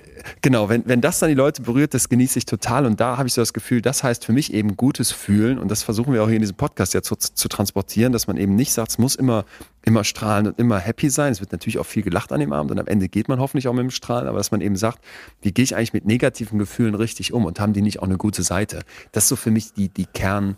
Genau, 0.41 0.69
wenn, 0.69 0.83
wenn 0.87 1.01
das 1.01 1.19
dann 1.19 1.29
die 1.29 1.35
Leute 1.35 1.61
berührt, 1.61 1.93
das 1.93 2.09
genieße 2.09 2.39
ich 2.39 2.45
total. 2.45 2.85
Und 2.85 2.99
da 2.99 3.17
habe 3.17 3.27
ich 3.27 3.33
so 3.33 3.41
das 3.41 3.53
Gefühl, 3.53 3.81
das 3.81 4.03
heißt 4.03 4.25
für 4.25 4.33
mich 4.33 4.53
eben 4.53 4.77
gutes 4.77 5.11
Fühlen. 5.11 5.59
Und 5.59 5.69
das 5.69 5.83
versuchen 5.83 6.13
wir 6.13 6.23
auch 6.23 6.27
hier 6.27 6.35
in 6.35 6.41
diesem 6.41 6.57
Podcast 6.57 6.93
ja 6.93 7.01
zu, 7.01 7.15
zu 7.15 7.47
transportieren, 7.47 8.13
dass 8.13 8.27
man 8.27 8.37
eben 8.37 8.55
nicht 8.55 8.73
sagt, 8.73 8.91
es 8.91 8.97
muss 8.97 9.15
immer, 9.15 9.45
immer 9.83 10.03
strahlen 10.03 10.47
und 10.47 10.59
immer 10.59 10.79
happy 10.79 11.09
sein. 11.09 11.31
Es 11.31 11.39
wird 11.39 11.51
natürlich 11.51 11.77
auch 11.77 11.85
viel 11.85 12.03
gelacht 12.03 12.31
an 12.31 12.39
dem 12.39 12.53
Abend 12.53 12.71
und 12.71 12.79
am 12.79 12.87
Ende 12.87 13.09
geht 13.09 13.27
man 13.27 13.39
hoffentlich 13.39 13.67
auch 13.67 13.73
mit 13.73 13.83
dem 13.83 13.91
Strahlen, 13.91 14.27
aber 14.27 14.37
dass 14.37 14.51
man 14.51 14.61
eben 14.61 14.75
sagt, 14.75 14.99
wie 15.41 15.51
gehe 15.51 15.63
ich 15.63 15.75
eigentlich 15.75 15.93
mit 15.93 16.05
negativen 16.05 16.57
Gefühlen 16.57 16.95
richtig 16.95 17.33
um 17.33 17.45
und 17.45 17.59
haben 17.59 17.73
die 17.73 17.81
nicht 17.81 17.99
auch 17.99 18.07
eine 18.07 18.17
gute 18.17 18.43
Seite? 18.43 18.81
Das 19.11 19.25
ist 19.25 19.29
so 19.29 19.35
für 19.35 19.51
mich 19.51 19.73
die, 19.73 19.89
die 19.89 20.05
Kern, 20.05 20.57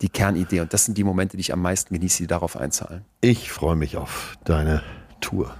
die 0.00 0.08
Kernidee. 0.08 0.60
Und 0.60 0.72
das 0.72 0.84
sind 0.84 0.96
die 0.96 1.04
Momente, 1.04 1.36
die 1.36 1.40
ich 1.40 1.52
am 1.52 1.62
meisten 1.62 1.94
genieße, 1.94 2.18
die 2.22 2.26
darauf 2.26 2.56
einzahlen. 2.56 3.04
Ich 3.20 3.50
freue 3.50 3.76
mich 3.76 3.96
auf 3.96 4.36
deine 4.44 4.82
Tour. 5.20 5.54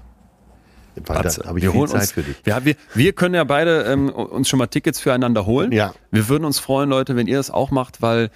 Habe 1.09 1.59
ich 1.59 1.65
wir 1.65 1.71
viel 1.71 1.87
Zeit 1.87 2.01
uns, 2.01 2.13
für 2.13 2.23
dich. 2.23 2.37
Ja, 2.45 2.65
wir, 2.65 2.75
wir 2.95 3.13
können 3.13 3.35
ja 3.35 3.45
beide 3.45 3.83
ähm, 3.83 4.09
uns 4.11 4.49
schon 4.49 4.59
mal 4.59 4.67
Tickets 4.67 5.01
füreinander 5.01 5.47
holen. 5.47 5.71
Ja. 5.71 5.95
Wir 6.11 6.29
würden 6.29 6.45
uns 6.45 6.59
freuen, 6.59 6.91
Leute, 6.91 7.15
wenn 7.15 7.27
ihr 7.27 7.37
das 7.37 7.51
auch 7.51 7.71
macht, 7.71 8.03
weil 8.03 8.31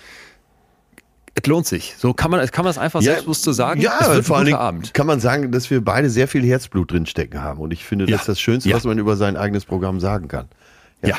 es 1.34 1.46
lohnt 1.46 1.66
sich. 1.66 1.94
So 1.98 2.12
kann 2.12 2.30
man, 2.30 2.46
kann 2.48 2.64
man 2.64 2.70
es 2.70 2.78
einfach 2.78 3.00
ja, 3.00 3.12
selbstbewusst 3.12 3.42
so 3.42 3.52
sagen. 3.52 3.80
Ja, 3.80 3.98
es 4.00 4.08
wird 4.08 4.26
vor 4.26 4.36
allem 4.36 4.54
Abend. 4.54 4.94
kann 4.94 5.06
man 5.06 5.18
sagen, 5.18 5.50
dass 5.50 5.70
wir 5.70 5.82
beide 5.82 6.10
sehr 6.10 6.28
viel 6.28 6.44
Herzblut 6.44 6.92
drinstecken 6.92 7.42
haben. 7.42 7.60
Und 7.60 7.72
ich 7.72 7.84
finde, 7.84 8.04
das 8.04 8.10
ja. 8.10 8.16
ist 8.18 8.28
das 8.28 8.40
Schönste, 8.40 8.68
ja. 8.68 8.76
was 8.76 8.84
man 8.84 8.98
über 8.98 9.16
sein 9.16 9.36
eigenes 9.36 9.64
Programm 9.64 9.98
sagen 9.98 10.28
kann. 10.28 10.48
Ja. 11.04 11.16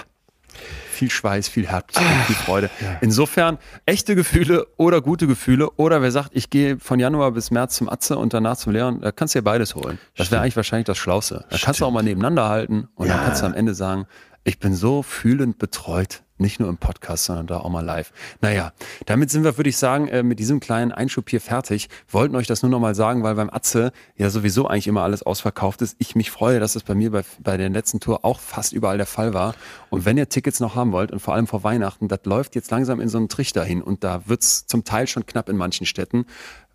Viel 0.93 1.09
Schweiß, 1.09 1.47
viel 1.47 1.67
Herzblut, 1.67 2.05
viel 2.27 2.35
Freude. 2.35 2.69
Insofern 3.01 3.57
echte 3.85 4.15
Gefühle 4.15 4.67
oder 4.77 5.01
gute 5.01 5.27
Gefühle 5.27 5.69
oder 5.71 6.01
wer 6.01 6.11
sagt, 6.11 6.29
ich 6.33 6.49
gehe 6.49 6.77
von 6.79 6.99
Januar 6.99 7.31
bis 7.31 7.51
März 7.51 7.75
zum 7.75 7.89
Atze 7.89 8.17
und 8.17 8.33
danach 8.33 8.57
zum 8.57 8.73
Leon, 8.73 9.01
da 9.01 9.11
kannst 9.11 9.33
du 9.35 9.39
dir 9.39 9.43
beides 9.43 9.75
holen. 9.75 9.97
Das 10.15 10.29
wäre 10.31 10.41
eigentlich 10.41 10.55
wahrscheinlich 10.55 10.85
das 10.85 10.97
Schlauste. 10.97 11.45
Da 11.49 11.57
kannst 11.57 11.81
du 11.81 11.85
auch 11.85 11.91
mal 11.91 12.03
nebeneinander 12.03 12.47
halten 12.47 12.87
und 12.95 13.09
dann 13.09 13.17
Ja. 13.17 13.23
kannst 13.25 13.41
du 13.41 13.47
am 13.47 13.53
Ende 13.53 13.73
sagen, 13.73 14.05
ich 14.43 14.59
bin 14.59 14.73
so 14.75 15.03
fühlend 15.03 15.57
betreut. 15.57 16.21
Nicht 16.43 16.59
nur 16.59 16.67
im 16.67 16.75
Podcast, 16.75 17.23
sondern 17.23 17.47
da 17.47 17.59
auch 17.59 17.69
mal 17.69 17.85
live. 17.85 18.11
Naja, 18.41 18.73
damit 19.05 19.31
sind 19.31 19.45
wir, 19.45 19.55
würde 19.55 19.69
ich 19.69 19.77
sagen, 19.77 20.09
äh, 20.09 20.23
mit 20.23 20.39
diesem 20.39 20.59
kleinen 20.59 20.91
Einschub 20.91 21.29
hier 21.29 21.39
fertig. 21.39 21.87
Wollten 22.09 22.35
euch 22.35 22.47
das 22.47 22.63
nur 22.63 22.69
noch 22.69 22.81
mal 22.81 22.95
sagen, 22.95 23.23
weil 23.23 23.35
beim 23.35 23.49
Atze 23.49 23.93
ja 24.17 24.29
sowieso 24.29 24.67
eigentlich 24.67 24.87
immer 24.87 25.03
alles 25.03 25.23
ausverkauft 25.23 25.81
ist. 25.81 25.95
Ich 25.99 26.15
mich 26.15 26.31
freue, 26.31 26.59
dass 26.59 26.75
es 26.75 26.83
bei 26.83 26.95
mir 26.95 27.11
bei, 27.11 27.23
bei 27.39 27.55
der 27.55 27.69
letzten 27.69 28.01
Tour 28.01 28.25
auch 28.25 28.41
fast 28.41 28.73
überall 28.73 28.97
der 28.97 29.05
Fall 29.05 29.33
war. 29.33 29.55
Und 29.89 30.03
wenn 30.03 30.17
ihr 30.17 30.27
Tickets 30.27 30.59
noch 30.59 30.75
haben 30.75 30.91
wollt 30.91 31.11
und 31.13 31.21
vor 31.21 31.33
allem 31.33 31.47
vor 31.47 31.63
Weihnachten, 31.63 32.09
das 32.09 32.19
läuft 32.25 32.55
jetzt 32.55 32.69
langsam 32.71 32.99
in 32.99 33.07
so 33.07 33.17
einen 33.17 33.29
Trichter 33.29 33.63
hin 33.63 33.81
und 33.81 34.03
da 34.03 34.27
wird's 34.27 34.67
zum 34.67 34.83
Teil 34.83 35.07
schon 35.07 35.25
knapp 35.25 35.47
in 35.47 35.55
manchen 35.55 35.85
Städten. 35.85 36.25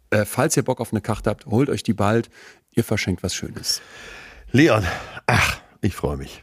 Äh, 0.08 0.24
falls 0.24 0.56
ihr 0.56 0.62
Bock 0.62 0.80
auf 0.80 0.94
eine 0.94 1.02
Karte 1.02 1.28
habt, 1.28 1.44
holt 1.44 1.68
euch 1.68 1.82
die 1.82 1.92
bald. 1.92 2.30
Ihr 2.72 2.84
verschenkt 2.84 3.22
was 3.22 3.34
Schönes. 3.34 3.82
Leon, 4.50 4.86
ach, 5.26 5.60
ich 5.82 5.94
freue 5.94 6.16
mich. 6.16 6.42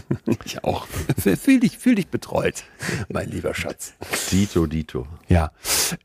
Ich 0.44 0.62
auch. 0.64 0.86
Fühl 0.86 1.60
dich, 1.60 1.78
fühl 1.78 1.96
dich 1.96 2.08
betreut, 2.08 2.64
mein 3.08 3.28
lieber 3.30 3.54
Schatz. 3.54 3.94
Dito, 4.30 4.66
Dito. 4.66 5.06
Ja, 5.28 5.50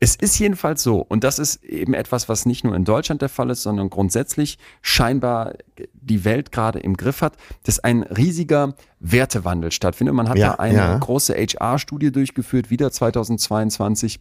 es 0.00 0.16
ist 0.16 0.38
jedenfalls 0.38 0.82
so, 0.82 0.98
und 0.98 1.24
das 1.24 1.38
ist 1.38 1.62
eben 1.64 1.94
etwas, 1.94 2.28
was 2.28 2.46
nicht 2.46 2.64
nur 2.64 2.74
in 2.74 2.84
Deutschland 2.84 3.22
der 3.22 3.28
Fall 3.28 3.50
ist, 3.50 3.62
sondern 3.62 3.90
grundsätzlich 3.90 4.58
scheinbar 4.80 5.54
die 5.92 6.24
Welt 6.24 6.52
gerade 6.52 6.80
im 6.80 6.96
Griff 6.96 7.20
hat, 7.22 7.36
dass 7.64 7.78
ein 7.80 8.02
riesiger 8.02 8.74
Wertewandel 9.00 9.72
stattfindet. 9.72 10.14
Man 10.14 10.28
hat 10.28 10.38
Ja, 10.38 10.50
da 10.50 10.54
eine 10.56 10.76
ja. 10.78 10.98
große 10.98 11.34
HR-Studie 11.34 12.12
durchgeführt, 12.12 12.70
wieder 12.70 12.90
2022 12.90 14.20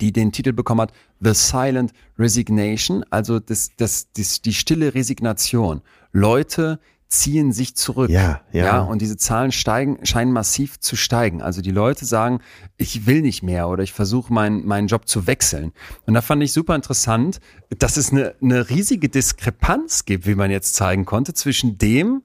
die 0.00 0.12
den 0.12 0.32
Titel 0.32 0.52
bekommen 0.52 0.82
hat, 0.82 0.92
The 1.20 1.34
Silent 1.34 1.92
Resignation, 2.18 3.04
also 3.10 3.40
das, 3.40 3.70
das, 3.76 4.12
das, 4.12 4.40
die 4.40 4.54
stille 4.54 4.94
Resignation. 4.94 5.82
Leute 6.12 6.78
ziehen 7.12 7.52
sich 7.52 7.76
zurück. 7.76 8.08
Ja, 8.10 8.40
ja. 8.52 8.80
und 8.80 9.02
diese 9.02 9.18
Zahlen 9.18 9.52
steigen, 9.52 9.98
scheinen 10.04 10.32
massiv 10.32 10.80
zu 10.80 10.96
steigen. 10.96 11.42
Also 11.42 11.60
die 11.60 11.70
Leute 11.70 12.06
sagen, 12.06 12.40
ich 12.78 13.04
will 13.06 13.20
nicht 13.20 13.42
mehr 13.42 13.68
oder 13.68 13.82
ich 13.82 13.92
versuche 13.92 14.32
meinen 14.32 14.66
meinen 14.66 14.86
Job 14.86 15.06
zu 15.06 15.26
wechseln. 15.26 15.72
Und 16.06 16.14
da 16.14 16.22
fand 16.22 16.42
ich 16.42 16.52
super 16.52 16.74
interessant, 16.74 17.40
dass 17.78 17.98
es 17.98 18.12
eine, 18.12 18.34
eine 18.40 18.70
riesige 18.70 19.10
Diskrepanz 19.10 20.06
gibt, 20.06 20.26
wie 20.26 20.34
man 20.34 20.50
jetzt 20.50 20.74
zeigen 20.74 21.04
konnte, 21.04 21.34
zwischen 21.34 21.76
dem, 21.76 22.22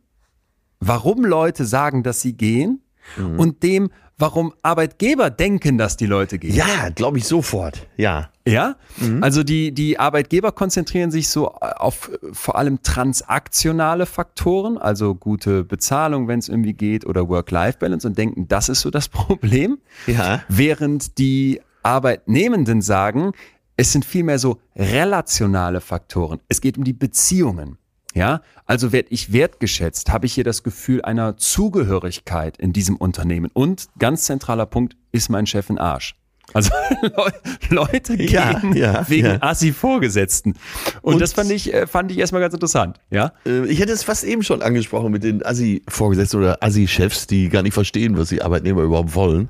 warum 0.80 1.26
Leute 1.26 1.66
sagen, 1.66 2.04
dass 2.04 2.22
sie 2.22 2.34
gehen 2.34 2.82
Mhm. 3.16 3.40
und 3.40 3.64
dem, 3.64 3.90
warum 4.18 4.54
Arbeitgeber 4.62 5.30
denken, 5.30 5.78
dass 5.78 5.96
die 5.98 6.06
Leute 6.08 6.40
gehen. 6.40 6.56
Ja, 6.56 6.90
glaube 6.90 7.18
ich 7.20 7.26
sofort. 7.26 7.88
Ja. 7.96 8.30
Ja, 8.48 8.78
also 9.22 9.43
die, 9.43 9.74
die 9.74 10.00
Arbeitgeber 10.00 10.54
konzentrieren 10.54 11.12
sich 11.12 11.28
so 11.28 11.52
auf 11.52 12.10
äh, 12.14 12.28
vor 12.32 12.56
allem 12.58 12.82
transaktionale 12.82 14.06
Faktoren, 14.06 14.78
also 14.78 15.16
gute 15.16 15.66
Bezahlung, 15.66 16.30
wenn 16.30 16.39
es 16.39 16.48
irgendwie 16.48 16.74
geht, 16.74 17.06
oder 17.06 17.28
Work-Life-Balance 17.28 18.08
und 18.08 18.18
denken, 18.18 18.48
das 18.48 18.70
ist 18.70 18.82
so 18.82 18.89
das 18.89 19.10
Problem. 19.10 19.80
Ja. 20.06 20.43
Während 20.48 21.18
die 21.18 21.62
Arbeitnehmenden 21.84 22.82
sagen, 22.82 23.34
es 23.76 23.91
sind 23.91 24.06
vielmehr 24.06 24.39
so 24.39 24.60
relationale 24.76 25.82
Faktoren. 25.82 26.39
Es 26.48 26.62
geht 26.62 26.78
um 26.78 26.84
die 26.84 26.93
Beziehungen. 26.93 27.78
Ja, 28.14 28.41
also 28.66 28.91
werde 28.93 29.10
ich 29.12 29.32
wertgeschätzt, 29.32 30.10
habe 30.10 30.26
ich 30.26 30.34
hier 30.34 30.43
das 30.43 30.64
Gefühl 30.64 31.04
einer 31.04 31.38
Zugehörigkeit 31.38 32.58
in 32.58 32.74
diesem 32.74 32.95
Unternehmen. 32.95 33.52
Und 33.54 33.89
ganz 34.00 34.24
zentraler 34.24 34.66
Punkt, 34.66 34.95
ist 35.12 35.30
mein 35.30 35.45
Chef 35.45 35.70
ein 35.70 35.78
Arsch. 35.78 36.16
Also 36.54 36.72
Leu- 37.02 37.32
Leute 37.70 38.16
gehen 38.18 38.30
Ja, 38.30 38.62
ja, 38.74 39.10
wegen 39.10 39.26
ja. 39.28 39.38
Assi-Vorgesetzten. 39.41 40.54
Und, 41.02 41.16
Und- 41.16 41.22
das 41.22 41.34
fand 41.34 41.52
ich, 41.52 41.74
äh, 41.74 41.88
fand 41.88 42.12
ich 42.12 42.18
erstmal 42.18 42.41
ganz 42.41 42.54
interessant. 42.54 43.00
Ja, 43.12 43.34
Äh, 43.45 43.66
Ich 43.66 43.80
hätte 43.80 43.91
es 43.91 44.04
fast 44.04 44.24
eben 44.24 44.43
schon 44.43 44.62
angesprochen 44.62 45.12
mit 45.12 45.24
den 45.24 45.45
Assi-Vorgesetzten 45.45 46.38
oder 46.39 46.64
Assi-Chefs, 46.64 47.28
die 47.28 47.50
gar 47.50 47.64
nicht 47.64 47.74
verstehen, 47.74 48.18
was 48.18 48.30
die 48.30 48.41
Arbeitnehmer 48.41 48.82
überhaupt 48.82 49.14
wollen. 49.16 49.50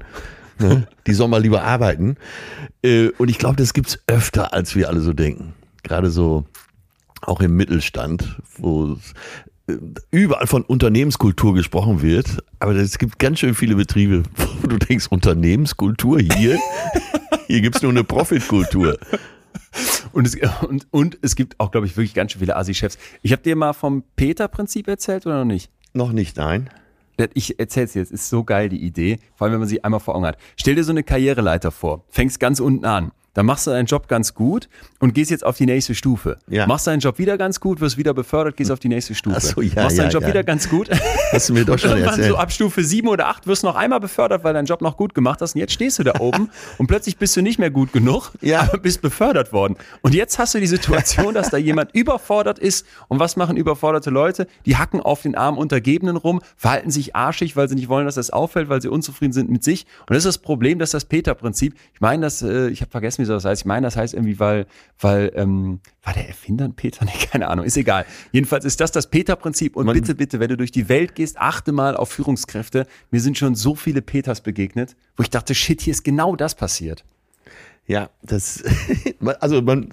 Ne? 0.60 0.88
Die 1.06 1.14
sollen 1.14 1.30
mal 1.30 1.41
lieber 1.41 1.62
arbeiten. 1.64 2.16
Äh, 2.84 3.10
Und 3.20 3.30
ich 3.30 3.38
glaube, 3.38 3.58
das 3.58 3.74
gibt's 3.74 4.00
öfter, 4.08 4.54
als 4.54 4.76
wir 4.76 4.89
alle 4.89 5.02
so 5.02 5.14
denken. 5.14 5.54
Gerade 5.84 6.10
so 6.10 6.45
auch 7.22 7.41
im 7.41 7.56
Mittelstand, 7.56 8.38
wo 8.58 8.93
es, 8.93 9.14
überall 10.11 10.47
von 10.47 10.63
Unternehmenskultur 10.63 11.53
gesprochen 11.53 12.01
wird. 12.01 12.43
Aber 12.59 12.76
es 12.76 12.97
gibt 12.97 13.20
ganz 13.20 13.39
schön 13.39 13.55
viele 13.55 13.76
Betriebe, 13.76 14.24
wo 14.61 14.68
du 14.68 14.78
denkst, 14.78 15.07
Unternehmenskultur 15.07 16.20
hier? 16.20 16.59
Hier 17.47 17.61
gibt's 17.61 17.82
nur 17.82 17.91
eine 17.91 18.03
Profitkultur. 18.03 18.97
und 20.11 20.28
es, 20.28 20.38
und, 20.68 20.88
und 20.91 21.18
es 21.22 21.36
gibt 21.36 21.59
auch, 21.59 21.72
glaube 21.72 21.88
ich, 21.88 21.95
wirklich 21.95 22.13
ganz 22.13 22.32
schön 22.32 22.39
viele 22.39 22.55
Assi-Chefs. 22.55 22.97
Ich 23.22 23.32
habe 23.32 23.41
dir 23.41 23.55
mal 23.55 23.74
vom 23.74 24.03
Peter-Prinzip 24.15 24.88
erzählt 24.88 25.26
oder 25.26 25.39
noch 25.39 25.45
nicht? 25.45 25.72
Noch 25.93 26.11
nicht, 26.11 26.38
nein. 26.38 26.70
Ich 27.34 27.59
erzähl's 27.59 27.93
dir, 27.93 28.01
es 28.01 28.11
ist 28.11 28.30
so 28.30 28.43
geil, 28.43 28.70
die 28.70 28.84
Idee, 28.84 29.20
vor 29.36 29.45
allem 29.45 29.53
wenn 29.53 29.61
man 29.61 29.70
sie 29.70 29.84
einmal 29.84 29.99
vor 29.99 30.15
Augen 30.15 30.26
hat. 30.26 30.38
Stell 30.55 30.76
dir 30.76 30.84
so 30.84 30.91
eine 30.91 31.03
Karriereleiter 31.03 31.72
vor, 31.72 32.03
fängst 32.09 32.39
ganz 32.39 32.59
unten 32.59 32.86
an, 32.86 33.11
dann 33.38 33.46
machst 33.46 33.68
du 33.68 33.72
deinen 33.72 33.86
Job 33.86 34.08
ganz 34.08 34.34
gut 34.34 34.68
und 35.00 35.14
gehst 35.14 35.30
jetzt 35.30 35.46
auf 35.46 35.56
die 35.58 35.68
nächste 35.68 35.94
Stufe. 35.94 36.40
Ja. 36.50 36.66
Machst 36.66 36.88
deinen 36.88 37.02
Job 37.02 37.20
wieder 37.20 37.38
ganz 37.38 37.60
gut, 37.60 37.80
wirst 37.80 37.96
wieder 37.96 38.16
befördert, 38.16 38.58
gehst 38.58 38.72
auf 38.72 38.80
die 38.80 38.88
nächste 38.88 39.14
Stufe. 39.14 39.38
Ach 39.38 39.42
so, 39.42 39.62
ja, 39.62 39.84
machst 39.84 39.96
ja, 39.96 40.06
deinen 40.06 40.12
Job 40.12 40.24
ja. 40.24 40.30
wieder 40.30 40.44
ganz 40.44 40.68
gut. 40.68 40.90
Hast 41.32 41.50
du 41.50 41.54
mir 41.54 41.64
doch 41.64 41.78
schon 41.78 41.92
Und 41.92 41.98
irgendwann 41.98 42.16
erzählt. 42.16 42.34
so 42.34 42.38
ab 42.38 42.52
Stufe 42.52 42.84
7 42.84 43.08
oder 43.08 43.28
8 43.28 43.46
wirst 43.46 43.62
du 43.62 43.68
noch 43.68 43.76
einmal 43.76 44.00
befördert, 44.00 44.44
weil 44.44 44.56
dein 44.56 44.66
Job 44.66 44.82
noch 44.82 44.98
gut 44.98 45.14
gemacht 45.14 45.40
hast 45.42 45.54
und 45.54 45.62
jetzt 45.62 45.74
stehst 45.74 46.00
du 46.00 46.04
da 46.04 46.20
oben 46.20 46.50
und 46.80 46.88
plötzlich 46.88 47.18
bist 47.18 47.38
du 47.38 47.44
nicht 47.44 47.60
mehr 47.60 47.70
gut 47.70 47.94
genug, 47.94 48.32
Ja. 48.42 48.62
aber 48.62 48.80
bist 48.80 49.04
befördert 49.04 49.54
worden. 49.54 49.76
Und 50.02 50.16
jetzt 50.16 50.40
hast 50.40 50.56
du 50.56 50.60
die 50.60 50.66
Situation, 50.66 51.36
dass 51.36 51.52
da 51.52 51.58
jemand 51.58 51.92
überfordert 51.94 52.58
ist 52.58 52.88
und 53.08 53.20
was 53.20 53.36
machen 53.36 53.56
überforderte 53.56 54.10
Leute? 54.10 54.48
Die 54.66 54.78
hacken 54.78 55.00
auf 55.00 55.22
den 55.22 55.36
armen 55.36 55.60
Untergebenen 55.60 56.18
rum, 56.18 56.42
verhalten 56.56 56.90
sich 56.90 57.16
arschig, 57.16 57.56
weil 57.56 57.70
sie 57.70 57.76
nicht 57.76 57.88
wollen, 57.88 58.08
dass 58.08 58.16
das 58.16 58.32
auffällt, 58.32 58.68
weil 58.68 58.82
sie 58.82 58.88
unzufrieden 58.88 59.34
sind 59.34 59.52
mit 59.52 59.64
sich. 59.64 59.86
Und 60.08 60.16
das 60.16 60.18
ist 60.18 60.26
das 60.26 60.38
Problem, 60.40 60.80
das 60.80 60.88
ist 60.90 60.94
das 60.96 61.06
Peter-Prinzip. 61.06 61.76
Ich 61.94 62.02
meine, 62.02 62.24
das, 62.24 62.42
äh, 62.42 62.70
ich 62.70 62.82
habe 62.82 62.90
vergessen, 62.90 63.22
wie 63.22 63.26
das 63.34 63.45
heißt. 63.45 63.61
Ich 63.61 63.65
meine, 63.65 63.88
das 63.88 63.95
heißt 63.95 64.13
irgendwie, 64.13 64.39
weil, 64.39 64.65
weil, 64.99 65.32
ähm, 65.36 65.80
war 66.03 66.13
der 66.13 66.28
Erfinder 66.28 66.65
ein 66.65 66.73
Peter? 66.73 67.05
Nee, 67.05 67.11
keine 67.32 67.47
Ahnung, 67.47 67.65
ist 67.65 67.78
egal. 67.78 68.05
Jedenfalls 68.32 68.65
ist 68.65 68.80
das 68.80 68.91
das 68.91 69.09
Peter-Prinzip 69.09 69.75
und 69.75 69.86
Man- 69.86 69.93
bitte, 69.95 70.15
bitte, 70.15 70.39
wenn 70.39 70.49
du 70.49 70.57
durch 70.57 70.71
die 70.71 70.89
Welt 70.89 71.15
gehst, 71.15 71.38
achte 71.38 71.71
mal 71.71 71.95
auf 71.95 72.09
Führungskräfte. 72.09 72.88
Mir 73.11 73.21
sind 73.21 73.38
schon 73.38 73.55
so 73.55 73.75
viele 73.75 74.01
Peters 74.01 74.41
begegnet, 74.41 74.95
wo 75.15 75.23
ich 75.23 75.30
dachte, 75.30 75.55
shit, 75.55 75.82
hier 75.82 75.91
ist 75.91 76.03
genau 76.03 76.36
das 76.36 76.55
passiert. 76.55 77.03
Ja, 77.86 78.09
das, 78.21 78.63
also 79.39 79.61
man, 79.61 79.89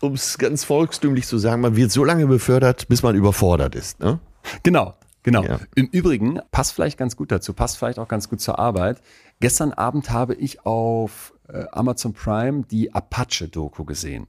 um 0.00 0.14
es 0.14 0.38
ganz 0.38 0.64
volkstümlich 0.64 1.26
zu 1.26 1.38
sagen, 1.38 1.62
man 1.62 1.76
wird 1.76 1.92
so 1.92 2.04
lange 2.04 2.26
befördert, 2.26 2.88
bis 2.88 3.02
man 3.04 3.14
überfordert 3.14 3.76
ist. 3.76 4.00
Ne? 4.00 4.18
Genau, 4.64 4.94
genau. 5.22 5.44
Ja. 5.44 5.60
Im 5.76 5.86
Übrigen, 5.86 6.40
passt 6.50 6.72
vielleicht 6.72 6.98
ganz 6.98 7.14
gut 7.14 7.30
dazu, 7.30 7.52
passt 7.52 7.78
vielleicht 7.78 8.00
auch 8.00 8.08
ganz 8.08 8.28
gut 8.28 8.40
zur 8.40 8.58
Arbeit. 8.58 9.00
Gestern 9.38 9.72
Abend 9.72 10.10
habe 10.10 10.34
ich 10.34 10.66
auf 10.66 11.32
äh, 11.48 11.64
Amazon 11.72 12.12
Prime 12.12 12.64
die 12.70 12.92
Apache-Doku 12.92 13.84
gesehen. 13.84 14.26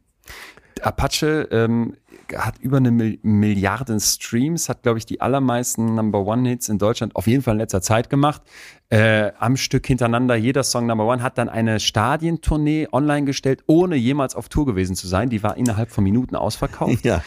Apache 0.81 1.47
ähm, 1.51 1.95
hat 2.35 2.59
über 2.59 2.77
eine 2.77 2.91
Mil 2.91 3.19
Milliarden 3.23 3.99
Streams, 3.99 4.69
hat, 4.69 4.83
glaube 4.83 4.99
ich, 4.99 5.05
die 5.05 5.19
allermeisten 5.19 5.95
Number 5.95 6.25
One-Hits 6.25 6.69
in 6.69 6.77
Deutschland 6.77 7.15
auf 7.15 7.27
jeden 7.27 7.41
Fall 7.41 7.55
in 7.55 7.59
letzter 7.59 7.81
Zeit 7.81 8.09
gemacht. 8.09 8.41
Äh, 8.89 9.31
am 9.39 9.57
Stück 9.57 9.85
hintereinander, 9.85 10.35
jeder 10.35 10.63
Song 10.63 10.85
Number 10.85 11.05
One, 11.05 11.21
hat 11.21 11.37
dann 11.37 11.49
eine 11.49 11.79
Stadientournee 11.79 12.87
online 12.91 13.25
gestellt, 13.25 13.63
ohne 13.67 13.95
jemals 13.95 14.35
auf 14.35 14.49
Tour 14.49 14.65
gewesen 14.65 14.95
zu 14.95 15.07
sein. 15.07 15.29
Die 15.29 15.43
war 15.43 15.57
innerhalb 15.57 15.91
von 15.91 16.03
Minuten 16.03 16.35
ausverkauft. 16.35 17.03
Ja. 17.09 17.23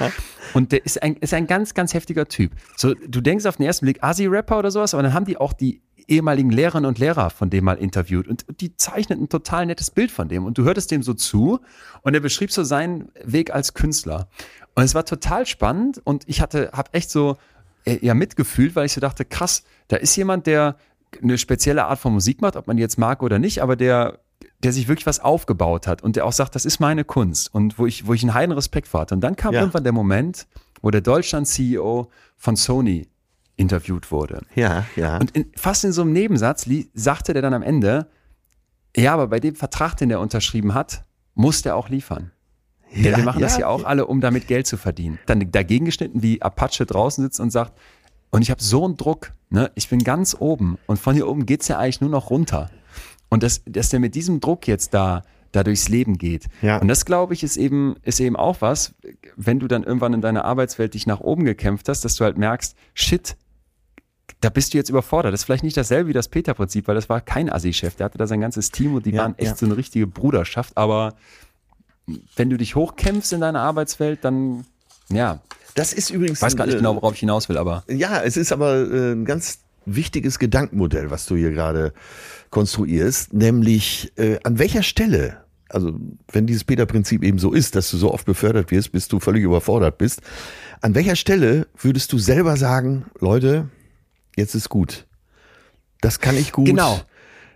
Und 0.55 0.71
der 0.73 0.85
ist 0.85 1.03
ein, 1.03 1.17
ist 1.17 1.35
ein 1.35 1.47
ganz, 1.47 1.75
ganz 1.75 1.95
heftiger 1.95 2.29
Typ. 2.29 2.53
So, 2.77 2.95
du 2.95 3.21
denkst 3.21 3.47
auf 3.47 3.57
den 3.57 3.67
ersten 3.67 3.87
Blick 3.87 4.03
Asi-Rapper 4.03 4.59
oder 4.59 4.71
sowas, 4.71 4.95
aber 4.95 5.03
dann 5.03 5.15
haben 5.15 5.25
die 5.25 5.39
auch 5.39 5.53
die 5.53 5.83
ehemaligen 6.09 6.51
Lehrerinnen 6.51 6.87
und 6.89 6.99
Lehrer 6.99 7.31
von 7.31 7.51
dem 7.51 7.65
mal 7.65 7.79
interviewt 7.79 8.29
und 8.29 8.45
die 8.61 8.77
zeichneten 8.77 9.25
ein 9.25 9.29
total 9.29 9.67
nettes 9.67 9.91
Bild 9.91 10.11
von 10.11 10.29
dem 10.29 10.45
und 10.45 10.59
du 10.59 10.65
hörtest 10.65 10.91
dem 10.91 11.03
so 11.03 11.15
zu 11.15 11.61
und 12.03 12.15
er 12.15 12.21
beschrieb 12.21 12.51
so 12.53 12.65
seinen 12.65 13.11
Weg 13.25 13.53
als 13.55 13.75
Künstler. 13.75 14.29
Und 14.75 14.85
es 14.85 14.95
war 14.95 15.05
total 15.05 15.47
spannend 15.47 16.01
und 16.05 16.25
ich 16.27 16.41
hatte, 16.41 16.71
hab 16.73 16.95
echt 16.95 17.11
so 17.11 17.37
äh, 17.85 17.99
ja 18.01 18.15
mitgefühlt, 18.15 18.75
weil 18.77 18.87
ich 18.87 18.93
so 18.93 19.01
dachte, 19.01 19.25
krass, 19.25 19.65
da 19.89 19.97
ist 19.97 20.17
jemand, 20.17 20.47
der 20.47 20.77
eine 21.23 21.37
spezielle 21.39 21.85
Art 21.85 21.99
von 21.99 22.13
Musik 22.15 22.41
macht, 22.41 22.57
ob 22.57 22.67
man 22.67 22.77
die 22.77 22.83
jetzt 22.83 22.99
mag 22.99 23.23
oder 23.23 23.39
nicht, 23.39 23.63
aber 23.63 23.77
der 23.77 24.19
der 24.65 24.73
sich 24.73 24.89
wirklich 24.89 25.07
was 25.07 25.21
aufgebaut 25.21 25.87
hat 25.87 26.03
und 26.03 26.15
der 26.17 26.25
auch 26.25 26.33
sagt, 26.33 26.55
das 26.55 26.65
ist 26.65 26.79
meine 26.81 27.05
Kunst 27.05 27.53
und 27.53 27.79
wo 27.79 27.87
ich, 27.87 28.07
wo 28.07 28.15
ich 28.15 28.23
einen 28.23 28.35
heiden 28.35 28.53
Respekt 28.53 28.87
vor 28.89 29.01
hatte. 29.01 29.15
Und 29.15 29.21
dann 29.21 29.35
kam 29.37 29.55
Ja. 29.55 29.61
irgendwann 29.61 29.83
der 29.85 29.93
Moment, 29.93 30.47
wo 30.83 30.91
der 30.91 31.01
Deutschland-CEO 31.01 32.09
von 32.37 32.57
Sony 32.57 33.09
interviewt 33.57 34.11
wurde. 34.11 34.43
Ja, 34.55 34.87
ja. 34.97 35.19
Und 35.19 35.31
in, 35.33 35.47
fast 35.57 35.85
in 35.85 35.93
so 35.93 36.03
einem 36.03 36.13
Nebensatz 36.13 36.69
sagte 36.95 37.33
der 37.33 37.43
dann 37.43 37.55
am 37.55 37.63
Ende, 37.63 38.09
ja, 38.97 39.15
aber 39.15 39.29
bei 39.29 39.41
dem 39.41 39.55
Vertrag, 39.55 39.97
den 39.97 40.11
er 40.11 40.21
unterschrieben 40.21 40.75
hat, 40.75 41.05
muss 41.35 41.63
der 41.63 41.77
auch 41.77 41.89
liefern. 41.89 42.31
Ja, 42.95 43.11
Ja, 43.11 43.17
wir 43.17 43.25
machen 43.25 43.41
das 43.41 43.55
ja, 43.55 43.61
ja 43.61 43.67
auch 43.69 43.85
alle, 43.85 44.07
um 44.07 44.21
damit 44.21 44.47
Geld 44.47 44.67
zu 44.67 44.77
verdienen. 44.77 45.19
Dann 45.27 45.51
dagegen 45.51 45.87
geschnitten, 45.87 46.23
wie 46.23 46.43
Apache 46.43 46.85
draußen 46.85 47.25
sitzt 47.25 47.41
und 47.41 47.51
sagt, 47.51 47.73
und 48.31 48.43
ich 48.43 48.51
habe 48.51 48.63
so 48.63 48.85
einen 48.85 48.97
Druck, 48.97 49.33
ne? 49.51 49.71
ich 49.75 49.89
bin 49.89 50.05
ganz 50.05 50.37
oben 50.39 50.79
und 50.87 50.99
von 50.99 51.15
hier 51.15 51.29
oben 51.29 51.47
geht's 51.47 51.69
ja 51.69 51.79
eigentlich 51.79 52.01
nur 52.01 52.11
noch 52.11 52.31
runter. 52.31 52.71
Und 53.29 53.43
dass, 53.43 53.63
dass 53.65 53.89
der 53.89 54.01
mit 54.01 54.15
diesem 54.15 54.41
Druck 54.41 54.67
jetzt 54.67 54.93
da, 54.95 55.23
da 55.53 55.63
durchs 55.65 55.89
Leben 55.89 56.19
geht. 56.19 56.49
Ja. 56.61 56.79
Und 56.79 56.89
das, 56.89 57.05
glaube 57.05 57.35
ich, 57.35 57.43
ist 57.43 57.57
eben, 57.57 57.97
ist 58.03 58.21
eben 58.21 58.37
auch 58.37 58.61
was, 58.61 58.95
wenn 59.37 59.59
du 59.59 59.69
dann 59.69 59.85
irgendwann 59.85 60.13
in 60.15 60.21
deiner 60.21 60.45
Arbeitswelt 60.45 60.95
dich 60.95 61.07
nach 61.07 61.21
oben 61.21 61.45
gekämpft 61.45 61.89
hast, 61.89 62.05
dass 62.05 62.17
du 62.17 62.25
halt 62.25 62.37
merkst, 62.37 62.77
shit, 62.95 63.37
da 64.43 64.51
bist 64.51 64.75
du 64.75 64.79
jetzt 64.79 64.91
überfordert. 64.91 65.33
Das 65.33 65.41
ist 65.41 65.45
vielleicht 65.45 65.65
nicht 65.65 65.77
dasselbe 65.77 66.09
wie 66.11 66.13
das 66.13 66.29
Peter-Prinzip, 66.29 66.89
weil 66.89 66.95
das 66.95 67.09
war 67.09 67.21
kein 67.21 67.51
Assi-Chef. 67.51 67.95
Der 67.97 68.05
hatte 68.07 68.19
da 68.19 68.27
sein 68.27 68.41
ganzes 68.41 68.71
Team 68.71 68.95
und 68.95 69.07
die 69.07 69.13
Ja, 69.13 69.23
waren 69.23 69.39
echt 69.39 69.53
ja. 69.53 69.57
so 69.57 69.67
eine 69.67 69.77
richtige 69.77 70.07
Bruderschaft. 70.07 70.77
Aber 70.77 71.15
wenn 72.37 72.51
du 72.51 72.57
dich 72.57 72.75
hochkämpfst 72.75 73.33
in 73.33 73.41
deiner 73.41 73.61
Arbeitswelt, 73.61 74.25
dann, 74.25 74.65
ja, 75.09 75.41
Das 75.75 75.93
ist 75.93 76.11
übrigens. 76.11 76.39
ich 76.39 76.43
weiß 76.43 76.57
gar 76.57 76.67
nicht 76.67 76.75
äh, 76.75 76.79
genau, 76.79 76.97
worauf 76.97 77.15
ich 77.15 77.21
hinaus 77.21 77.49
will, 77.49 77.57
aber 77.57 77.85
Ja, 77.89 78.21
es 78.23 78.37
ist 78.37 78.53
aber 78.53 78.75
äh, 78.91 79.13
ein 79.13 79.25
ganz 79.25 79.61
wichtiges 79.87 80.39
Gedankenmodell, 80.39 81.11
was 81.11 81.27
du 81.27 81.37
hier 81.37 81.51
gerade 81.53 81.93
konstruierst, 82.51 83.33
nämlich 83.33 84.13
äh, 84.17 84.39
an 84.45 84.59
welcher 84.59 84.83
Stelle, 84.83 85.39
also 85.69 85.93
wenn 86.31 86.47
dieses 86.47 86.65
Peter-Prinzip 86.65 87.23
eben 87.23 87.39
so 87.39 87.53
ist, 87.53 87.75
dass 87.77 87.91
du 87.91 87.97
so 87.97 88.13
oft 88.13 88.27
befördert 88.27 88.71
wirst, 88.71 88.93
bis 88.93 89.09
du 89.09 89.21
völlig 89.21 89.43
überfordert 89.43 89.99
bist, 89.99 90.21
an 90.81 90.95
welcher 90.95 91.17
Stelle 91.17 91.67
würdest 91.81 92.13
du 92.13 92.19
selber 92.19 92.57
sagen, 92.57 93.07
Leute, 93.21 93.69
jetzt 94.37 94.55
ist 94.55 94.69
gut. 94.69 95.07
Das 96.01 96.21
kann 96.21 96.37
ich 96.37 96.53
gut. 96.53 96.67
Genau. 96.67 97.01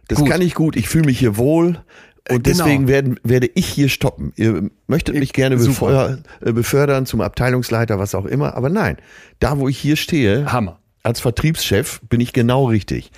Das 0.08 0.20
Gut. 0.20 0.30
kann 0.30 0.40
ich 0.40 0.54
gut. 0.54 0.76
Ich 0.76 0.88
fühle 0.88 1.06
mich 1.06 1.18
hier 1.18 1.36
wohl. 1.36 1.82
Und 2.28 2.44
genau. 2.44 2.58
deswegen 2.64 2.86
werden, 2.88 3.18
werde 3.24 3.48
ich 3.54 3.66
hier 3.66 3.88
stoppen. 3.88 4.32
Ihr 4.36 4.70
möchtet 4.86 5.16
mich 5.16 5.32
gerne 5.32 5.56
befeuer, 5.56 6.18
äh, 6.40 6.52
befördern 6.52 7.06
zum 7.06 7.20
Abteilungsleiter, 7.20 7.98
was 7.98 8.14
auch 8.14 8.24
immer. 8.24 8.54
Aber 8.54 8.68
nein, 8.68 8.98
da 9.40 9.58
wo 9.58 9.68
ich 9.68 9.78
hier 9.78 9.96
stehe, 9.96 10.52
Hammer. 10.52 10.78
als 11.02 11.20
Vertriebschef, 11.20 12.00
bin 12.08 12.20
ich 12.20 12.32
genau 12.32 12.66
richtig. 12.66 13.10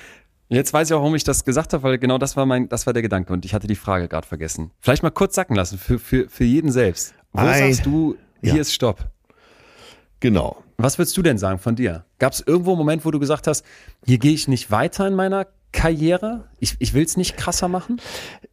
Jetzt 0.51 0.73
weiß 0.73 0.89
ich 0.89 0.95
auch, 0.95 1.01
warum 1.01 1.15
ich 1.15 1.25
das 1.25 1.45
gesagt 1.45 1.75
habe, 1.75 1.83
weil 1.83 1.99
genau 1.99 2.17
das 2.17 2.37
war 2.37 2.47
mein, 2.47 2.71
das 2.71 2.87
war 2.87 2.95
der 2.95 3.03
Gedanke 3.03 3.35
und 3.35 3.45
ich 3.45 3.53
hatte 3.53 3.67
die 3.67 3.77
Frage 3.77 4.09
gerade 4.09 4.27
vergessen. 4.27 4.71
Vielleicht 4.81 5.03
mal 5.03 5.11
kurz 5.11 5.35
sacken 5.35 5.55
lassen 5.57 5.79
für, 5.79 5.99
für, 5.99 6.27
für 6.31 6.45
jeden 6.45 6.71
selbst. 6.73 7.13
Wo 7.33 7.41
Ei. 7.41 7.59
sagst 7.69 7.85
du, 7.85 8.17
hier 8.43 8.55
Ja. 8.55 8.61
ist 8.63 8.73
Stopp? 8.73 9.11
Genau. 10.21 10.63
Was 10.81 10.97
würdest 10.97 11.17
du 11.17 11.23
denn 11.23 11.39
sagen 11.39 11.59
von 11.59 11.75
dir? 11.75 12.05
Gab 12.21 12.33
es 12.33 12.41
irgendwo 12.41 12.71
einen 12.71 12.79
Moment, 12.79 13.05
wo 13.05 13.11
du 13.11 13.19
gesagt 13.19 13.49
hast, 13.49 13.65
hier 14.07 14.19
gehe 14.19 14.33
ich 14.33 14.47
nicht 14.47 14.71
weiter 14.71 15.09
in 15.09 15.15
meiner 15.15 15.49
Karriere? 15.73 16.45
Ich, 16.61 16.77
ich 16.79 16.95
will 16.95 17.05
es 17.05 17.17
nicht 17.17 17.37
krasser 17.37 17.67
machen? 17.67 18.01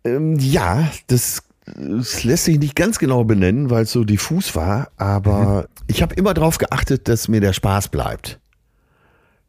Ähm, 0.03 0.35
ja, 0.39 0.89
das, 1.05 1.43
das 1.65 2.23
lässt 2.23 2.45
sich 2.45 2.57
nicht 2.57 2.75
ganz 2.75 2.97
genau 2.97 3.23
benennen, 3.25 3.69
weil 3.69 3.83
es 3.83 3.91
so 3.91 4.03
diffus 4.03 4.55
war. 4.55 4.89
Aber 4.97 5.67
ich 5.85 6.01
habe 6.01 6.15
immer 6.15 6.33
darauf 6.33 6.57
geachtet, 6.57 7.07
dass 7.07 7.27
mir 7.27 7.41
der 7.41 7.53
Spaß 7.53 7.89
bleibt. 7.89 8.39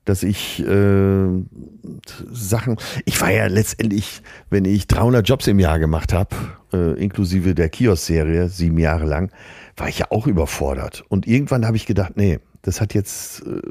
Dass 0.04 0.22
ich 0.22 0.62
äh, 0.62 1.28
Sachen. 2.30 2.76
Ich 3.06 3.18
war 3.22 3.32
ja 3.32 3.46
letztendlich, 3.46 4.20
wenn 4.50 4.66
ich 4.66 4.86
300 4.86 5.26
Jobs 5.26 5.46
im 5.46 5.58
Jahr 5.60 5.78
gemacht 5.78 6.12
habe, 6.12 6.36
äh, 6.74 7.02
inklusive 7.02 7.54
der 7.54 7.70
Kiosk-Serie, 7.70 8.50
sieben 8.50 8.76
Jahre 8.76 9.06
lang, 9.06 9.32
war 9.78 9.88
ich 9.88 10.00
ja 10.00 10.06
auch 10.10 10.26
überfordert. 10.26 11.04
Und 11.08 11.26
irgendwann 11.26 11.64
habe 11.64 11.78
ich 11.78 11.86
gedacht, 11.86 12.12
nee, 12.16 12.38
das 12.66 12.80
hat 12.80 12.94
jetzt 12.94 13.46
äh, 13.46 13.62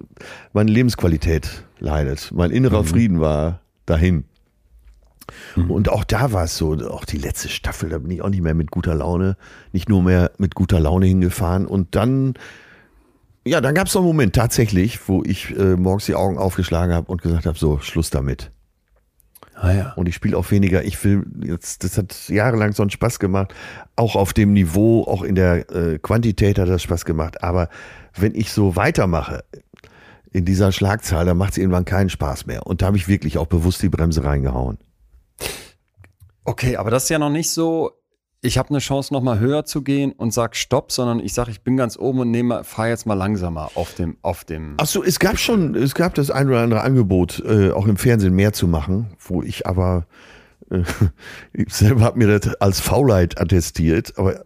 meine 0.54 0.72
Lebensqualität 0.72 1.66
leidet. 1.80 2.32
Mein 2.34 2.52
innerer 2.52 2.84
Frieden 2.86 3.20
war 3.20 3.60
dahin. 3.86 4.24
Und 5.56 5.90
auch 5.90 6.04
da 6.04 6.32
war 6.32 6.44
es 6.44 6.56
so, 6.56 6.74
auch 6.88 7.04
die 7.04 7.18
letzte 7.18 7.50
Staffel, 7.50 7.90
da 7.90 7.98
bin 7.98 8.12
ich 8.12 8.22
auch 8.22 8.30
nicht 8.30 8.44
mehr 8.44 8.54
mit 8.54 8.72
guter 8.72 8.96
Laune, 8.96 9.38
nicht 9.74 9.90
nur 9.90 10.02
mehr 10.02 10.32
mit 10.38 10.56
guter 10.56 10.80
Laune 10.80 11.08
hingefahren. 11.08 11.66
Und 11.66 11.96
dann, 11.96 12.36
ja, 13.44 13.60
dann 13.60 13.76
gab 13.76 13.88
es 13.88 13.94
so 13.94 14.00
einen 14.00 14.08
Moment 14.08 14.36
tatsächlich, 14.36 15.10
wo 15.10 15.24
ich 15.24 15.58
äh, 15.58 15.76
morgens 15.76 16.06
die 16.06 16.16
Augen 16.16 16.38
aufgeschlagen 16.38 16.94
habe 16.94 17.12
und 17.12 17.22
gesagt 17.22 17.46
habe, 17.48 17.58
so, 17.58 17.80
Schluss 17.80 18.12
damit. 18.12 18.52
Ah 19.56 19.72
ja. 19.72 19.94
Und 19.94 20.08
ich 20.08 20.16
spiele 20.16 20.38
auch 20.38 20.52
weniger. 20.52 20.84
Ich 20.84 21.02
will 21.04 21.26
jetzt, 21.44 21.84
das 21.84 21.98
hat 21.98 22.28
jahrelang 22.28 22.74
so 22.74 22.84
einen 22.84 22.90
Spaß 22.90 23.20
gemacht. 23.20 23.54
Auch 23.96 24.16
auf 24.16 24.34
dem 24.34 24.54
Niveau, 24.54 25.04
auch 25.06 25.24
in 25.24 25.36
der 25.36 25.70
äh, 25.72 25.98
Quantität 25.98 26.60
hat 26.60 26.68
das 26.68 26.84
Spaß 26.84 27.06
gemacht. 27.06 27.42
Aber 27.42 27.70
wenn 28.14 28.36
ich 28.36 28.52
so 28.52 28.76
weitermache 28.76 29.44
in 30.32 30.44
dieser 30.44 30.74
Schlagzahl, 30.74 31.26
dann 31.26 31.38
macht 31.38 31.54
es 31.54 31.58
irgendwann 31.58 31.86
keinen 31.86 32.10
Spaß 32.10 32.46
mehr. 32.46 32.68
Und 32.68 32.82
da 32.82 32.88
habe 32.88 32.98
ich 32.98 33.08
wirklich 33.08 33.38
auch 33.38 33.48
bewusst 33.48 33.82
die 33.82 33.90
Bremse 33.90 34.26
reingehauen. 34.26 34.78
Okay, 36.44 36.76
aber 36.76 36.92
das 36.92 37.04
ist 37.04 37.10
ja 37.10 37.18
noch 37.18 37.30
nicht 37.30 37.50
so, 37.50 37.92
ich 38.46 38.58
habe 38.58 38.70
eine 38.70 38.80
Chance, 38.80 39.14
noch 39.14 39.22
mal 39.22 39.40
höher 39.40 39.66
zu 39.66 39.82
gehen 39.82 40.12
und 40.12 40.34
sag 40.34 40.56
Stopp, 40.56 40.92
sondern 40.92 41.20
ich 41.20 41.34
sage, 41.34 41.52
ich 41.52 41.62
bin 41.62 41.78
ganz 41.78 41.98
oben 41.98 42.20
und 42.20 42.32
nehme, 42.32 42.64
fahr 42.64 42.88
jetzt 42.88 43.06
mal 43.06 43.16
langsamer 43.16 43.72
auf 43.76 43.94
dem, 43.96 44.18
auf 44.22 44.46
dem. 44.46 44.76
Ach 44.78 44.86
so, 44.86 45.04
es 45.04 45.20
gab 45.20 45.40
schon, 45.40 45.76
es 45.76 45.96
gab 45.96 46.14
das 46.14 46.32
ein 46.32 46.48
oder 46.48 46.62
andere 46.62 46.82
Angebot, 46.82 47.44
äh, 47.46 47.72
auch 47.72 47.88
im 47.88 47.98
Fernsehen 47.98 48.34
mehr 48.34 48.54
zu 48.54 48.68
machen, 48.68 49.08
wo 49.20 49.42
ich 49.42 49.66
aber 49.68 50.06
äh, 50.70 50.84
ich 51.54 51.74
selber 51.74 52.02
habe 52.02 52.18
mir 52.20 52.40
das 52.40 52.56
als 52.56 52.80
Faulheit 52.80 53.40
attestiert, 53.40 54.14
aber 54.18 54.46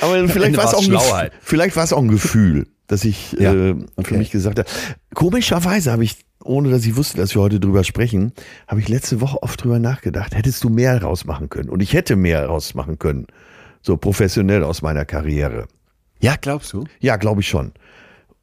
aber 0.00 0.28
vielleicht 0.28 0.56
war 0.56 0.64
es 0.64 0.74
auch 0.74 1.14
ein 1.14 1.30
vielleicht 1.40 1.76
auch 1.78 1.98
ein 1.98 2.08
Gefühl, 2.08 2.66
dass 2.86 3.04
ich 3.04 3.32
Ja, 3.32 3.52
äh, 3.52 3.70
okay. 3.96 4.08
für 4.08 4.18
mich 4.18 4.30
gesagt 4.30 4.58
habe. 4.58 4.68
Komischerweise 5.14 5.92
habe 5.92 6.04
ich, 6.04 6.16
ohne 6.48 6.70
dass 6.70 6.84
ich 6.84 6.96
wusste, 6.96 7.18
dass 7.18 7.34
wir 7.34 7.42
heute 7.42 7.60
drüber 7.60 7.84
sprechen, 7.84 8.32
habe 8.66 8.80
ich 8.80 8.88
letzte 8.88 9.20
Woche 9.20 9.42
oft 9.42 9.62
drüber 9.62 9.78
nachgedacht. 9.78 10.34
Hättest 10.34 10.64
du 10.64 10.70
mehr 10.70 11.00
rausmachen 11.02 11.48
können? 11.48 11.68
Und 11.68 11.80
ich 11.80 11.92
hätte 11.92 12.16
mehr 12.16 12.46
rausmachen 12.46 12.98
können, 12.98 13.26
so 13.82 13.96
professionell 13.96 14.64
aus 14.64 14.82
meiner 14.82 15.04
Karriere. 15.04 15.66
Ja, 16.20 16.36
glaubst 16.40 16.72
du? 16.72 16.84
Ja, 17.00 17.16
glaube 17.16 17.42
ich 17.42 17.48
schon. 17.48 17.72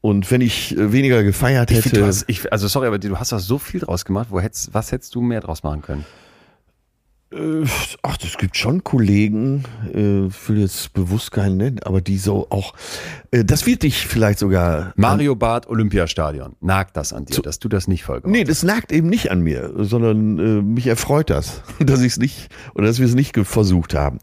Und 0.01 0.29
wenn 0.29 0.41
ich 0.41 0.77
äh, 0.77 0.91
weniger 0.91 1.23
gefeiert 1.23 1.71
Ich 1.71 1.77
hätte, 1.77 1.89
find, 1.89 2.01
du 2.01 2.05
hast, 2.05 2.25
ich, 2.27 2.51
also 2.53 2.67
sorry, 2.67 2.87
aber 2.87 2.99
du 2.99 3.17
hast 3.17 3.31
da 3.31 3.39
so 3.39 3.57
viel 3.57 3.79
draus 3.79 4.05
gemacht. 4.05 4.27
Wo 4.29 4.39
hättest, 4.39 4.73
was 4.73 4.91
hättest 4.91 5.15
du 5.15 5.21
mehr 5.21 5.41
draus 5.41 5.63
machen 5.63 5.81
können? 5.81 6.05
Äh, 7.31 7.65
ach, 8.03 8.17
das 8.17 8.37
gibt 8.37 8.55
schon 8.55 8.83
Kollegen, 8.83 9.63
äh, 9.93 10.27
ich 10.27 10.49
will 10.49 10.59
jetzt 10.59 10.93
bewusst 10.93 11.31
keinen 11.31 11.57
nennen, 11.57 11.79
aber 11.83 12.01
die 12.01 12.17
so 12.17 12.47
auch, 12.49 12.73
äh, 13.31 13.43
das 13.43 13.65
wird 13.65 13.83
dich 13.83 14.07
vielleicht 14.07 14.39
sogar. 14.39 14.93
Mario 14.95 15.35
Barth 15.35 15.67
Olympiastadion. 15.67 16.55
Nagt 16.61 16.95
das 16.95 17.13
an 17.13 17.25
dir, 17.25 17.41
dass 17.41 17.59
du 17.59 17.67
das 17.67 17.87
nicht 17.87 18.03
voll 18.03 18.21
gemacht 18.21 18.37
Nee, 18.37 18.43
das 18.43 18.63
nagt 18.63 18.91
eben 18.91 19.09
nicht 19.09 19.31
an 19.31 19.41
mir, 19.41 19.71
sondern 19.77 20.39
äh, 20.39 20.61
mich 20.61 20.87
erfreut 20.87 21.29
das, 21.29 21.63
dass 21.79 22.01
ich 22.01 22.13
es 22.13 22.17
nicht 22.17 22.49
oder 22.75 22.87
dass 22.87 22.99
wir 22.99 23.05
es 23.05 23.15
nicht 23.15 23.35
versucht 23.37 23.95
haben. 23.95 24.19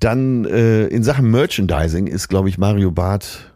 Dann 0.00 0.44
äh, 0.46 0.86
in 0.86 1.02
Sachen 1.02 1.30
Merchandising 1.30 2.06
ist, 2.06 2.28
glaube 2.28 2.48
ich, 2.48 2.58
Mario 2.58 2.90
Barth 2.90 3.52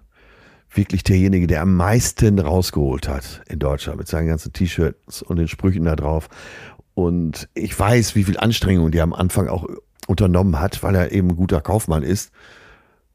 wirklich 0.72 1.02
derjenige, 1.02 1.46
der 1.46 1.62
am 1.62 1.74
meisten 1.74 2.38
rausgeholt 2.38 3.08
hat 3.08 3.42
in 3.48 3.58
Deutschland 3.58 3.98
mit 3.98 4.08
seinen 4.08 4.28
ganzen 4.28 4.52
T-Shirts 4.52 5.22
und 5.22 5.36
den 5.36 5.48
Sprüchen 5.48 5.84
da 5.84 5.96
drauf. 5.96 6.28
Und 7.00 7.48
ich 7.54 7.78
weiß, 7.78 8.14
wie 8.14 8.24
viel 8.24 8.36
Anstrengung 8.36 8.90
der 8.90 9.04
am 9.04 9.14
Anfang 9.14 9.48
auch 9.48 9.66
unternommen 10.06 10.60
hat, 10.60 10.82
weil 10.82 10.94
er 10.94 11.12
eben 11.12 11.30
ein 11.30 11.36
guter 11.36 11.62
Kaufmann 11.62 12.02
ist 12.02 12.30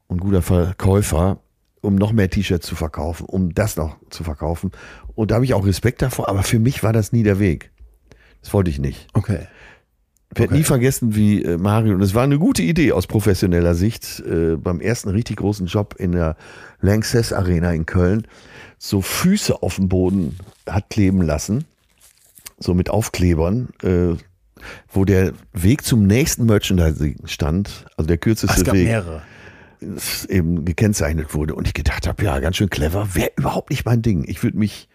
und 0.07 0.21
guter 0.21 0.41
Verkäufer, 0.41 1.39
um 1.81 1.93
noch 1.95 2.11
mehr 2.11 2.29
T-Shirts 2.29 2.65
zu 2.65 2.75
verkaufen, 2.75 3.25
um 3.27 3.53
das 3.53 3.75
noch 3.77 3.97
zu 4.09 4.23
verkaufen. 4.23 4.71
Und 5.13 5.29
da 5.29 5.35
habe 5.35 5.45
ich 5.45 5.53
auch 5.53 5.67
Respekt 5.67 6.01
davor, 6.01 6.29
aber 6.29 6.41
für 6.41 6.57
mich 6.57 6.81
war 6.81 6.93
das 6.93 7.11
nie 7.11 7.21
der 7.21 7.37
Weg. 7.37 7.69
Das 8.41 8.53
wollte 8.53 8.71
ich 8.71 8.79
nicht. 8.79 9.07
Okay. 9.13 9.47
Ich 10.31 10.39
werde 10.39 10.51
Okay. 10.51 10.57
nie 10.57 10.63
vergessen, 10.63 11.15
wie 11.15 11.43
äh, 11.43 11.57
Mario, 11.57 11.93
und 11.93 12.01
es 12.01 12.15
war 12.15 12.23
eine 12.23 12.39
gute 12.39 12.63
Idee 12.63 12.91
aus 12.91 13.05
professioneller 13.05 13.75
Sicht, 13.75 14.19
äh, 14.21 14.55
beim 14.55 14.81
ersten 14.81 15.09
richtig 15.09 15.37
großen 15.37 15.67
Job 15.67 15.95
in 15.99 16.11
der 16.13 16.35
Lanxess 16.81 17.31
Arena 17.31 17.71
in 17.71 17.85
Köln, 17.85 18.27
so 18.79 19.01
Füße 19.01 19.61
auf 19.61 19.75
dem 19.75 19.89
Boden 19.89 20.37
hat 20.67 20.89
kleben 20.89 21.21
lassen, 21.21 21.65
so 22.65 22.73
mit 22.73 22.89
Aufklebern, 22.89 23.69
äh, 23.83 24.15
wo 24.91 25.05
der 25.05 25.33
Weg 25.53 25.83
zum 25.83 26.05
nächsten 26.07 26.45
Merchandising 26.45 27.27
stand, 27.27 27.85
also 27.97 28.07
der 28.07 28.17
Ach, 28.17 28.21
kürzeste 28.21 28.57
es 28.57 28.63
gab 28.63 28.73
Weg 28.75 28.85
mehrere. 28.87 29.21
eben 30.29 30.65
gekennzeichnet 30.65 31.33
wurde 31.33 31.55
und 31.55 31.67
ich 31.67 31.73
gedacht 31.73 32.07
habe, 32.07 32.23
ja, 32.23 32.39
ganz 32.39 32.57
schön 32.57 32.69
clever, 32.69 33.13
wäre 33.15 33.31
überhaupt 33.37 33.69
nicht 33.69 33.85
mein 33.85 34.01
Ding. 34.01 34.23
Ich 34.27 34.41
würde 34.43 34.57
mich, 34.57 34.89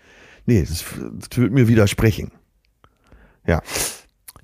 nee, 0.47 0.61
das, 0.63 0.85
das 1.21 1.39
würde 1.39 1.55
mir 1.55 1.69
widersprechen. 1.69 2.33
Ja, 3.47 3.63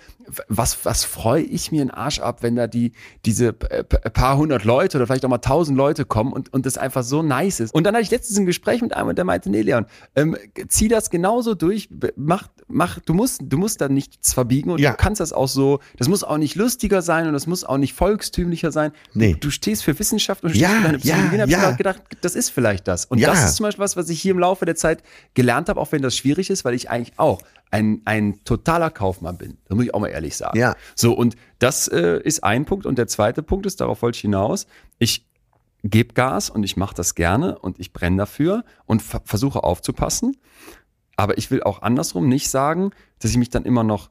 Was, 0.48 0.84
was 0.84 1.04
freue 1.04 1.42
ich 1.42 1.72
mir 1.72 1.80
einen 1.80 1.90
Arsch 1.90 2.20
ab, 2.20 2.42
wenn 2.42 2.54
da 2.56 2.66
die, 2.68 2.92
diese 3.24 3.52
p- 3.52 3.82
p- 3.82 4.10
paar 4.10 4.36
hundert 4.36 4.64
Leute 4.64 4.96
oder 4.96 5.06
vielleicht 5.08 5.24
auch 5.24 5.28
mal 5.28 5.38
tausend 5.38 5.76
Leute 5.76 6.04
kommen 6.04 6.32
und, 6.32 6.52
und 6.52 6.66
das 6.66 6.78
einfach 6.78 7.02
so 7.02 7.22
nice 7.22 7.58
ist. 7.60 7.74
Und 7.74 7.82
dann 7.84 7.94
hatte 7.94 8.04
ich 8.04 8.10
letztens 8.12 8.38
ein 8.38 8.46
Gespräch 8.46 8.80
mit 8.80 8.94
einem 8.94 9.08
und 9.08 9.16
der 9.18 9.24
meinte, 9.24 9.50
nee, 9.50 9.62
Leon, 9.62 9.86
ähm, 10.14 10.36
zieh 10.68 10.86
das 10.86 11.10
genauso 11.10 11.54
durch, 11.54 11.88
mach, 12.14 12.46
mach, 12.68 13.00
du 13.00 13.12
musst, 13.12 13.40
du 13.44 13.58
musst 13.58 13.80
da 13.80 13.88
nichts 13.88 14.32
verbiegen 14.32 14.70
und 14.70 14.78
Ja. 14.80 14.92
du 14.92 14.96
kannst 14.98 15.20
das 15.20 15.32
auch 15.32 15.48
so, 15.48 15.80
das 15.98 16.06
muss 16.08 16.22
auch 16.22 16.38
nicht 16.38 16.54
lustiger 16.54 17.02
sein 17.02 17.26
und 17.26 17.32
das 17.32 17.48
muss 17.48 17.64
auch 17.64 17.78
nicht 17.78 17.94
volkstümlicher 17.94 18.70
sein. 18.70 18.92
Nee. 19.14 19.32
Du, 19.32 19.48
du 19.48 19.50
stehst 19.50 19.82
für 19.82 19.98
Wissenschaft 19.98 20.44
und 20.44 20.54
Ja, 20.54 20.68
stehst 20.68 20.80
für 20.80 20.86
deine 20.86 20.98
Psychologie. 20.98 21.36
ja, 21.38 21.44
ich 21.44 21.50
ja. 21.50 21.70
mir 21.72 21.76
gedacht, 21.76 22.02
das 22.20 22.36
ist 22.36 22.50
vielleicht 22.50 22.86
das. 22.86 23.04
Und 23.06 23.20
das 23.20 23.44
ist 23.44 23.56
zum 23.56 23.64
Beispiel 23.64 23.82
was, 23.82 23.96
was 23.96 24.08
ich 24.08 24.22
hier 24.22 24.30
im 24.30 24.38
Laufe 24.38 24.64
der 24.64 24.76
Zeit 24.76 25.02
gelernt 25.34 25.68
habe, 25.68 25.80
auch 25.80 25.90
wenn 25.90 26.02
das 26.02 26.16
schwierig 26.16 26.50
ist, 26.50 26.64
weil 26.64 26.69
ich 26.74 26.90
eigentlich 26.90 27.18
auch 27.18 27.42
ein, 27.70 28.02
ein 28.04 28.42
totaler 28.44 28.90
Kaufmann 28.90 29.38
bin. 29.38 29.58
Das 29.66 29.76
muss 29.76 29.84
ich 29.84 29.94
auch 29.94 30.00
mal 30.00 30.08
ehrlich 30.08 30.36
sagen. 30.36 30.58
Ja. 30.58 30.74
So, 30.94 31.12
und 31.12 31.36
das 31.58 31.88
äh, 31.88 32.20
ist 32.22 32.42
ein 32.42 32.64
Punkt. 32.64 32.86
Und 32.86 32.98
der 32.98 33.06
zweite 33.06 33.42
Punkt 33.42 33.66
ist, 33.66 33.80
darauf 33.80 34.02
wollte 34.02 34.16
ich 34.16 34.22
hinaus, 34.22 34.66
ich 34.98 35.26
gebe 35.82 36.14
Gas 36.14 36.50
und 36.50 36.62
ich 36.64 36.76
mache 36.76 36.94
das 36.94 37.14
gerne 37.14 37.58
und 37.58 37.78
ich 37.78 37.92
brenne 37.92 38.18
dafür 38.18 38.64
und 38.86 39.02
ver 39.02 39.22
versuche 39.24 39.62
aufzupassen. 39.62 40.36
Aber 41.16 41.38
ich 41.38 41.50
will 41.50 41.62
auch 41.62 41.82
andersrum 41.82 42.28
nicht 42.28 42.50
sagen, 42.50 42.90
dass 43.18 43.30
ich 43.30 43.36
mich 43.36 43.50
dann 43.50 43.64
immer 43.64 43.84
noch 43.84 44.10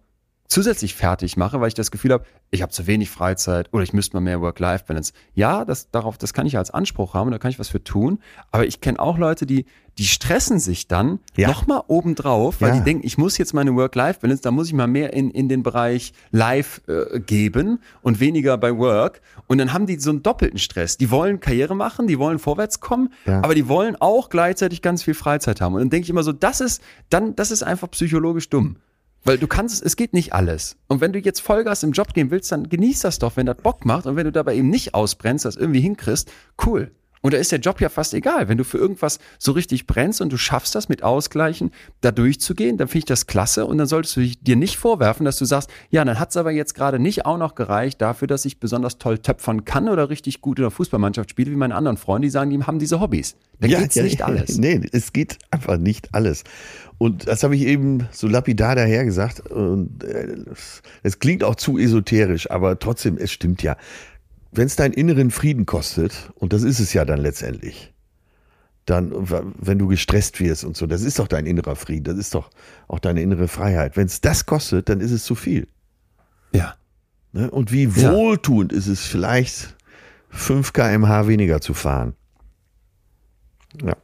zusätzlich 0.49 0.95
fertig 0.95 1.37
mache, 1.37 1.61
weil 1.61 1.67
ich 1.67 1.75
das 1.75 1.91
Gefühl 1.91 2.11
habe, 2.11 2.25
ich 2.49 2.63
habe 2.63 2.71
zu 2.71 2.87
wenig 2.87 3.11
Freizeit 3.11 3.69
oder 3.71 3.83
ich 3.83 3.93
müsste 3.93 4.15
mal 4.15 4.21
mehr 4.21 4.41
Work-Life-Balance. 4.41 5.13
Ja, 5.35 5.63
das, 5.63 5.91
darauf, 5.91 6.17
das 6.17 6.33
kann 6.33 6.47
ich 6.47 6.57
als 6.57 6.71
Anspruch 6.71 7.13
haben, 7.13 7.29
da 7.29 7.37
kann 7.37 7.51
ich 7.51 7.59
was 7.59 7.69
für 7.69 7.83
tun. 7.83 8.19
Aber 8.51 8.65
ich 8.65 8.81
kenne 8.81 8.99
auch 8.99 9.19
Leute, 9.19 9.45
die, 9.45 9.65
die 9.99 10.05
stressen 10.05 10.57
sich 10.59 10.87
dann 10.87 11.19
Ja. 11.37 11.49
nochmal 11.49 11.83
obendrauf, 11.87 12.61
weil 12.61 12.69
Ja. 12.69 12.75
die 12.79 12.83
denken, 12.83 13.05
ich 13.05 13.19
muss 13.19 13.37
jetzt 13.37 13.53
meine 13.53 13.75
Work-Life-Balance, 13.75 14.41
da 14.41 14.49
muss 14.49 14.65
ich 14.67 14.73
mal 14.73 14.87
mehr 14.87 15.13
in, 15.13 15.29
in 15.29 15.49
den 15.49 15.61
Bereich 15.61 16.13
Live 16.31 16.81
äh, 16.87 17.19
geben 17.19 17.79
und 18.01 18.19
weniger 18.19 18.57
bei 18.57 18.75
Work. 18.75 19.21
Und 19.45 19.59
dann 19.59 19.71
haben 19.71 19.85
die 19.85 19.99
so 19.99 20.09
einen 20.09 20.23
doppelten 20.23 20.57
Stress. 20.57 20.97
Die 20.97 21.11
wollen 21.11 21.39
Karriere 21.39 21.75
machen, 21.75 22.07
die 22.07 22.17
wollen 22.17 22.39
vorwärts 22.39 22.79
kommen, 22.79 23.13
Ja. 23.27 23.43
aber 23.43 23.53
die 23.53 23.67
wollen 23.67 23.95
auch 23.99 24.29
gleichzeitig 24.29 24.81
ganz 24.81 25.03
viel 25.03 25.13
Freizeit 25.13 25.61
haben. 25.61 25.75
Und 25.75 25.81
dann 25.81 25.89
denke 25.91 26.05
ich 26.05 26.09
immer 26.09 26.23
so, 26.23 26.31
das 26.31 26.59
ist, 26.59 26.81
dann, 27.11 27.35
das 27.35 27.51
ist 27.51 27.61
einfach 27.61 27.91
psychologisch 27.91 28.49
dumm. 28.49 28.77
Weil 29.23 29.37
du 29.37 29.47
kannst, 29.47 29.83
es 29.83 29.95
geht 29.95 30.13
nicht 30.13 30.33
alles. 30.33 30.77
Und 30.87 31.01
wenn 31.01 31.11
du 31.11 31.19
jetzt 31.19 31.41
Vollgas 31.41 31.83
im 31.83 31.91
Job 31.91 32.13
gehen 32.13 32.31
willst, 32.31 32.51
dann 32.51 32.69
genieß 32.69 33.01
das 33.01 33.19
doch, 33.19 33.35
wenn 33.35 33.45
das 33.45 33.57
Bock 33.57 33.85
macht. 33.85 34.05
Und 34.05 34.15
wenn 34.15 34.25
du 34.25 34.31
dabei 34.31 34.55
eben 34.55 34.69
nicht 34.69 34.93
ausbrennst, 34.93 35.45
das 35.45 35.55
irgendwie 35.55 35.81
hinkriegst, 35.81 36.31
cool. 36.65 36.91
Und 37.21 37.33
da 37.33 37.37
ist 37.37 37.51
der 37.51 37.59
Job 37.59 37.81
ja 37.81 37.89
fast 37.89 38.13
egal. 38.13 38.47
Wenn 38.47 38.57
du 38.57 38.63
für 38.63 38.77
irgendwas 38.77 39.19
so 39.37 39.51
richtig 39.51 39.87
brennst 39.87 40.21
und 40.21 40.31
du 40.31 40.37
schaffst 40.37 40.73
das 40.75 40.87
mit 40.87 41.03
Ausgleichen, 41.03 41.71
da 42.01 42.11
durchzugehen, 42.11 42.77
dann 42.77 42.87
finde 42.87 42.99
ich 42.99 43.05
das 43.05 43.27
klasse. 43.27 43.65
Und 43.65 43.77
dann 43.77 43.87
solltest 43.87 44.15
du 44.15 44.21
dir 44.21 44.55
nicht 44.55 44.77
vorwerfen, 44.77 45.25
dass 45.25 45.37
du 45.37 45.45
sagst, 45.45 45.69
ja, 45.89 46.05
dann 46.05 46.19
hat's 46.19 46.37
aber 46.37 46.51
jetzt 46.51 46.75
gerade 46.75 46.97
nicht 46.99 47.25
auch 47.25 47.37
noch 47.37 47.55
gereicht 47.55 48.01
dafür, 48.01 48.27
dass 48.27 48.45
ich 48.45 48.59
besonders 48.59 48.97
toll 48.97 49.19
töpfern 49.19 49.65
kann 49.65 49.89
oder 49.89 50.09
richtig 50.09 50.41
gut 50.41 50.59
in 50.59 50.63
der 50.63 50.71
Fußballmannschaft 50.71 51.29
spiele, 51.29 51.51
wie 51.51 51.55
meine 51.55 51.75
anderen 51.75 51.97
Freunde, 51.97 52.27
die 52.27 52.31
sagen, 52.31 52.51
die 52.51 52.63
haben 52.63 52.79
diese 52.79 53.01
Hobbys. 53.01 53.35
Dann 53.59 53.69
geht's 53.69 53.97
nicht 53.97 54.21
alles. 54.21 54.57
Nee, 54.57 54.81
es 54.93 55.11
geht 55.11 55.37
einfach 55.51 55.77
nicht 55.77 56.13
alles. 56.13 56.45
Und 56.97 57.27
das 57.27 57.43
habe 57.43 57.55
ich 57.55 57.63
eben 57.63 58.07
so 58.11 58.27
lapidar 58.27 58.75
daher 58.75 59.03
gesagt. 59.05 59.49
Und 59.49 60.03
äh, 60.03 60.37
es 61.03 61.19
klingt 61.19 61.43
auch 61.43 61.55
zu 61.55 61.77
esoterisch, 61.77 62.49
aber 62.51 62.79
trotzdem, 62.79 63.17
es 63.17 63.31
stimmt 63.31 63.63
ja. 63.63 63.75
Wenn 64.51 64.65
es 64.65 64.75
deinen 64.75 64.93
inneren 64.93 65.31
Frieden 65.31 65.65
kostet, 65.65 66.31
und 66.35 66.53
das 66.53 66.63
ist 66.63 66.79
es 66.79 66.93
ja 66.93 67.05
dann 67.05 67.19
letztendlich, 67.19 67.93
dann, 68.85 69.11
wenn 69.59 69.77
du 69.77 69.87
gestresst 69.87 70.39
wirst 70.39 70.63
und 70.63 70.75
so, 70.75 70.87
das 70.87 71.03
ist 71.03 71.19
doch 71.19 71.27
dein 71.27 71.45
innerer 71.45 71.75
Frieden, 71.75 72.05
das 72.05 72.17
ist 72.17 72.33
doch 72.33 72.49
auch 72.87 72.99
deine 72.99 73.21
innere 73.21 73.47
Freiheit. 73.47 73.95
Wenn 73.95 74.07
es 74.07 74.21
das 74.21 74.47
kostet, 74.47 74.89
dann 74.89 74.99
ist 74.99 75.11
es 75.11 75.23
zu 75.23 75.35
viel. 75.35 75.67
Ja. 76.51 76.75
Ne? 77.31 77.51
Und 77.51 77.71
wie 77.71 77.83
Ja. 77.83 78.11
wohltuend 78.11 78.73
ist 78.73 78.87
es 78.87 79.05
vielleicht, 79.05 79.75
5 80.31 80.73
kmh 80.73 81.27
weniger 81.27 81.61
zu 81.61 81.75
fahren. 81.75 82.15
Ja. 83.83 83.95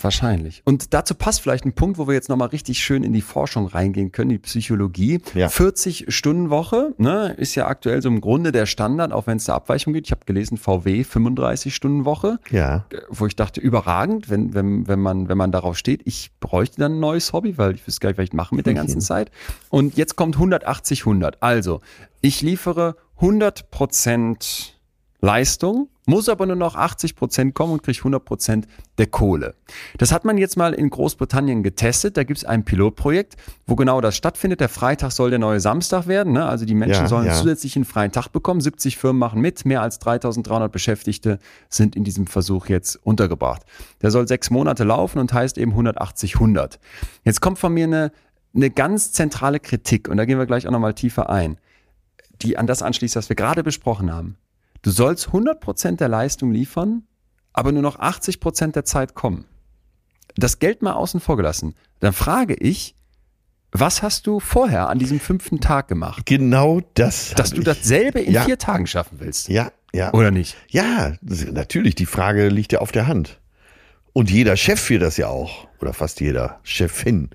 Wahrscheinlich. 0.00 0.62
Und 0.64 0.94
dazu 0.94 1.14
passt 1.14 1.40
vielleicht 1.40 1.64
ein 1.64 1.72
Punkt, 1.72 1.98
wo 1.98 2.06
wir 2.06 2.14
jetzt 2.14 2.28
nochmal 2.28 2.48
richtig 2.48 2.78
schön 2.80 3.02
in 3.02 3.12
die 3.12 3.20
Forschung 3.20 3.66
reingehen 3.66 4.12
können, 4.12 4.30
die 4.30 4.38
Psychologie. 4.38 5.20
Ja. 5.34 5.48
40-Stunden-Woche 5.48 6.94
ne, 6.98 7.34
ist 7.36 7.54
ja 7.54 7.66
aktuell 7.66 8.00
so 8.02 8.08
im 8.08 8.20
Grunde 8.20 8.52
der 8.52 8.66
Standard, 8.66 9.12
auch 9.12 9.26
wenn 9.26 9.36
es 9.38 9.44
da 9.44 9.54
Abweichungen 9.54 9.94
gibt. 9.94 10.06
Ich 10.08 10.12
habe 10.12 10.24
gelesen, 10.24 10.56
VW 10.56 11.02
35-Stunden-Woche, 11.02 12.38
Ja. 12.50 12.86
äh, 12.90 12.98
wo 13.08 13.26
ich 13.26 13.36
dachte, 13.36 13.60
überragend, 13.60 14.30
wenn, 14.30 14.54
wenn, 14.54 14.86
wenn, 14.88 15.00
man, 15.00 15.28
wenn 15.28 15.38
man 15.38 15.52
darauf 15.52 15.76
steht. 15.76 16.02
Ich 16.04 16.30
bräuchte 16.40 16.80
dann 16.80 16.96
ein 16.96 17.00
neues 17.00 17.32
Hobby, 17.32 17.58
weil 17.58 17.74
ich 17.74 17.86
wüsste 17.86 18.00
gar 18.00 18.10
nicht, 18.10 18.18
was 18.18 18.24
ich 18.24 18.32
mache 18.32 18.54
mit 18.54 18.66
der 18.66 18.74
ganzen 18.74 19.00
Zeit. 19.00 19.30
Und 19.68 19.96
jetzt 19.96 20.16
kommt 20.16 20.36
180-100. 20.36 21.34
Also, 21.40 21.80
ich 22.20 22.40
liefere 22.42 22.96
100 23.16 23.70
Prozent 23.70 24.78
Leistung, 25.24 25.88
muss 26.04 26.28
aber 26.28 26.46
nur 26.46 26.56
noch 26.56 26.74
80 26.74 27.14
Prozent 27.14 27.54
kommen 27.54 27.72
und 27.74 27.84
kriege 27.84 27.96
100 27.98 28.24
Prozent 28.24 28.66
der 28.98 29.06
Kohle. 29.06 29.54
Das 29.98 30.10
hat 30.10 30.24
man 30.24 30.36
jetzt 30.36 30.56
mal 30.56 30.74
in 30.74 30.90
Großbritannien 30.90 31.62
getestet. 31.62 32.16
Da 32.16 32.24
gibt 32.24 32.38
es 32.38 32.44
ein 32.44 32.64
Pilotprojekt, 32.64 33.36
wo 33.68 33.76
genau 33.76 34.00
das 34.00 34.16
stattfindet. 34.16 34.58
Der 34.58 34.68
Freitag 34.68 35.12
soll 35.12 35.30
der 35.30 35.38
neue 35.38 35.60
Samstag 35.60 36.08
werden. 36.08 36.32
Ne? 36.32 36.44
Also 36.44 36.64
die 36.64 36.74
Menschen 36.74 37.02
Ja, 37.02 37.06
sollen 37.06 37.26
ja. 37.26 37.34
zusätzlich 37.34 37.76
einen 37.76 37.84
freien 37.84 38.10
Tag 38.10 38.30
bekommen. 38.30 38.60
70 38.60 38.96
Firmen 38.96 39.20
machen 39.20 39.40
mit. 39.40 39.64
Mehr 39.64 39.80
als 39.80 40.00
3300 40.00 40.72
Beschäftigte 40.72 41.38
sind 41.68 41.94
in 41.94 42.02
diesem 42.02 42.26
Versuch 42.26 42.66
jetzt 42.66 42.96
untergebracht. 43.06 43.62
Der 44.02 44.10
soll 44.10 44.26
sechs 44.26 44.50
Monate 44.50 44.82
laufen 44.82 45.20
und 45.20 45.32
heißt 45.32 45.56
eben 45.56 45.72
180-100. 45.72 46.80
Jetzt 47.22 47.40
kommt 47.40 47.60
von 47.60 47.72
mir 47.72 47.84
eine, 47.84 48.10
eine 48.56 48.70
ganz 48.70 49.12
zentrale 49.12 49.60
Kritik 49.60 50.08
und 50.08 50.16
da 50.16 50.24
gehen 50.24 50.38
wir 50.38 50.46
gleich 50.46 50.66
auch 50.66 50.72
nochmal 50.72 50.94
tiefer 50.94 51.30
ein, 51.30 51.58
die 52.42 52.58
an 52.58 52.66
das 52.66 52.82
anschließt, 52.82 53.14
was 53.14 53.28
wir 53.28 53.36
gerade 53.36 53.62
besprochen 53.62 54.12
haben. 54.12 54.36
Du 54.82 54.90
sollst 54.90 55.28
100% 55.28 55.96
der 55.96 56.08
Leistung 56.08 56.52
liefern, 56.52 57.04
aber 57.52 57.72
nur 57.72 57.82
noch 57.82 57.98
80% 57.98 58.72
der 58.72 58.84
Zeit 58.84 59.14
kommen. 59.14 59.44
Das 60.36 60.58
Geld 60.58 60.82
mal 60.82 60.92
außen 60.94 61.20
vor 61.20 61.36
gelassen. 61.36 61.74
Dann 62.00 62.12
frage 62.12 62.54
ich, 62.54 62.94
was 63.70 64.02
hast 64.02 64.26
du 64.26 64.40
vorher 64.40 64.88
an 64.88 64.98
diesem 64.98 65.20
fünften 65.20 65.60
Tag 65.60 65.88
gemacht? 65.88 66.26
Genau 66.26 66.80
das. 66.94 67.30
Dass 67.36 67.50
du 67.50 67.58
ich. 67.58 67.64
dasselbe 67.64 68.20
in 68.20 68.32
Ja. 68.32 68.44
vier 68.44 68.58
Tagen 68.58 68.86
schaffen 68.86 69.18
willst. 69.20 69.48
Ja, 69.48 69.72
ja. 69.94 70.12
Oder 70.12 70.30
nicht? 70.30 70.56
Ja, 70.68 71.14
natürlich, 71.22 71.94
die 71.94 72.06
Frage 72.06 72.48
liegt 72.48 72.72
ja 72.72 72.80
auf 72.80 72.92
der 72.92 73.06
Hand. 73.06 73.40
Und 74.14 74.30
jeder 74.30 74.56
Chef 74.56 74.90
wird 74.90 75.02
das 75.02 75.16
ja 75.16 75.28
auch, 75.28 75.68
oder 75.80 75.92
fast 75.94 76.20
jeder 76.20 76.60
Chefin 76.64 77.30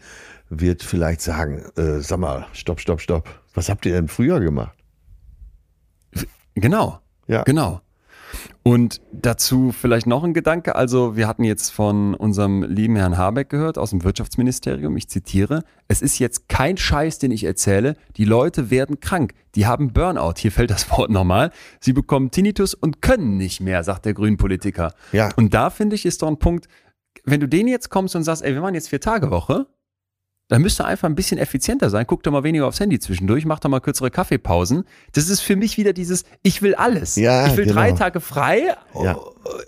wird 0.50 0.84
vielleicht 0.84 1.22
sagen, 1.22 1.64
äh, 1.76 2.00
sag 2.02 2.20
mal, 2.20 2.46
stopp, 2.54 2.80
stopp, 2.82 3.02
stopp. 3.02 3.28
Was 3.54 3.70
habt 3.70 3.86
ihr 3.86 3.94
denn 3.94 4.08
früher 4.08 4.40
gemacht? 4.40 4.78
Genau. 6.56 7.00
Ja. 7.28 7.44
Genau. 7.44 7.82
Und 8.64 9.02
dazu 9.14 9.72
vielleicht 9.72 10.08
noch 10.08 10.26
ein 10.26 10.34
Gedanke. 10.34 10.76
Also 10.76 11.16
wir 11.16 11.28
hatten 11.28 11.46
jetzt 11.46 11.70
von 11.70 12.14
unserem 12.14 12.64
lieben 12.64 12.98
Herrn 12.98 13.18
Habeck 13.18 13.50
gehört 13.50 13.78
aus 13.78 13.92
dem 13.92 14.04
Wirtschaftsministerium. 14.04 14.98
Ich 14.98 15.08
zitiere. 15.08 15.64
Es 15.88 16.02
ist 16.02 16.20
jetzt 16.20 16.50
kein 16.50 16.76
Scheiß, 16.76 17.20
den 17.20 17.32
ich 17.32 17.46
erzähle. 17.46 17.96
Die 18.18 18.26
Leute 18.26 18.70
werden 18.70 19.00
krank. 19.00 19.34
Die 19.56 19.66
haben 19.66 19.94
Burnout. 19.94 20.34
Hier 20.38 20.52
fällt 20.52 20.70
das 20.70 20.92
Wort 20.92 21.10
nochmal. 21.10 21.52
Sie 21.80 21.94
bekommen 21.94 22.30
Tinnitus 22.30 22.74
und 22.74 23.02
können 23.02 23.38
nicht 23.38 23.62
mehr, 23.62 23.84
sagt 23.86 24.06
der 24.06 24.14
Grünen-Politiker. 24.14 24.94
Ja. 25.14 25.30
Und 25.38 25.54
da 25.54 25.70
finde 25.70 25.96
ich 25.96 26.06
ist 26.06 26.22
doch 26.22 26.28
ein 26.28 26.40
Punkt, 26.40 26.68
wenn 27.24 27.40
du 27.40 27.48
den 27.48 27.68
jetzt 27.68 27.90
kommst 27.90 28.16
und 28.16 28.24
sagst, 28.24 28.44
ey, 28.44 28.54
wir 28.54 28.62
machen 28.62 28.76
jetzt 28.76 28.90
vier 28.90 29.02
Tage 29.02 29.32
Woche, 29.32 29.68
Da 30.50 30.60
müsst 30.60 30.80
ihr 30.80 30.86
einfach 30.86 31.10
ein 31.10 31.16
bisschen 31.16 31.38
effizienter 31.38 31.90
sein. 31.90 32.08
Guckt 32.08 32.26
doch 32.26 32.32
mal 32.32 32.44
weniger 32.44 32.68
aufs 32.68 32.80
Handy 32.80 33.00
zwischendurch, 33.00 33.46
macht 33.46 33.66
doch 33.66 33.70
mal 33.70 33.82
kürzere 33.82 34.10
Kaffeepausen. 34.10 34.86
Das 35.12 35.28
ist 35.28 35.42
für 35.42 35.58
mich 35.58 35.78
wieder 35.78 35.92
dieses, 35.92 36.24
ich 36.42 36.62
will 36.62 36.74
alles. 36.74 37.18
Ja, 37.18 37.48
ich 37.48 37.58
will 37.58 37.66
genau. 37.66 37.76
drei 37.76 37.92
Tage 37.92 38.22
frei. 38.22 38.76
Ja. 39.02 39.20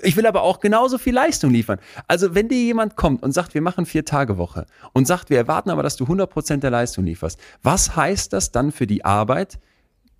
Ich 0.02 0.16
will 0.16 0.26
aber 0.26 0.42
auch 0.42 0.62
genauso 0.62 0.98
viel 0.98 1.14
Leistung 1.14 1.52
liefern. 1.52 1.80
Also 2.08 2.34
wenn 2.34 2.48
dir 2.48 2.58
jemand 2.58 2.96
kommt 2.96 3.24
und 3.24 3.34
sagt, 3.34 3.54
wir 3.54 3.62
machen 3.62 3.86
vier 3.86 4.06
Tage 4.06 4.38
Woche 4.38 4.68
und 4.94 5.06
sagt, 5.06 5.30
wir 5.30 5.38
erwarten 5.38 5.70
aber, 5.70 5.84
dass 5.84 5.98
du 5.98 6.06
100 6.06 6.30
Prozent 6.30 6.64
der 6.64 6.72
Leistung 6.72 7.04
lieferst. 7.04 7.40
Was 7.62 7.98
heißt 7.98 8.32
das 8.32 8.52
dann 8.52 8.72
für 8.72 8.88
die 8.88 9.04
Arbeit, 9.04 9.60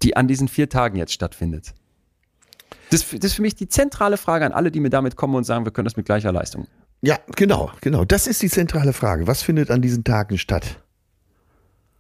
die 0.02 0.18
an 0.18 0.28
diesen 0.28 0.50
vier 0.50 0.68
Tagen 0.68 0.98
jetzt 0.98 1.14
stattfindet? 1.14 1.74
Das, 2.90 3.06
das 3.10 3.24
ist 3.24 3.34
für 3.34 3.42
mich 3.44 3.56
die 3.56 3.70
zentrale 3.70 4.18
Frage 4.18 4.46
an 4.46 4.52
alle, 4.52 4.72
die 4.72 4.82
mir 4.82 4.90
damit 4.90 5.16
kommen 5.16 5.36
und 5.36 5.46
sagen, 5.46 5.64
wir 5.64 5.72
können 5.72 5.86
das 5.86 5.96
mit 5.96 6.06
gleicher 6.06 6.34
Leistung. 6.34 6.68
Ja, 7.02 7.18
genau, 7.36 7.72
genau. 7.82 8.04
Das 8.06 8.28
ist 8.28 8.42
die 8.42 8.50
zentrale 8.50 8.94
Frage. 8.94 9.28
Was 9.28 9.42
findet 9.42 9.72
an 9.72 9.82
diesen 9.82 10.04
Tagen 10.04 10.38
statt? 10.38 10.82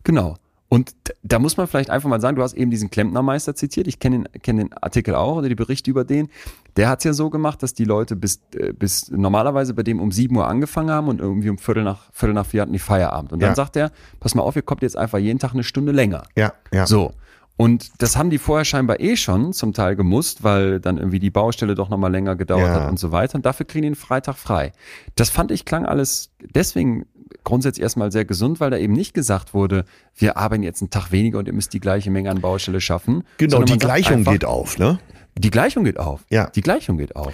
Genau. 0.04 0.36
Und 0.72 0.94
da 1.24 1.40
muss 1.40 1.58
man 1.58 1.66
vielleicht 1.66 1.90
einfach 1.90 2.08
mal 2.10 2.22
sagen, 2.22 2.36
du 2.36 2.44
hast 2.44 2.54
eben 2.54 2.70
diesen 2.70 2.92
Klempnermeister 2.92 3.56
zitiert, 3.56 3.88
ich 3.88 3.98
kenne 3.98 4.20
den, 4.20 4.42
kenn 4.44 4.58
den 4.58 4.74
Artikel 4.74 5.16
auch 5.16 5.38
oder 5.38 5.50
die 5.50 5.56
Berichte 5.56 5.90
über 5.90 6.04
den. 6.04 6.30
Der 6.78 6.90
hat 6.90 7.00
es 7.00 7.06
ja 7.06 7.14
so 7.14 7.32
gemacht, 7.32 7.64
dass 7.64 7.74
die 7.74 7.86
Leute 7.86 8.16
bis, 8.16 8.40
äh, 8.56 8.72
bis 8.72 9.10
normalerweise 9.10 9.74
bei 9.74 9.82
dem 9.82 10.00
um 10.00 10.12
7 10.12 10.36
Uhr 10.38 10.48
angefangen 10.48 10.92
haben 10.92 11.08
und 11.08 11.22
irgendwie 11.22 11.50
um 11.50 11.58
Viertel 11.58 11.84
nach, 11.84 12.12
Viertel 12.14 12.34
nach 12.36 12.46
vier 12.46 12.62
hatten 12.62 12.74
die 12.74 12.78
Feierabend. 12.80 13.34
Und 13.34 13.40
dann 13.42 13.50
Ja. 13.52 13.56
sagt 13.56 13.78
er, 13.78 13.92
pass 14.20 14.36
mal 14.36 14.44
auf, 14.44 14.56
ihr 14.56 14.62
kommt 14.62 14.84
jetzt 14.84 14.96
einfach 14.96 15.18
jeden 15.18 15.40
Tag 15.40 15.54
eine 15.54 15.64
Stunde 15.64 15.92
länger. 15.92 16.24
Ja, 16.36 16.54
ja. 16.72 16.86
So. 16.86 17.14
Und 17.62 17.92
das 18.02 18.16
haben 18.16 18.30
die 18.30 18.38
vorher 18.38 18.64
scheinbar 18.64 19.02
eh 19.02 19.18
schon 19.18 19.52
zum 19.52 19.74
Teil 19.74 19.98
gemusst, 19.98 20.46
weil 20.46 20.80
dann 20.80 20.98
irgendwie 20.98 21.20
die 21.20 21.30
Baustelle 21.30 21.76
doch 21.76 21.90
nochmal 21.90 22.10
länger 22.10 22.38
gedauert 22.38 22.68
Ja. 22.68 22.84
hat 22.84 22.90
und 22.90 22.98
so 22.98 23.12
weiter. 23.12 23.36
Und 23.36 23.46
dafür 23.46 23.66
kriegen 23.66 23.82
die 23.82 23.90
den 23.90 23.96
Freitag 23.96 24.38
frei. 24.38 24.72
Das 25.16 25.30
fand 25.30 25.52
ich 25.52 25.66
klang 25.66 25.86
alles 25.86 26.32
deswegen 26.56 27.06
grundsätzlich 27.44 27.84
erstmal 27.84 28.14
sehr 28.14 28.24
gesund, 28.24 28.62
weil 28.62 28.70
da 28.72 28.78
eben 28.78 28.94
nicht 28.94 29.14
gesagt 29.14 29.54
wurde, 29.54 29.84
wir 30.16 30.38
arbeiten 30.38 30.64
jetzt 30.64 30.82
einen 30.82 30.90
Tag 30.90 31.12
weniger 31.12 31.38
und 31.38 31.48
ihr 31.50 31.54
müsst 31.54 31.74
die 31.74 31.82
gleiche 31.82 32.10
Menge 32.12 32.32
an 32.32 32.40
Baustelle 32.40 32.80
schaffen. 32.80 33.26
Genau, 33.36 33.62
die 33.64 33.78
Gleichung 33.78 34.20
einfach, 34.20 34.32
geht 34.32 34.46
auf, 34.46 34.78
ne? 34.80 34.98
Die 35.38 35.50
Gleichung 35.52 35.84
geht 35.84 36.00
auf. 36.00 36.24
Ja. 36.30 36.50
Die 36.52 36.62
Gleichung 36.62 36.98
geht 36.98 37.18
auf. 37.18 37.34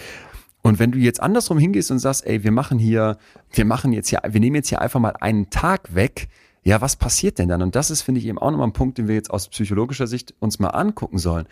Und 0.64 0.80
wenn 0.80 0.92
du 0.92 0.98
jetzt 0.98 1.22
andersrum 1.22 1.60
hingehst 1.60 1.92
und 1.92 2.00
sagst, 2.00 2.26
ey, 2.26 2.44
wir 2.44 2.52
machen 2.52 2.80
hier, 2.80 3.20
wir 3.52 3.66
machen 3.66 3.94
jetzt 3.94 4.10
hier, 4.10 4.22
wir 4.28 4.40
nehmen 4.42 4.56
jetzt 4.56 4.70
hier 4.70 4.82
einfach 4.82 5.00
mal 5.00 5.14
einen 5.20 5.52
Tag 5.52 5.94
weg, 5.94 6.30
ja, 6.66 6.82
was 6.82 6.96
passiert 6.96 7.38
denn 7.38 7.48
dann? 7.48 7.62
Und 7.62 7.76
das 7.76 7.92
ist, 7.92 8.02
finde 8.02 8.20
ich, 8.20 8.26
eben 8.26 8.40
auch 8.40 8.50
nochmal 8.50 8.68
ein 8.68 8.74
Punkt, 8.74 8.98
den 8.98 9.08
wir 9.08 9.14
jetzt 9.14 9.30
aus 9.30 9.48
psychologischer 9.50 10.08
Sicht 10.08 10.34
uns 10.40 10.58
mal 10.58 10.70
angucken 10.70 11.20
sollen. 11.20 11.46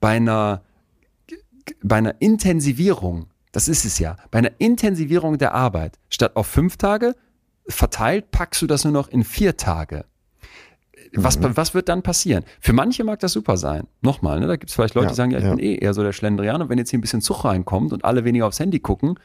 Bei 0.00 0.16
einer, 0.16 0.62
bei 1.82 1.96
einer 1.96 2.20
Intensivierung, 2.20 3.26
das 3.52 3.68
ist 3.68 3.84
es 3.84 4.00
ja, 4.00 4.16
bei 4.32 4.40
einer 4.40 4.50
Intensivierung 4.58 5.38
der 5.38 5.54
Arbeit, 5.54 5.98
statt 6.10 6.34
auf 6.34 6.48
fünf 6.48 6.76
Tage 6.76 7.14
verteilt, 7.68 8.32
packst 8.32 8.60
du 8.60 8.66
das 8.66 8.82
nur 8.82 8.92
noch 8.92 9.08
in 9.08 9.22
vier 9.22 9.56
Tage. 9.56 10.04
Was, 11.14 11.38
was 11.40 11.72
wird 11.72 11.88
dann 11.88 12.02
passieren? 12.02 12.44
Für 12.60 12.72
manche 12.72 13.04
mag 13.04 13.20
das 13.20 13.32
super 13.32 13.56
sein. 13.56 13.86
Nochmal, 14.02 14.40
ne, 14.40 14.48
da 14.48 14.56
gibt 14.56 14.70
es 14.70 14.74
vielleicht 14.74 14.94
Leute, 14.94 15.06
Ja, 15.06 15.10
die 15.10 15.16
sagen, 15.16 15.30
ja, 15.30 15.38
ich 15.38 15.44
ja. 15.44 15.50
bin 15.50 15.60
eh 15.60 15.76
eher 15.76 15.94
so 15.94 16.02
der 16.02 16.12
Schlendrian 16.12 16.60
und 16.60 16.68
wenn 16.68 16.78
jetzt 16.78 16.90
hier 16.90 16.98
ein 16.98 17.02
bisschen 17.02 17.22
Zug 17.22 17.44
reinkommt 17.44 17.92
und 17.92 18.04
alle 18.04 18.24
weniger 18.24 18.48
aufs 18.48 18.58
Handy 18.58 18.80
gucken, 18.80 19.18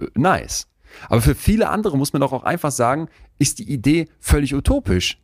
äh, 0.00 0.06
nice. 0.14 0.68
Aber 1.08 1.20
für 1.20 1.34
viele 1.34 1.68
andere 1.68 1.96
muss 1.98 2.12
man 2.12 2.20
doch 2.20 2.32
auch 2.32 2.44
einfach 2.44 2.70
sagen, 2.70 3.08
ist 3.38 3.58
die 3.58 3.70
Idee 3.70 4.08
völlig 4.20 4.54
utopisch. 4.54 5.18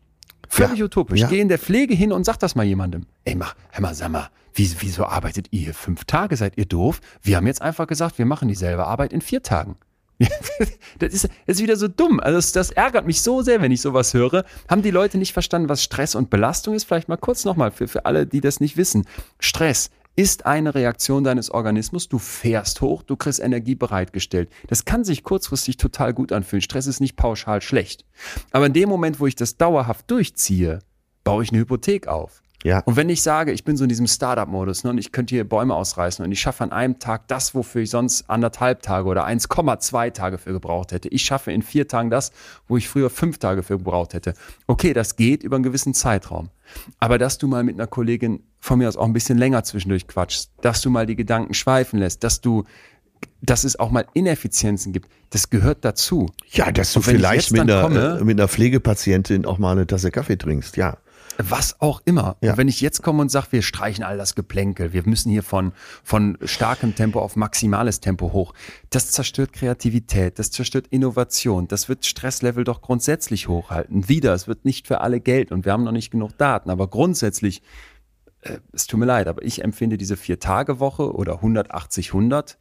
Völlig 0.49 0.79
Ja, 0.79 0.85
utopisch. 0.87 1.21
ja. 1.21 1.29
Geh 1.29 1.41
in 1.41 1.49
der 1.49 1.59
Pflege 1.59 1.95
hin 1.95 2.13
und 2.13 2.25
sag 2.25 2.39
das 2.39 2.55
mal 2.55 2.65
jemandem. 2.65 3.07
Ey, 3.25 3.35
mach, 3.37 3.55
hör 3.71 3.83
mal, 3.83 3.95
sag 3.95 4.11
mal, 4.11 4.31
wie, 4.55 4.69
wieso 4.81 5.05
arbeitet 5.07 5.47
ihr 5.53 5.61
hier 5.61 5.75
fünf 5.75 6.05
Tage? 6.05 6.37
Seid 6.37 6.59
ihr 6.59 6.67
doof? 6.67 7.01
Wir 7.23 7.37
haben 7.37 7.47
jetzt 7.47 7.63
einfach 7.63 7.87
gesagt, 7.87 8.19
wir 8.19 8.27
machen 8.27 8.49
dieselbe 8.49 8.87
Arbeit 8.87 9.13
in 9.13 9.21
vier 9.21 9.43
Tagen. 9.43 9.77
das, 10.99 11.13
ist, 11.15 11.25
das 11.47 11.57
ist 11.57 11.63
wieder 11.63 11.77
so 11.77 11.89
dumm. 11.89 12.21
Also 12.21 12.37
das, 12.37 12.53
das 12.53 12.71
ärgert 12.73 13.07
mich 13.07 13.23
so 13.23 13.43
sehr, 13.43 13.63
wenn 13.63 13.73
ich 13.73 13.81
sowas 13.81 14.13
höre. 14.13 14.45
Haben 14.69 14.83
die 14.83 14.91
Leute 14.91 15.17
nicht 15.19 15.33
verstanden, 15.33 15.69
was 15.69 15.83
Stress 15.83 16.15
und 16.15 16.29
Belastung 16.31 16.75
ist? 16.75 16.85
Vielleicht 16.85 17.09
mal 17.09 17.17
kurz 17.17 17.45
nochmal 17.45 17.71
für, 17.71 17.89
für 17.89 18.05
alle, 18.05 18.27
die 18.27 18.41
das 18.41 18.61
nicht 18.61 18.77
wissen. 18.77 19.07
Stress 19.39 19.89
ist 20.21 20.45
eine 20.45 20.75
Reaktion 20.75 21.25
deines 21.25 21.51
Organismus. 21.51 22.11
Du 22.11 22.19
fährst 22.19 22.83
hoch, 22.83 23.03
du 23.03 23.17
kriegst 23.17 23.41
Energie 23.41 23.75
bereitgestellt. 23.75 24.51
Das 24.69 24.85
kann 24.85 25.03
sich 25.03 25.23
kurzfristig 25.23 25.79
total 25.79 26.13
gut 26.13 26.31
anfühlen. 26.31 26.61
Stress 26.61 26.87
ist 26.87 27.01
nicht 27.01 27.17
pauschal 27.17 27.63
schlecht. 27.63 28.05
Aber 28.51 28.67
in 28.67 28.75
dem 28.75 28.91
Moment, 28.91 29.19
wo 29.19 29.27
ich 29.27 29.35
das 29.35 29.57
dauerhaft 29.57 30.11
durchziehe, 30.11 30.81
baue 31.25 31.43
ich 31.43 31.53
eine 31.53 31.61
Hypothek 31.61 32.07
auf. 32.07 32.43
Ja. 32.63 32.81
Und 32.81 32.97
wenn 32.97 33.09
ich 33.09 33.23
sage, 33.23 33.53
ich 33.53 33.65
bin 33.65 33.79
so 33.79 33.85
in 33.85 33.89
diesem 33.89 34.07
Startup-Modus 34.07 34.85
ne, 34.85 34.91
und 34.91 34.99
ich 34.99 35.11
könnte 35.11 35.35
hier 35.35 35.49
Bäume 35.49 35.75
ausreißen 35.75 36.23
und 36.23 36.31
ich 36.31 36.41
schaffe 36.41 36.65
an 36.65 36.73
einem 36.73 36.99
Tag 36.99 37.27
das, 37.29 37.55
wofür 37.55 37.81
ich 37.81 37.89
sonst 37.89 38.29
anderthalb 38.29 38.83
Tage 38.83 39.09
oder 39.09 39.27
1,2 39.27 40.13
Tage 40.13 40.37
für 40.37 40.53
gebraucht 40.53 40.93
hätte. 40.93 41.09
Ich 41.09 41.23
schaffe 41.23 41.51
in 41.51 41.63
vier 41.63 41.89
Tagen 41.89 42.11
das, 42.11 42.33
wo 42.69 42.77
ich 42.77 42.91
früher 42.91 43.09
fünf 43.09 43.39
Tage 43.39 43.63
für 43.63 43.79
gebraucht 43.79 44.13
hätte. 44.13 44.35
Okay, 44.67 44.93
das 44.93 45.17
geht 45.17 45.43
über 45.43 45.57
einen 45.57 45.63
gewissen 45.63 45.95
Zeitraum. 45.95 46.51
Aber 46.99 47.19
dass 47.19 47.39
du 47.39 47.47
mal 47.49 47.63
mit 47.65 47.75
einer 47.77 47.87
Kollegin 47.87 48.43
von 48.61 48.79
mir 48.79 48.89
aus 48.89 48.97
auch 48.97 49.05
ein 49.07 49.13
bisschen 49.13 49.39
länger 49.39 49.65
zwischendurch 49.65 50.07
quatschst, 50.07 50.51
dass 50.61 50.81
du 50.83 50.91
mal 50.91 51.07
die 51.07 51.17
Gedanken 51.17 51.55
schweifen 51.55 51.99
lässt, 51.99 52.25
dass 52.25 52.41
du, 52.41 52.65
dass 53.43 53.65
es 53.65 53.79
auch 53.79 53.91
mal 53.91 54.07
Ineffizienzen 54.15 54.93
gibt, 54.93 55.09
das 55.31 55.51
gehört 55.51 55.85
dazu. 55.85 56.27
Ja, 56.51 56.71
dass 56.73 56.93
du 56.93 57.01
vielleicht 57.01 57.53
mit 57.53 57.63
einer, 57.63 57.83
komme- 57.83 58.19
äh, 58.21 58.25
mit 58.25 58.39
einer 58.39 58.49
Pflegepatientin 58.49 59.47
auch 59.47 59.59
mal 59.59 59.73
eine 59.73 59.87
Tasse 59.87 60.11
Kaffee 60.11 60.37
trinkst, 60.37 60.77
ja. 60.77 60.99
Was 61.39 61.81
auch 61.81 62.02
immer. 62.05 62.36
Ja. 62.40 62.52
Und 62.52 62.59
wenn 62.59 62.69
ich 62.69 62.81
jetzt 62.81 63.02
komme 63.02 63.23
und 63.23 63.31
sage, 63.31 63.48
wir 63.51 63.62
streichen 63.62 64.05
all 64.05 64.19
das 64.19 64.35
Geplänkel, 64.35 64.93
wir 64.93 65.07
müssen 65.07 65.31
hier 65.31 65.43
von, 65.43 65.73
von 66.02 66.36
starkem 66.44 66.94
Tempo 66.94 67.20
auf 67.20 67.36
maximales 67.36 68.01
Tempo 68.01 68.32
hoch, 68.32 68.52
das 68.90 69.11
zerstört 69.11 69.52
Kreativität, 69.52 70.39
das 70.39 70.51
zerstört 70.51 70.86
Innovation, 70.89 71.69
das 71.69 71.89
wird 71.89 72.05
Stresslevel 72.05 72.65
doch 72.65 72.82
grundsätzlich 72.82 73.48
hochhalten. 73.48 74.09
Wieder, 74.09 74.35
es 74.35 74.48
wird 74.48 74.65
nicht 74.65 74.86
für 74.86 75.01
alle 75.01 75.20
Geld 75.20 75.52
und 75.52 75.65
wir 75.65 75.73
haben 75.73 75.85
noch 75.85 75.93
nicht 75.93 76.11
genug 76.11 76.36
Daten, 76.36 76.70
aber 76.70 76.89
grundsätzlich, 76.89 77.62
äh, 78.43 78.59
es 78.73 78.86
tut 78.86 79.01
mir 79.01 79.07
leid, 79.07 79.28
aber 79.28 79.43
ich 79.43 79.62
empfinde 79.65 79.97
diese 79.97 80.16
Vier-Tage-Woche 80.16 81.15
oder 81.15 81.43
180-100 81.43 82.57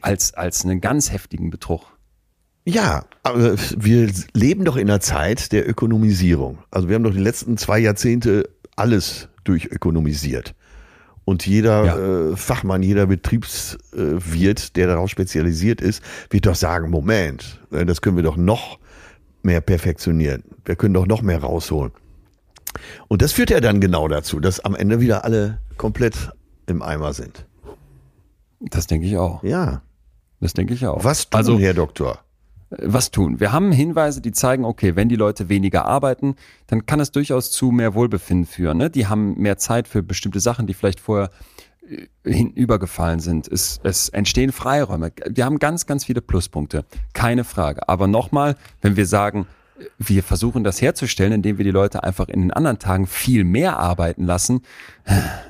als, 0.00 0.34
als 0.34 0.64
einen 0.64 0.80
ganz 0.80 1.12
heftigen 1.12 1.50
Betrug. 1.50 1.91
Ja, 2.64 3.04
aber 3.22 3.56
wir 3.76 4.10
leben 4.34 4.64
doch 4.64 4.76
in 4.76 4.88
einer 4.88 5.00
Zeit 5.00 5.50
der 5.52 5.68
Ökonomisierung. 5.68 6.58
Also 6.70 6.88
wir 6.88 6.94
haben 6.94 7.02
doch 7.04 7.12
die 7.12 7.18
letzten 7.18 7.56
zwei 7.56 7.78
Jahrzehnte 7.80 8.48
alles 8.76 9.28
durchökonomisiert. 9.44 10.54
Und 11.24 11.46
jeder 11.46 11.84
Ja. 11.84 12.30
äh, 12.32 12.36
Fachmann, 12.36 12.82
jeder 12.82 13.06
Betriebswirt, 13.06 14.76
der 14.76 14.86
darauf 14.88 15.10
spezialisiert 15.10 15.80
ist, 15.80 16.02
wird 16.30 16.46
doch 16.46 16.54
sagen, 16.54 16.90
Moment, 16.90 17.60
äh, 17.70 17.84
das 17.84 18.00
können 18.00 18.16
wir 18.16 18.22
doch 18.24 18.36
noch 18.36 18.78
mehr 19.42 19.60
perfektionieren. 19.60 20.42
Wir 20.64 20.76
können 20.76 20.94
doch 20.94 21.06
noch 21.06 21.22
mehr 21.22 21.38
rausholen. 21.40 21.92
Und 23.08 23.22
das 23.22 23.32
führt 23.32 23.50
ja 23.50 23.60
dann 23.60 23.80
genau 23.80 24.08
dazu, 24.08 24.40
dass 24.40 24.60
am 24.60 24.74
Ende 24.74 25.00
wieder 25.00 25.24
alle 25.24 25.58
komplett 25.76 26.30
im 26.66 26.80
Eimer 26.82 27.12
sind. 27.12 27.44
Das 28.60 28.86
denke 28.86 29.06
ich 29.06 29.16
auch. 29.16 29.42
Ja. 29.42 29.82
Das 30.40 30.54
denke 30.54 30.74
ich 30.74 30.86
auch. 30.86 31.04
Was 31.04 31.28
tun, 31.28 31.38
also, 31.38 31.58
Herr 31.58 31.74
Doktor? 31.74 32.24
Was 32.78 33.10
tun. 33.10 33.40
Wir 33.40 33.52
haben 33.52 33.72
Hinweise, 33.72 34.20
die 34.20 34.32
zeigen, 34.32 34.64
okay, 34.64 34.96
wenn 34.96 35.08
die 35.08 35.16
Leute 35.16 35.48
weniger 35.48 35.84
arbeiten, 35.84 36.36
dann 36.66 36.86
kann 36.86 37.00
es 37.00 37.12
durchaus 37.12 37.50
zu 37.50 37.70
mehr 37.70 37.94
Wohlbefinden 37.94 38.46
führen. 38.46 38.78
Ne? 38.78 38.90
Die 38.90 39.06
haben 39.06 39.38
mehr 39.38 39.58
Zeit 39.58 39.88
für 39.88 40.02
bestimmte 40.02 40.40
Sachen, 40.40 40.66
die 40.66 40.74
vielleicht 40.74 41.00
vorher 41.00 41.30
äh, 41.88 42.06
hinübergefallen 42.24 43.20
sind. 43.20 43.48
Es, 43.48 43.80
es 43.82 44.08
entstehen 44.08 44.52
Freiräume. 44.52 45.12
Wir 45.28 45.44
haben 45.44 45.58
ganz, 45.58 45.86
ganz 45.86 46.04
viele 46.04 46.22
Pluspunkte. 46.22 46.84
Keine 47.12 47.44
Frage. 47.44 47.88
Aber 47.88 48.06
nochmal, 48.06 48.56
wenn 48.80 48.96
wir 48.96 49.06
sagen, 49.06 49.46
wir 49.98 50.22
versuchen 50.22 50.64
das 50.64 50.82
herzustellen, 50.82 51.32
indem 51.32 51.58
wir 51.58 51.64
die 51.64 51.70
Leute 51.70 52.02
einfach 52.02 52.28
in 52.28 52.40
den 52.40 52.50
anderen 52.50 52.78
Tagen 52.78 53.06
viel 53.06 53.44
mehr 53.44 53.78
arbeiten 53.78 54.24
lassen. 54.24 54.62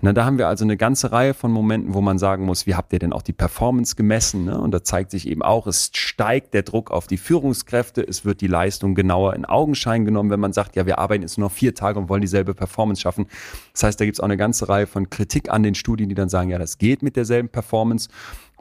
Na, 0.01 0.13
da 0.13 0.25
haben 0.25 0.39
wir 0.39 0.49
also 0.49 0.65
eine 0.65 0.77
ganze 0.77 1.13
Reihe 1.13 1.35
von 1.35 1.51
Momenten, 1.53 1.93
wo 1.93 2.01
man 2.01 2.19
sagen 2.19 2.45
muss, 2.45 2.67
wie 2.67 2.75
habt 2.75 2.93
ihr 2.93 2.99
denn 2.99 3.13
auch 3.13 3.23
die 3.23 3.33
Performance 3.33 3.97
gemessen? 3.97 4.45
Ne? 4.45 4.59
Und 4.59 4.71
da 4.71 4.83
zeigt 4.83 5.11
sich 5.11 5.29
eben 5.29 5.43
auch, 5.43 5.67
es 5.67 5.91
steigt 5.93 6.55
der 6.55 6.63
Druck 6.63 6.91
auf 6.91 7.07
die 7.07 7.19
Führungskräfte, 7.19 8.07
es 8.07 8.25
wird 8.25 8.41
die 8.41 8.47
Leistung 8.47 8.95
genauer 8.95 9.35
in 9.35 9.45
Augenschein 9.45 10.05
genommen, 10.05 10.31
wenn 10.31 10.41
man 10.41 10.53
sagt, 10.53 10.77
ja, 10.77 10.87
wir 10.87 10.99
arbeiten 10.99 11.23
jetzt 11.23 11.37
nur 11.37 11.49
noch 11.49 11.55
vier 11.55 11.75
Tage 11.75 11.99
und 11.99 12.09
wollen 12.09 12.23
dieselbe 12.23 12.55
Performance 12.55 13.03
schaffen. 13.03 13.27
Das 13.73 13.83
heißt, 13.83 14.01
da 14.01 14.05
gibt 14.05 14.17
es 14.17 14.21
auch 14.21 14.25
eine 14.25 14.37
ganze 14.37 14.69
Reihe 14.69 14.87
von 14.87 15.11
Kritik 15.11 15.51
an 15.51 15.63
den 15.63 15.75
Studien, 15.75 16.09
die 16.09 16.15
dann 16.15 16.29
sagen, 16.29 16.49
ja, 16.49 16.59
das 16.59 16.79
geht 16.79 17.03
mit 17.03 17.17
derselben 17.17 17.49
Performance. 17.49 18.09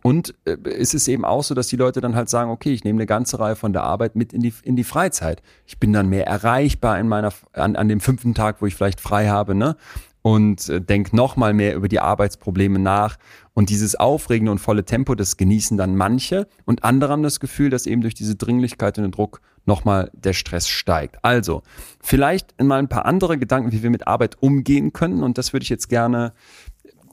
Und 0.03 0.33
äh, 0.45 0.57
es 0.65 0.93
ist 0.93 1.07
eben 1.07 1.25
auch 1.25 1.43
so, 1.43 1.53
dass 1.53 1.67
die 1.67 1.75
Leute 1.75 2.01
dann 2.01 2.15
halt 2.15 2.29
sagen, 2.29 2.49
okay, 2.49 2.73
ich 2.73 2.83
nehme 2.83 2.97
eine 2.97 3.05
ganze 3.05 3.39
Reihe 3.39 3.55
von 3.55 3.73
der 3.73 3.83
Arbeit 3.83 4.15
mit 4.15 4.33
in 4.33 4.41
die, 4.41 4.53
in 4.63 4.75
die 4.75 4.83
Freizeit. 4.83 5.41
Ich 5.65 5.79
bin 5.79 5.93
dann 5.93 6.09
mehr 6.09 6.27
erreichbar 6.27 6.99
in 6.99 7.07
meiner, 7.07 7.31
an, 7.53 7.75
an 7.75 7.87
dem 7.87 7.99
fünften 7.99 8.33
Tag, 8.33 8.61
wo 8.61 8.65
ich 8.65 8.75
vielleicht 8.75 9.01
frei 9.01 9.27
habe, 9.27 9.55
ne? 9.55 9.75
Und 10.23 10.69
äh, 10.69 10.79
denk 10.79 11.13
noch 11.13 11.35
mal 11.35 11.51
mehr 11.51 11.75
über 11.75 11.87
die 11.87 11.99
Arbeitsprobleme 11.99 12.77
nach. 12.77 13.17
Und 13.53 13.69
dieses 13.71 13.95
aufregende 13.95 14.51
und 14.51 14.59
volle 14.59 14.85
Tempo, 14.85 15.15
das 15.15 15.35
genießen 15.35 15.77
dann 15.77 15.95
manche. 15.95 16.47
Und 16.65 16.83
andere 16.83 17.11
haben 17.11 17.23
das 17.23 17.39
Gefühl, 17.39 17.71
dass 17.71 17.87
eben 17.87 18.01
durch 18.01 18.13
diese 18.13 18.35
Dringlichkeit 18.35 18.97
und 18.99 19.03
den 19.03 19.11
Druck 19.11 19.41
nochmal 19.65 20.11
der 20.13 20.33
Stress 20.33 20.67
steigt. 20.67 21.17
Also, 21.23 21.63
vielleicht 22.01 22.61
mal 22.61 22.77
ein 22.77 22.87
paar 22.87 23.05
andere 23.05 23.39
Gedanken, 23.39 23.71
wie 23.71 23.81
wir 23.81 23.89
mit 23.89 24.07
Arbeit 24.07 24.37
umgehen 24.41 24.93
können. 24.93 25.23
Und 25.23 25.39
das 25.39 25.53
würde 25.53 25.63
ich 25.63 25.69
jetzt 25.69 25.89
gerne 25.89 26.33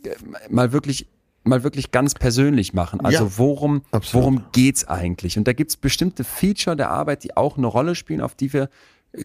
äh, 0.05 0.10
mal 0.51 0.73
wirklich 0.73 1.09
mal 1.48 1.62
wirklich 1.64 1.90
ganz 1.90 2.14
persönlich 2.14 2.74
machen. 2.74 3.00
Also 3.00 3.24
Ja, 3.24 3.30
worum, 3.38 3.82
absolut. 3.90 4.22
worum 4.24 4.42
geht's 4.52 4.86
eigentlich? 4.86 5.36
Und 5.38 5.48
da 5.48 5.52
gibt's 5.52 5.76
bestimmte 5.76 6.22
Feature 6.24 6.76
der 6.76 6.90
Arbeit, 6.90 7.24
die 7.24 7.36
auch 7.36 7.56
eine 7.58 7.66
Rolle 7.66 7.94
spielen, 7.94 8.20
auf 8.20 8.34
die 8.34 8.52
wir 8.52 8.68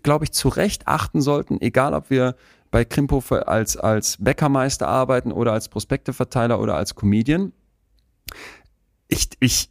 glaube 0.02 0.24
ich, 0.24 0.32
zu 0.32 0.48
Recht 0.48 0.88
achten 0.88 1.22
sollten, 1.22 1.60
egal 1.62 1.94
ob 1.94 2.10
wir 2.10 2.36
bei 2.72 2.86
Krimphofer 2.86 3.50
als, 3.50 3.76
als 3.76 4.16
Bäckermeister 4.18 4.88
arbeiten 4.88 5.32
oder 5.34 5.52
als 5.52 5.68
Prospekteverteiler 5.68 6.60
oder 6.62 6.76
als 6.76 6.96
Comedian. 6.96 7.52
Ich, 9.10 9.28
ich 9.42 9.70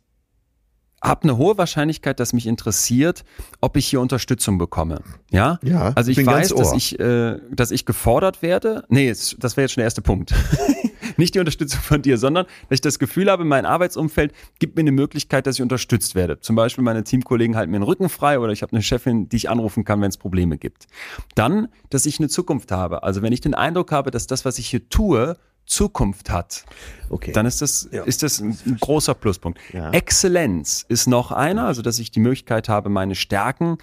habe 1.03 1.23
eine 1.25 1.37
hohe 1.39 1.59
Wahrscheinlichkeit, 1.59 2.21
dass 2.21 2.33
mich 2.35 2.47
interessiert, 2.47 3.25
ob 3.61 3.77
ich 3.77 3.87
hier 3.89 4.01
Unterstützung 4.01 4.59
bekomme. 4.59 5.01
Ja, 5.31 5.59
Ja, 5.63 5.93
Also 5.97 6.11
ich 6.13 6.25
weiß, 6.25 6.51
dass 6.55 6.75
ich, 6.75 7.01
äh, 7.01 7.39
dass 7.51 7.71
ich 7.73 7.87
gefordert 7.87 8.43
werde. 8.43 8.85
Nee, 8.89 9.09
es- 9.09 9.35
das 9.39 9.57
wäre 9.57 9.65
jetzt 9.65 9.73
schon 9.73 9.81
der 9.81 9.87
erste 9.87 10.03
Punkt. 10.03 10.33
Nicht 11.17 11.35
die 11.35 11.39
Unterstützung 11.39 11.81
von 11.81 12.03
dir, 12.03 12.19
sondern 12.19 12.47
dass 12.69 12.77
ich 12.77 12.81
das 12.81 12.99
Gefühl 12.99 13.31
habe, 13.31 13.45
mein 13.45 13.67
Arbeitsumfeld 13.67 14.33
gibt 14.59 14.77
mir 14.77 14.81
eine 14.83 14.93
Möglichkeit, 14.93 15.47
dass 15.47 15.57
ich 15.57 15.63
unterstützt 15.63 16.15
werde. 16.15 16.41
Zum 16.41 16.57
Beispiel 16.57 16.85
meine 16.85 17.05
Teamkollegen 17.05 17.57
halten 17.57 17.71
mir 17.71 17.79
den 17.79 17.85
Rücken 17.85 18.09
frei 18.09 18.39
oder 18.39 18.53
ich 18.53 18.63
habe 18.63 18.73
eine 18.73 18.83
Chefin, 18.83 19.29
die 19.29 19.37
ich 19.37 19.51
anrufen 19.51 19.85
kann, 19.85 20.01
wenn 20.01 20.09
es 20.09 20.17
Probleme 20.17 20.59
gibt. 20.59 20.87
Dann, 21.35 21.69
dass 21.91 22.07
ich 22.07 22.19
eine 22.19 22.29
Zukunft 22.29 22.73
habe. 22.73 23.03
Also 23.03 23.23
wenn 23.23 23.33
ich 23.33 23.41
den 23.41 23.55
Eindruck 23.55 23.93
habe, 23.93 24.11
dass 24.11 24.27
das, 24.27 24.45
was 24.45 24.59
ich 24.59 24.69
hier 24.69 24.89
tue, 24.89 25.37
Zukunft 25.65 26.31
hat, 26.31 26.65
Okay. 27.09 27.31
dann 27.33 27.47
ist 27.47 27.63
das, 27.63 27.89
Ja. 27.93 28.03
ist 28.03 28.23
das 28.25 28.41
ein, 28.41 28.59
ein 28.67 28.79
großer 28.81 29.15
Pluspunkt. 29.15 29.61
Ja. 29.73 29.91
Exzellenz 29.93 30.85
ist 30.89 31.07
noch 31.07 31.31
einer, 31.31 31.67
also 31.67 31.83
dass 31.83 32.01
ich 32.01 32.11
die 32.11 32.19
Möglichkeit 32.21 32.69
habe, 32.69 32.89
meine 32.89 33.15
Stärken 33.15 33.79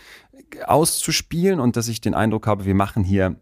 auszuspielen 0.65 1.59
und 1.59 1.75
dass 1.75 1.87
ich 1.87 2.01
den 2.01 2.13
Eindruck 2.13 2.47
habe, 2.47 2.65
wir 2.65 2.75
machen 2.75 3.03
hier 3.03 3.35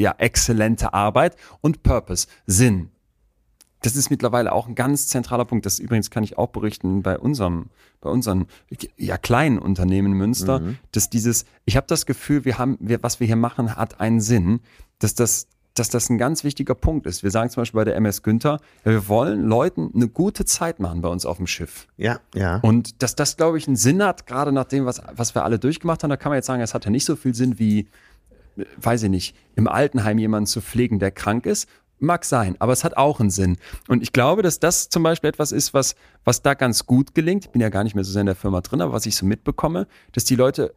ja 0.00 0.14
exzellente 0.18 0.92
Arbeit 0.94 1.36
und 1.60 1.82
Purpose, 1.82 2.26
Sinn. 2.46 2.90
Das 3.82 3.96
ist 3.96 4.10
mittlerweile 4.10 4.52
auch 4.52 4.68
ein 4.68 4.74
ganz 4.74 5.08
zentraler 5.08 5.46
Punkt. 5.46 5.64
Das 5.64 5.78
übrigens 5.78 6.10
kann 6.10 6.22
ich 6.22 6.36
auch 6.36 6.48
berichten 6.48 7.02
bei 7.02 7.18
unserem, 7.18 7.70
bei 8.00 8.10
unseren 8.10 8.46
ja 8.96 9.16
kleinen 9.16 9.58
Unternehmen 9.58 10.12
Münster, 10.12 10.60
dass 10.92 11.08
dieses, 11.08 11.46
ich 11.64 11.76
habe 11.76 11.86
das 11.86 12.04
Gefühl, 12.04 12.44
wir 12.44 12.58
haben, 12.58 12.76
wir, 12.80 13.02
was 13.02 13.20
wir 13.20 13.26
hier 13.26 13.36
machen, 13.36 13.76
hat 13.76 14.00
einen 14.00 14.20
Sinn, 14.20 14.60
dass 14.98 15.14
das 15.14 15.48
dass 15.74 15.88
das 15.88 16.10
ein 16.10 16.18
ganz 16.18 16.44
wichtiger 16.44 16.74
Punkt 16.74 17.06
ist. 17.06 17.22
Wir 17.22 17.30
sagen 17.30 17.48
zum 17.50 17.62
Beispiel 17.62 17.78
bei 17.78 17.84
der 17.84 17.96
MS 17.96 18.22
Günther, 18.22 18.60
wir 18.84 19.08
wollen 19.08 19.42
Leuten 19.42 19.90
eine 19.94 20.08
gute 20.08 20.44
Zeit 20.44 20.80
machen 20.80 21.00
bei 21.00 21.08
uns 21.08 21.24
auf 21.24 21.36
dem 21.36 21.46
Schiff. 21.46 21.86
ja, 21.96 22.20
ja. 22.34 22.56
Und 22.56 23.02
dass 23.02 23.14
das, 23.14 23.36
glaube 23.36 23.56
ich, 23.56 23.66
einen 23.66 23.76
Sinn 23.76 24.02
hat, 24.02 24.26
gerade 24.26 24.52
nach 24.52 24.64
dem, 24.64 24.84
was, 24.84 25.00
was 25.14 25.34
wir 25.34 25.44
alle 25.44 25.58
durchgemacht 25.58 26.02
haben, 26.02 26.10
da 26.10 26.16
kann 26.16 26.30
man 26.30 26.36
jetzt 26.36 26.46
sagen, 26.46 26.60
es 26.60 26.74
hat 26.74 26.84
ja 26.84 26.90
nicht 26.90 27.04
so 27.04 27.16
viel 27.16 27.34
Sinn 27.34 27.58
wie, 27.58 27.88
weiß 28.80 29.04
ich 29.04 29.10
nicht, 29.10 29.36
im 29.56 29.68
Altenheim 29.68 30.18
jemanden 30.18 30.46
zu 30.46 30.60
pflegen, 30.60 30.98
der 30.98 31.10
krank 31.10 31.46
ist. 31.46 31.68
Mag 31.98 32.24
sein, 32.24 32.56
aber 32.60 32.72
es 32.72 32.82
hat 32.82 32.96
auch 32.96 33.20
einen 33.20 33.28
Sinn. 33.28 33.58
Und 33.86 34.02
ich 34.02 34.12
glaube, 34.12 34.40
dass 34.42 34.58
das 34.58 34.88
zum 34.88 35.02
Beispiel 35.02 35.28
etwas 35.28 35.52
ist, 35.52 35.74
was, 35.74 35.96
was 36.24 36.40
da 36.40 36.54
ganz 36.54 36.86
gut 36.86 37.14
gelingt. 37.14 37.44
Ich 37.44 37.50
bin 37.50 37.60
ja 37.60 37.68
gar 37.68 37.84
nicht 37.84 37.94
mehr 37.94 38.04
so 38.04 38.12
sehr 38.12 38.20
in 38.20 38.26
der 38.26 38.36
Firma 38.36 38.62
drin, 38.62 38.80
aber 38.80 38.94
was 38.94 39.04
ich 39.04 39.16
so 39.16 39.26
mitbekomme, 39.26 39.86
dass 40.12 40.24
die 40.24 40.36
Leute 40.36 40.74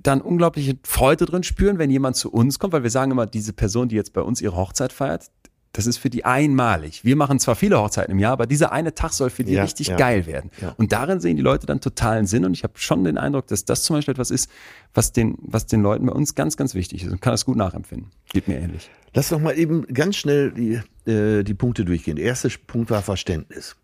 dann 0.00 0.20
unglaubliche 0.20 0.78
Freude 0.84 1.26
drin 1.26 1.42
spüren, 1.42 1.78
wenn 1.78 1.90
jemand 1.90 2.16
zu 2.16 2.30
uns 2.30 2.58
kommt, 2.58 2.72
weil 2.72 2.82
wir 2.82 2.90
sagen 2.90 3.10
immer, 3.10 3.26
diese 3.26 3.52
Person, 3.52 3.88
die 3.88 3.96
jetzt 3.96 4.12
bei 4.12 4.20
uns 4.20 4.40
ihre 4.40 4.56
Hochzeit 4.56 4.92
feiert, 4.92 5.30
das 5.74 5.86
ist 5.86 5.96
für 5.96 6.10
die 6.10 6.24
einmalig. 6.24 7.02
Wir 7.04 7.16
machen 7.16 7.38
zwar 7.38 7.56
viele 7.56 7.80
Hochzeiten 7.80 8.12
im 8.12 8.18
Jahr, 8.18 8.32
aber 8.32 8.46
dieser 8.46 8.72
eine 8.72 8.94
Tag 8.94 9.12
soll 9.12 9.30
für 9.30 9.42
die 9.42 9.54
Ja, 9.54 9.62
richtig 9.62 9.86
ja. 9.88 9.96
geil 9.96 10.26
werden. 10.26 10.50
Ja. 10.60 10.74
Und 10.76 10.92
darin 10.92 11.18
sehen 11.20 11.36
die 11.36 11.42
Leute 11.42 11.64
dann 11.66 11.80
totalen 11.80 12.26
Sinn. 12.26 12.44
Und 12.44 12.52
ich 12.52 12.62
habe 12.62 12.74
schon 12.76 13.04
den 13.04 13.16
Eindruck, 13.16 13.46
dass 13.46 13.64
das 13.64 13.82
zum 13.82 13.96
Beispiel 13.96 14.12
etwas 14.12 14.30
ist, 14.30 14.50
was 14.92 15.12
den, 15.12 15.38
was 15.40 15.66
den 15.66 15.80
Leuten 15.82 16.04
bei 16.06 16.12
uns 16.12 16.34
ganz, 16.34 16.58
ganz 16.58 16.74
wichtig 16.74 17.04
ist 17.04 17.10
und 17.12 17.22
kann 17.22 17.32
das 17.32 17.46
gut 17.46 17.56
nachempfinden. 17.56 18.10
Geht 18.32 18.48
mir 18.48 18.58
ähnlich. 18.58 18.90
Lass 19.14 19.30
doch 19.30 19.40
mal 19.40 19.56
eben 19.58 19.86
ganz 19.86 20.16
schnell 20.16 20.50
die, 20.52 20.80
äh, 21.10 21.42
die 21.42 21.54
Punkte 21.54 21.84
durchgehen. 21.86 22.16
Der 22.16 22.26
erste 22.26 22.50
Punkt 22.50 22.90
war 22.90 23.00
Verständnis. 23.00 23.76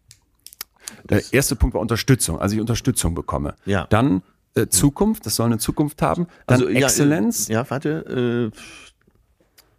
Der 1.08 1.22
erste 1.32 1.56
Punkt 1.56 1.74
war 1.74 1.80
Unterstützung, 1.82 2.38
also 2.38 2.54
ich 2.54 2.60
Unterstützung 2.60 3.14
bekomme. 3.14 3.54
Ja. 3.66 3.86
Dann 3.90 4.22
äh, 4.54 4.66
Zukunft, 4.68 5.26
das 5.26 5.36
soll 5.36 5.46
eine 5.46 5.58
Zukunft 5.58 6.00
haben. 6.02 6.26
Dann 6.46 6.60
Also, 6.60 6.68
ja, 6.70 6.80
Exzellenz. 6.86 7.48
äh, 7.48 7.52
Ja, 7.54 7.70
warte. 7.70 8.50
Äh, 8.52 8.58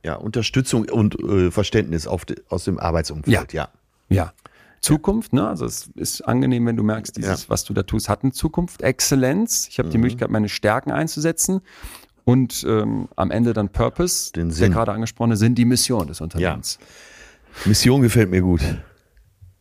ja, 0.04 0.16
Unterstützung 0.16 0.86
und 0.90 1.20
äh, 1.20 1.52
Verständnis 1.52 2.04
de, 2.04 2.38
aus 2.50 2.64
dem 2.66 2.80
Arbeitsumfeld. 2.80 3.54
Ja. 3.54 3.70
Ja. 4.10 4.34
Zukunft, 4.82 5.34
ne? 5.34 5.46
Also 5.48 5.66
es 5.66 5.90
ist 5.96 6.22
angenehm, 6.22 6.66
wenn 6.66 6.78
du 6.78 6.84
merkst, 6.84 7.18
dieses, 7.18 7.30
Ja. 7.42 7.46
Mhm. 7.46 7.50
was 7.50 7.66
du 7.66 7.74
da 7.74 7.84
tust, 7.84 8.08
hat 8.08 8.24
eine 8.24 8.32
Zukunft. 8.32 8.82
Exzellenz. 8.82 9.68
Ich 9.70 9.78
habe 9.80 9.90
die 9.90 9.98
Möglichkeit, 9.98 10.30
meine 10.30 10.48
Stärken 10.48 10.92
einzusetzen. 10.92 11.60
Und 12.24 12.64
ähm, 12.68 13.10
am 13.16 13.32
Ende 13.32 13.54
dann 13.54 13.70
Purpose, 13.70 14.32
Den 14.32 14.50
der 14.50 14.56
Sinn. 14.56 14.72
gerade 14.72 14.92
angesprochene 14.94 15.36
Sinn, 15.36 15.56
die 15.56 15.66
Mission 15.66 16.08
des 16.08 16.22
Unternehmens. 16.22 16.78
Mission 17.66 18.02
gefällt 18.02 18.30
mir 18.30 18.42
gut. 18.42 18.62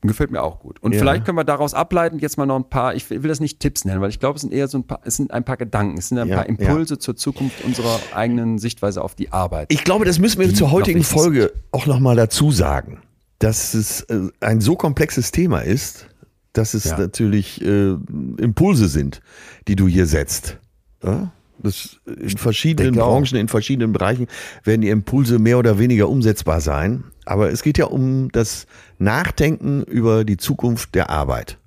Gefällt 0.02 0.30
mir 0.30 0.42
auch 0.42 0.60
gut. 0.60 0.80
Und 0.80 0.92
Ja. 0.92 1.00
vielleicht 1.00 1.24
können 1.24 1.36
wir 1.36 1.42
daraus 1.44 1.74
ableiten 1.74 2.20
jetzt 2.20 2.38
mal 2.38 2.46
noch 2.46 2.54
ein 2.56 2.68
paar, 2.70 2.94
ich 2.94 3.10
will 3.10 3.20
das 3.22 3.40
nicht 3.40 3.58
Tipps 3.58 3.84
nennen, 3.84 4.00
weil 4.00 4.10
ich 4.10 4.20
glaube, 4.20 4.36
es 4.36 4.42
sind 4.42 4.52
eher 4.52 4.68
so 4.68 4.78
ein 4.78 4.84
paar, 4.84 5.00
es 5.04 5.16
sind 5.16 5.32
ein 5.32 5.44
paar 5.44 5.56
Gedanken, 5.56 5.98
es 5.98 6.08
sind 6.08 6.18
ein 6.18 6.28
Ja, 6.28 6.36
paar 6.36 6.46
Impulse 6.46 6.98
zur 6.98 7.16
Zukunft 7.16 7.60
unserer 7.60 8.00
eigenen 8.12 8.58
Sichtweise 8.58 9.02
auf 9.02 9.16
die 9.16 9.32
Arbeit. 9.32 9.72
Ich 9.72 9.82
glaube, 9.82 10.04
das 10.04 10.20
müssen 10.20 10.38
wir 10.40 10.46
Die 10.48 10.54
zur 10.54 10.70
heutigen 10.70 11.02
Folge 11.02 11.52
auch 11.72 11.86
nochmal 11.86 12.14
dazu 12.14 12.52
sagen, 12.52 13.00
dass 13.40 13.74
es 13.74 14.02
äh, 14.02 14.28
ein 14.40 14.60
so 14.60 14.76
komplexes 14.76 15.32
Thema 15.32 15.60
ist, 15.60 16.06
dass 16.52 16.74
es 16.74 16.84
Ja. 16.84 16.98
natürlich 16.98 17.60
äh, 17.64 17.96
Impulse 18.38 18.86
sind, 18.88 19.20
die 19.66 19.74
du 19.74 19.88
hier 19.88 20.06
setzt. 20.06 20.58
Ja? 21.02 21.32
Das, 21.60 21.96
in 22.06 22.38
verschiedenen. 22.38 22.94
Branchen, 22.94 23.36
in 23.36 23.48
verschiedenen 23.48 23.92
Bereichen 23.92 24.28
werden 24.62 24.80
die 24.82 24.90
Impulse 24.90 25.40
mehr 25.40 25.58
oder 25.58 25.80
weniger 25.80 26.08
umsetzbar 26.08 26.60
sein. 26.60 27.02
Aber 27.28 27.50
es 27.50 27.62
geht 27.62 27.78
ja 27.78 27.86
um 27.86 28.30
das 28.32 28.66
Nachdenken 28.98 29.82
über 29.82 30.24
die 30.24 30.36
Zukunft 30.36 30.94
der 30.94 31.10
Arbeit. 31.10 31.59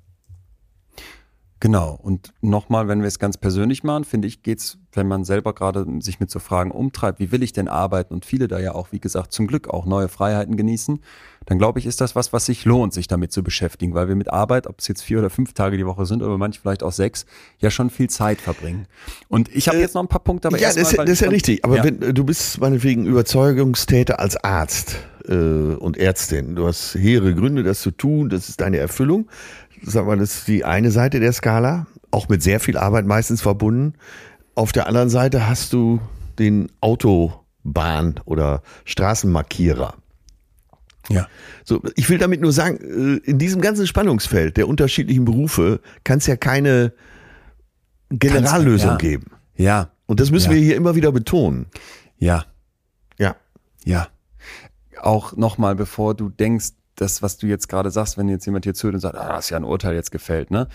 Genau. 1.60 2.00
Und 2.02 2.34
nochmal, 2.42 2.88
wenn 2.88 3.02
wir 3.02 3.08
es 3.08 3.20
ganz 3.20 3.38
persönlich 3.38 3.84
machen, 3.84 4.04
finde 4.04 4.28
ich, 4.28 4.42
geht's, 4.42 4.80
wenn 4.94 5.08
man 5.08 5.24
selber 5.24 5.54
gerade 5.54 5.86
sich 6.00 6.20
mit 6.20 6.32
so 6.32 6.40
Fragen 6.40 6.72
umtreibt, 6.72 7.20
wie 7.20 7.32
will 7.32 7.44
ich 7.44 7.54
denn 7.54 7.68
arbeiten 7.68 8.16
und 8.16 8.26
viele 8.26 8.48
da 8.48 8.58
ja 8.58 8.74
auch, 8.74 8.88
wie 8.92 9.00
gesagt, 9.00 9.32
zum 9.32 9.46
Glück 9.46 9.70
auch 9.70 9.86
neue 9.86 10.08
Freiheiten 10.08 10.58
genießen, 10.58 11.02
dann 11.46 11.60
glaube 11.60 11.78
ich, 11.78 11.86
ist 11.86 12.02
das 12.02 12.16
was, 12.16 12.34
was 12.34 12.48
sich 12.48 12.66
lohnt, 12.66 12.94
sich 12.94 13.08
damit 13.08 13.32
zu 13.32 13.44
beschäftigen, 13.44 13.94
weil 13.94 14.08
wir 14.08 14.16
mit 14.16 14.34
Arbeit, 14.34 14.66
ob 14.66 14.80
es 14.80 14.88
jetzt 14.88 15.04
vier 15.04 15.20
oder 15.20 15.30
fünf 15.30 15.54
Tage 15.54 15.78
die 15.78 15.86
Woche 15.86 16.08
sind 16.08 16.24
oder 16.24 16.36
manche 16.40 16.60
vielleicht 16.60 16.82
auch 16.82 16.92
sechs, 16.92 17.28
ja 17.60 17.70
schon 17.70 17.92
viel 17.92 18.10
Zeit 18.10 18.42
verbringen. 18.42 18.88
Und 19.28 19.48
ich 19.56 19.68
habe 19.68 19.78
Äh, 19.78 19.82
jetzt 19.82 19.94
noch 19.94 20.02
ein 20.02 20.08
paar 20.08 20.24
Punkte, 20.24 20.48
aber 20.48 20.58
ja, 20.58 20.64
erst 20.70 20.80
das, 20.80 20.98
mal, 20.98 21.06
das 21.06 21.14
ist 21.14 21.20
ja 21.22 21.28
ich- 21.28 21.34
richtig. 21.34 21.64
Aber 21.64 21.78
ja. 21.78 21.84
wenn 21.84 22.00
du 22.00 22.24
bist 22.24 22.60
meinetwegen 22.60 23.06
Überzeugungstäter 23.06 24.20
als 24.20 24.36
Arzt 24.44 24.98
äh, 25.28 25.76
und 25.76 25.98
Ärztin, 25.98 26.56
du 26.56 26.68
hast 26.68 26.96
hehre 26.96 27.34
Gründe, 27.36 27.64
das 27.64 27.82
zu 27.82 27.92
tun, 27.92 28.30
das 28.30 28.50
ist 28.50 28.62
deine 28.62 28.78
Erfüllung. 28.78 29.30
Sag 29.84 30.06
mal, 30.06 30.18
das 30.18 30.36
ist 30.40 30.48
die 30.48 30.64
eine 30.66 30.92
Seite 30.92 31.20
der 31.20 31.34
Skala, 31.34 31.88
auch 32.12 32.30
mit 32.30 32.44
sehr 32.44 32.60
viel 32.60 32.78
Arbeit 32.78 33.06
meistens 33.06 33.42
verbunden. 33.42 33.94
Auf 34.56 34.72
der 34.72 34.88
anderen 34.88 35.10
Seite 35.10 35.48
hast 35.48 35.74
du 35.74 36.00
den 36.40 36.70
Autobahn- 36.82 38.20
oder 38.26 38.62
Straßenmarkierer. 38.86 39.96
ja. 41.10 41.28
So, 41.64 41.82
ich 41.96 42.10
will 42.10 42.18
damit 42.18 42.42
nur 42.42 42.52
sagen, 42.52 42.78
äh, 43.24 43.30
in 43.30 43.38
diesem 43.40 43.62
ganzen 43.62 43.88
Spannungsfeld 43.88 44.58
der 44.58 44.68
unterschiedlichen 44.68 45.26
Berufe 45.26 45.80
kann 46.04 46.18
es 46.18 46.28
ja 46.28 46.36
keine 46.36 46.94
Generallösung 48.10 48.92
ja. 48.92 48.98
geben. 48.98 49.26
Ja, 49.56 49.92
Und 50.06 50.20
das 50.20 50.32
müssen 50.32 50.50
Ja. 50.52 50.56
wir 50.58 50.64
hier 50.64 50.76
immer 50.76 50.96
wieder 50.96 51.12
betonen. 51.12 51.68
ja. 52.18 52.46
Ja. 53.18 53.36
Ja. 53.84 54.08
Auch 55.02 55.36
nochmal, 55.36 55.76
bevor 55.76 56.14
du 56.14 56.30
denkst, 56.30 56.70
das, 56.96 57.22
was 57.22 57.38
du 57.38 57.48
jetzt 57.48 57.68
gerade 57.68 57.90
sagst, 57.90 58.18
wenn 58.18 58.30
jetzt 58.30 58.46
jemand 58.46 58.66
hier 58.66 58.74
zuhört 58.74 58.96
und 58.96 59.02
sagt, 59.02 59.16
ah, 59.16 59.30
das 59.34 59.46
ist 59.46 59.50
ja 59.50 59.58
ein 59.58 59.64
Urteil 59.64 59.96
jetzt 59.96 60.12
gefällt, 60.12 60.52
ne? 60.52 60.68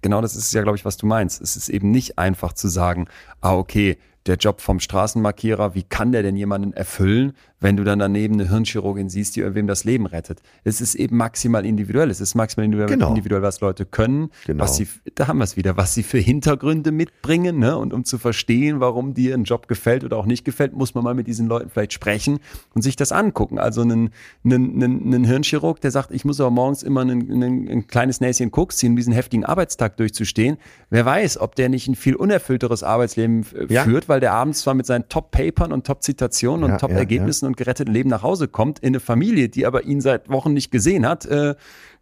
Genau 0.00 0.20
das 0.20 0.36
ist 0.36 0.54
ja, 0.54 0.62
glaube 0.62 0.78
ich, 0.78 0.84
was 0.84 0.96
du 0.96 1.06
meinst. 1.06 1.40
Es 1.42 1.56
ist 1.56 1.68
eben 1.68 1.90
nicht 1.90 2.18
einfach 2.18 2.52
zu 2.52 2.68
sagen, 2.68 3.08
ah, 3.40 3.54
okay, 3.54 3.98
der 4.26 4.36
Job 4.36 4.60
vom 4.60 4.80
Straßenmarkierer, 4.80 5.74
wie 5.74 5.82
kann 5.82 6.12
der 6.12 6.22
denn 6.22 6.36
jemanden 6.36 6.72
erfüllen, 6.72 7.34
wenn 7.66 7.76
du 7.76 7.82
dann 7.82 7.98
daneben 7.98 8.34
eine 8.34 8.48
Hirnchirurgin 8.48 9.08
siehst, 9.08 9.34
die 9.34 9.40
irgendwem 9.40 9.66
das 9.66 9.82
Leben 9.82 10.06
rettet? 10.06 10.40
Es 10.62 10.80
ist 10.80 10.94
eben 10.94 11.16
maximal 11.16 11.66
individuell. 11.66 12.10
Es 12.10 12.20
ist 12.20 12.36
maximal 12.36 12.64
individuell, 12.64 12.90
Genau. 12.96 13.08
individuell 13.08 13.42
was 13.42 13.60
Leute 13.60 13.84
können, 13.84 14.30
Genau. 14.46 14.62
was 14.62 14.76
sie, 14.76 14.86
da 15.16 15.26
haben 15.26 15.38
wir 15.38 15.44
es 15.44 15.56
wieder, 15.56 15.76
was 15.76 15.92
sie 15.92 16.04
für 16.04 16.18
Hintergründe 16.18 16.92
mitbringen, 16.92 17.58
ne? 17.58 17.76
Und 17.76 17.92
um 17.92 18.04
zu 18.04 18.18
verstehen, 18.18 18.78
warum 18.78 19.14
dir 19.14 19.34
ein 19.34 19.42
Job 19.42 19.66
gefällt 19.66 20.04
oder 20.04 20.16
auch 20.16 20.26
nicht 20.26 20.44
gefällt, 20.44 20.74
muss 20.74 20.94
man 20.94 21.02
mal 21.02 21.14
mit 21.14 21.26
diesen 21.26 21.48
Leuten 21.48 21.68
vielleicht 21.68 21.92
sprechen 21.92 22.38
und 22.74 22.82
sich 22.82 22.94
das 22.94 23.10
angucken. 23.10 23.58
Also 23.58 23.80
einen, 23.82 24.10
einen, 24.44 24.80
einen, 24.80 25.02
einen 25.14 25.24
Hirnchirurg, 25.24 25.80
der 25.80 25.90
sagt, 25.90 26.12
ich 26.12 26.24
muss 26.24 26.40
aber 26.40 26.50
morgens 26.50 26.84
immer 26.84 27.00
ein, 27.00 27.10
ein, 27.10 27.68
ein 27.68 27.86
kleines 27.88 28.20
Näschen 28.20 28.52
Koks 28.52 28.76
ziehen, 28.76 28.90
um 28.92 28.96
diesen 28.96 29.12
heftigen 29.12 29.44
Arbeitstag 29.44 29.96
durchzustehen. 29.96 30.56
Wer 30.90 31.04
weiß, 31.04 31.40
ob 31.40 31.56
der 31.56 31.68
nicht 31.68 31.88
ein 31.88 31.96
viel 31.96 32.14
unerfüllteres 32.14 32.84
Arbeitsleben 32.84 33.44
Ja. 33.68 33.82
führt, 33.82 34.08
weil 34.08 34.20
der 34.20 34.34
abends 34.34 34.60
zwar 34.60 34.74
mit 34.74 34.86
seinen 34.86 35.08
Top-Papern 35.08 35.72
und 35.72 35.84
Top-Zitationen 35.84 36.62
und 36.62 36.70
Ja, 36.70 36.76
Top-Ergebnissen 36.78 37.46
und 37.46 37.55
geretteten 37.56 37.92
Leben 37.92 38.10
nach 38.10 38.22
Hause 38.22 38.48
kommt, 38.48 38.78
in 38.78 38.88
eine 38.88 39.00
Familie, 39.00 39.48
die 39.48 39.66
aber 39.66 39.84
ihn 39.84 40.00
seit 40.00 40.28
Wochen 40.28 40.52
nicht 40.52 40.70
gesehen 40.70 41.06
hat, 41.06 41.26
äh, 41.26 41.54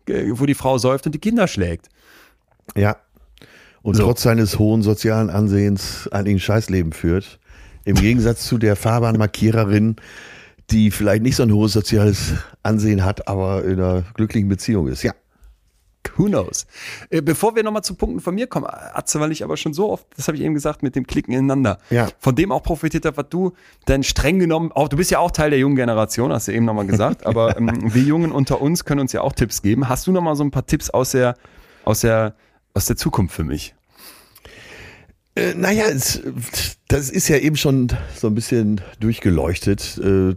wo 0.07 0.47
die 0.47 0.55
Frau 0.55 0.79
säuft 0.79 1.07
und 1.07 1.15
die 1.15 1.19
Kinder 1.21 1.49
schlägt. 1.49 1.89
Ja. 2.77 2.97
Und 3.83 3.97
So. 3.97 4.05
trotz 4.05 4.23
seines 4.23 4.59
hohen 4.59 4.83
sozialen 4.83 5.31
Ansehens 5.31 6.09
eigentlich 6.11 6.37
ein 6.37 6.41
Scheißleben 6.41 6.93
führt. 6.93 7.39
Im 7.85 7.97
Gegensatz 7.97 8.47
zu 8.47 8.57
der 8.57 8.77
Fahrbahnmarkiererin, 8.77 9.97
die 10.71 10.91
vielleicht 10.91 11.23
nicht 11.23 11.37
so 11.37 11.43
ein 11.43 11.53
hohes 11.53 11.73
soziales 11.75 12.33
Ansehen 12.63 13.05
hat, 13.05 13.29
aber 13.29 13.65
in 13.65 13.79
einer 13.79 14.03
glücklichen 14.15 14.49
Beziehung 14.49 14.89
ist. 14.89 15.03
Ja. 15.03 15.13
Who 16.17 16.27
knows? 16.27 16.67
Äh, 17.11 17.23
bevor 17.23 17.57
wir 17.57 17.63
nochmal 17.63 17.83
zu 17.83 17.95
Punkten 17.95 18.21
von 18.21 18.35
mir 18.35 18.47
kommen, 18.47 18.67
Atze, 18.69 19.21
weil 19.21 19.33
ich 19.33 19.43
aber 19.43 19.57
schon 19.57 19.75
so 19.75 19.91
oft, 19.91 20.07
das 20.17 20.29
habe 20.29 20.37
ich 20.37 20.43
eben 20.45 20.55
gesagt, 20.55 20.83
mit 20.83 20.95
dem 20.97 21.07
Klicken 21.07 21.33
ineinander, 21.33 21.79
Ja. 21.91 22.09
von 22.19 22.35
dem 22.37 22.53
auch 22.53 22.63
profitiert 22.63 23.05
habe, 23.05 23.17
was 23.17 23.29
du 23.31 23.53
denn 23.89 24.03
streng 24.03 24.39
genommen, 24.39 24.71
auch 24.73 24.89
du 24.89 24.97
bist 24.97 25.11
ja 25.11 25.19
auch 25.19 25.31
Teil 25.31 25.51
der 25.51 25.59
jungen 25.59 25.77
Generation, 25.77 26.33
hast 26.33 26.49
du 26.49 26.53
eben 26.53 26.65
nochmal 26.65 26.87
gesagt, 26.87 27.27
aber 27.27 27.57
ähm, 27.57 27.93
wir 27.95 28.03
Jungen 28.03 28.33
unter 28.33 28.61
uns 28.61 28.85
können 28.85 29.01
uns 29.01 29.13
ja 29.13 29.23
auch 29.23 29.33
Tipps 29.33 29.63
geben. 29.63 29.89
Hast 29.89 30.07
du 30.07 30.13
nochmal 30.13 30.37
so 30.37 30.45
ein 30.45 30.51
paar 30.51 30.67
Tipps 30.67 30.91
aus 30.91 31.11
der, 31.13 31.37
aus 31.85 32.01
der, 32.01 32.35
aus 32.75 32.87
der 32.87 32.97
Zukunft 32.97 33.35
für 33.35 33.45
mich? 33.45 33.75
Äh, 35.37 35.55
naja, 35.55 35.85
es, 35.87 36.23
das 36.89 37.11
ist 37.11 37.29
ja 37.29 37.39
eben 37.39 37.57
schon 37.57 37.89
so 38.15 38.29
ein 38.29 38.35
bisschen 38.37 38.81
durchgeleuchtet. 39.01 39.99
Äh, 39.99 40.37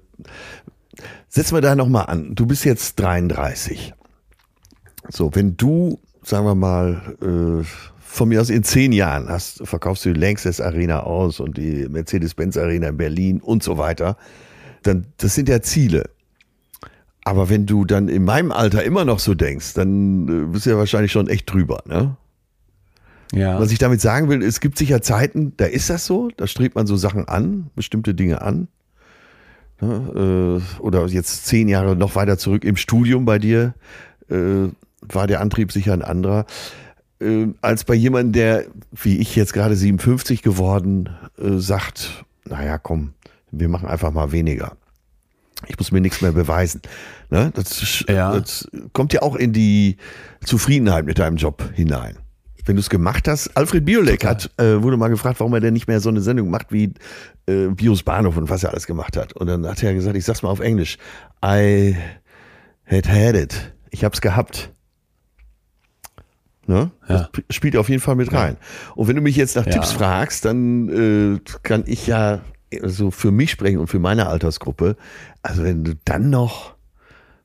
setzen 1.29 1.55
wir 1.55 1.61
da 1.61 1.75
nochmal 1.75 2.05
an. 2.07 2.33
Du 2.33 2.47
bist 2.47 2.65
jetzt 2.65 2.99
33. 2.99 3.93
So, 5.09 5.33
wenn 5.33 5.57
du, 5.57 5.99
sagen 6.23 6.45
wir 6.45 6.55
mal, 6.55 7.15
äh, 7.21 7.65
von 7.99 8.29
mir 8.29 8.41
aus 8.41 8.49
in 8.49 8.63
zehn 8.63 8.91
Jahren 8.91 9.29
hast, 9.29 9.65
verkaufst 9.67 10.05
du 10.05 10.13
die 10.13 10.19
Lanxess 10.19 10.59
Arena 10.59 11.01
aus 11.01 11.39
und 11.39 11.57
die 11.57 11.87
Mercedes-Benz 11.87 12.57
Arena 12.57 12.87
in 12.89 12.97
Berlin 12.97 13.41
und 13.41 13.63
so 13.63 13.77
weiter, 13.77 14.17
dann, 14.83 15.05
das 15.17 15.35
sind 15.35 15.49
ja 15.49 15.61
Ziele. 15.61 16.09
Aber 17.23 17.49
wenn 17.49 17.65
du 17.65 17.83
dann 17.83 18.07
in 18.07 18.23
meinem 18.23 18.51
Alter 18.51 18.83
immer 18.83 19.03
noch 19.03 19.19
so 19.19 19.33
denkst, 19.33 19.73
dann 19.73 20.27
äh, 20.27 20.45
bist 20.45 20.65
du 20.65 20.71
ja 20.71 20.77
wahrscheinlich 20.77 21.11
schon 21.11 21.27
echt 21.27 21.51
drüber, 21.51 21.83
ne? 21.85 22.15
Ja. 23.33 23.59
Was 23.59 23.73
ich 23.73 23.79
damit 23.79 23.99
sagen 23.99 24.29
will, 24.29 24.41
es 24.41 24.61
gibt 24.61 24.77
sicher 24.77 25.01
Zeiten, 25.01 25.53
da 25.57 25.65
ist 25.65 25.89
das 25.89 26.05
so, 26.05 26.29
da 26.37 26.47
strebt 26.47 26.75
man 26.75 26.87
so 26.87 26.95
Sachen 26.95 27.27
an, 27.27 27.69
bestimmte 27.75 28.15
Dinge 28.15 28.41
an. 28.41 28.69
Ne, 29.81 30.61
äh, 30.79 30.81
oder 30.81 31.05
jetzt 31.07 31.45
zehn 31.45 31.67
Jahre 31.67 31.95
noch 31.95 32.15
weiter 32.15 32.37
zurück 32.37 32.63
im 32.63 32.77
Studium 32.77 33.25
bei 33.25 33.37
dir 33.37 33.73
äh, 34.29 34.69
war 35.01 35.27
der 35.27 35.41
Antrieb 35.41 35.71
sicher 35.71 35.93
ein 35.93 36.01
anderer. 36.01 36.45
Äh, 37.19 37.47
als 37.61 37.83
bei 37.83 37.93
jemandem, 37.95 38.33
der, 38.33 38.65
wie 38.91 39.17
ich 39.17 39.35
jetzt 39.35 39.53
gerade 39.53 39.75
57 39.75 40.41
geworden, 40.41 41.09
äh, 41.37 41.57
sagt, 41.57 42.25
naja, 42.45 42.77
komm, 42.77 43.13
wir 43.51 43.69
machen 43.69 43.87
einfach 43.87 44.11
mal 44.11 44.31
weniger. 44.31 44.73
Ich 45.67 45.77
muss 45.79 45.91
mir 45.91 46.01
nichts 46.01 46.21
mehr 46.21 46.33
beweisen. 46.33 46.81
Ne? 47.31 47.51
Das, 47.55 48.03
Ja. 48.07 48.37
das 48.39 48.67
kommt 48.93 49.13
ja 49.13 49.23
auch 49.23 49.35
in 49.35 49.53
die 49.53 49.97
Zufriedenheit 50.45 51.05
mit 51.05 51.17
deinem 51.17 51.37
Job 51.37 51.63
hinein. 51.73 52.17
Wenn 52.65 52.75
du 52.75 52.81
es 52.81 52.89
gemacht 52.89 53.27
hast, 53.29 53.55
Alfred 53.55 53.85
Biolek 53.85 54.25
hat, 54.25 54.51
äh, 54.57 54.83
wurde 54.83 54.97
mal 54.97 55.07
gefragt, 55.07 55.39
warum 55.39 55.53
er 55.53 55.61
denn 55.61 55.73
nicht 55.73 55.87
mehr 55.87 56.01
so 56.01 56.09
eine 56.09 56.19
Sendung 56.21 56.49
macht 56.49 56.71
wie 56.71 56.93
äh, 57.47 57.67
Bios 57.69 58.03
Bahnhof 58.03 58.35
und 58.37 58.49
was 58.49 58.63
er 58.63 58.71
alles 58.71 58.85
gemacht 58.85 59.15
hat. 59.15 59.33
Und 59.33 59.47
dann 59.47 59.65
hat 59.65 59.81
er 59.81 59.93
gesagt, 59.93 60.17
ich 60.17 60.25
sag's 60.25 60.43
mal 60.43 60.49
auf 60.49 60.59
Englisch, 60.59 60.97
I 61.43 61.95
had 62.85 63.07
had 63.07 63.35
it. 63.35 63.73
Ich 63.89 64.03
hab's 64.03 64.19
gehabt. 64.21 64.69
Ne? 66.67 66.91
Ja. 67.07 67.29
Das 67.31 67.55
spielt 67.55 67.77
auf 67.77 67.87
jeden 67.89 68.01
Fall 68.01 68.15
mit 68.15 68.31
rein. 68.33 68.57
Und 68.95 69.07
wenn 69.07 69.15
du 69.15 69.21
mich 69.21 69.35
jetzt 69.37 69.55
nach 69.55 69.65
Ja. 69.65 69.71
Tipps 69.71 69.91
fragst, 69.93 70.43
dann 70.45 70.89
äh, 71.37 71.39
kann 71.63 71.83
ich 71.87 72.05
ja 72.07 72.41
so 72.83 73.09
für 73.11 73.31
mich 73.31 73.51
sprechen 73.51 73.77
und 73.79 73.87
für 73.87 73.99
meine 73.99 74.27
Altersgruppe. 74.27 74.97
Also 75.41 75.63
wenn 75.63 75.83
du 75.85 75.93
dann 76.03 76.29
noch 76.29 76.75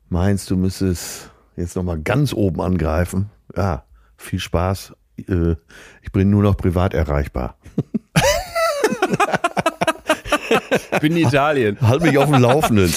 meinst, 0.08 0.50
du 0.50 0.56
müsstest 0.56 1.30
jetzt 1.56 1.76
noch 1.76 1.84
mal 1.84 2.00
ganz 2.00 2.32
oben 2.32 2.60
angreifen, 2.60 3.30
ja, 3.56 3.84
viel 4.16 4.40
Spaß. 4.40 4.92
Äh, 5.18 5.54
Ich 6.02 6.10
bin 6.12 6.28
nur 6.30 6.42
noch 6.42 6.56
privat 6.56 6.92
erreichbar. 6.94 7.56
Ich 10.92 11.00
bin 11.00 11.16
in 11.16 11.26
Italien. 11.28 11.78
Halt 11.80 12.02
mich 12.02 12.18
auf 12.18 12.30
dem 12.30 12.40
Laufenden. 12.40 12.92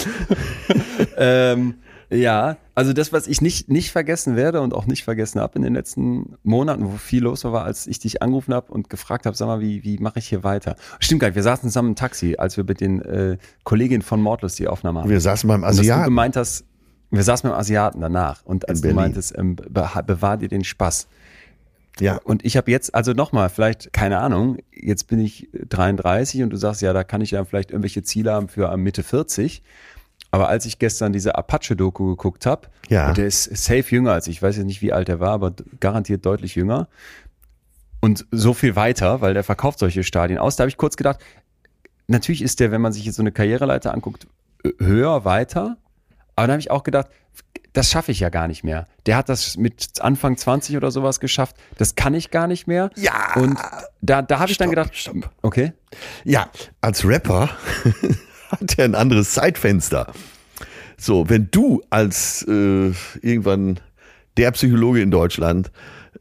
ähm, 1.17 1.75
ja, 2.09 2.57
also 2.75 2.93
das, 2.93 3.13
was 3.13 3.27
ich 3.27 3.41
nicht, 3.41 3.69
nicht 3.69 3.91
vergessen 3.91 4.35
werde 4.35 4.61
und 4.61 4.73
auch 4.73 4.85
nicht 4.85 5.03
vergessen 5.03 5.39
habe 5.39 5.55
in 5.55 5.61
den 5.61 5.73
letzten 5.73 6.35
Monaten, 6.43 6.85
wo 6.85 6.97
viel 6.97 7.23
los 7.23 7.43
war, 7.45 7.63
als 7.63 7.87
ich 7.87 7.99
dich 7.99 8.21
angerufen 8.21 8.53
habe 8.53 8.71
und 8.71 8.89
gefragt 8.89 9.25
habe, 9.25 9.35
sag 9.35 9.47
mal, 9.47 9.61
wie, 9.61 9.83
wie 9.83 9.97
mache 9.97 10.19
ich 10.19 10.27
hier 10.27 10.43
weiter? 10.43 10.75
Stimmt 10.99 11.21
gar 11.21 11.27
nicht, 11.27 11.35
wir 11.35 11.43
saßen 11.43 11.69
zusammen 11.69 11.89
im 11.89 11.95
Taxi, 11.95 12.35
als 12.37 12.57
wir 12.57 12.63
mit 12.63 12.81
den 12.81 13.01
äh, 13.01 13.37
Kolleginnen 13.63 14.01
von 14.01 14.21
Mordlust 14.21 14.59
die 14.59 14.67
Aufnahme 14.67 15.01
haben. 15.01 15.09
Wir 15.09 15.21
saßen 15.21 15.47
beim 15.47 15.61
und 15.61 15.67
dass 15.67 15.75
du 15.77 15.81
Asiaten. 15.81 16.03
gemeint 16.05 16.35
hast, 16.35 16.65
wir 17.11 17.23
saßen 17.23 17.49
beim 17.49 17.57
Asiaten 17.57 18.01
danach 18.01 18.43
und 18.45 18.67
als 18.69 18.81
du 18.81 18.93
meintest, 18.93 19.37
ähm, 19.37 19.55
be 19.55 19.89
bewahr 20.05 20.37
dir 20.37 20.49
den 20.49 20.63
Spaß. 20.63 21.07
Ja, 21.99 22.19
Und 22.23 22.43
ich 22.43 22.57
habe 22.57 22.69
jetzt, 22.71 22.93
also 22.93 23.13
nochmal, 23.13 23.49
vielleicht, 23.49 23.93
keine 23.93 24.19
Ahnung, 24.19 24.57
jetzt 24.73 25.07
bin 25.07 25.19
ich 25.19 25.47
33 25.69 26.43
und 26.43 26.49
du 26.49 26.57
sagst, 26.57 26.81
ja, 26.81 26.91
da 26.91 27.05
kann 27.05 27.21
ich 27.21 27.29
dann 27.29 27.45
vielleicht 27.45 27.71
irgendwelche 27.71 28.03
Ziele 28.03 28.33
haben 28.33 28.49
für 28.49 28.69
am 28.69 28.81
Mitte 28.81 29.01
40. 29.01 29.63
Aber 30.35 30.49
als 30.49 30.65
ich 30.65 30.79
gestern 30.79 31.13
diese 31.13 31.35
Apache-Doku 31.35 32.07
geguckt 32.09 32.45
habe, 32.45 32.67
Ja. 32.89 33.07
und 33.07 33.15
der 33.17 33.25
ist 33.25 33.43
safe 33.55 33.85
jünger 33.89 34.11
als 34.11 34.27
ich, 34.27 34.35
ich 34.35 34.41
weiß 34.41 34.57
jetzt 34.57 34.65
nicht, 34.65 34.81
wie 34.81 34.91
alt 34.91 35.07
er 35.07 35.21
war, 35.21 35.31
aber 35.31 35.53
garantiert 35.79 36.25
deutlich 36.25 36.55
jünger. 36.55 36.89
Und 38.01 38.25
so 38.31 38.53
viel 38.53 38.75
weiter, 38.75 39.21
weil 39.21 39.33
der 39.33 39.45
verkauft 39.45 39.79
solche 39.79 40.03
Stadien 40.03 40.37
aus. 40.37 40.57
Da 40.57 40.63
habe 40.63 40.69
ich 40.69 40.75
kurz 40.75 40.97
gedacht, 40.97 41.19
natürlich 42.07 42.41
ist 42.41 42.59
der, 42.59 42.69
wenn 42.71 42.81
man 42.81 42.91
sich 42.91 43.05
jetzt 43.05 43.15
so 43.15 43.23
eine 43.23 43.31
Karriereleiter 43.31 43.93
anguckt, 43.93 44.27
höher, 44.77 45.23
weiter. 45.23 45.77
Aber 46.35 46.47
dann 46.47 46.51
habe 46.55 46.59
ich 46.59 46.69
auch 46.69 46.83
gedacht, 46.83 47.07
das 47.71 47.89
schaffe 47.89 48.11
ich 48.11 48.19
ja 48.19 48.27
gar 48.27 48.49
nicht 48.49 48.65
mehr. 48.65 48.87
Der 49.05 49.15
hat 49.15 49.29
das 49.29 49.55
mit 49.55 50.01
Anfang 50.01 50.35
20 50.35 50.75
oder 50.75 50.91
sowas 50.91 51.21
geschafft. 51.21 51.55
Das 51.77 51.95
kann 51.95 52.13
ich 52.13 52.29
gar 52.29 52.47
nicht 52.47 52.67
mehr. 52.67 52.89
Ja. 52.97 53.35
Und 53.35 53.57
da, 54.01 54.21
da 54.21 54.39
habe 54.39 54.51
ich 54.51 54.57
dann 54.57 54.69
gedacht, 54.69 54.93
stopp. 54.97 55.29
okay. 55.43 55.71
Ja, 56.25 56.49
als 56.81 57.05
Rapper 57.07 57.49
hat 58.51 58.77
er 58.77 58.85
ein 58.85 58.95
anderes 58.95 59.31
Zeitfenster. 59.33 60.13
So, 60.97 61.29
wenn 61.29 61.49
du 61.51 61.81
als 61.89 62.43
äh, 62.47 62.91
irgendwann 63.21 63.79
der 64.37 64.51
Psychologe 64.51 65.01
in 65.01 65.11
Deutschland 65.11 65.71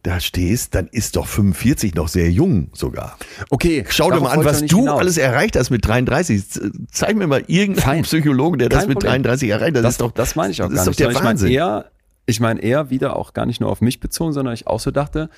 da 0.02 0.20
stehst, 0.20 0.74
dann 0.74 0.88
ist 0.88 1.16
doch 1.16 1.26
45 1.26 1.94
noch 1.94 2.08
sehr 2.08 2.30
jung 2.30 2.68
sogar. 2.74 3.16
Okay. 3.50 3.84
Schau 3.88 4.10
dir 4.10 4.20
mal 4.20 4.30
an, 4.32 4.40
ich 4.40 4.46
was 4.46 4.60
du 4.66 4.80
hinaus. 4.80 5.00
alles 5.00 5.16
erreicht 5.16 5.56
hast 5.56 5.70
mit 5.70 5.86
33. 5.86 6.46
Z- 6.50 6.72
Zeig 6.90 7.16
mir 7.16 7.26
mal 7.26 7.42
irgendeinen 7.46 7.82
Fein. 7.84 8.02
Psychologen, 8.02 8.58
der 8.58 8.68
das 8.68 8.80
Kein 8.80 8.88
mit 8.88 8.96
Problem. 8.96 9.22
33 9.22 9.48
erreicht. 9.50 9.76
Das, 9.76 9.82
Das, 9.82 9.92
ist 9.94 10.00
doch, 10.00 10.12
das 10.12 10.36
meine 10.36 10.52
ich 10.52 10.60
auch 10.62 10.66
das 10.68 10.74
gar 10.74 10.82
ist 10.82 10.88
nicht. 10.88 11.00
doch 11.00 11.04
der 11.06 11.12
sondern 11.14 11.30
Wahnsinn. 11.30 11.48
Ich 11.52 11.58
meine 11.58 11.70
eher, 11.70 11.90
ich 12.26 12.40
meine 12.40 12.60
eher 12.60 12.90
wieder 12.90 13.16
auch 13.16 13.32
gar 13.32 13.46
nicht 13.46 13.60
nur 13.60 13.70
auf 13.70 13.80
mich 13.80 14.00
bezogen, 14.00 14.32
sondern 14.32 14.52
ich 14.52 14.66
auch 14.66 14.80
so 14.80 14.90
dachte, 14.90 15.30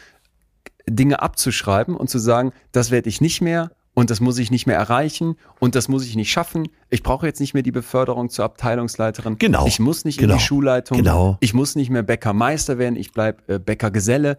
Dinge 0.89 1.21
abzuschreiben 1.23 1.95
und 1.97 2.09
zu 2.11 2.19
sagen, 2.19 2.53
das 2.73 2.91
werde 2.91 3.09
ich 3.09 3.21
nicht 3.21 3.41
mehr 3.43 3.71
und 3.99 4.11
das 4.11 4.21
muss 4.21 4.37
ich 4.39 4.51
nicht 4.51 4.67
mehr 4.67 4.77
erreichen 4.77 5.37
und 5.59 5.75
das 5.75 5.89
muss 5.89 6.05
ich 6.05 6.17
nicht 6.17 6.31
schaffen. 6.31 6.69
Ich 6.91 7.03
brauche 7.03 7.27
jetzt 7.27 7.41
nicht 7.41 7.55
mehr 7.55 7.63
die 7.63 7.73
Beförderung 7.73 8.29
zur 8.29 8.45
Abteilungsleiterin. 8.45 9.39
Genau. 9.39 9.67
Ich 9.67 9.79
muss 9.81 10.05
nicht 10.05 10.19
Genau. 10.19 10.35
in 10.35 10.39
die 10.39 10.45
Schulleitung. 10.45 10.99
Genau. 10.99 11.39
Ich 11.41 11.55
muss 11.55 11.75
nicht 11.77 11.89
mehr 11.89 12.03
Bäckermeister 12.03 12.77
werden. 12.77 12.97
Ich 12.97 13.13
bleib 13.13 13.49
äh, 13.49 13.59
Bäckergeselle. 13.59 14.37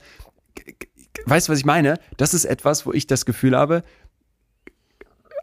Weißt 1.26 1.48
du, 1.48 1.52
was 1.54 1.60
ich 1.60 1.66
meine? 1.66 1.96
Das 2.18 2.36
ist 2.36 2.46
etwas, 2.46 2.86
wo 2.86 2.94
ich 2.94 3.08
das 3.08 3.26
Gefühl 3.26 3.58
habe, 3.58 3.84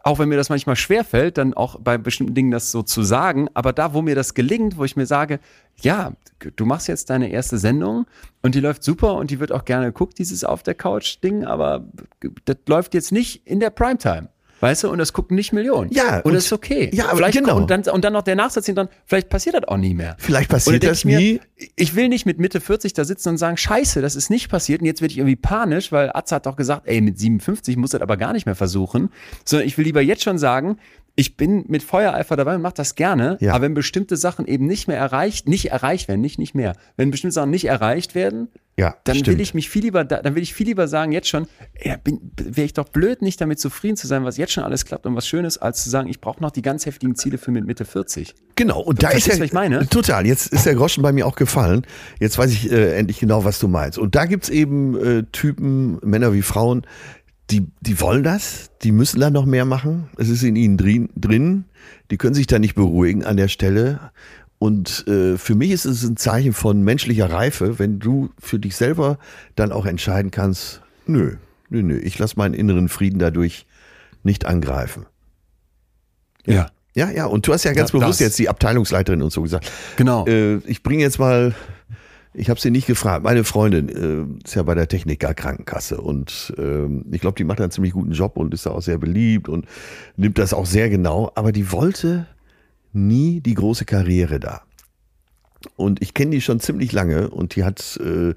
auch 0.05 0.19
wenn 0.19 0.29
mir 0.29 0.37
das 0.37 0.49
manchmal 0.49 0.75
schwerfällt, 0.75 1.39
dann 1.39 1.55
auch 1.55 1.79
bei 1.79 1.97
bestimmten 1.97 2.35
Dingen 2.35 2.51
das 2.51 2.71
so 2.71 2.83
zu 2.83 3.01
sagen, 3.01 3.49
aber 3.55 3.73
da, 3.73 3.95
wo 3.95 4.03
mir 4.03 4.13
das 4.13 4.35
gelingt, 4.35 4.77
wo 4.77 4.85
ich 4.85 4.95
mir 4.95 5.07
sage, 5.07 5.39
ja, 5.81 6.13
du 6.55 6.65
machst 6.65 6.87
jetzt 6.87 7.09
deine 7.09 7.29
erste 7.29 7.57
Sendung 7.57 8.05
und 8.43 8.53
die 8.53 8.59
läuft 8.59 8.83
super 8.83 9.15
und 9.15 9.31
die 9.31 9.39
wird 9.39 9.51
auch 9.51 9.65
gerne 9.65 9.87
geguckt, 9.87 10.19
dieses 10.19 10.43
Auf 10.43 10.61
der 10.61 10.75
Couch-Ding, 10.75 11.43
aber 11.43 11.85
das 12.45 12.57
läuft 12.67 12.93
jetzt 12.93 13.11
nicht 13.11 13.47
in 13.47 13.59
der 13.59 13.71
Primetime. 13.71 14.29
Weißt 14.61 14.83
du, 14.83 14.89
und 14.89 14.97
das 14.97 15.11
gucken 15.13 15.35
nicht 15.35 15.51
Millionen. 15.53 15.91
Ja, 15.91 16.17
und, 16.17 16.25
und- 16.25 16.33
das 16.33 16.45
ist 16.45 16.53
okay. 16.53 16.89
ja, 16.93 17.07
aber 17.07 17.17
vielleicht 17.17 17.37
genau. 17.37 17.57
Und 17.57 17.69
dann, 17.69 17.83
und 17.83 18.03
dann 18.05 18.13
noch 18.13 18.21
der 18.23 18.35
Nachsatz 18.35 18.65
dran, 18.65 18.87
vielleicht 19.05 19.29
passiert 19.29 19.55
das 19.55 19.65
auch 19.65 19.77
nie 19.77 19.93
mehr. 19.93 20.15
Vielleicht 20.17 20.51
dann 20.51 20.55
passiert 20.57 20.83
das 20.83 20.99
ich 20.99 21.05
mir, 21.05 21.17
nie. 21.19 21.41
Ich 21.75 21.95
will 21.95 22.07
nicht 22.09 22.25
mit 22.25 22.39
Mitte 22.39 22.61
40 22.61 22.93
da 22.93 23.03
sitzen 23.05 23.29
und 23.29 23.37
sagen, 23.37 23.57
scheiße, 23.57 24.01
das 24.01 24.15
ist 24.15 24.29
nicht 24.29 24.49
passiert 24.49 24.81
und 24.81 24.87
jetzt 24.87 25.01
werde 25.01 25.11
ich 25.11 25.17
irgendwie 25.17 25.35
panisch, 25.35 25.91
weil 25.91 26.09
Atze 26.13 26.35
hat 26.35 26.45
doch 26.45 26.55
gesagt, 26.55 26.83
ey, 26.85 27.01
mit 27.01 27.19
57 27.19 27.75
muss 27.77 27.91
das 27.91 28.01
aber 28.01 28.17
gar 28.17 28.33
nicht 28.33 28.45
mehr 28.45 28.55
versuchen, 28.55 29.09
sondern 29.43 29.67
ich 29.67 29.77
will 29.77 29.85
lieber 29.85 30.01
jetzt 30.01 30.23
schon 30.23 30.37
sagen, 30.37 30.77
ich 31.17 31.37
bin 31.37 31.63
mit 31.69 31.81
Feuereifer 31.81 32.35
dabei 32.35 32.55
und 32.55 32.61
mache 32.61 32.73
das 32.75 32.95
gerne, 32.95 33.37
Ja. 33.39 33.53
aber 33.53 33.63
wenn 33.63 33.73
bestimmte 33.73 34.17
Sachen 34.17 34.45
eben 34.47 34.65
nicht 34.67 34.87
mehr 34.89 34.97
erreicht, 34.97 35.47
nicht 35.47 35.71
erreicht 35.71 36.09
werden, 36.09 36.19
nicht, 36.19 36.39
nicht 36.39 36.55
mehr, 36.55 36.75
wenn 36.97 37.09
bestimmte 37.09 37.33
Sachen 37.35 37.51
nicht 37.51 37.65
erreicht 37.65 38.15
werden, 38.15 38.49
Ja, 38.77 38.97
dann 39.05 39.15
stimmt. 39.15 39.27
will 39.37 39.41
ich 39.41 39.53
mich 39.53 39.69
viel 39.69 39.83
lieber, 39.83 40.03
da- 40.03 40.21
dann 40.21 40.35
will 40.35 40.43
ich 40.43 40.53
viel 40.53 40.67
lieber 40.67 40.89
sagen, 40.89 41.13
jetzt 41.13 41.29
schon, 41.29 41.47
ja, 41.81 41.95
wäre 42.43 42.65
ich 42.65 42.73
doch 42.73 42.89
blöd, 42.89 43.21
nicht 43.21 43.39
damit 43.39 43.61
zufrieden 43.61 43.95
zu 43.95 44.07
sein, 44.07 44.25
was 44.25 44.35
jetzt 44.35 44.51
schon 44.51 44.65
alles 44.65 44.83
klappt 44.83 45.05
und 45.05 45.15
was 45.15 45.25
schön 45.25 45.45
ist, 45.45 45.57
als 45.59 45.81
zu 45.85 45.89
sagen, 45.89 46.09
ich 46.09 46.19
brauche 46.19 46.41
noch 46.43 46.51
die 46.51 46.61
ganz 46.61 46.85
heftigen 46.85 47.15
Ziele 47.15 47.37
für 47.37 47.51
mit 47.51 47.65
Mitte 47.65 47.85
40. 47.85 48.35
Genau, 48.57 48.81
und 48.81 49.01
da 49.01 49.11
ist 49.11 49.27
ja, 49.27 49.35
was 49.35 49.39
ich 49.39 49.53
meine? 49.53 49.87
total, 49.87 50.25
jetzt 50.27 50.47
ist 50.47 50.65
der 50.65 50.75
Groschen 50.75 51.01
bei 51.01 51.13
mir 51.13 51.25
auch 51.27 51.37
gefallen. 51.37 51.85
Jetzt 52.19 52.37
weiß 52.37 52.51
ich 52.51 52.69
äh, 52.69 52.97
endlich 52.97 53.19
genau, 53.21 53.45
was 53.45 53.59
du 53.59 53.69
meinst. 53.69 53.97
Und 53.97 54.15
da 54.15 54.25
gibt's 54.25 54.49
eben 54.49 54.97
äh, 55.01 55.23
Typen, 55.31 55.97
Männer 56.03 56.33
wie 56.33 56.41
Frauen, 56.41 56.85
die, 57.51 57.67
die 57.81 57.99
wollen 58.01 58.23
das, 58.23 58.71
die 58.81 58.91
müssen 58.91 59.19
da 59.19 59.29
noch 59.29 59.45
mehr 59.45 59.65
machen. 59.65 60.09
Es 60.17 60.29
ist 60.29 60.43
in 60.43 60.55
ihnen 60.55 60.77
drin, 60.77 61.09
drin. 61.15 61.65
die 62.11 62.17
können 62.17 62.33
sich 62.35 62.47
da 62.47 62.57
nicht 62.59 62.75
beruhigen 62.75 63.23
an 63.23 63.37
der 63.37 63.47
Stelle. 63.49 63.99
Und 64.57 65.05
äh, 65.07 65.37
für 65.37 65.53
mich 65.53 65.71
ist 65.71 65.85
es 65.85 66.03
ein 66.03 66.17
Zeichen 66.17 66.53
von 66.53 66.81
menschlicher 66.81 67.29
Reife, 67.29 67.77
wenn 67.77 67.99
du 67.99 68.29
für 68.39 68.57
dich 68.57 68.75
selber 68.75 69.19
dann 69.55 69.71
auch 69.71 69.85
entscheiden 69.85 70.31
kannst, 70.31 70.81
nö, 71.05 71.35
nö, 71.69 71.83
nö, 71.83 71.97
ich 71.99 72.17
lasse 72.17 72.35
meinen 72.37 72.53
inneren 72.55 72.89
Frieden 72.89 73.19
dadurch 73.19 73.67
nicht 74.23 74.45
angreifen. 74.45 75.05
Ja. 76.45 76.67
Ja, 76.97 77.09
ja, 77.11 77.25
und 77.25 77.45
du 77.45 77.51
hast 77.51 77.65
ja 77.65 77.73
ganz 77.73 77.91
Da- 77.91 77.97
bewusst 77.99 78.21
das- 78.21 78.27
jetzt 78.27 78.39
die 78.39 78.47
Abteilungsleiterin 78.47 79.21
und 79.21 79.31
so 79.31 79.41
gesagt. 79.41 79.69
Genau. 79.97 80.25
Äh, 80.27 80.57
ich 80.65 80.81
bringe 80.81 81.03
jetzt 81.03 81.19
mal 81.19 81.53
Ich 82.37 82.49
habe 82.49 82.59
sie 82.59 82.69
nicht 82.69 82.85
gefragt. 82.85 83.23
Meine 83.23 83.45
Freundin 83.45 83.89
äh, 83.89 84.45
ist 84.45 84.55
ja 84.55 84.63
bei 84.63 84.75
der 84.75 84.89
Techniker 84.89 85.33
Krankenkasse 85.33 86.01
und 86.01 86.53
ähm, 86.57 87.05
ich 87.11 87.21
glaube, 87.21 87.37
die 87.37 87.45
macht 87.45 87.61
einen 87.61 87.71
ziemlich 87.71 87.93
guten 87.93 88.11
Job 88.11 88.35
und 88.35 88.53
ist 88.53 88.65
da 88.65 88.71
auch 88.71 88.81
sehr 88.81 88.97
beliebt 88.97 89.47
und 89.47 89.65
nimmt 90.17 90.37
das 90.37 90.53
auch 90.53 90.65
sehr 90.65 90.89
genau. 90.89 91.31
Aber 91.35 91.53
die 91.53 91.71
wollte 91.71 92.27
nie 92.91 93.39
die 93.39 93.53
große 93.53 93.85
Karriere 93.85 94.39
da. 94.39 94.61
Und 95.77 96.01
ich 96.01 96.13
kenne 96.13 96.31
die 96.31 96.41
schon 96.41 96.59
ziemlich 96.59 96.91
lange 96.91 97.29
und 97.29 97.55
die 97.55 97.63
hat 97.63 97.97
äh, 98.03 98.33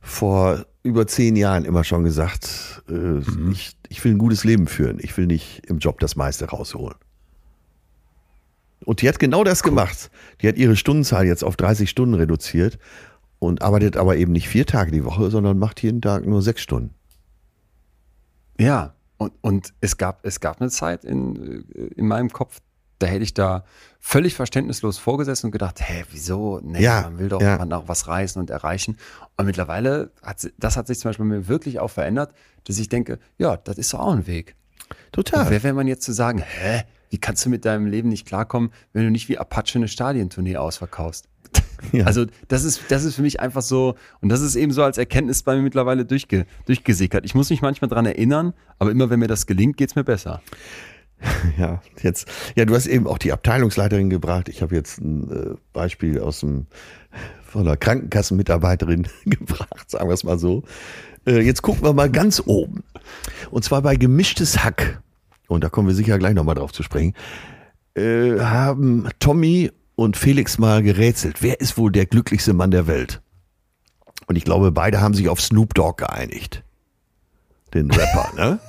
vor 0.00 0.64
über 0.82 1.06
zehn 1.06 1.34
Jahren 1.34 1.64
immer 1.64 1.82
schon 1.82 2.04
gesagt, 2.04 2.82
äh, 2.88 2.92
mhm. 2.92 3.50
ich, 3.52 3.76
ich 3.88 4.02
will 4.04 4.12
ein 4.12 4.18
gutes 4.18 4.44
Leben 4.44 4.68
führen. 4.68 4.98
Ich 5.00 5.16
will 5.16 5.26
nicht 5.26 5.62
im 5.66 5.78
Job 5.78 5.98
das 5.98 6.14
meiste 6.14 6.46
rausholen. 6.46 6.96
Und 8.84 9.02
die 9.02 9.08
hat 9.08 9.18
genau 9.18 9.44
das 9.44 9.62
cool. 9.62 9.70
gemacht. 9.70 10.10
Die 10.40 10.48
hat 10.48 10.56
ihre 10.56 10.76
Stundenzahl 10.76 11.26
jetzt 11.26 11.44
auf 11.44 11.56
30 11.56 11.90
Stunden 11.90 12.14
reduziert 12.14 12.78
und 13.40 13.62
arbeitet 13.62 13.96
aber 13.96 14.16
eben 14.16 14.30
nicht 14.30 14.48
vier 14.48 14.66
Tage 14.66 14.92
die 14.92 15.04
Woche, 15.04 15.30
sondern 15.30 15.58
macht 15.58 15.82
jeden 15.82 16.00
Tag 16.00 16.24
nur 16.24 16.42
sechs 16.42 16.60
Stunden. 16.60 16.94
Ja, 18.58 18.94
und, 19.16 19.32
und 19.40 19.74
es, 19.80 19.96
gab, 19.96 20.24
es 20.24 20.38
gab 20.38 20.60
eine 20.60 20.70
Zeit 20.70 21.04
in, 21.04 21.64
in 21.96 22.06
meinem 22.06 22.30
Kopf, 22.30 22.60
da 22.98 23.06
hätte 23.06 23.24
ich 23.24 23.32
da 23.32 23.64
völlig 23.98 24.34
verständnislos 24.34 24.98
vorgesessen 24.98 25.46
und 25.46 25.52
gedacht, 25.52 25.80
hä, 25.80 26.04
wieso? 26.10 26.60
Nee, 26.62 26.82
ja, 26.82 27.00
man 27.02 27.18
will 27.18 27.28
doch 27.30 27.40
ja. 27.40 27.56
man 27.56 27.72
auch 27.72 27.88
was 27.88 28.06
reißen 28.08 28.38
und 28.38 28.50
erreichen. 28.50 28.98
Und 29.38 29.46
mittlerweile 29.46 30.10
hat 30.22 30.52
das 30.58 30.76
hat 30.76 30.86
sich 30.86 30.98
zum 30.98 31.08
Beispiel 31.08 31.24
mir 31.24 31.48
wirklich 31.48 31.80
auch 31.80 31.90
verändert, 31.90 32.34
dass 32.64 32.78
ich 32.78 32.90
denke, 32.90 33.18
ja, 33.38 33.56
das 33.56 33.78
ist 33.78 33.94
doch 33.94 34.00
auch 34.00 34.12
ein 34.12 34.26
Weg. 34.26 34.54
Total. 35.12 35.44
Und 35.44 35.50
wer 35.50 35.62
wäre 35.62 35.74
man 35.74 35.88
jetzt 35.88 36.02
zu 36.02 36.12
sagen, 36.12 36.42
hä, 36.44 36.82
wie 37.08 37.18
kannst 37.18 37.44
du 37.46 37.48
mit 37.48 37.64
deinem 37.64 37.86
Leben 37.86 38.10
nicht 38.10 38.26
klarkommen, 38.26 38.70
wenn 38.92 39.04
du 39.04 39.10
nicht 39.10 39.30
wie 39.30 39.38
Apache 39.38 39.76
eine 39.76 39.88
Stadientournee 39.88 40.56
ausverkaufst? 40.56 41.26
Ja. 41.92 42.04
Also 42.04 42.26
das 42.48 42.64
ist, 42.64 42.82
das 42.88 43.04
ist 43.04 43.14
für 43.14 43.22
mich 43.22 43.40
einfach 43.40 43.62
so, 43.62 43.94
und 44.20 44.28
das 44.28 44.42
ist 44.42 44.54
eben 44.54 44.70
so 44.70 44.82
als 44.82 44.98
Erkenntnis 44.98 45.42
bei 45.42 45.56
mir 45.56 45.62
mittlerweile 45.62 46.04
durchge, 46.04 46.46
durchgesickert. 46.66 47.24
Ich 47.24 47.34
muss 47.34 47.48
mich 47.48 47.62
manchmal 47.62 47.88
dran 47.88 48.04
erinnern, 48.04 48.52
aber 48.78 48.90
immer 48.90 49.08
wenn 49.08 49.18
mir 49.18 49.28
das 49.28 49.46
gelingt, 49.46 49.78
geht's 49.78 49.96
mir 49.96 50.04
besser. 50.04 50.42
Ja, 51.58 51.82
jetzt, 52.02 52.28
ja, 52.56 52.64
du 52.64 52.74
hast 52.74 52.86
eben 52.86 53.06
auch 53.06 53.18
die 53.18 53.32
Abteilungsleiterin 53.32 54.08
gebracht. 54.08 54.48
Ich 54.48 54.62
habe 54.62 54.74
jetzt 54.74 55.00
ein 55.00 55.30
äh, 55.30 55.54
Beispiel 55.72 56.18
aus 56.20 56.40
dem 56.40 56.66
von 57.42 57.62
einer 57.62 57.76
Krankenkassenmitarbeiterin 57.76 59.06
gebracht, 59.24 59.90
sagen 59.90 60.08
wir 60.08 60.14
es 60.14 60.24
mal 60.24 60.38
so. 60.38 60.62
Äh, 61.26 61.40
jetzt 61.40 61.62
gucken 61.62 61.82
wir 61.82 61.92
mal 61.92 62.10
ganz 62.10 62.42
oben. 62.46 62.84
Und 63.50 63.64
zwar 63.64 63.82
bei 63.82 63.96
gemischtes 63.96 64.64
Hack. 64.64 65.02
Und 65.48 65.64
da 65.64 65.68
kommen 65.68 65.88
wir 65.88 65.94
sicher 65.94 66.18
gleich 66.18 66.34
nochmal 66.34 66.54
drauf 66.54 66.72
zu 66.72 66.82
sprechen. 66.82 67.14
Äh, 67.94 68.38
haben 68.38 69.08
Tommy 69.18 69.70
und 70.00 70.16
Felix 70.16 70.56
mal 70.56 70.82
gerätselt. 70.82 71.42
Wer 71.42 71.60
ist 71.60 71.76
wohl 71.76 71.92
der 71.92 72.06
glücklichste 72.06 72.54
Mann 72.54 72.70
der 72.70 72.86
Welt? 72.86 73.20
Und 74.26 74.36
ich 74.36 74.44
glaube, 74.44 74.72
beide 74.72 75.02
haben 75.02 75.12
sich 75.12 75.28
auf 75.28 75.42
Snoop 75.42 75.74
Dogg 75.74 75.98
geeinigt. 75.98 76.64
Den 77.74 77.90
Rapper, 77.90 78.32
ne? 78.34 78.58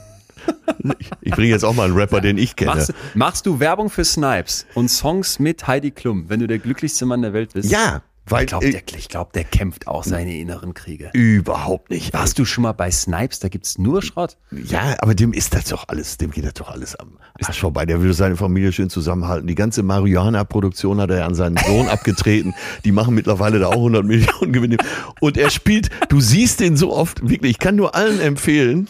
Ich 1.21 1.31
bringe 1.31 1.49
jetzt 1.49 1.63
auch 1.63 1.73
mal 1.73 1.85
einen 1.85 1.95
Rapper, 1.95 2.19
den 2.19 2.37
ich 2.37 2.55
kenne. 2.55 2.71
Machst, 2.75 2.93
machst, 3.13 3.45
du 3.45 3.59
Werbung 3.59 3.89
für 3.89 4.03
Snipes 4.03 4.65
und 4.73 4.89
Songs 4.89 5.37
mit 5.37 5.67
Heidi 5.67 5.91
Klum, 5.91 6.29
wenn 6.29 6.39
du 6.39 6.47
der 6.47 6.57
glücklichste 6.57 7.05
Mann 7.05 7.21
der 7.21 7.31
Welt 7.31 7.53
bist? 7.53 7.69
Ja, 7.69 8.01
weil, 8.27 8.43
ich 8.43 8.47
glaube, 8.47 8.69
der, 8.69 8.81
glaub, 8.81 9.33
der 9.33 9.43
kämpft 9.43 9.87
auch 9.87 10.03
seine 10.03 10.37
inneren 10.37 10.73
Kriege. 10.73 11.09
Überhaupt 11.13 11.89
nicht. 11.89 12.13
Warst 12.13 12.37
du 12.39 12.45
schon 12.45 12.61
mal 12.61 12.71
bei 12.71 12.91
Snipes? 12.91 13.39
Da 13.39 13.49
gibt's 13.49 13.77
nur 13.77 14.01
Schrott. 14.01 14.37
Ja, 14.51 14.95
aber 14.99 15.15
dem 15.15 15.33
ist 15.33 15.53
das 15.53 15.65
doch 15.65 15.85
alles, 15.87 16.17
dem 16.17 16.31
geht 16.31 16.45
das 16.45 16.53
doch 16.53 16.69
alles 16.69 16.95
am 16.95 17.17
Arsch 17.43 17.59
vorbei. 17.59 17.85
Der 17.85 18.01
will 18.01 18.13
seine 18.13 18.35
Familie 18.35 18.71
schön 18.71 18.89
zusammenhalten. 18.89 19.47
Die 19.47 19.55
ganze 19.55 19.83
Marihuana-Produktion 19.83 21.01
hat 21.01 21.09
er 21.09 21.25
an 21.25 21.35
seinen 21.35 21.57
Sohn 21.57 21.87
abgetreten. 21.89 22.53
Die 22.85 22.91
machen 22.91 23.15
mittlerweile 23.15 23.59
da 23.59 23.67
auch 23.67 23.73
100 23.73 24.05
Millionen 24.05 24.53
Gewinne. 24.53 24.77
Und 25.19 25.37
er 25.37 25.49
spielt, 25.49 25.89
du 26.09 26.21
siehst 26.21 26.59
den 26.59 26.77
so 26.77 26.93
oft, 26.93 27.27
wirklich, 27.27 27.51
ich 27.51 27.59
kann 27.59 27.75
nur 27.75 27.95
allen 27.95 28.19
empfehlen, 28.19 28.87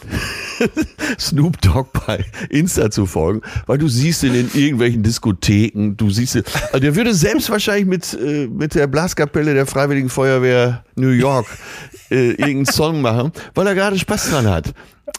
Snoop 1.19 1.59
Dogg 1.61 1.89
bei 2.05 2.25
Insta 2.49 2.91
zu 2.91 3.05
folgen, 3.05 3.41
weil 3.65 3.77
du 3.77 3.87
siehst 3.87 4.23
ihn 4.23 4.35
in 4.35 4.49
irgendwelchen 4.53 5.03
Diskotheken, 5.03 5.95
du 5.95 6.09
siehst 6.09 6.35
ihn, 6.35 6.43
also 6.67 6.79
der 6.79 6.95
würde 6.95 7.13
selbst 7.13 7.49
wahrscheinlich 7.49 7.87
mit, 7.87 8.13
äh, 8.13 8.47
mit 8.47 8.75
der 8.75 8.87
Blaskapelle 9.21 9.53
der 9.53 9.67
Freiwilligen 9.67 10.09
Feuerwehr 10.09 10.83
New 11.01 11.09
York 11.09 11.45
äh, 12.09 12.29
irgendeinen 12.29 12.65
Song 12.65 13.01
machen, 13.01 13.31
weil 13.53 13.67
er 13.67 13.75
gerade 13.75 13.99
Spaß 13.99 14.29
dran 14.29 14.47
hat. 14.49 14.73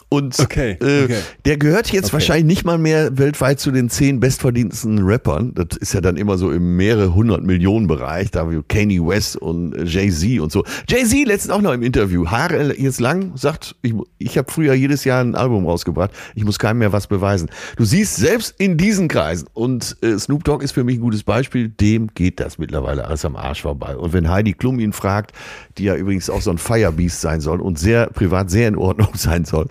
Und 0.09 0.39
okay, 0.41 0.77
äh, 0.81 1.05
okay. 1.05 1.17
der 1.47 1.57
gehört 1.57 1.91
jetzt 1.91 2.07
okay. 2.07 2.13
wahrscheinlich 2.15 2.45
nicht 2.45 2.65
mal 2.65 2.77
mehr 2.77 3.17
weltweit 3.17 3.61
zu 3.61 3.71
den 3.71 3.89
zehn 3.89 4.21
bestverdientesten 4.21 4.99
Rappern. 4.99 5.55
Das 5.55 5.79
ist 5.79 5.95
ja 5.95 6.03
dann 6.03 6.19
immer 6.19 6.37
so 6.37 6.51
im 6.51 6.77
mehrere 6.77 7.15
hundert 7.15 7.43
Millionen 7.45 7.87
Bereich, 7.87 8.31
da 8.31 8.51
wie 8.51 8.61
Kanye 8.69 9.01
West 9.01 9.37
und 9.37 9.75
äh, 9.75 9.85
Jay-Z 9.85 10.41
und 10.41 10.53
so. 10.53 10.65
Jay-Z 10.89 11.27
letztens 11.27 11.55
auch 11.55 11.63
noch 11.63 11.73
im 11.73 11.83
Interview. 11.83 12.27
Haare 12.27 12.79
jetzt 12.79 13.01
lang, 13.01 13.33
sagt, 13.37 13.75
ich, 13.81 13.95
ich 14.19 14.37
habe 14.37 14.53
früher 14.53 14.75
jedes 14.75 15.05
Jahr 15.05 15.23
ein 15.23 15.35
Album 15.35 15.67
rausgebracht. 15.67 16.11
Ich 16.35 16.45
muss 16.45 16.59
keinem 16.59 16.81
mehr 16.81 16.93
was 16.93 17.07
beweisen. 17.07 17.49
Du 17.77 17.85
siehst 17.85 18.17
selbst 18.17 18.55
in 18.59 18.77
diesen 18.77 19.09
Kreisen 19.09 19.49
und 19.55 19.97
äh, 20.03 20.19
Snoop 20.19 20.45
Dogg 20.45 20.63
ist 20.63 20.73
für 20.73 20.85
mich 20.85 20.99
ein 20.99 21.03
gutes 21.03 21.23
Beispiel. 21.23 21.69
Dem 21.69 22.09
geht 22.15 22.39
das 22.39 22.59
mittlerweile 22.59 23.07
alles 23.07 23.25
am 23.25 23.35
Arsch 23.35 23.63
vorbei. 23.63 23.97
Und 23.97 24.13
wenn 24.13 24.29
Heidi 24.29 24.53
Klum 24.53 24.79
ihn 24.79 24.93
fragt, 24.93 25.33
die 25.79 25.85
ja 25.85 25.97
übrigens 25.97 26.31
auch 26.31 26.41
so 26.41 26.51
ein 26.51 26.59
Firebeast 26.59 27.21
sein 27.21 27.41
soll 27.41 27.61
und 27.61 27.79
sehr 27.79 28.09
privat 28.09 28.51
sehr 28.51 28.69
in 28.69 28.77
Ordnung 28.77 29.11
sein 29.15 29.45
soll, 29.45 29.69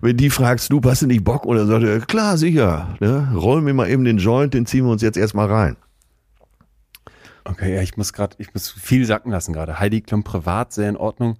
wenn 0.00 0.16
die 0.16 0.30
fragst, 0.30 0.72
du 0.72 0.80
hast 0.84 1.02
du 1.02 1.06
nicht 1.06 1.24
Bock? 1.24 1.44
Und 1.46 1.56
dann 1.56 1.66
sagt 1.66 1.84
er, 1.84 2.00
klar, 2.00 2.36
sicher. 2.36 2.96
Ne? 3.00 3.32
Roll 3.34 3.60
mir 3.60 3.74
mal 3.74 3.88
eben 3.88 4.04
den 4.04 4.18
Joint, 4.18 4.54
den 4.54 4.66
ziehen 4.66 4.84
wir 4.84 4.92
uns 4.92 5.02
jetzt 5.02 5.16
erstmal 5.16 5.50
rein. 5.50 5.76
Okay, 7.44 7.74
ja, 7.74 7.82
ich 7.82 7.96
muss 7.96 8.12
gerade, 8.12 8.36
ich 8.38 8.54
muss 8.54 8.70
viel 8.70 9.04
sacken 9.04 9.32
lassen 9.32 9.52
gerade. 9.52 9.80
Heidi 9.80 10.00
Klum 10.00 10.22
privat 10.22 10.72
sehr 10.72 10.88
in 10.88 10.96
Ordnung. 10.96 11.38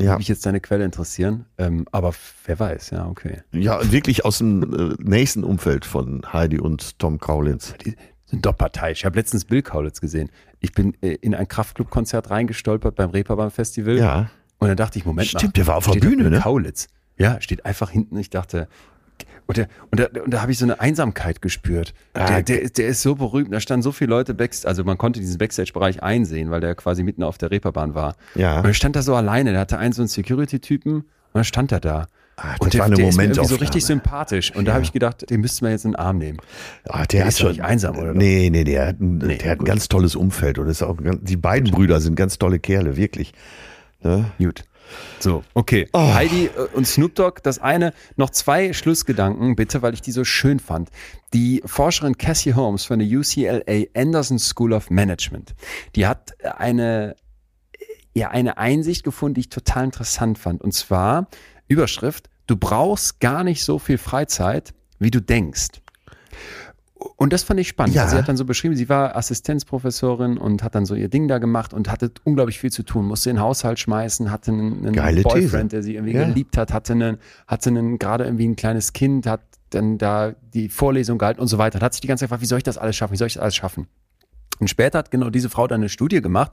Ja. 0.00 0.18
Mich 0.18 0.26
jetzt 0.26 0.44
deine 0.44 0.60
Quelle 0.60 0.84
interessieren. 0.84 1.46
Ähm, 1.56 1.86
aber 1.92 2.12
wer 2.46 2.58
weiß, 2.58 2.90
ja, 2.90 3.06
okay. 3.06 3.42
Ja, 3.52 3.92
wirklich 3.92 4.24
aus 4.24 4.38
dem 4.38 4.62
äh, 4.62 4.96
nächsten 4.98 5.44
Umfeld 5.44 5.84
von 5.84 6.22
Heidi 6.32 6.58
und 6.58 6.98
Tom 6.98 7.18
Kaulitz. 7.18 7.74
Die 7.84 7.94
sind 8.26 8.44
doch 8.46 8.56
Partei. 8.56 8.92
Ich 8.92 9.04
habe 9.04 9.16
letztens 9.16 9.44
Bill 9.44 9.62
Kaulitz 9.62 10.00
gesehen. 10.00 10.30
Ich 10.60 10.72
bin 10.72 10.96
äh, 11.02 11.14
in 11.20 11.34
ein 11.34 11.46
Kraftclub-Konzert 11.46 12.30
reingestolpert 12.30 12.94
beim 12.96 13.10
Reeperbahn 13.10 13.50
Festival. 13.50 13.98
Ja. 13.98 14.30
Und 14.58 14.68
dann 14.68 14.76
dachte 14.76 14.98
ich, 14.98 15.04
Moment 15.04 15.28
Stimmt, 15.28 15.34
mal. 15.34 15.40
Stimmt, 15.40 15.56
der 15.56 15.66
war 15.66 15.76
auf 15.76 15.90
der 15.90 16.00
Bühne, 16.00 16.30
ne? 16.30 16.40
Kaulitz. 16.40 16.88
Ja, 17.16 17.40
steht 17.40 17.64
einfach 17.64 17.90
hinten. 17.90 18.16
Ich 18.18 18.30
dachte, 18.30 18.68
und, 19.46 19.58
der, 19.58 19.68
und, 19.90 20.00
da, 20.00 20.06
und 20.24 20.30
da 20.32 20.40
habe 20.40 20.52
ich 20.52 20.58
so 20.58 20.64
eine 20.64 20.80
Einsamkeit 20.80 21.42
gespürt. 21.42 21.92
Ah, 22.14 22.40
der, 22.40 22.42
der, 22.42 22.70
der 22.70 22.88
ist 22.88 23.02
so 23.02 23.14
berühmt. 23.14 23.52
Da 23.52 23.60
standen 23.60 23.82
so 23.82 23.92
viele 23.92 24.10
Leute 24.10 24.32
backstage, 24.32 24.68
also 24.68 24.84
man 24.84 24.96
konnte 24.96 25.20
diesen 25.20 25.36
Backstage-Bereich 25.36 26.02
einsehen, 26.02 26.50
weil 26.50 26.60
der 26.60 26.74
quasi 26.74 27.02
mitten 27.02 27.22
auf 27.22 27.36
der 27.36 27.50
Reeperbahn 27.50 27.94
war. 27.94 28.16
Ja. 28.34 28.60
Und 28.60 28.64
er 28.64 28.74
stand 28.74 28.96
da 28.96 29.02
so 29.02 29.14
alleine. 29.14 29.52
Der 29.52 29.60
hatte 29.60 29.78
einen 29.78 29.92
so 29.92 30.00
einen 30.00 30.08
Security-Typen 30.08 30.94
und 30.94 31.06
dann 31.34 31.44
stand 31.44 31.72
er 31.72 31.80
da. 31.80 32.06
Ach, 32.36 32.58
und 32.58 32.72
der, 32.72 32.80
war 32.80 32.86
eine 32.86 32.96
der 32.96 33.08
ist 33.08 33.16
mir 33.16 33.34
so 33.44 33.56
richtig 33.56 33.84
sympathisch. 33.84 34.50
Und 34.50 34.64
ja. 34.64 34.64
da 34.64 34.74
habe 34.74 34.84
ich 34.84 34.92
gedacht, 34.92 35.30
den 35.30 35.40
müsste 35.40 35.64
man 35.64 35.72
jetzt 35.72 35.84
in 35.84 35.92
den 35.92 35.96
Arm 35.96 36.18
nehmen. 36.18 36.38
Ach, 36.88 37.06
der, 37.06 37.20
der 37.20 37.28
ist 37.28 37.38
schon 37.38 37.50
nicht 37.50 37.62
einsam, 37.62 37.96
oder? 37.96 38.12
Nee, 38.12 38.50
nee, 38.50 38.64
der 38.64 38.88
hat 38.88 39.00
ein, 39.00 39.18
nee, 39.18 39.38
der 39.38 39.52
hat 39.52 39.60
ein 39.60 39.64
ganz 39.64 39.88
tolles 39.88 40.16
Umfeld. 40.16 40.58
Und 40.58 40.68
ist 40.68 40.82
auch, 40.82 40.96
die 41.00 41.36
beiden 41.36 41.70
Brüder 41.70 42.00
sind 42.00 42.16
ganz 42.16 42.38
tolle 42.38 42.58
Kerle, 42.58 42.96
wirklich. 42.96 43.32
Ne? 44.02 44.32
Gut. 44.38 44.64
So, 45.18 45.42
okay. 45.54 45.88
Oh. 45.92 46.14
Heidi 46.14 46.46
äh, 46.46 46.74
und 46.74 46.86
Snoop 46.86 47.14
Dogg, 47.14 47.40
das 47.42 47.58
eine, 47.58 47.92
noch 48.16 48.30
zwei 48.30 48.72
Schlussgedanken, 48.72 49.56
bitte, 49.56 49.82
weil 49.82 49.94
ich 49.94 50.02
die 50.02 50.12
so 50.12 50.24
schön 50.24 50.58
fand. 50.58 50.90
Die 51.32 51.62
Forscherin 51.64 52.18
Cassie 52.18 52.54
Holmes 52.54 52.84
von 52.84 52.98
der 52.98 53.08
UCLA 53.08 53.86
Anderson 53.94 54.38
School 54.38 54.72
of 54.72 54.90
Management, 54.90 55.54
die 55.96 56.06
hat 56.06 56.34
eine, 56.58 57.16
ja, 58.14 58.30
eine 58.30 58.58
Einsicht 58.58 59.04
gefunden, 59.04 59.34
die 59.34 59.40
ich 59.40 59.48
total 59.48 59.84
interessant 59.84 60.38
fand. 60.38 60.62
Und 60.62 60.72
zwar, 60.72 61.28
Überschrift, 61.66 62.30
du 62.46 62.56
brauchst 62.56 63.20
gar 63.20 63.44
nicht 63.44 63.64
so 63.64 63.78
viel 63.78 63.98
Freizeit, 63.98 64.72
wie 64.98 65.10
du 65.10 65.20
denkst. 65.20 65.82
Und 67.16 67.32
das 67.32 67.42
fand 67.42 67.60
ich 67.60 67.68
spannend. 67.68 67.96
Ja. 67.96 68.08
Sie 68.08 68.16
hat 68.16 68.28
dann 68.28 68.36
so 68.36 68.44
beschrieben, 68.44 68.76
sie 68.76 68.88
war 68.88 69.16
Assistenzprofessorin 69.16 70.38
und 70.38 70.62
hat 70.62 70.74
dann 70.74 70.86
so 70.86 70.94
ihr 70.94 71.08
Ding 71.08 71.28
da 71.28 71.38
gemacht 71.38 71.74
und 71.74 71.90
hatte 71.90 72.10
unglaublich 72.22 72.58
viel 72.58 72.70
zu 72.70 72.82
tun, 72.82 73.06
musste 73.06 73.30
den 73.30 73.40
Haushalt 73.40 73.78
schmeißen, 73.78 74.30
hatte 74.30 74.52
einen, 74.52 74.86
einen 74.86 75.22
Boyfriend, 75.22 75.50
These. 75.50 75.68
der 75.68 75.82
sie 75.82 75.94
irgendwie 75.96 76.14
ja. 76.14 76.24
geliebt 76.24 76.56
hat, 76.56 76.72
hatte 76.72 76.92
einen, 76.94 77.18
hatte 77.46 77.70
einen, 77.70 77.98
gerade 77.98 78.24
irgendwie 78.24 78.48
ein 78.48 78.56
kleines 78.56 78.92
Kind, 78.92 79.26
hat 79.26 79.42
dann 79.70 79.98
da 79.98 80.34
die 80.54 80.68
Vorlesung 80.68 81.18
gehalten 81.18 81.40
und 81.40 81.48
so 81.48 81.58
weiter. 81.58 81.78
Und 81.78 81.82
hat 81.82 81.92
sich 81.92 82.00
die 82.00 82.08
ganze 82.08 82.22
Zeit 82.22 82.28
gefragt, 82.28 82.42
wie 82.42 82.46
soll 82.46 82.58
ich 82.58 82.64
das 82.64 82.78
alles 82.78 82.96
schaffen? 82.96 83.12
Wie 83.12 83.18
soll 83.18 83.26
ich 83.26 83.34
das 83.34 83.42
alles 83.42 83.56
schaffen? 83.56 83.86
Und 84.60 84.68
später 84.68 84.98
hat 84.98 85.10
genau 85.10 85.30
diese 85.30 85.50
Frau 85.50 85.66
dann 85.66 85.80
eine 85.80 85.88
Studie 85.88 86.20
gemacht, 86.20 86.52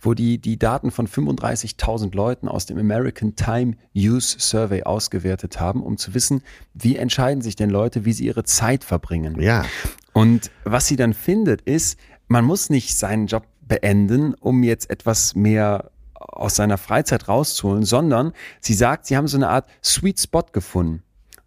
wo 0.00 0.14
die 0.14 0.38
die 0.38 0.58
Daten 0.58 0.90
von 0.90 1.08
35.000 1.08 2.14
Leuten 2.14 2.48
aus 2.48 2.66
dem 2.66 2.78
American 2.78 3.34
Time 3.34 3.76
Use 3.94 4.36
Survey 4.38 4.84
ausgewertet 4.84 5.58
haben, 5.58 5.82
um 5.82 5.96
zu 5.96 6.14
wissen, 6.14 6.42
wie 6.74 6.96
entscheiden 6.96 7.42
sich 7.42 7.56
denn 7.56 7.70
Leute, 7.70 8.04
wie 8.04 8.12
sie 8.12 8.26
ihre 8.26 8.44
Zeit 8.44 8.84
verbringen. 8.84 9.40
Ja. 9.40 9.64
Und 10.12 10.50
was 10.64 10.86
sie 10.86 10.96
dann 10.96 11.14
findet, 11.14 11.62
ist, 11.62 11.98
man 12.28 12.44
muss 12.44 12.70
nicht 12.70 12.96
seinen 12.96 13.26
Job 13.26 13.44
beenden, 13.62 14.34
um 14.34 14.62
jetzt 14.62 14.90
etwas 14.90 15.34
mehr 15.34 15.90
aus 16.14 16.56
seiner 16.56 16.78
Freizeit 16.78 17.28
rauszuholen, 17.28 17.84
sondern 17.84 18.32
sie 18.60 18.74
sagt, 18.74 19.06
sie 19.06 19.16
haben 19.16 19.28
so 19.28 19.36
eine 19.36 19.48
Art 19.48 19.68
Sweet 19.82 20.20
Spot 20.20 20.44
gefunden. 20.52 21.02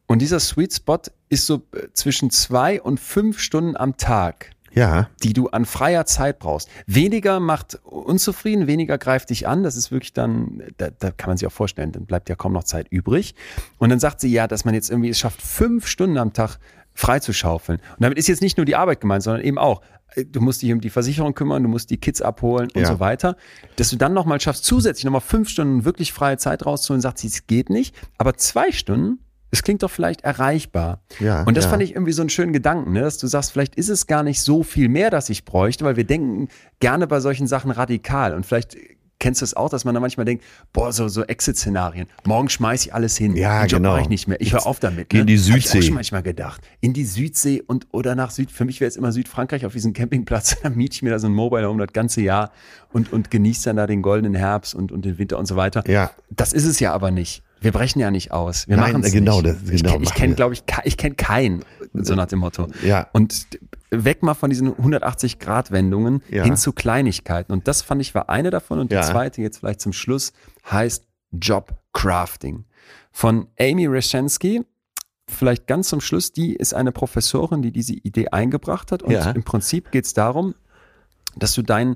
Und 0.08 0.20
dieser 0.20 0.40
Sweet 0.40 0.74
Spot 0.74 1.00
ist 1.30 1.46
so 1.46 1.64
äh, 1.74 1.88
zwischen 1.94 2.30
zwei 2.30 2.82
und 2.82 3.00
fünf 3.00 3.40
Stunden 3.40 3.78
am 3.78 3.98
Tag 3.98 4.53
Ja. 4.76 5.10
die 5.24 5.34
du 5.34 5.50
an 5.50 5.66
freier 5.66 6.06
Zeit 6.06 6.40
brauchst. 6.40 6.70
Weniger 6.88 7.40
macht 7.40 7.76
unzufrieden, 7.84 8.68
weniger 8.68 8.98
greift 8.98 9.30
dich 9.30 9.48
an. 9.48 9.64
Das 9.64 9.76
ist 9.76 9.92
wirklich 9.92 10.14
dann, 10.14 10.64
da, 10.78 10.90
da 10.90 11.12
kann 11.12 11.30
man 11.30 11.38
sich 11.38 11.48
auch 11.48 11.52
vorstellen, 11.52 11.92
dann 11.92 12.06
bleibt 12.06 12.28
ja 12.30 12.36
kaum 12.36 12.54
noch 12.54 12.64
Zeit 12.64 12.88
übrig. 12.90 13.36
Und 13.78 13.90
dann 13.90 14.00
sagt 14.00 14.20
sie 14.22 14.32
ja, 14.32 14.48
dass 14.48 14.66
man 14.66 14.74
jetzt 14.74 14.90
irgendwie 14.90 15.10
es 15.10 15.20
schafft, 15.20 15.42
fünf 15.42 15.88
Stunden 15.88 16.18
am 16.18 16.34
Tag 16.34 16.58
freizuschaufeln. 16.96 17.80
Und 17.80 18.02
damit 18.04 18.18
ist 18.18 18.28
jetzt 18.28 18.42
nicht 18.42 18.58
nur 18.58 18.66
die 18.66 18.76
Arbeit 18.76 19.02
gemeint, 19.02 19.24
sondern 19.24 19.44
eben 19.44 19.58
auch, 19.58 19.82
äh, 20.16 20.26
du 20.26 20.42
musst 20.42 20.62
dich 20.62 20.72
um 20.72 20.80
die 20.82 20.90
Versicherung 20.90 21.34
kümmern, 21.34 21.64
du 21.64 21.70
musst 21.70 21.90
die 21.90 21.98
Kids 21.98 22.22
abholen 22.22 22.70
und 22.74 22.82
Ja. 22.82 22.88
so 22.88 23.00
weiter. 23.00 23.36
Dass 23.78 23.90
du 23.90 23.96
dann 23.98 24.14
nochmal 24.14 24.40
schaffst, 24.40 24.64
zusätzlich 24.66 25.04
nochmal 25.06 25.22
fünf 25.22 25.50
Stunden 25.50 25.86
wirklich 25.86 26.14
freie 26.14 26.38
Zeit 26.38 26.66
rauszuholen, 26.66 27.02
sagt 27.02 27.18
sie, 27.18 27.28
es 27.28 27.48
geht 27.48 27.70
nicht. 27.70 27.96
Aber 28.18 28.36
zwei 28.36 28.72
Stunden, 28.72 29.20
das 29.54 29.62
klingt 29.62 29.84
doch 29.84 29.92
vielleicht 29.92 30.22
erreichbar. 30.22 31.04
Ja, 31.20 31.44
und 31.44 31.56
das 31.56 31.66
ja. 31.66 31.70
fand 31.70 31.84
ich 31.84 31.92
irgendwie 31.92 32.12
so 32.12 32.24
einen 32.24 32.32
schönen 32.32 32.54
Gedanken, 32.54 32.92
ne? 32.92 33.02
dass 33.02 33.20
du 33.20 33.28
sagst, 33.28 33.52
vielleicht 33.52 33.76
ist 33.76 33.88
es 33.88 34.08
gar 34.08 34.24
nicht 34.24 34.42
so 34.42 34.64
viel 34.64 34.90
mehr, 34.90 35.12
das 35.12 35.30
ich 35.30 35.46
bräuchte, 35.46 35.86
weil 35.86 35.96
wir 35.96 36.06
denken 36.06 36.48
gerne 36.80 37.06
bei 37.06 37.20
solchen 37.20 37.46
Sachen 37.46 37.70
radikal. 37.70 38.34
Und 38.34 38.48
vielleicht 38.48 38.76
kennst 39.20 39.42
du 39.42 39.46
es 39.46 39.54
auch, 39.54 39.70
dass 39.70 39.86
man 39.86 39.94
da 39.94 40.02
manchmal 40.02 40.26
denkt, 40.26 40.44
boah, 40.74 40.92
so, 40.92 41.08
so 41.08 41.22
Exit-Szenarien. 41.22 42.08
Morgen 42.26 42.50
schmeiß 42.50 42.88
ich 42.88 42.96
alles 42.96 43.16
hin. 43.16 43.36
Ja, 43.36 43.62
Den 43.62 43.70
Job 43.70 43.78
genau. 43.78 43.92
mache 43.92 44.02
ich 44.02 44.10
nicht 44.10 44.28
mehr. 44.28 44.42
Ich 44.42 44.54
höre 44.54 44.66
auf 44.66 44.80
damit. 44.80 45.10
Geh 45.10 45.20
in 45.20 45.28
die 45.28 45.38
Hab 45.38 45.56
Ich 45.56 45.66
Südsee. 45.66 45.78
auch 45.78 45.84
schon 45.84 45.94
manchmal 45.94 46.24
gedacht. 46.24 46.62
In 46.82 46.94
die 46.94 47.06
Südsee 47.06 47.62
und 47.62 47.86
oder 47.92 48.16
nach 48.16 48.32
Süd. 48.32 48.50
Für 48.50 48.66
mich 48.66 48.82
wäre 48.82 48.90
es 48.90 48.98
immer 48.98 49.12
Südfrankreich 49.12 49.68
auf 49.68 49.74
diesem 49.74 49.94
Campingplatz. 49.94 50.58
Da 50.64 50.72
miete 50.72 50.96
ich 50.96 51.04
mir 51.04 51.12
da 51.12 51.20
so 51.20 51.28
ein 51.28 51.34
Mobile 51.34 51.68
Home 51.68 51.86
das 51.86 51.94
ganze 51.94 52.22
Jahr 52.22 52.52
und, 52.92 53.14
und 53.14 53.30
genieße 53.30 53.66
dann 53.66 53.76
da 53.76 53.86
den 53.86 54.02
goldenen 54.02 54.34
Herbst 54.34 54.74
und, 54.74 54.92
und 54.92 55.06
den 55.06 55.20
Winter 55.20 55.38
und 55.38 55.46
so 55.46 55.56
weiter. 55.56 55.88
Ja. 55.88 56.10
Das 56.32 56.54
ist 56.54 56.66
es 56.66 56.80
ja 56.80 56.92
aber 56.92 57.12
nicht. 57.12 57.44
Wir 57.64 57.72
brechen 57.72 58.00
ja 58.00 58.12
nicht 58.12 58.32
aus. 58.32 58.68
Wir 58.68 58.78
machen 58.78 59.04
es 59.04 59.12
genau, 59.12 59.42
nicht. 59.42 59.56
das- 59.56 59.70
ich 59.70 59.82
genau, 59.84 59.96
ich 59.96 60.02
machen 60.10 60.16
kenne, 60.18 60.36
glaube 60.36 60.54
ich, 60.54 60.64
ich 60.84 60.98
kenne 60.98 61.16
keinen, 61.16 61.64
so 61.94 62.14
nach 62.16 62.28
dem 62.28 62.40
Motto. 62.40 62.68
Ja. 62.84 63.08
Und 63.14 63.48
weg 63.90 64.22
mal 64.24 64.34
von 64.34 64.50
diesen 64.50 64.74
180-Grad-Wendungen 64.76 66.22
Ja. 66.30 66.44
hin 66.44 66.58
zu 66.58 66.74
Kleinigkeiten. 66.74 67.52
Und 67.54 67.68
das 67.68 67.82
fand 67.82 68.02
ich 68.02 68.14
war 68.16 68.30
eine 68.30 68.50
davon. 68.50 68.80
Und 68.80 68.92
die 68.92 68.96
Ja. 68.96 69.02
zweite, 69.04 69.42
jetzt 69.42 69.60
vielleicht 69.60 69.82
zum 69.82 69.94
Schluss, 69.94 70.34
heißt 70.70 71.06
Job 71.32 71.74
Crafting. 71.94 72.66
Von 73.12 73.48
Amy 73.60 73.86
Reschensky. 73.88 74.64
Vielleicht 75.30 75.68
ganz 75.68 75.88
zum 75.88 76.02
Schluss, 76.02 76.34
die 76.34 76.54
ist 76.56 76.74
eine 76.74 76.92
Professorin, 76.92 77.62
die 77.62 77.72
diese 77.72 77.94
Idee 77.94 78.28
eingebracht 78.30 78.92
hat. 78.92 79.04
Und 79.04 79.12
Ja. 79.12 79.32
im 79.32 79.44
Prinzip 79.44 79.90
geht 79.92 80.06
es 80.06 80.14
darum, 80.14 80.54
dass 81.38 81.54
du 81.54 81.62
deinen 81.62 81.96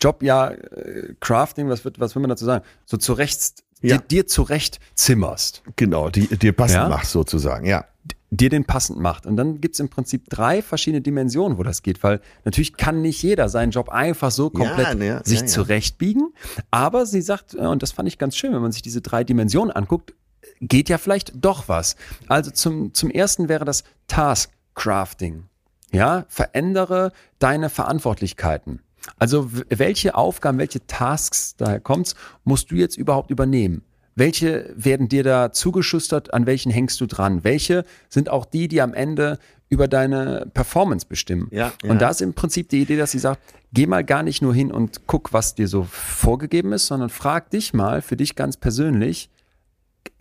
Job 0.00 0.22
ja 0.22 0.48
äh, 0.50 1.14
Crafting, 1.20 1.68
was 1.68 1.84
wird, 1.84 2.00
was 2.00 2.14
will 2.16 2.22
man 2.22 2.30
dazu 2.30 2.44
sagen, 2.44 2.64
so 2.86 2.96
zurecht, 2.96 3.62
Ja. 3.82 3.98
dir, 3.98 4.04
dir 4.04 4.26
zurecht 4.26 4.80
zimmerst 4.94 5.62
Genau, 5.76 6.08
die 6.08 6.26
dir 6.26 6.52
passend 6.52 6.82
Ja? 6.82 6.88
machst 6.88 7.12
sozusagen, 7.12 7.66
ja. 7.66 7.84
dir 8.30 8.48
den 8.48 8.64
passend 8.64 8.98
macht. 8.98 9.26
Und 9.26 9.36
dann 9.36 9.60
gibt's 9.60 9.80
im 9.80 9.88
Prinzip 9.88 10.28
drei 10.30 10.62
verschiedene 10.62 11.02
Dimensionen, 11.02 11.58
wo 11.58 11.62
das 11.62 11.82
geht, 11.82 12.02
weil 12.02 12.20
natürlich 12.44 12.76
kann 12.76 13.02
nicht 13.02 13.22
jeder 13.22 13.48
seinen 13.48 13.72
Job 13.72 13.88
einfach 13.88 14.30
so 14.30 14.50
komplett 14.50 14.98
ne, 14.98 15.06
ja, 15.06 15.24
sich 15.24 15.40
ja, 15.40 15.46
ja. 15.46 15.50
zurechtbiegen. 15.50 16.32
Aber 16.70 17.04
sie 17.06 17.20
sagt, 17.20 17.54
äh, 17.54 17.58
und 17.58 17.82
das 17.82 17.92
fand 17.92 18.08
ich 18.08 18.18
ganz 18.18 18.36
schön, 18.36 18.52
wenn 18.54 18.62
man 18.62 18.72
sich 18.72 18.82
diese 18.82 19.02
drei 19.02 19.24
Dimensionen 19.24 19.70
anguckt, 19.70 20.14
geht 20.60 20.88
ja 20.88 20.98
vielleicht 20.98 21.32
doch 21.34 21.68
was. 21.68 21.96
Also 22.28 22.50
zum, 22.50 22.94
zum 22.94 23.10
ersten 23.10 23.48
wäre 23.48 23.64
das 23.64 23.84
Task 24.06 24.50
Crafting. 24.74 25.44
Ja, 25.92 26.24
verändere 26.28 27.12
deine 27.38 27.68
Verantwortlichkeiten. 27.68 28.80
Also 29.18 29.50
welche 29.68 30.14
Aufgaben, 30.14 30.58
welche 30.58 30.86
Tasks, 30.86 31.56
daher 31.56 31.80
kommt's, 31.80 32.14
musst 32.44 32.70
du 32.70 32.76
jetzt 32.76 32.96
überhaupt 32.96 33.30
übernehmen? 33.30 33.82
Welche 34.14 34.72
werden 34.76 35.08
dir 35.08 35.24
da 35.24 35.52
zugeschustert, 35.52 36.34
an 36.34 36.46
welchen 36.46 36.70
hängst 36.70 37.00
du 37.00 37.06
dran? 37.06 37.44
Welche 37.44 37.84
sind 38.08 38.28
auch 38.28 38.44
die, 38.44 38.68
die 38.68 38.82
am 38.82 38.92
Ende 38.92 39.38
über 39.70 39.88
deine 39.88 40.50
Performance 40.52 41.06
bestimmen? 41.06 41.48
Ja, 41.50 41.72
ja. 41.82 41.90
Und 41.90 42.02
da 42.02 42.10
ist 42.10 42.20
im 42.20 42.34
Prinzip 42.34 42.68
die 42.68 42.82
Idee, 42.82 42.98
dass 42.98 43.12
sie 43.12 43.18
sagt, 43.18 43.40
geh 43.72 43.86
mal 43.86 44.04
gar 44.04 44.22
nicht 44.22 44.42
nur 44.42 44.54
hin 44.54 44.70
und 44.70 45.06
guck, 45.06 45.32
was 45.32 45.54
dir 45.54 45.66
so 45.66 45.84
vorgegeben 45.84 46.72
ist, 46.72 46.86
sondern 46.86 47.08
frag 47.08 47.50
dich 47.50 47.72
mal 47.72 48.02
für 48.02 48.16
dich 48.16 48.36
ganz 48.36 48.58
persönlich, 48.58 49.30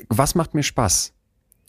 was 0.08 0.36
macht 0.36 0.54
mir 0.54 0.64
Spaß? 0.64 1.14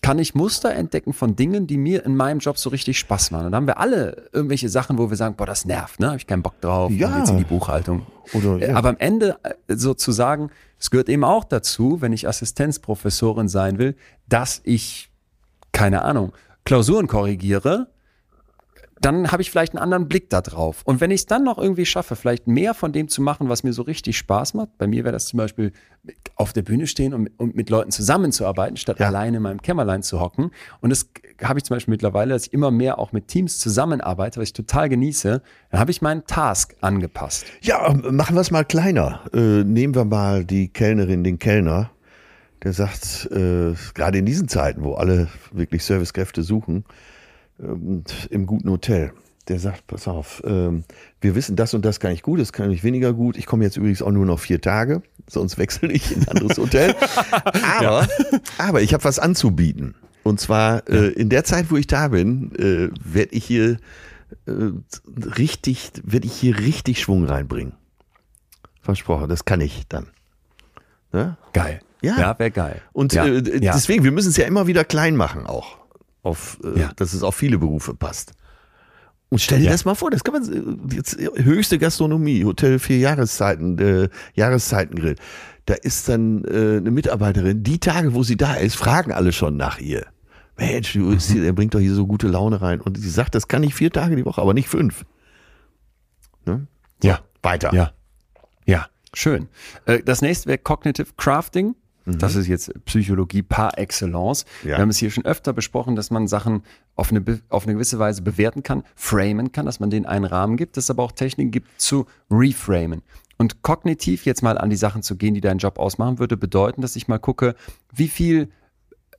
Kann 0.03 0.19
ich 0.19 0.35
Muster 0.35 0.75
entdecken 0.75 1.13
von 1.13 1.37
Dingen, 1.37 1.69
die 1.69 1.79
mir 1.79 2.05
in 2.05 2.17
meinem 2.17 2.41
Job 2.41 2.59
so 2.59 2.71
richtig 2.71 2.99
Spaß 2.99 3.31
machen? 3.31 3.47
Und 3.47 3.53
da 3.53 3.57
haben 3.57 3.69
wir 3.69 3.79
alle 3.79 4.29
irgendwelche 4.33 4.69
Sachen, 4.69 4.99
wo 4.99 5.09
wir 5.09 5.17
sagen, 5.17 5.37
boah, 5.37 5.47
das 5.47 5.65
nervt, 5.65 6.01
ne? 6.01 6.09
Habe 6.09 6.17
ich 6.17 6.27
keinen 6.27 6.43
Bock 6.43 6.61
drauf. 6.61 6.91
Ja. 6.91 7.19
Jetzt 7.19 7.31
in 7.31 7.39
die 7.39 7.45
Buchhaltung. 7.45 8.05
Oder, 8.35 8.59
ja. 8.59 8.75
Aber 8.75 8.89
am 8.89 8.97
Ende 8.99 9.39
äh, 9.45 9.55
sozusagen, 9.69 10.51
es 10.81 10.91
gehört 10.91 11.09
eben 11.09 11.23
auch 11.23 11.45
dazu, 11.45 12.01
wenn 12.01 12.13
ich 12.13 12.27
Assistenzprofessorin 12.27 13.47
sein 13.47 13.79
will, 13.79 13.95
dass 14.29 14.61
ich, 14.65 15.09
keine 15.71 16.03
Ahnung, 16.03 16.33
Klausuren 16.65 17.07
korrigiere, 17.07 17.92
dann 19.05 19.33
habe 19.33 19.43
ich 19.43 19.51
vielleicht 19.51 19.75
einen 19.75 19.83
anderen 19.83 20.09
Blick 20.09 20.31
da 20.31 20.41
drauf. 20.41 20.83
Und 20.85 21.01
wenn 21.01 21.11
ich 21.11 21.21
es 21.23 21.27
dann 21.27 21.45
noch 21.45 21.59
irgendwie 21.59 21.85
schaffe, 21.85 22.17
vielleicht 22.17 22.47
mehr 22.47 22.73
von 22.73 22.93
dem 22.93 23.09
zu 23.09 23.21
machen, 23.21 23.49
was 23.49 23.65
mir 23.65 23.73
so 23.73 23.83
richtig 23.83 24.17
Spaß 24.17 24.55
macht, 24.55 24.79
bei 24.79 24.87
mir 24.87 25.05
wäre 25.05 25.13
das 25.13 25.27
zum 25.27 25.39
Beispiel 25.39 25.73
auf 26.37 26.53
der 26.53 26.63
Bühne 26.63 26.87
stehen 26.87 27.13
und, 27.13 27.29
und 27.39 27.55
mit 27.55 27.69
Leuten 27.71 27.91
zusammenzuarbeiten, 27.91 28.77
statt 28.77 28.99
Ja. 29.01 29.09
alleine 29.09 29.37
in 29.39 29.43
meinem 29.43 29.61
Kämmerlein 29.63 30.03
zu 30.03 30.21
hocken. 30.21 30.51
Und 30.81 30.91
das 30.91 31.09
habe 31.43 31.59
ich 31.59 31.65
zum 31.65 31.77
Beispiel 31.77 31.93
mittlerweile, 31.93 32.33
dass 32.33 32.47
ich 32.47 32.53
immer 32.53 32.71
mehr 32.71 32.99
auch 32.99 33.13
mit 33.13 33.29
Teams 33.29 33.59
zusammenarbeite, 33.59 34.41
was 34.41 34.49
ich 34.49 34.53
total 34.53 34.89
genieße. 34.89 35.43
Dann 35.71 35.81
habe 35.81 35.91
ich 35.91 36.01
meinen 36.01 36.25
Task 36.27 36.75
angepasst. 36.81 37.45
Ja, 37.61 37.89
ähm, 37.91 38.17
machen 38.17 38.37
wir 38.37 38.41
es 38.41 38.51
mal 38.51 38.65
kleiner. 38.65 39.21
Äh, 39.35 39.65
nehmen 39.65 39.95
wir 39.95 40.05
mal 40.05 40.45
die 40.45 40.69
Kellnerin, 40.69 41.25
den 41.25 41.39
Kellner, 41.39 41.91
der 42.63 42.73
sagt, 42.73 43.29
äh, 43.33 43.75
gerade 43.95 44.19
in 44.19 44.27
diesen 44.27 44.47
Zeiten, 44.49 44.85
wo 44.85 44.95
alle 44.95 45.29
wirklich 45.53 45.85
Servicekräfte 45.85 46.43
suchen, 46.43 46.85
ähm, 47.61 48.05
im 48.31 48.47
guten 48.47 48.71
Hotel, 48.71 49.13
der 49.49 49.59
sagt, 49.59 49.87
pass 49.87 50.07
auf, 50.09 50.43
ähm, 50.45 50.85
wir 51.21 51.35
wissen, 51.35 51.57
das 51.57 51.75
und 51.75 51.85
das 51.85 52.01
kann 52.01 52.13
ich 52.13 52.23
gut, 52.23 52.41
das 52.41 52.53
kann 52.53 52.71
ich 52.71 52.85
weniger 52.85 53.13
gut. 53.13 53.37
Ich 53.37 53.47
komme 53.47 53.65
jetzt 53.65 53.77
übrigens 53.77 54.03
auch 54.03 54.11
nur 54.11 54.27
noch 54.27 54.39
vier 54.39 54.61
Tage, 54.61 55.03
sonst 55.29 55.59
wechsle 55.59 55.91
ich 55.93 56.15
in 56.15 56.23
ein 56.23 56.29
anderes 56.29 56.59
Hotel. 56.59 56.95
Aber, 57.79 58.07
aber 58.59 58.83
ich 58.83 58.95
habe 58.95 59.05
was 59.05 59.19
anzubieten. 59.19 59.95
Und 60.23 60.41
zwar 60.41 60.89
äh, 60.89 61.09
in 61.09 61.29
der 61.29 61.45
Zeit, 61.45 61.71
wo 61.71 61.77
ich 61.77 61.87
da 61.87 62.09
bin, 62.09 62.55
äh, 62.55 62.91
werde 63.03 63.35
ich 63.35 63.45
hier 63.45 63.79
äh, 64.47 64.53
richtig, 65.37 65.93
werde 66.05 66.27
ich 66.27 66.35
hier 66.35 66.59
richtig 66.59 67.01
Schwung 67.01 67.25
reinbringen. 67.25 67.75
Versprochen, 68.81 69.29
das 69.29 69.45
kann 69.45 69.61
ich 69.61 69.87
dann. 69.89 70.09
Ne? 71.13 71.37
Geil. 71.53 71.81
Ja. 72.03 72.19
Ja, 72.19 72.39
wäre 72.39 72.51
geil. 72.51 72.83
Und 72.93 73.13
ja. 73.13 73.27
äh, 73.27 73.65
ja. 73.65 73.73
deswegen, 73.73 74.05
wir 74.05 74.13
müssen 74.13 74.31
es 74.31 74.37
ja 74.37 74.47
immer 74.47 74.67
wieder 74.67 74.85
klein 74.85 75.17
machen 75.17 75.47
auch, 75.47 75.79
auf, 76.23 76.59
äh, 76.65 76.81
Ja. 76.81 76.91
dass 76.97 77.13
es 77.13 77.23
auf 77.23 77.35
viele 77.35 77.59
Berufe 77.59 77.95
passt. 77.95 78.33
Und 79.29 79.41
stell 79.41 79.61
dir 79.61 79.67
Ja. 79.67 79.73
das 79.73 79.85
mal 79.85 79.95
vor, 79.95 80.11
das 80.11 80.25
kann 80.25 80.35
man 80.35 80.91
jetzt 80.93 81.19
äh, 81.19 81.29
höchste 81.43 81.79
Gastronomie, 81.79 82.45
Hotel 82.45 82.79
vier 82.79 82.99
Jahreszeiten, 82.99 83.79
äh, 83.79 84.09
Jahreszeitengrill. 84.35 85.17
Da 85.67 85.75
ist 85.75 86.09
dann 86.09 86.45
äh, 86.45 86.77
eine 86.79 86.91
Mitarbeiterin, 86.91 87.63
die 87.63 87.79
Tage, 87.79 88.15
wo 88.15 88.23
sie 88.25 88.37
da 88.37 88.55
ist, 88.55 88.77
fragen 88.77 89.13
alle 89.13 89.33
schon 89.33 89.57
nach 89.57 89.79
ihr. 89.79 90.07
Mensch, 90.59 90.93
du, 90.93 91.11
ist 91.13 91.31
hier, 91.31 91.45
er 91.45 91.53
bringt 91.55 91.75
doch 91.75 91.79
hier 91.81 91.95
so 91.95 92.07
gute 92.07 92.29
Laune 92.29 92.61
rein. 92.61 92.81
Und 92.81 92.99
sie 92.99 93.09
sagt, 93.09 93.35
das 93.35 93.49
kann 93.49 93.63
ich 93.63 93.75
vier 93.75 93.91
Tage 93.91 94.17
die 94.17 94.25
Woche, 94.25 94.43
aber 94.43 94.53
nicht 94.55 94.69
fünf. 94.69 95.05
Ne? 96.45 96.67
ja. 97.03 97.21
Weiter. 97.43 97.73
Ja. 97.75 97.93
Ja, 98.67 98.87
schön. 99.15 99.49
Äh, 99.87 100.01
Das 100.05 100.21
nächste 100.23 100.47
wäre 100.49 100.59
Cognitive 100.59 101.09
Crafting. 101.17 101.75
Das 102.05 102.35
ist 102.35 102.49
jetzt 102.49 102.73
Psychologie 102.85 103.43
par 103.43 103.79
excellence. 103.79 104.45
Mhm. 104.63 104.71
Ja. 104.71 104.77
Wir 104.77 104.83
haben 104.83 104.91
es 104.91 104.99
hier 104.99 105.11
schon 105.11 105.25
öfter 105.25 105.53
besprochen, 105.53 105.95
dass 105.95 106.11
man 106.11 106.27
Sachen 106.27 106.63
auf 106.97 107.11
eine, 107.11 107.23
auf 107.49 107.65
eine 107.65 107.75
gewisse 107.75 107.99
Weise 107.99 108.23
bewerten 108.23 108.63
kann, 108.63 108.83
framen 108.97 109.53
kann, 109.53 109.67
dass 109.67 109.81
man 109.81 109.91
denen 109.91 110.07
einen 110.07 110.25
Rahmen 110.25 110.57
gibt, 110.57 110.77
dass 110.77 110.85
es 110.85 110.91
aber 110.91 111.03
auch 111.05 111.13
Techniken 111.13 111.51
gibt 111.51 111.81
zu 111.81 112.07
reframen. 112.31 113.03
Und 113.39 113.63
kognitiv 113.63 114.25
jetzt 114.25 114.43
mal 114.43 114.59
an 114.59 114.71
die 114.71 114.77
Sachen 114.77 115.03
zu 115.03 115.17
gehen, 115.17 115.35
die 115.35 115.41
deinen 115.41 115.59
Job 115.59 115.79
ausmachen, 115.79 116.19
würde 116.19 116.37
bedeuten, 116.37 116.83
dass 116.83 116.97
ich 116.97 117.09
mal 117.09 117.19
gucke, 117.19 117.55
wie 117.93 118.09
viel, 118.09 118.51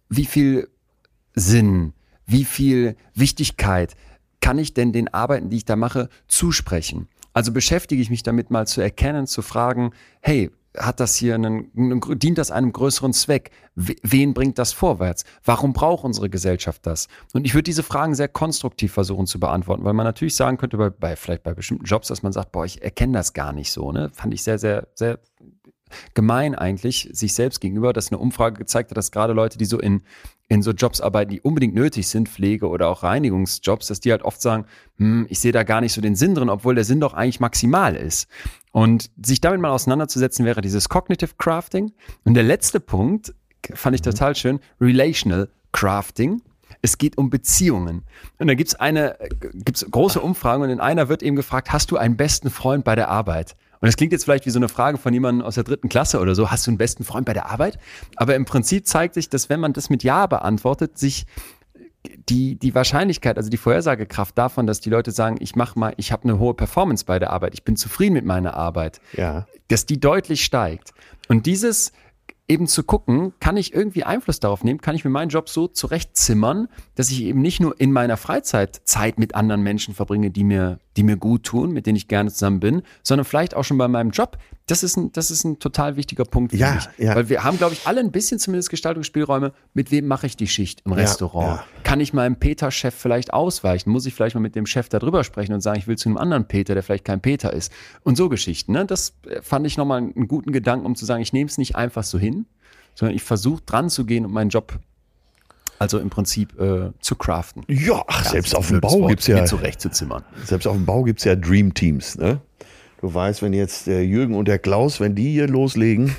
wie 0.10 0.26
viel 0.26 0.70
Sinn, 1.36 1.94
wie 2.26 2.46
viel 2.46 2.96
Wichtigkeit 3.16 3.96
kann 4.40 4.58
ich 4.58 4.74
denn 4.74 4.92
den 4.92 5.14
Arbeiten, 5.14 5.50
die 5.50 5.58
ich 5.58 5.66
da 5.66 5.76
mache, 5.76 6.10
zusprechen? 6.28 7.08
Also 7.34 7.52
beschäftige 7.52 8.02
ich 8.02 8.10
mich 8.10 8.24
damit 8.24 8.52
mal 8.52 8.68
zu 8.68 8.82
erkennen, 8.82 9.26
zu 9.26 9.42
fragen, 9.42 9.92
hey, 10.22 10.52
hat 10.78 11.00
das 11.00 11.16
hier 11.16 11.36
einen, 11.36 11.72
dient 12.20 12.38
das 12.38 12.52
einem 12.52 12.72
größeren 12.74 13.14
Zweck? 13.14 13.52
We- 13.76 13.96
Wen 14.04 14.34
bringt 14.34 14.58
das 14.58 14.74
vorwärts? 14.74 15.24
Warum 15.44 15.74
braucht 15.74 16.04
unsere 16.04 16.30
Gesellschaft 16.30 16.86
das? 16.86 17.08
Und 17.34 17.46
ich 17.46 17.54
würde 17.54 17.64
diese 17.64 17.84
Fragen 17.84 18.16
sehr 18.16 18.28
konstruktiv 18.28 18.94
versuchen 18.94 19.28
zu 19.28 19.40
beantworten, 19.40 19.84
weil 19.84 19.94
man 19.94 20.06
natürlich 20.06 20.36
sagen 20.36 20.58
könnte, 20.58 20.78
bei, 20.78 20.90
bei 20.90 21.16
vielleicht 21.16 21.44
bei 21.44 21.54
bestimmten 21.54 21.86
Jobs, 21.86 22.08
dass 22.08 22.24
man 22.24 22.34
sagt, 22.34 22.52
boah, 22.52 22.66
ich 22.66 22.82
erkenne 22.82 23.14
das 23.14 23.34
gar 23.34 23.54
nicht 23.54 23.72
so, 23.72 23.92
ne? 23.92 24.10
Fand 24.14 24.34
ich 24.34 24.44
sehr, 24.44 24.58
sehr, 24.60 24.88
sehr 24.96 25.20
gemein 26.16 26.56
eigentlich 26.56 27.10
sich 27.14 27.36
selbst 27.36 27.62
gegenüber, 27.62 27.94
dass 27.94 28.12
eine 28.12 28.18
Umfrage 28.18 28.58
gezeigt 28.58 28.90
hat, 28.90 28.98
dass 28.98 29.12
gerade 29.12 29.34
Leute, 29.34 29.60
die 29.60 29.66
so 29.66 29.80
in, 29.80 30.02
in 30.48 30.64
so 30.64 30.72
Jobs 30.72 31.02
arbeiten, 31.02 31.30
die 31.30 31.42
unbedingt 31.42 31.76
nötig 31.76 32.08
sind, 32.08 32.30
Pflege 32.30 32.68
oder 32.68 32.90
auch 32.90 33.04
Reinigungsjobs, 33.04 33.88
dass 33.88 34.00
die 34.00 34.12
halt 34.12 34.24
oft 34.24 34.42
sagen, 34.42 34.66
hm, 34.98 35.28
ich 35.30 35.40
sehe 35.40 35.52
da 35.52 35.62
gar 35.62 35.82
nicht 35.82 35.94
so 35.94 36.02
den 36.02 36.16
Sinn 36.16 36.34
drin, 36.34 36.50
obwohl 36.50 36.74
der 36.74 36.84
Sinn 36.84 37.00
doch 37.00 37.14
eigentlich 37.14 37.40
maximal 37.40 37.96
ist. 37.96 38.28
Und 38.74 39.12
sich 39.24 39.40
damit 39.40 39.62
mal 39.62 39.70
auseinanderzusetzen, 39.70 40.46
wäre 40.46 40.62
dieses 40.62 40.90
Cognitive 40.90 41.36
Crafting. 41.38 41.94
Und 42.26 42.34
der 42.34 42.44
letzte 42.44 42.80
Punkt 42.80 43.34
fand 43.74 43.96
ich 43.96 44.02
total 44.02 44.36
schön, 44.36 44.60
Relational 44.82 45.48
Crafting. 45.72 46.42
Es 46.82 46.98
geht 46.98 47.20
um 47.20 47.30
Beziehungen. 47.30 48.02
Und 48.40 48.48
da 48.48 48.56
gibt's 48.56 48.74
eine, 48.74 49.20
äh, 49.22 49.30
gibt's 49.54 49.86
große 49.90 50.20
Umfragen 50.20 50.64
und 50.64 50.72
in 50.72 50.80
einer 50.80 51.08
wird 51.08 51.22
eben 51.22 51.36
gefragt, 51.36 51.72
hast 51.72 51.92
du 51.92 51.98
einen 51.98 52.18
besten 52.18 52.50
Freund 52.50 52.84
bei 52.84 52.96
der 52.96 53.10
Arbeit? 53.10 53.56
Und 53.80 53.88
das 53.88 53.96
klingt 53.96 54.12
jetzt 54.12 54.24
vielleicht 54.24 54.48
wie 54.48 54.50
so 54.50 54.60
eine 54.60 54.70
Frage 54.70 54.98
von 54.98 55.14
jemandem 55.14 55.46
aus 55.46 55.54
der 55.56 55.64
dritten 55.64 55.88
Klasse 55.88 56.20
oder 56.20 56.34
so. 56.34 56.50
Hast 56.50 56.66
du 56.66 56.72
einen 56.72 56.80
besten 56.80 57.04
Freund 57.04 57.28
bei 57.28 57.34
der 57.34 57.52
Arbeit? 57.52 57.78
Aber 58.16 58.36
im 58.36 58.46
Prinzip 58.46 58.88
zeigt 58.88 59.14
sich, 59.14 59.30
dass 59.30 59.50
wenn 59.50 59.60
man 59.60 59.74
das 59.74 59.92
mit 59.92 60.04
Ja 60.04 60.26
beantwortet, 60.26 60.98
sich 60.98 61.28
die, 62.30 62.56
die 62.56 62.74
Wahrscheinlichkeit, 62.76 63.38
also 63.38 63.50
die 63.50 63.58
Vorhersagekraft 63.58 64.38
davon, 64.38 64.68
dass 64.68 64.80
die 64.80 64.90
Leute 64.90 65.12
sagen, 65.12 65.38
ich 65.40 65.56
mache 65.56 65.78
mal, 65.78 65.94
ich 65.98 66.12
habe 66.12 66.24
eine 66.24 66.40
hohe 66.40 66.54
Performance 66.54 67.06
bei 67.06 67.20
der 67.20 67.32
Arbeit, 67.32 67.54
ich 67.54 67.64
bin 67.64 67.76
zufrieden 67.76 68.14
mit 68.14 68.26
meiner 68.26 68.56
Arbeit, 68.56 69.02
Ja. 69.14 69.46
dass 69.68 69.86
die 69.86 70.00
deutlich 70.00 70.44
steigt. 70.44 70.94
Und 71.28 71.46
dieses 71.46 71.92
eben 72.48 72.68
zu 72.68 72.84
gucken, 72.84 73.34
kann 73.40 73.56
ich 73.56 73.74
irgendwie 73.74 74.04
Einfluss 74.04 74.40
darauf 74.40 74.64
nehmen, 74.66 74.82
kann 74.82 74.96
ich 74.96 75.06
mir 75.06 75.10
meinen 75.10 75.30
Job 75.30 75.48
so 75.48 75.68
zurechtzimmern, 75.68 76.68
dass 76.96 77.10
ich 77.10 77.24
eben 77.24 77.42
nicht 77.42 77.62
nur 77.62 77.80
in 77.80 77.92
meiner 77.94 78.18
Freizeit 78.18 78.82
Zeit 78.84 79.18
mit 79.18 79.34
anderen 79.34 79.64
Menschen 79.64 79.94
verbringe, 79.94 80.30
die 80.30 80.44
mir, 80.44 80.80
die 80.98 81.04
mir 81.04 81.16
gut 81.16 81.44
tun, 81.44 81.72
mit 81.72 81.86
denen 81.88 81.96
ich 81.96 82.10
gerne 82.10 82.32
zusammen 82.32 82.60
bin, 82.60 82.82
sondern 83.02 83.24
vielleicht 83.26 83.56
auch 83.56 83.64
schon 83.64 83.78
bei 83.78 83.88
meinem 83.88 84.12
Job. 84.12 84.38
Das 84.68 84.82
ist 84.82 84.96
ein, 84.96 85.12
das 85.12 85.30
ist 85.30 85.44
ein 85.44 85.60
total 85.60 85.98
wichtiger 85.98 86.24
Punkt 86.24 86.52
für 86.54 86.58
Ja, 86.58 86.76
mich. 86.76 86.88
ja. 86.98 87.16
Weil 87.16 87.28
wir 87.28 87.44
haben, 87.44 87.58
glaube 87.58 87.74
ich, 87.74 87.86
alle 87.86 88.00
ein 88.00 88.12
bisschen 88.12 88.40
zumindest 88.40 88.70
Gestaltungsspielräume. 88.70 89.52
Mit 89.74 89.92
wem 89.92 90.08
mache 90.08 90.26
ich 90.26 90.38
die 90.38 90.48
Schicht 90.48 90.82
im 90.86 90.94
Restaurant? 90.94 91.58
ja. 91.60 91.66
Kann 91.84 92.00
ich 92.00 92.14
meinem 92.14 92.38
Peter-Chef 92.38 92.94
vielleicht 92.96 93.34
ausweichen? 93.34 93.90
Muss 93.90 94.06
ich 94.06 94.14
vielleicht 94.14 94.36
mal 94.36 94.42
mit 94.42 94.56
dem 94.56 94.66
Chef 94.66 94.88
darüber 94.88 95.26
sprechen 95.26 95.54
und 95.54 95.60
sagen, 95.60 95.80
ich 95.80 95.88
will 95.88 95.98
zu 95.98 96.08
einem 96.08 96.18
anderen 96.18 96.48
Peter, 96.48 96.76
der 96.76 96.84
vielleicht 96.84 97.04
kein 97.04 97.20
Peter 97.20 97.52
ist? 97.52 97.74
Und 98.04 98.16
so 98.16 98.30
Geschichten. 98.30 98.72
Ne? 98.72 98.86
Das 98.86 99.14
äh, 99.28 99.42
fand 99.42 99.68
ich 99.68 99.76
nochmal 99.76 99.98
einen 99.98 100.28
guten 100.30 100.54
Gedanken, 100.54 100.86
um 100.86 100.96
zu 100.96 101.04
sagen, 101.06 101.22
ich 101.22 101.34
nehme 101.34 101.50
es 101.50 101.58
nicht 101.58 101.76
einfach 101.76 102.04
so 102.04 102.18
hin, 102.18 102.46
sondern 102.96 103.16
ich 103.18 103.24
versuche 103.24 103.62
dran 103.66 103.90
zu 103.90 104.06
gehen 104.06 104.26
und 104.26 104.32
meinen 104.32 104.50
Job 104.50 104.80
also 105.80 106.00
im 106.00 106.10
Prinzip 106.10 106.58
äh, 106.62 106.92
zu 107.02 107.16
craften. 107.16 107.64
Ja, 107.68 108.04
ach, 108.08 108.30
selbst 108.30 108.56
auf 108.56 108.70
dem 108.70 108.80
Bau 108.80 109.02
Wort, 109.02 109.10
gibt's 109.10 109.28
ja, 109.28 109.44
zurechtzuzimmern. 109.44 110.24
selbst 110.46 110.66
auf 110.66 110.76
dem 110.78 110.86
Bau 110.86 111.04
gibt's 111.04 111.26
ja 111.26 111.36
Dream 111.36 111.74
Teams, 111.74 112.18
ne? 112.18 112.40
Du 113.04 113.14
weißt, 113.14 113.42
wenn 113.42 113.52
jetzt 113.52 113.86
der 113.88 114.06
Jürgen 114.06 114.34
und 114.34 114.48
der 114.48 114.60
Klaus, 114.60 115.02
wenn 115.02 115.14
die 115.14 115.30
hier 115.34 115.48
loslegen, 115.50 116.16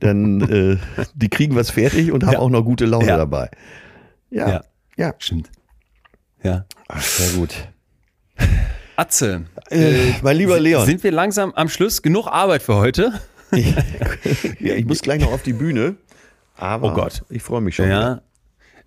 dann 0.00 0.40
äh, 0.50 0.78
die 1.14 1.28
kriegen 1.28 1.54
was 1.54 1.68
fertig 1.70 2.10
und 2.10 2.24
haben 2.24 2.32
Ja. 2.32 2.38
auch 2.38 2.48
noch 2.48 2.62
gute 2.62 2.86
Laune 2.86 3.06
Ja. 3.08 3.18
dabei. 3.18 3.50
Ja, 4.30 4.48
Ja. 4.48 4.64
ja. 4.96 5.14
Stimmt. 5.18 5.50
Ja. 6.42 6.64
Ach, 6.88 7.02
sehr 7.02 7.38
gut. 7.38 7.68
Atze, 8.96 9.44
Äh, 9.68 10.12
mein 10.22 10.38
lieber 10.38 10.58
Leon, 10.58 10.86
sind 10.86 11.04
wir 11.04 11.12
langsam 11.12 11.52
am 11.52 11.68
Schluss? 11.68 12.00
Genug 12.00 12.28
Arbeit 12.28 12.62
für 12.62 12.76
heute? 12.76 13.12
ja, 13.52 14.74
ich 14.74 14.86
muss 14.86 15.02
gleich 15.02 15.20
noch 15.20 15.32
auf 15.32 15.42
die 15.42 15.52
Bühne. 15.52 15.96
Aber 16.56 16.92
Oh 16.92 16.94
Gott. 16.94 17.24
ich 17.28 17.42
freue 17.42 17.60
mich 17.60 17.74
schon. 17.76 17.90
Ja. 17.90 18.22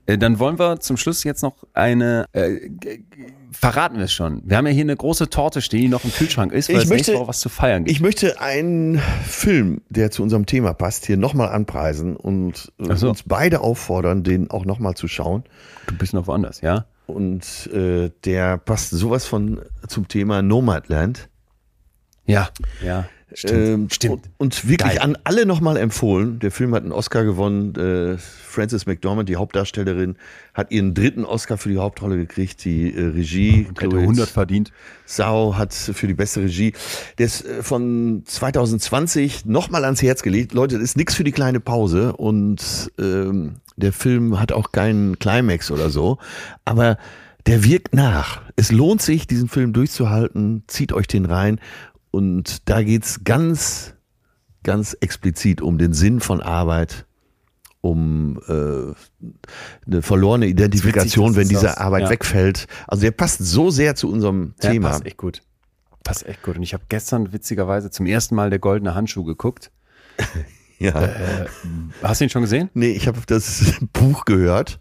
Äh, 0.08 0.18
Dann 0.18 0.40
wollen 0.40 0.58
wir 0.58 0.80
zum 0.80 0.98
Schluss 0.98 1.24
jetzt 1.24 1.44
noch 1.44 1.58
eine, 1.74 2.26
äh, 2.34 2.70
verraten 3.52 3.98
wir 3.98 4.06
es 4.06 4.14
schon. 4.14 4.42
Wir 4.46 4.58
haben 4.58 4.68
ja 4.68 4.74
hier 4.74 4.84
eine 4.84 4.96
große 4.96 5.30
Torte 5.30 5.62
stehen, 5.62 5.82
die 5.82 5.88
noch 5.88 6.04
im 6.04 6.12
Kühlschrank 6.14 6.52
ist, 6.52 6.70
weil 6.70 6.78
Ich 6.78 6.84
es 6.84 6.90
nächste 6.90 7.12
möchte- 7.12 7.22
Woche 7.22 7.30
was 7.30 7.40
zu 7.40 7.50
feiern 7.50 7.84
gibt. 7.84 7.92
Ich 7.96 8.02
möchte 8.02 8.40
einen 8.42 9.00
Film, 9.26 9.82
der 9.90 10.12
zu 10.12 10.24
unserem 10.24 10.46
Thema 10.46 10.74
passt, 10.74 11.06
hier 11.06 11.18
nochmal 11.18 11.50
anpreisen 11.50 12.16
und 12.16 12.72
äh, 12.80 12.96
so. 12.96 13.10
uns 13.10 13.24
beide 13.24 13.62
auffordern, 13.62 14.24
den 14.24 14.50
auch 14.52 14.66
nochmal 14.66 14.96
zu 14.96 15.08
schauen. 15.08 15.44
Du 15.88 15.96
bist 15.98 16.14
noch 16.14 16.28
woanders, 16.28 16.62
ja? 16.62 16.86
Und 17.08 17.68
äh, 17.74 18.12
der 18.24 18.58
passt 18.58 18.92
sowas 18.92 19.26
von 19.26 19.62
zum 19.88 20.08
Thema 20.08 20.42
Nomadland. 20.44 21.28
Ja, 22.26 22.50
ja. 22.86 23.08
Stimmt. 23.34 23.54
Ähm, 23.54 23.88
Stimmt. 23.92 24.14
Und, 24.14 24.30
und 24.38 24.70
wirklich 24.70 24.96
Geil. 24.96 25.00
an 25.00 25.18
alle 25.24 25.46
nochmal 25.46 25.78
empfohlen. 25.78 26.40
Der 26.40 26.52
Film 26.52 26.74
hat 26.74 26.84
einen 26.84 26.92
Oscar 26.92 27.24
gewonnen. 27.24 27.76
Äh, 27.76 28.18
Frances 28.18 28.86
McDormand, 28.86 29.30
die 29.30 29.36
Hauptdarstellerin, 29.36 30.16
hat 30.54 30.72
ihren 30.72 30.94
dritten 30.94 31.26
Oscar 31.26 31.58
für 31.58 31.70
die 31.70 31.78
Hauptrolle 31.78 32.18
gekriegt. 32.18 32.66
Die 32.66 32.94
äh, 32.94 33.06
Regie, 33.08 33.68
Hätte 33.68 33.74
Chloe 33.74 34.00
100 34.00 34.30
verdient. 34.30 34.72
Sau 35.06 35.56
hat 35.58 35.74
für 35.74 36.08
die 36.08 36.14
beste 36.14 36.42
Regie. 36.42 36.74
Der 37.18 37.28
ist 37.28 37.46
äh, 37.46 37.62
von 37.62 38.24
2020 38.26 39.46
nochmal 39.46 39.86
ans 39.86 40.02
Herz 40.02 40.24
gelegt. 40.24 40.54
Leute, 40.54 40.76
das 40.76 40.84
ist 40.84 40.98
nichts 40.98 41.16
für 41.16 41.24
die 41.24 41.32
kleine 41.32 41.60
Pause 41.60 42.14
und 42.14 42.92
ähm, 43.00 43.58
der 43.76 43.94
Film 43.94 44.40
hat 44.40 44.52
auch 44.52 44.72
keinen 44.72 45.20
Climax 45.20 45.72
oder 45.72 45.90
so, 45.90 46.18
aber 46.66 46.98
der 47.48 47.64
wirkt 47.64 47.96
nach. 47.96 48.42
Es 48.58 48.72
lohnt 48.72 49.02
sich, 49.02 49.26
diesen 49.26 49.48
Film 49.48 49.72
durchzuhalten. 49.74 50.64
Zieht 50.68 50.92
euch 50.92 51.08
den 51.08 51.26
rein 51.26 51.60
und 52.12 52.68
da 52.70 52.82
geht's 52.84 53.24
ganz, 53.24 53.94
ganz 54.64 54.94
explizit 55.00 55.62
um 55.62 55.78
den 55.78 55.94
Sinn 55.94 56.20
von 56.20 56.42
Arbeit, 56.42 57.06
um 57.82 58.40
äh, 58.48 58.94
eine 59.88 60.02
verlorene 60.02 60.48
Identifikation, 60.48 61.28
dass 61.28 61.36
wenn 61.38 61.50
diese 61.50 61.64
das- 61.68 61.78
Arbeit 61.78 62.04
ja. 62.04 62.10
wegfällt. 62.10 62.68
Also 62.88 63.02
der 63.02 63.12
passt 63.12 63.40
so 63.40 63.70
sehr 63.70 63.96
zu 63.96 64.12
unserem 64.12 64.54
Ja, 64.62 64.72
Thema. 64.72 64.90
passt 64.90 65.06
echt 65.06 65.18
gut. 65.18 65.42
Passt 66.04 66.26
echt 66.26 66.42
gut. 66.44 66.58
Und 66.58 66.64
ich 66.64 66.74
habe 66.74 66.84
gestern 66.90 67.32
witzigerweise 67.34 67.90
zum 67.92 68.06
ersten 68.06 68.36
Mal 68.36 68.50
der 68.50 68.60
goldene 68.60 68.96
Handschuh 68.96 69.24
geguckt. 69.24 69.72
Ja. 70.82 70.98
Äh, 71.04 71.46
hast 72.02 72.22
du 72.22 72.24
ihn 72.24 72.30
schon 72.30 72.42
gesehen? 72.44 72.70
nee, 72.74 72.92
ich 72.92 73.06
habe 73.10 73.20
das 73.28 73.74
Buch 73.92 74.24
gehört. 74.24 74.80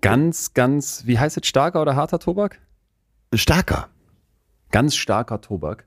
Ganz, 0.00 0.52
ganz, 0.52 1.06
wie 1.06 1.16
heißt 1.16 1.36
es, 1.36 1.46
starker 1.46 1.80
oder 1.80 1.94
harter 1.94 2.18
Tobak? 2.18 2.58
Starker. 3.32 3.86
Ganz 4.72 4.96
starker 4.96 5.40
Tobak. 5.40 5.86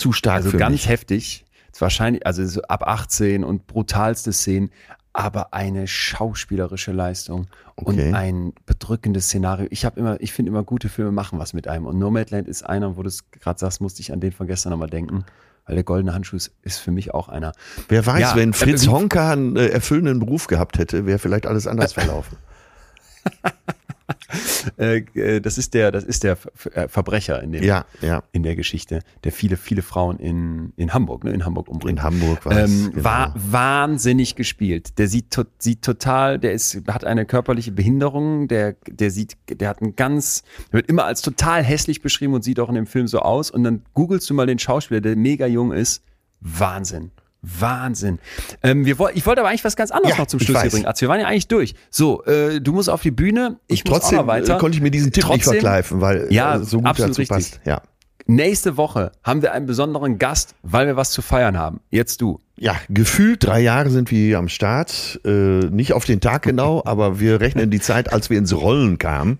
Zu 0.00 0.12
stark 0.12 0.36
Also 0.44 0.56
ganz 0.56 0.72
mich. 0.72 0.88
heftig. 0.88 1.44
Wahrscheinlich, 1.78 2.26
also 2.26 2.44
so 2.46 2.60
ab 2.62 2.82
18 2.86 3.42
und 3.42 3.66
brutalste 3.66 4.32
Szenen, 4.34 4.70
aber 5.14 5.54
eine 5.54 5.86
schauspielerische 5.88 6.92
Leistung 6.92 7.46
Okay. 7.76 8.08
und 8.08 8.14
ein 8.14 8.52
bedrückendes 8.66 9.24
Szenario. 9.26 9.66
Ich 9.70 9.84
habe 9.86 9.98
immer, 9.98 10.20
ich 10.20 10.32
finde 10.34 10.50
immer 10.50 10.62
gute 10.62 10.88
Filme 10.90 11.10
machen 11.10 11.38
was 11.38 11.54
mit 11.54 11.68
einem. 11.68 11.86
Und 11.86 11.98
Nomadland 11.98 12.48
ist 12.48 12.62
einer, 12.64 12.96
wo 12.98 13.02
du 13.02 13.08
es 13.08 13.30
gerade 13.30 13.58
sagst, 13.58 13.80
musste 13.80 14.02
ich 14.02 14.12
an 14.12 14.20
den 14.20 14.32
von 14.32 14.46
gestern 14.46 14.70
nochmal 14.70 14.90
denken. 14.90 15.24
Weil 15.66 15.76
der 15.76 15.84
goldene 15.84 16.12
Handschuh 16.12 16.36
ist, 16.36 16.52
ist 16.62 16.78
für 16.78 16.90
mich 16.90 17.14
auch 17.14 17.28
einer. 17.28 17.52
Wer 17.88 18.04
weiß, 18.04 18.20
Ja, 18.20 18.36
wenn 18.36 18.50
äh, 18.50 18.52
Fritz 18.52 18.84
wie- 18.84 18.88
Honka 18.88 19.32
einen 19.32 19.56
äh, 19.56 19.68
erfüllenden 19.68 20.18
Beruf 20.18 20.46
gehabt 20.48 20.76
hätte, 20.78 21.06
wäre 21.06 21.18
vielleicht 21.18 21.46
alles 21.46 21.66
anders 21.66 21.92
verlaufen. 21.94 22.36
Äh, 24.78 24.98
äh, 25.14 25.40
das 25.40 25.58
ist 25.58 25.74
der, 25.74 25.90
das 25.90 26.04
ist 26.04 26.22
der 26.22 26.36
äh, 26.72 26.88
Verbrecher 26.88 27.42
in 27.42 27.52
dem, 27.52 27.62
Ja, 27.62 27.84
ja. 28.00 28.22
in 28.32 28.42
der 28.42 28.56
Geschichte, 28.56 29.00
der 29.24 29.32
viele, 29.32 29.56
viele 29.56 29.82
Frauen 29.82 30.18
in, 30.18 30.72
in 30.76 30.92
Hamburg, 30.92 31.24
ne, 31.24 31.32
in 31.32 31.44
Hamburg 31.44 31.68
umbringt. 31.68 31.98
In 31.98 32.02
Hamburg 32.02 32.44
war. 32.44 32.52
Ähm, 32.56 32.90
genau. 32.92 33.04
war 33.04 33.34
wahnsinnig 33.36 34.36
gespielt. 34.36 34.98
Der 34.98 35.08
sieht, 35.08 35.30
to 35.30 35.44
sieht 35.58 35.82
total, 35.82 36.38
der 36.38 36.52
ist, 36.52 36.82
hat 36.88 37.04
eine 37.04 37.26
körperliche 37.26 37.72
Behinderung, 37.72 38.48
der, 38.48 38.76
der 38.86 39.10
sieht, 39.10 39.36
der 39.48 39.68
hat 39.68 39.80
ein 39.82 39.96
ganz, 39.96 40.42
der 40.68 40.74
wird 40.74 40.88
immer 40.88 41.04
als 41.04 41.22
total 41.22 41.62
hässlich 41.62 42.02
beschrieben 42.02 42.34
und 42.34 42.44
sieht 42.44 42.60
auch 42.60 42.68
in 42.68 42.74
dem 42.74 42.86
Film 42.86 43.06
so 43.06 43.20
aus. 43.20 43.50
Und 43.50 43.64
dann 43.64 43.82
googelst 43.94 44.28
du 44.28 44.34
mal 44.34 44.46
den 44.46 44.58
Schauspieler, 44.58 45.00
der 45.00 45.16
mega 45.16 45.46
jung 45.46 45.72
ist. 45.72 46.02
Wahnsinn. 46.40 47.10
Wahnsinn. 47.42 48.18
Ähm, 48.62 48.84
wir 48.84 48.96
ich 49.14 49.24
wollte 49.26 49.40
aber 49.40 49.48
eigentlich 49.50 49.64
was 49.64 49.76
ganz 49.76 49.90
anderes 49.90 50.16
Ja, 50.16 50.18
noch 50.22 50.26
zum 50.26 50.40
Schluss 50.40 50.60
hier 50.60 50.70
bringen. 50.70 50.86
Arzt, 50.86 51.00
wir 51.00 51.08
waren 51.08 51.20
ja 51.20 51.26
eigentlich 51.26 51.48
durch. 51.48 51.74
So, 51.90 52.22
äh, 52.24 52.60
du 52.60 52.72
musst 52.72 52.90
auf 52.90 53.02
die 53.02 53.10
Bühne, 53.10 53.58
ich 53.66 53.84
muss 53.84 53.92
auch 53.94 53.98
Trotzdem 54.00 54.18
noch 54.18 54.26
weiter. 54.26 54.56
äh, 54.56 54.58
konnte 54.58 54.76
ich 54.76 54.82
mir 54.82 54.90
diesen 54.90 55.12
Tipp 55.12 55.24
nicht 55.24 55.42
Trotzdem- 55.44 55.52
verkleifen, 55.60 56.00
weil 56.00 56.26
Ja, 56.30 56.56
äh, 56.56 56.64
so 56.64 56.78
gut 56.78 56.86
absolut 56.86 57.10
dazu 57.12 57.20
richtig. 57.20 57.36
passt. 57.52 57.60
Ja. 57.64 57.82
Nächste 58.26 58.76
Woche 58.76 59.10
haben 59.24 59.42
wir 59.42 59.52
einen 59.52 59.66
besonderen 59.66 60.18
Gast, 60.18 60.54
weil 60.62 60.86
wir 60.86 60.96
was 60.96 61.10
zu 61.10 61.20
feiern 61.22 61.58
haben. 61.58 61.80
Jetzt 61.90 62.20
du. 62.20 62.38
Ja, 62.56 62.76
gefühlt 62.88 63.44
drei 63.44 63.60
Jahre 63.60 63.90
sind 63.90 64.10
wir 64.10 64.18
hier 64.18 64.38
am 64.38 64.48
Start. 64.48 65.18
Äh, 65.24 65.30
nicht 65.30 65.94
auf 65.94 66.04
den 66.04 66.20
Tag 66.20 66.42
genau, 66.44 66.82
aber 66.84 67.18
wir 67.18 67.40
rechnen 67.40 67.70
die 67.70 67.80
Zeit, 67.80 68.12
als 68.12 68.30
wir 68.30 68.38
ins 68.38 68.54
Rollen 68.54 68.98
kamen. 68.98 69.38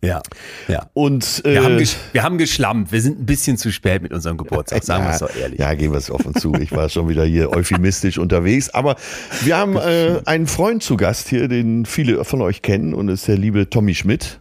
Ja. 0.00 0.22
Ja. 0.68 0.88
Und 0.94 1.42
äh, 1.44 1.54
Wir, 1.54 1.64
haben 1.64 1.76
gesch- 1.76 1.96
wir 2.12 2.22
haben 2.22 2.38
geschlammt. 2.38 2.92
Wir 2.92 3.00
sind 3.02 3.20
ein 3.20 3.26
bisschen 3.26 3.56
zu 3.56 3.72
spät 3.72 4.00
mit 4.00 4.12
unserem 4.12 4.36
Geburtstag, 4.36 4.84
sagen 4.84 5.04
wir 5.04 5.10
es 5.10 5.18
doch 5.18 5.34
ehrlich. 5.34 5.58
Ja, 5.58 5.74
gehen 5.74 5.90
wir 5.90 5.98
es 5.98 6.08
offen 6.10 6.34
zu. 6.36 6.54
Ich 6.54 6.70
war 6.70 6.88
schon 6.88 7.08
wieder 7.08 7.24
hier 7.24 7.50
euphemistisch 7.50 8.16
unterwegs. 8.18 8.70
Aber 8.70 8.94
wir 9.42 9.56
haben 9.56 9.76
äh, 9.76 10.20
einen 10.24 10.46
Freund 10.46 10.84
zu 10.84 10.96
Gast 10.96 11.28
hier, 11.28 11.48
den 11.48 11.84
viele 11.84 12.24
von 12.24 12.40
euch 12.42 12.62
kennen, 12.62 12.94
und 12.94 13.08
das 13.08 13.20
ist 13.20 13.28
der 13.28 13.38
liebe 13.38 13.68
Tommy 13.70 13.94
Schmidt. 13.96 14.40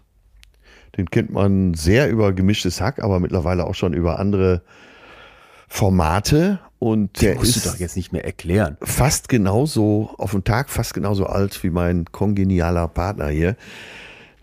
Den 0.95 1.09
kennt 1.09 1.31
man 1.31 1.73
sehr 1.73 2.07
über 2.09 2.33
gemischtes 2.33 2.79
Hack, 2.79 3.03
aber 3.03 3.19
mittlerweile 3.19 3.65
auch 3.65 3.75
schon 3.75 3.93
über 3.93 4.19
andere 4.19 4.61
Formate. 5.67 6.59
Und 6.79 7.21
der 7.21 7.35
musst 7.35 7.55
ist 7.57 7.65
du 7.65 7.69
doch 7.71 7.77
jetzt 7.77 7.95
nicht 7.95 8.13
mehr 8.13 8.23
erklären. 8.23 8.77
fast 8.83 9.29
genauso, 9.29 10.11
auf 10.19 10.31
den 10.31 10.43
Tag 10.43 10.69
fast 10.69 10.93
genauso 10.93 11.25
alt 11.25 11.63
wie 11.63 11.71
mein 11.71 12.05
kongenialer 12.11 12.87
Partner 12.87 13.29
hier, 13.29 13.55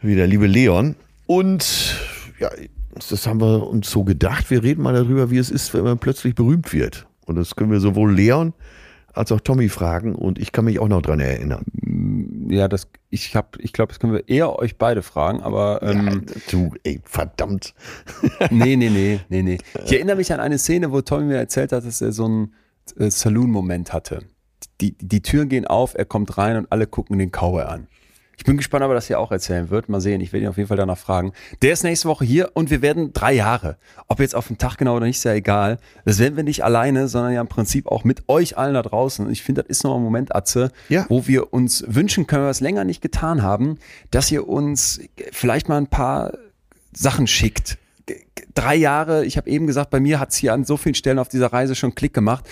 wie 0.02 0.16
der 0.16 0.26
liebe 0.26 0.48
Leon. 0.48 0.96
Und 1.26 1.96
ja, 2.38 2.50
das 2.94 3.26
haben 3.26 3.40
wir 3.40 3.66
uns 3.66 3.90
so 3.90 4.04
gedacht. 4.04 4.50
Wir 4.50 4.62
reden 4.62 4.82
mal 4.82 4.94
darüber, 4.94 5.30
wie 5.30 5.38
es 5.38 5.50
ist, 5.50 5.74
wenn 5.74 5.84
man 5.84 5.98
plötzlich 5.98 6.34
berühmt 6.34 6.72
wird. 6.72 7.06
Und 7.26 7.36
das 7.36 7.56
können 7.56 7.70
wir 7.70 7.80
sowohl 7.80 8.14
Leon 8.14 8.52
als 9.12 9.32
auch 9.32 9.40
Tommy 9.40 9.68
fragen. 9.68 10.14
Und 10.14 10.38
ich 10.38 10.52
kann 10.52 10.64
mich 10.64 10.78
auch 10.78 10.88
noch 10.88 11.02
dran 11.02 11.20
erinnern. 11.20 11.64
Ja, 12.48 12.68
das, 12.68 12.88
ich 13.10 13.34
hab, 13.36 13.56
ich 13.58 13.72
glaube, 13.72 13.92
das 13.92 14.00
können 14.00 14.12
wir 14.12 14.28
eher 14.28 14.58
euch 14.58 14.76
beide 14.76 15.02
fragen, 15.02 15.40
aber 15.40 15.82
ähm, 15.82 16.26
du, 16.50 16.72
ey, 16.82 17.00
verdammt. 17.04 17.74
nee, 18.50 18.76
nee, 18.76 18.90
nee, 18.90 19.20
nee, 19.28 19.42
nee. 19.42 19.58
Ich 19.84 19.92
erinnere 19.92 20.16
mich 20.16 20.32
an 20.32 20.40
eine 20.40 20.58
Szene, 20.58 20.92
wo 20.92 21.00
Tommy 21.00 21.24
mir 21.24 21.36
erzählt 21.36 21.72
hat, 21.72 21.84
dass 21.84 22.00
er 22.00 22.12
so 22.12 22.26
einen 22.26 22.54
äh, 22.98 23.10
Saloon-Moment 23.10 23.92
hatte. 23.92 24.20
Die, 24.80 24.96
die 24.98 25.22
Türen 25.22 25.48
gehen 25.48 25.66
auf, 25.66 25.94
er 25.94 26.04
kommt 26.04 26.36
rein 26.36 26.56
und 26.56 26.72
alle 26.72 26.86
gucken 26.86 27.18
den 27.18 27.30
Cowboy 27.30 27.62
an. 27.62 27.86
Ich 28.36 28.44
bin 28.44 28.56
gespannt, 28.56 28.84
ob 28.84 28.90
er 28.90 28.94
das 28.94 29.06
hier 29.06 29.18
auch 29.20 29.30
erzählen 29.32 29.70
wird. 29.70 29.88
Mal 29.88 30.00
sehen, 30.00 30.20
ich 30.20 30.32
werde 30.32 30.44
ihn 30.44 30.48
auf 30.50 30.56
jeden 30.56 30.68
Fall 30.68 30.76
danach 30.76 30.98
fragen. 30.98 31.32
Der 31.62 31.72
ist 31.72 31.84
nächste 31.84 32.08
Woche 32.08 32.24
hier 32.24 32.50
und 32.54 32.70
wir 32.70 32.82
werden 32.82 33.12
drei 33.12 33.32
Jahre. 33.32 33.76
Ob 34.08 34.20
jetzt 34.20 34.34
auf 34.34 34.48
den 34.48 34.58
Tag 34.58 34.76
genau 34.76 34.96
oder 34.96 35.06
nicht, 35.06 35.18
ist 35.18 35.24
ja 35.24 35.32
egal. 35.34 35.78
Das 36.04 36.18
werden 36.18 36.36
wir 36.36 36.44
nicht 36.44 36.64
alleine, 36.64 37.08
sondern 37.08 37.32
ja 37.32 37.40
im 37.40 37.48
Prinzip 37.48 37.86
auch 37.86 38.04
mit 38.04 38.28
euch 38.28 38.58
allen 38.58 38.74
da 38.74 38.82
draußen. 38.82 39.26
Und 39.26 39.32
ich 39.32 39.42
finde, 39.42 39.62
das 39.62 39.70
ist 39.70 39.84
noch 39.84 39.96
ein 39.96 40.02
Moment, 40.02 40.34
Atze, 40.34 40.72
Ja. 40.88 41.06
wo 41.08 41.26
wir 41.26 41.52
uns 41.52 41.84
wünschen 41.86 42.26
können, 42.26 42.44
was 42.46 42.60
länger 42.60 42.84
nicht 42.84 43.00
getan 43.02 43.42
haben, 43.42 43.78
dass 44.10 44.30
ihr 44.30 44.48
uns 44.48 45.00
vielleicht 45.32 45.68
mal 45.68 45.76
ein 45.78 45.86
paar 45.86 46.32
Sachen 46.92 47.26
schickt. 47.26 47.78
Drei 48.54 48.76
Jahre, 48.76 49.24
ich 49.24 49.36
habe 49.36 49.48
eben 49.48 49.66
gesagt, 49.66 49.90
bei 49.90 49.98
mir 49.98 50.20
hat 50.20 50.30
es 50.30 50.36
hier 50.36 50.52
an 50.52 50.64
so 50.64 50.76
vielen 50.76 50.94
Stellen 50.94 51.18
auf 51.18 51.28
dieser 51.28 51.52
Reise 51.52 51.74
schon 51.74 51.94
Klick 51.94 52.12
gemacht. 52.14 52.44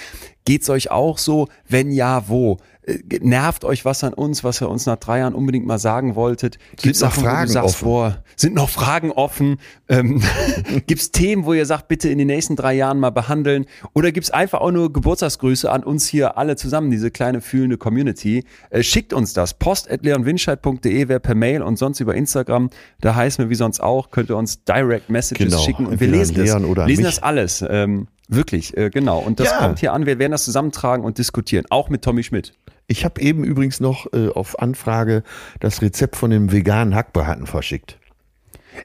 Geht's 0.45 0.69
euch 0.71 0.91
auch 0.91 1.19
so? 1.19 1.49
Wenn 1.69 1.93
ja, 1.93 2.29
wo? 2.29 2.57
Äh, 2.85 2.99
Nervt 3.21 3.65
euch 3.65 3.85
was 3.85 4.03
an 4.05 4.13
uns, 4.15 4.43
was 4.45 4.61
ihr 4.61 4.69
uns 4.69 4.87
nach 4.87 4.97
drei 4.97 5.19
Jahren 5.21 5.35
unbedingt 5.35 5.67
mal 5.67 5.79
sagen 5.79 6.15
wolltet? 6.15 6.59
Gibt's 6.77 7.01
noch 7.01 7.11
Sachen, 7.11 7.23
wo 7.23 7.27
du 7.27 7.33
Fragen 7.33 7.51
sagst, 7.51 7.75
offen? 7.77 7.85
boah, 7.85 8.23
sind 8.37 8.55
noch 8.55 8.69
Fragen 8.69 9.13
offen? 9.13 9.59
Ähm, 9.89 10.23
gibt's 10.87 11.11
Themen, 11.13 11.45
wo 11.45 11.53
ihr 11.53 11.67
sagt, 11.67 11.89
bitte 11.89 12.09
in 12.09 12.19
den 12.19 12.27
nächsten 12.27 12.57
drei 12.57 12.75
Jahren 12.75 12.99
mal 12.99 13.11
behandeln? 13.11 13.67
Oder 13.95 14.11
gibt's 14.13 14.31
einfach 14.31 14.61
auch 14.61 14.71
nur 14.73 14.93
Geburtstagsgrüße 14.93 15.71
an 15.71 15.85
uns 15.85 16.07
hier 16.09 16.37
alle 16.39 16.57
zusammen, 16.57 16.91
diese 16.91 17.11
kleine 17.11 17.41
fühlende 17.41 17.77
Community? 17.79 18.45
Äh, 18.71 18.83
schickt 18.83 19.13
uns 19.13 19.33
das. 19.33 19.55
post.leonwinscheid.de 19.55 21.09
wäre 21.09 21.21
per 21.21 21.35
Mail 21.35 21.63
und 21.63 21.77
sonst 21.79 22.01
über 22.01 22.15
Instagram. 22.15 22.71
Da 23.01 23.15
heißen 23.15 23.45
wir 23.45 23.51
wie 23.51 23.55
sonst 23.55 23.81
auch, 23.81 24.11
könnt 24.11 24.31
ihr 24.31 24.37
uns 24.37 24.65
Direct 24.65 25.11
Messages 25.11 25.47
Genau, 25.53 25.59
schicken 25.63 25.87
und 25.87 26.01
wir 26.01 26.09
lesen 26.09 26.35
das. 26.37 26.55
lesen 26.87 27.05
mich. 27.05 27.15
das 27.15 27.23
alles. 27.23 27.65
Ähm, 27.69 28.09
wirklich, 28.29 28.77
äh, 28.77 28.91
genau. 28.91 29.19
Und 29.19 29.41
das 29.41 29.51
Ja. 29.51 29.59
kommt 29.59 29.79
hier 29.81 29.93
an. 29.93 30.07
Wir 30.07 30.19
werden 30.19 30.33
das 30.33 30.45
zusammentragen 30.45 31.05
und 31.05 31.19
diskutieren. 31.19 31.65
Auch 31.71 31.89
mit 31.89 32.03
Tommy 32.03 32.23
Schmidt. 32.23 32.55
Ich 32.87 33.05
habe 33.05 33.21
eben 33.21 33.45
übrigens 33.45 33.81
noch 33.81 34.13
äh, 34.13 34.29
auf 34.29 34.59
Anfrage 34.59 35.23
das 35.61 35.83
Rezept 35.83 36.17
von 36.17 36.31
dem 36.31 36.53
veganen 36.53 36.95
Hackbraten 36.95 37.47
verschickt. 37.47 37.99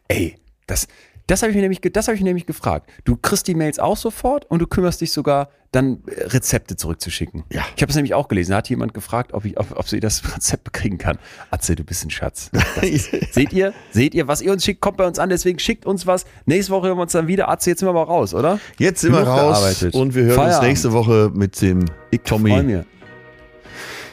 Ey, 0.07 0.35
das, 0.68 0.88
das 1.28 1.41
habe 1.41 1.52
ich 1.52 1.56
mir 1.56 1.62
nämlich, 1.62 1.82
das 1.82 2.08
habe 2.08 2.16
ich 2.16 2.22
mir 2.22 2.28
nämlich 2.30 2.45
gefragt. 2.45 2.90
Du 3.06 3.16
kriegst 3.16 3.48
die 3.48 3.56
Mails 3.56 3.80
auch 3.80 3.98
sofort 3.98 4.45
und 4.45 4.60
du 4.60 4.68
kümmerst 4.68 5.02
dich 5.02 5.12
sogar, 5.12 5.49
dann 5.74 6.02
äh, 6.08 6.24
Rezepte 6.24 6.78
zurückzuschicken. 6.78 7.44
Ja. 7.52 7.66
Ich 7.76 7.82
habe 7.82 7.90
es 7.90 7.95
nämlich 7.95 8.14
auch 8.14 8.30
gelesen. 8.30 8.52
Da 8.52 8.58
hat 8.58 8.70
jemand 8.70 8.94
gefragt, 8.94 9.34
ob 9.34 9.44
ich, 9.45 9.60
ob, 9.60 9.78
ob 9.78 9.88
sie 9.90 9.99
das 9.99 10.24
Rezept 10.36 10.64
bekriegen 10.64 10.98
kann. 10.98 11.18
Atze, 11.52 11.76
du 11.76 11.84
bist 11.84 12.06
ein 12.06 12.10
Schatz. 12.10 12.49
Ist, 12.82 13.10
seht 13.34 13.52
ihr? 13.52 13.74
Seht 13.91 14.14
ihr, 14.16 14.28
was 14.30 14.41
ihr 14.41 14.52
uns 14.54 14.64
schickt, 14.64 14.80
kommt 14.82 14.98
bei 14.98 15.06
uns 15.06 15.20
an. 15.20 15.30
Deswegen 15.30 15.60
schickt 15.60 15.86
uns 15.86 16.08
was. 16.08 16.26
Nächste 16.45 16.72
Woche 16.72 16.88
hören 16.88 16.98
wir 16.98 17.02
uns 17.04 17.12
dann 17.12 17.28
wieder. 17.28 17.49
Atze, 17.49 17.70
jetzt 17.72 17.80
sind 17.80 17.88
wir 17.88 17.91
aber 17.99 18.04
raus, 18.04 18.34
oder? 18.34 18.60
Jetzt 18.78 19.02
sind 19.02 19.12
wir 19.12 19.20
raus 19.20 19.60
gearbeitet. 19.60 19.94
und 19.94 20.16
wir 20.16 20.24
hören 20.24 20.36
Feierabend. 20.36 20.60
uns 20.60 20.68
nächste 20.68 20.94
Woche 20.94 21.32
mit 21.34 21.62
dem 21.62 21.84
Ich 22.12 22.22
Tommy. 22.22 22.52
freu 22.52 22.64
mich. 22.64 22.86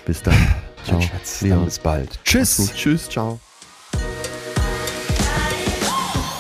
Bis 0.07 0.23
dann. 0.23 0.35
Ciao. 0.85 1.01
Schatz, 1.01 1.41
dann 1.41 1.65
bis 1.65 1.79
bald. 1.79 2.19
Tschüss. 2.25 2.73
Tschüss, 2.75 3.09
ciao. 3.09 3.39